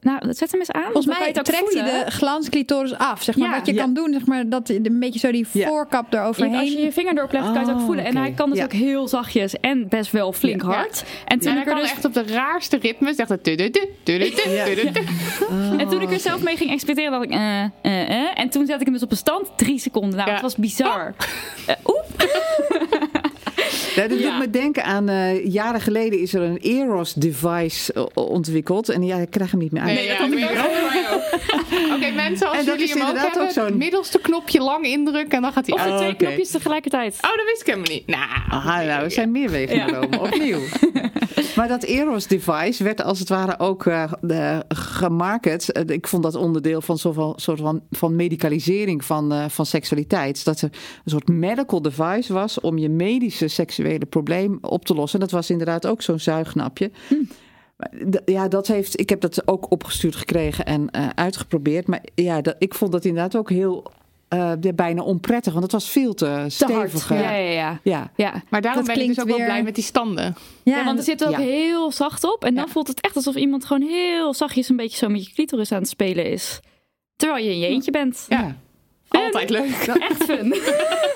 nou, 0.00 0.18
zet 0.32 0.50
hem 0.50 0.60
eens 0.60 0.70
aan. 0.70 0.82
Volgens 0.82 1.06
mij 1.18 1.30
het 1.32 1.44
trekt 1.44 1.74
hij 1.74 1.82
de 2.04 2.10
glansclitoris 2.10 2.94
af. 2.98 3.22
Zeg 3.22 3.36
maar. 3.36 3.48
Ja, 3.50 3.56
Wat 3.56 3.66
je 3.66 3.74
ja. 3.74 3.82
kan 3.82 3.94
doen, 3.94 4.12
zeg 4.12 4.26
maar, 4.26 4.48
dat 4.48 4.68
een 4.68 4.96
beetje 5.00 5.18
zo 5.18 5.30
die 5.32 5.46
Ja. 5.52 5.66
voorkap 5.68 6.12
eroverheen. 6.12 6.54
als 6.54 6.72
je 6.72 6.78
je 6.80 6.92
vinger 6.92 7.16
erop 7.18 7.32
legt, 7.32 7.44
kan 7.44 7.52
je 7.54 7.58
het 7.60 7.68
ook 7.70 7.76
Oh, 7.78 7.84
voelen. 7.84 8.04
En 8.04 8.16
hij 8.16 8.32
kan 8.32 8.48
dus 8.50 8.58
Ja. 8.58 8.64
ook 8.64 8.72
heel 8.72 9.08
zachtjes 9.08 9.54
en 9.60 9.88
best 9.88 10.10
wel 10.10 10.32
flink 10.32 10.62
Ja. 10.62 10.68
hard. 10.68 11.04
En 11.24 11.38
toen 11.38 11.52
En 11.52 11.58
ik 11.58 11.64
hij 11.64 11.74
er 11.74 11.80
dus 11.80 11.90
echt 11.90 12.04
op 12.04 12.14
de 12.14 12.22
raarste 12.26 12.76
ritmes. 12.76 13.16
Echt 13.16 13.28
het 13.28 13.44
tududu. 13.44 13.80
En 15.78 15.88
toen 15.88 16.00
ik 16.00 16.10
er 16.12 16.20
zelf 16.20 16.42
mee 16.42 16.56
ging 16.56 16.70
experimenteren, 16.70 17.10
dacht 17.20 17.24
ik, 17.24 17.30
eh, 17.38 17.62
eh, 18.10 18.22
eh. 18.22 18.38
En 18.38 18.48
toen 18.50 18.66
zette 18.66 18.78
ik 18.80 18.84
hem 18.84 18.94
dus 18.94 19.02
op 19.02 19.10
een 19.10 19.16
stand, 19.16 19.48
drie 19.56 19.78
seconden. 19.78 20.18
Nou, 20.18 20.30
het 20.30 20.40
was 20.40 20.56
bizar. 20.56 21.14
Eh, 21.66 21.74
Oeh. 21.84 22.00
Ja, 23.94 24.08
dat 24.08 24.18
Ja. 24.18 24.30
doet 24.30 24.38
me 24.38 24.50
denken 24.50 24.84
aan, 24.84 25.08
eh, 25.08 25.46
jaren 25.46 25.80
geleden 25.80 26.18
is 26.20 26.34
er 26.34 26.42
een 26.42 26.56
Eros-device 26.56 27.92
eh, 27.92 28.04
ontwikkeld. 28.14 28.88
En 28.88 29.02
ja, 29.02 29.16
ik 29.16 29.30
krijg 29.30 29.50
hem 29.50 29.60
niet 29.60 29.72
meer 29.72 29.82
uit. 29.82 29.94
Nee, 29.94 30.04
ja, 30.06 30.24
ik 30.24 30.30
weet 30.32 30.48
het. 30.48 30.58
Oké, 31.96 32.10
mensen, 32.14 32.48
als 32.48 32.58
En 32.58 32.64
dat 32.64 32.74
jullie 32.74 32.82
is 32.84 32.90
hem 32.92 33.02
ook 33.02 33.06
inderdaad 33.08 33.22
hebben, 33.30 33.42
ook 33.42 33.50
zo'n- 33.50 33.64
het 33.64 33.74
middelste 33.76 34.18
knopje 34.20 34.60
lang 34.60 34.84
indrukken 34.84 35.30
en 35.36 35.42
dan 35.42 35.52
gaat 35.52 35.66
hij 35.66 35.74
Of 35.74 35.82
de 35.82 35.88
uit. 35.90 35.98
twee 35.98 36.14
knopjes 36.16 36.50
tegelijkertijd. 36.50 37.14
Oh, 37.20 37.36
dat 37.36 37.44
wist 37.46 37.60
ik 37.60 37.66
helemaal 37.66 37.90
niet. 37.92 38.06
Nou, 38.06 38.22
Aha, 38.48 38.82
nou, 38.82 39.04
er 39.04 39.10
zijn 39.10 39.30
meer 39.32 39.50
wegen 39.50 39.76
Ja. 39.76 39.84
genomen, 39.84 40.20
opnieuw. 40.20 40.60
maar 41.60 41.68
dat 41.68 41.82
Eros-device 41.82 42.84
werd 42.84 43.02
als 43.02 43.18
het 43.18 43.28
ware 43.28 43.58
ook 43.58 43.84
de- 44.20 44.64
gemarket. 44.68 45.72
Eh, 45.72 45.82
ik 45.86 46.06
vond 46.06 46.22
dat 46.22 46.34
onderdeel 46.34 46.80
van 46.80 46.98
zoveel 46.98 47.32
soort 47.36 47.60
van, 47.60 47.82
van 47.90 48.16
medicalisering 48.16 49.04
van, 49.04 49.32
eh, 49.32 49.48
van 49.48 49.66
seksualiteit. 49.66 50.44
Dat 50.44 50.60
er 50.60 50.70
een 51.04 51.10
soort 51.10 51.28
medical 51.28 51.82
device 51.82 52.32
was 52.32 52.60
om 52.60 52.78
je 52.78 52.88
medische 52.88 53.48
seksuele 53.48 54.06
probleem 54.06 54.58
op 54.60 54.84
te 54.84 54.94
lossen. 54.94 55.20
En 55.20 55.26
dat 55.26 55.34
was 55.34 55.50
inderdaad 55.50 55.86
ook 55.86 56.02
zo'n 56.02 56.18
zuignapje. 56.18 56.90
D- 58.10 58.22
Ja, 58.24 58.48
dat 58.48 58.66
heeft, 58.66 59.00
ik 59.00 59.08
heb 59.08 59.20
dat 59.20 59.48
ook 59.48 59.70
opgestuurd 59.70 60.16
gekregen 60.16 60.64
en 60.64 61.16
uitgeprobeerd. 61.16 61.86
Maar 61.86 62.02
ja, 62.14 62.40
dat, 62.40 62.54
ik 62.58 62.74
vond 62.74 62.92
dat 62.92 63.04
inderdaad 63.04 63.36
ook 63.36 63.50
heel 63.50 63.92
eh, 64.30 64.52
bijna 64.74 65.02
onprettig. 65.02 65.52
Want 65.52 65.64
het 65.64 65.72
was 65.72 65.88
veel 65.90 66.14
te 66.14 66.24
Te 66.24 66.72
hard. 66.72 66.90
stevig. 66.90 67.08
Ja, 67.08 67.30
ja, 67.30 67.50
ja. 67.50 67.80
ja. 67.82 68.10
ja. 68.16 68.42
maar 68.48 68.60
daarom 68.60 68.84
Dat 68.84 68.94
ben 68.94 69.02
ik 69.04 69.08
dus 69.08 69.20
ook 69.20 69.28
wel 69.28 69.36
blij 69.44 69.62
met 69.62 69.74
die 69.74 69.84
standen. 69.84 70.34
Ja, 70.62 70.84
want 70.84 70.98
er 70.98 71.04
zit 71.04 71.24
ook 71.24 71.30
Ja. 71.30 71.38
heel 71.38 71.92
zacht 71.92 72.24
op. 72.24 72.44
En 72.44 72.54
dan 72.54 72.64
Ja. 72.66 72.70
voelt 72.72 72.88
het 72.88 73.00
echt 73.00 73.16
alsof 73.16 73.34
iemand 73.34 73.64
gewoon 73.64 73.88
heel 73.88 74.34
zachtjes 74.34 74.68
een 74.68 74.76
beetje 74.76 74.96
zo 74.96 75.08
met 75.08 75.26
je 75.26 75.32
clitoris 75.34 75.72
aan 75.72 75.78
het 75.80 75.88
spelen 75.88 76.24
is. 76.30 76.60
Terwijl 77.16 77.44
je 77.44 77.50
in 77.50 77.58
je 77.58 77.66
eentje 77.66 77.90
bent. 77.90 78.26
Ja. 78.28 78.56
Altijd 79.10 79.50
leuk. 79.50 79.86
Echt 80.00 80.24
fun. 80.24 80.54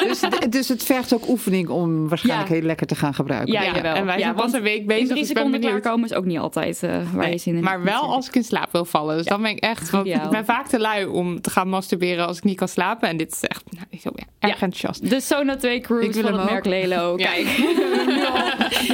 Dus, 0.05 0.21
dus 0.51 0.69
het 0.69 0.83
vergt 0.85 1.15
ook 1.15 1.29
oefening 1.29 1.69
om 1.69 2.09
waarschijnlijk 2.09 2.49
Ja. 2.49 2.55
heel 2.55 2.62
lekker 2.65 2.87
te 2.87 2.95
gaan 2.95 3.15
gebruiken. 3.15 3.53
Ja, 3.53 3.65
en 3.95 4.07
wij 4.07 4.16
ja, 4.19 4.23
zijn 4.23 4.35
pas 4.35 4.53
een 4.53 4.62
week 4.62 4.81
in 4.81 4.87
bezig, 4.87 5.09
drie 5.09 5.21
dus 5.21 5.31
ik 5.31 5.37
seconden 5.37 5.61
klaarkomen 5.61 6.05
is 6.11 6.15
ook 6.16 6.25
niet 6.25 6.39
altijd 6.39 6.83
eh, 6.83 6.97
waar 7.15 7.31
je 7.31 7.39
zin 7.39 7.57
in 7.57 7.65
hebt. 7.65 7.77
Maar 7.77 7.85
wel 7.85 8.03
als 8.03 8.27
ik 8.29 8.35
in 8.35 8.45
slaap 8.45 8.69
wil 8.73 8.85
vallen. 8.85 9.16
Dus 9.16 9.27
dan 9.27 9.43
ben 9.43 9.51
ik 9.51 9.59
echt... 9.59 9.91
Want 9.91 10.07
ik 10.07 10.29
ben 10.31 10.45
vaak 10.45 10.66
te 10.69 10.79
lui 10.79 11.05
om 11.07 11.41
te 11.41 11.51
gaan 11.51 11.69
masturberen 11.69 12.27
als 12.27 12.37
ik 12.37 12.45
niet 12.45 12.57
kan 12.57 12.69
slapen. 12.69 13.09
En 13.09 13.16
dit 13.16 13.33
is 13.33 13.41
echt 13.41 13.62
nou, 13.71 13.85
ik 13.91 14.01
ben 14.03 14.12
erg 14.39 14.55
Ja. 14.55 14.61
enthousiast. 14.61 15.11
De 15.11 15.21
Sona 15.21 15.57
2 15.57 15.75
Ik 15.77 15.83
Cruise 15.83 16.12
wil 16.12 16.23
van 16.23 16.33
hem 16.33 16.41
het 16.41 16.51
merk. 16.51 16.65
Lelo. 16.65 17.15
Ja. 17.16 17.27
Kijk, 17.31 17.47
nu 18.07 18.25
al, 18.25 18.43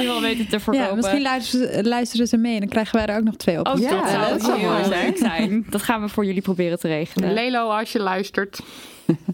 nu 0.03 0.09
al 0.09 0.21
weten 0.21 0.47
te 0.49 0.59
verkopen. 0.59 0.87
ja, 0.89 0.95
misschien 0.95 1.21
luisteren, 1.21 1.87
luisteren 1.87 2.27
ze 2.27 2.37
mee 2.37 2.53
en 2.53 2.59
dan 2.59 2.69
krijgen 2.69 2.95
wij 2.95 3.05
er 3.05 3.17
ook 3.17 3.23
nog 3.23 3.35
twee 3.35 3.59
op. 3.59 3.67
Oh, 3.67 3.79
Ja, 3.79 3.89
dat 4.29 4.41
zou, 4.43 4.61
mooi 4.61 4.87
leuk 4.87 5.17
zijn. 5.17 5.65
Dat 5.69 5.81
gaan 5.81 6.01
we 6.01 6.09
voor 6.09 6.25
jullie 6.25 6.41
proberen 6.41 6.79
te 6.79 6.87
regelen. 6.87 7.33
Lelo, 7.33 7.69
als 7.69 7.91
je 7.91 7.99
luistert. 7.99 8.59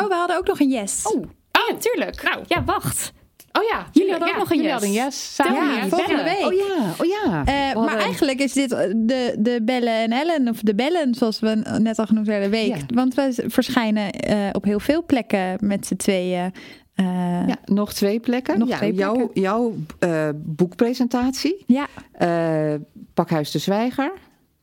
Oh, 0.00 0.08
we 0.08 0.14
hadden 0.14 0.36
ook 0.36 0.46
nog 0.46 0.60
een 0.60 0.68
yes. 0.68 1.02
Oh, 1.06 1.24
ja, 1.52 1.76
tuurlijk. 1.76 2.22
Nou. 2.22 2.44
Ja, 2.46 2.64
wacht. 2.64 3.12
Oh 3.52 3.62
ja. 3.70 3.86
Jullie 3.92 4.10
hadden 4.10 4.28
ook 4.28 4.34
ja, 4.34 4.40
nog 4.40 4.50
een 4.50 4.60
yes. 4.62 4.70
hadden 4.70 4.88
een 4.88 4.94
yes. 4.94 5.34
Samen 5.34 5.54
Ja, 5.54 5.74
yes. 5.76 5.88
volgende 5.88 6.22
bellen. 6.22 6.24
week. 6.24 6.46
Oh 6.46 6.52
ja, 6.54 6.94
oh 6.98 7.06
ja. 7.06 7.44
Eh, 7.70 7.84
maar 7.84 7.96
eigenlijk 7.96 8.40
is 8.40 8.52
dit 8.52 8.70
de, 8.70 9.34
de 9.38 9.60
Bellen 9.62 9.94
en 9.94 10.12
Ellen, 10.12 10.48
of 10.48 10.60
de 10.60 10.74
Bellen 10.74 11.14
zoals 11.14 11.40
we 11.40 11.54
net 11.78 11.98
al 11.98 12.06
genoemd 12.06 12.26
werden, 12.26 12.50
week. 12.50 12.76
Ja. 12.76 12.82
Want 12.86 13.14
we 13.14 13.44
verschijnen 13.46 14.10
eh, 14.12 14.36
op 14.52 14.64
heel 14.64 14.80
veel 14.80 15.04
plekken 15.04 15.56
met 15.60 15.86
z'n 15.86 15.96
tweeën. 15.96 16.52
Eh, 16.94 17.04
Ja, 17.46 17.56
nog 17.64 17.92
twee 17.92 18.20
plekken. 18.20 18.58
Nog 18.58 18.68
ja, 18.68 18.76
twee 18.76 18.92
jouw 18.94 19.14
plekken. 19.14 19.40
jouw 19.40 19.74
eh, 19.98 20.28
boekpresentatie. 20.34 21.64
ja, 21.66 21.86
eh, 22.12 22.74
Pakhuis 23.14 23.50
de 23.50 23.58
Zwijger. 23.58 24.12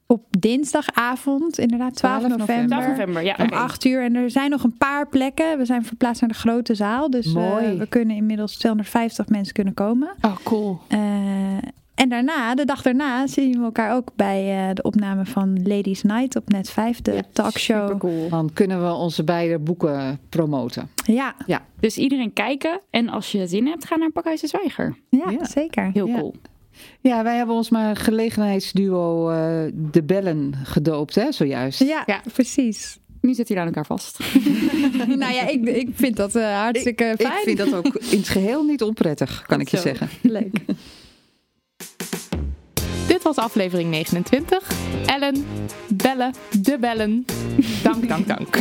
Op 0.07 0.23
dinsdagavond, 0.39 1.57
inderdaad 1.59 1.95
12, 1.95 2.17
12 2.23 2.37
november. 2.37 2.67
12 2.67 2.87
november, 2.87 3.23
ja. 3.23 3.35
Om 3.39 3.45
oké. 3.45 3.55
8 3.55 3.85
uur. 3.85 4.03
En 4.03 4.15
er 4.15 4.29
zijn 4.31 4.49
nog 4.49 4.63
een 4.63 4.77
paar 4.77 5.07
plekken. 5.09 5.57
We 5.57 5.65
zijn 5.65 5.85
verplaatst 5.85 6.21
naar 6.21 6.29
de 6.29 6.35
grote 6.37 6.75
zaal. 6.75 7.09
Dus 7.09 7.33
eh, 7.33 7.57
we 7.77 7.85
kunnen 7.89 8.15
inmiddels 8.15 8.57
250 8.57 9.27
mensen 9.27 9.53
kunnen 9.53 9.73
komen. 9.73 10.09
Oh, 10.21 10.35
cool. 10.43 10.79
Eh, 10.87 10.99
en 11.95 12.09
daarna, 12.09 12.55
de 12.55 12.65
dag 12.65 12.81
daarna, 12.81 13.27
zien 13.27 13.51
we 13.59 13.63
elkaar 13.63 13.95
ook 13.95 14.11
bij 14.15 14.67
eh, 14.69 14.73
de 14.75 14.81
opname 14.83 15.25
van 15.25 15.63
Ladies 15.63 16.01
Night 16.03 16.35
op 16.35 16.49
Net 16.49 16.69
5, 16.69 17.01
de 17.01 17.11
Ja, 17.13 17.21
talkshow. 17.33 17.81
Supercool. 17.81 18.29
Dan 18.29 18.49
kunnen 18.53 18.83
we 18.87 18.93
onze 18.93 19.23
beide 19.23 19.59
boeken 19.59 20.19
promoten. 20.29 20.89
Ja, 21.05 21.35
Dus 21.79 21.97
iedereen 21.97 22.33
kijken. 22.33 22.79
En 22.89 23.09
als 23.09 23.31
je 23.31 23.47
zin 23.47 23.67
hebt, 23.67 23.85
ga 23.85 23.95
naar 23.95 24.11
Pakhuis 24.11 24.41
de 24.41 24.47
Zwijger. 24.47 24.97
ja, 25.09 25.29
Ja. 25.29 25.45
zeker. 25.45 25.89
Heel 25.93 26.07
Ja. 26.07 26.19
cool. 26.19 26.35
Ja, 27.01 27.23
wij 27.23 27.35
hebben 27.37 27.55
ons 27.55 27.69
maar 27.69 27.95
gelegenheidsduo 27.95 29.29
eh, 29.29 29.71
De 29.73 30.03
Bellen 30.03 30.53
gedoopt, 30.63 31.15
hè, 31.15 31.31
zojuist. 31.31 31.79
Ja, 31.79 32.03
Ja. 32.05 32.21
precies. 32.33 32.97
Nu 33.21 33.33
zitten 33.33 33.55
jullie 33.55 33.69
aan 33.69 33.75
elkaar 33.75 33.97
vast. 33.97 34.19
nou 35.21 35.33
ja, 35.33 35.47
ik, 35.47 35.65
ik 35.65 35.89
vind 35.93 36.15
dat 36.15 36.35
eh, 36.35 36.59
hartstikke 36.61 37.03
Ik 37.17 37.27
fijn. 37.27 37.43
vind 37.43 37.57
dat 37.57 37.73
ook 37.73 37.85
in 38.11 38.17
het 38.17 38.29
geheel 38.29 38.63
niet 38.63 38.81
onprettig, 38.83 39.43
kan 39.47 39.59
ik 39.59 39.67
je 39.69 39.77
Zo. 39.77 39.83
zeggen. 39.83 40.09
leuk. 40.21 40.55
Dit 43.07 43.23
was 43.23 43.35
aflevering 43.35 43.89
29. 43.89 44.71
Ellen, 45.05 45.45
bellen, 45.89 46.33
de 46.61 46.77
bellen. 46.79 47.25
Dank, 47.83 48.07
dank, 48.07 48.27
dank. 48.27 48.59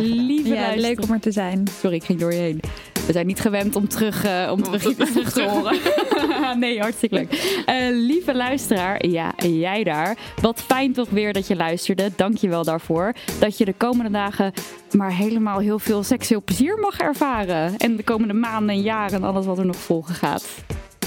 Lieve 0.00 0.48
Ja, 0.48 0.74
leuk 0.76 1.02
om 1.02 1.10
er 1.12 1.20
te 1.20 1.30
zijn. 1.32 1.64
Sorry, 1.80 1.96
ik 1.96 2.04
ging 2.04 2.18
door 2.20 2.32
je 2.32 2.38
heen. 2.38 2.60
We 3.06 3.12
zijn 3.12 3.26
niet 3.26 3.40
gewend 3.40 3.76
om 3.76 3.88
terug, 3.88 4.24
eh, 4.24 4.48
om 4.52 4.62
terug, 4.62 4.82
terug 5.12 5.32
te 5.32 5.42
horen. 5.42 5.78
nee, 6.60 6.80
hartstikke 6.80 7.14
leuk. 7.14 7.62
Eh, 7.66 7.74
lieve 7.90 8.34
luisteraar, 8.34 9.06
ja, 9.06 9.34
jij 9.36 9.84
daar. 9.84 10.16
Wat 10.40 10.62
fijn 10.62 10.92
toch 10.92 11.10
weer 11.10 11.32
dat 11.32 11.46
je 11.46 11.56
luisterde. 11.56 12.10
Dank 12.16 12.36
je 12.36 12.48
wel 12.48 12.64
daarvoor. 12.64 13.12
Dat 13.38 13.58
je 13.58 13.64
de 13.64 13.74
komende 13.76 14.10
dagen 14.10 14.52
maar 14.90 15.12
helemaal 15.12 15.58
heel 15.58 15.78
veel 15.78 16.02
seksueel 16.02 16.42
plezier 16.42 16.78
mag 16.78 16.98
ervaren. 16.98 17.76
En 17.76 17.96
de 17.96 18.02
komende 18.02 18.34
maanden 18.34 18.74
en 18.74 18.82
jaren 18.82 19.14
en 19.14 19.24
alles 19.24 19.46
wat 19.46 19.58
er 19.58 19.66
nog 19.66 19.76
volgen 19.76 20.14
gaat. 20.14 20.44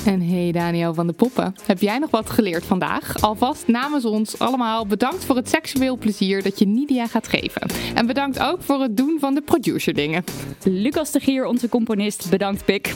En 0.10 0.22
hey 0.22 0.52
Daniel 0.52 0.94
van 0.94 1.08
de 1.08 1.14
Poppen, 1.14 1.56
heb 1.66 1.82
jij 1.82 1.98
nog 1.98 2.10
wat 2.10 2.30
geleerd 2.30 2.66
vandaag? 2.66 3.22
Alvast 3.22 3.68
namens 3.68 4.06
ons 4.06 4.40
allemaal 4.40 4.86
bedankt 4.86 5.26
voor 5.26 5.36
het 5.36 5.50
seksueel 5.50 5.98
plezier 5.98 6.44
dat 6.44 6.60
je 6.60 6.68
Nidia 6.68 7.08
gaat 7.08 7.28
geven. 7.28 7.62
En 7.96 8.06
bedankt 8.06 8.40
ook 8.40 8.62
voor 8.62 8.82
het 8.82 8.98
doen 8.98 9.18
van 9.20 9.34
de 9.34 9.42
producer 9.42 9.94
dingen. 9.94 10.24
Lucas 10.64 11.12
de 11.12 11.20
Gier, 11.20 11.46
onze 11.46 11.70
componist, 11.70 12.30
bedankt 12.30 12.66
Pik. 12.66 12.94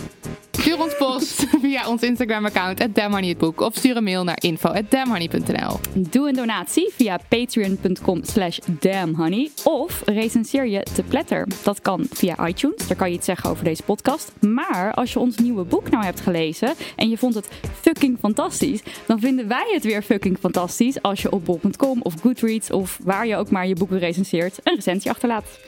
Stuur 0.59 0.79
ons 0.79 0.95
post 0.97 1.45
via 1.65 1.87
ons 1.87 2.01
Instagram 2.01 2.45
account 2.45 2.95
@damnhoney 2.95 3.35
of 3.55 3.75
stuur 3.75 3.97
een 3.97 4.03
mail 4.03 4.23
naar 4.23 4.37
info@damnhoney.nl. 4.39 5.79
Doe 5.93 6.27
een 6.27 6.35
donatie 6.35 6.89
via 6.91 7.19
patreon.com 7.29 8.23
slash 8.23 8.57
damnhoney 8.79 9.49
of 9.63 10.01
recenseer 10.05 10.67
je 10.67 10.83
te 10.93 11.03
pletter. 11.03 11.47
Dat 11.63 11.81
kan 11.81 12.05
via 12.09 12.47
iTunes, 12.47 12.87
daar 12.87 12.97
kan 12.97 13.09
je 13.09 13.15
iets 13.15 13.25
zeggen 13.25 13.49
over 13.49 13.63
deze 13.63 13.83
podcast. 13.83 14.31
Maar 14.39 14.93
als 14.93 15.13
je 15.13 15.19
ons 15.19 15.37
nieuwe 15.37 15.63
boek 15.63 15.89
nou 15.89 16.03
hebt 16.03 16.19
gelezen 16.19 16.73
en 16.95 17.09
je 17.09 17.17
vond 17.17 17.35
het 17.35 17.47
fucking 17.81 18.17
fantastisch, 18.19 18.81
dan 19.05 19.19
vinden 19.19 19.47
wij 19.47 19.71
het 19.73 19.83
weer 19.83 20.01
fucking 20.01 20.37
fantastisch 20.39 21.01
als 21.01 21.21
je 21.21 21.31
op 21.31 21.45
bol.com 21.45 22.01
of 22.01 22.13
Goodreads 22.21 22.71
of 22.71 22.99
waar 23.03 23.27
je 23.27 23.35
ook 23.35 23.49
maar 23.49 23.67
je 23.67 23.75
boeken 23.75 23.99
recenseert 23.99 24.59
een 24.63 24.75
recensie 24.75 25.11
achterlaat. 25.11 25.59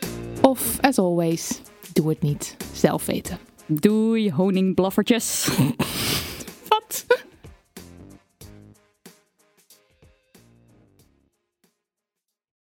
Of 0.42 0.78
as 0.82 0.98
always, 0.98 1.62
doe 1.94 2.10
het 2.10 2.22
niet 2.22 2.58
zelf 2.74 3.06
weten. 3.06 3.55
Doei, 3.68 4.32
honingblaffertjes. 4.32 5.50
Wat? 6.70 7.06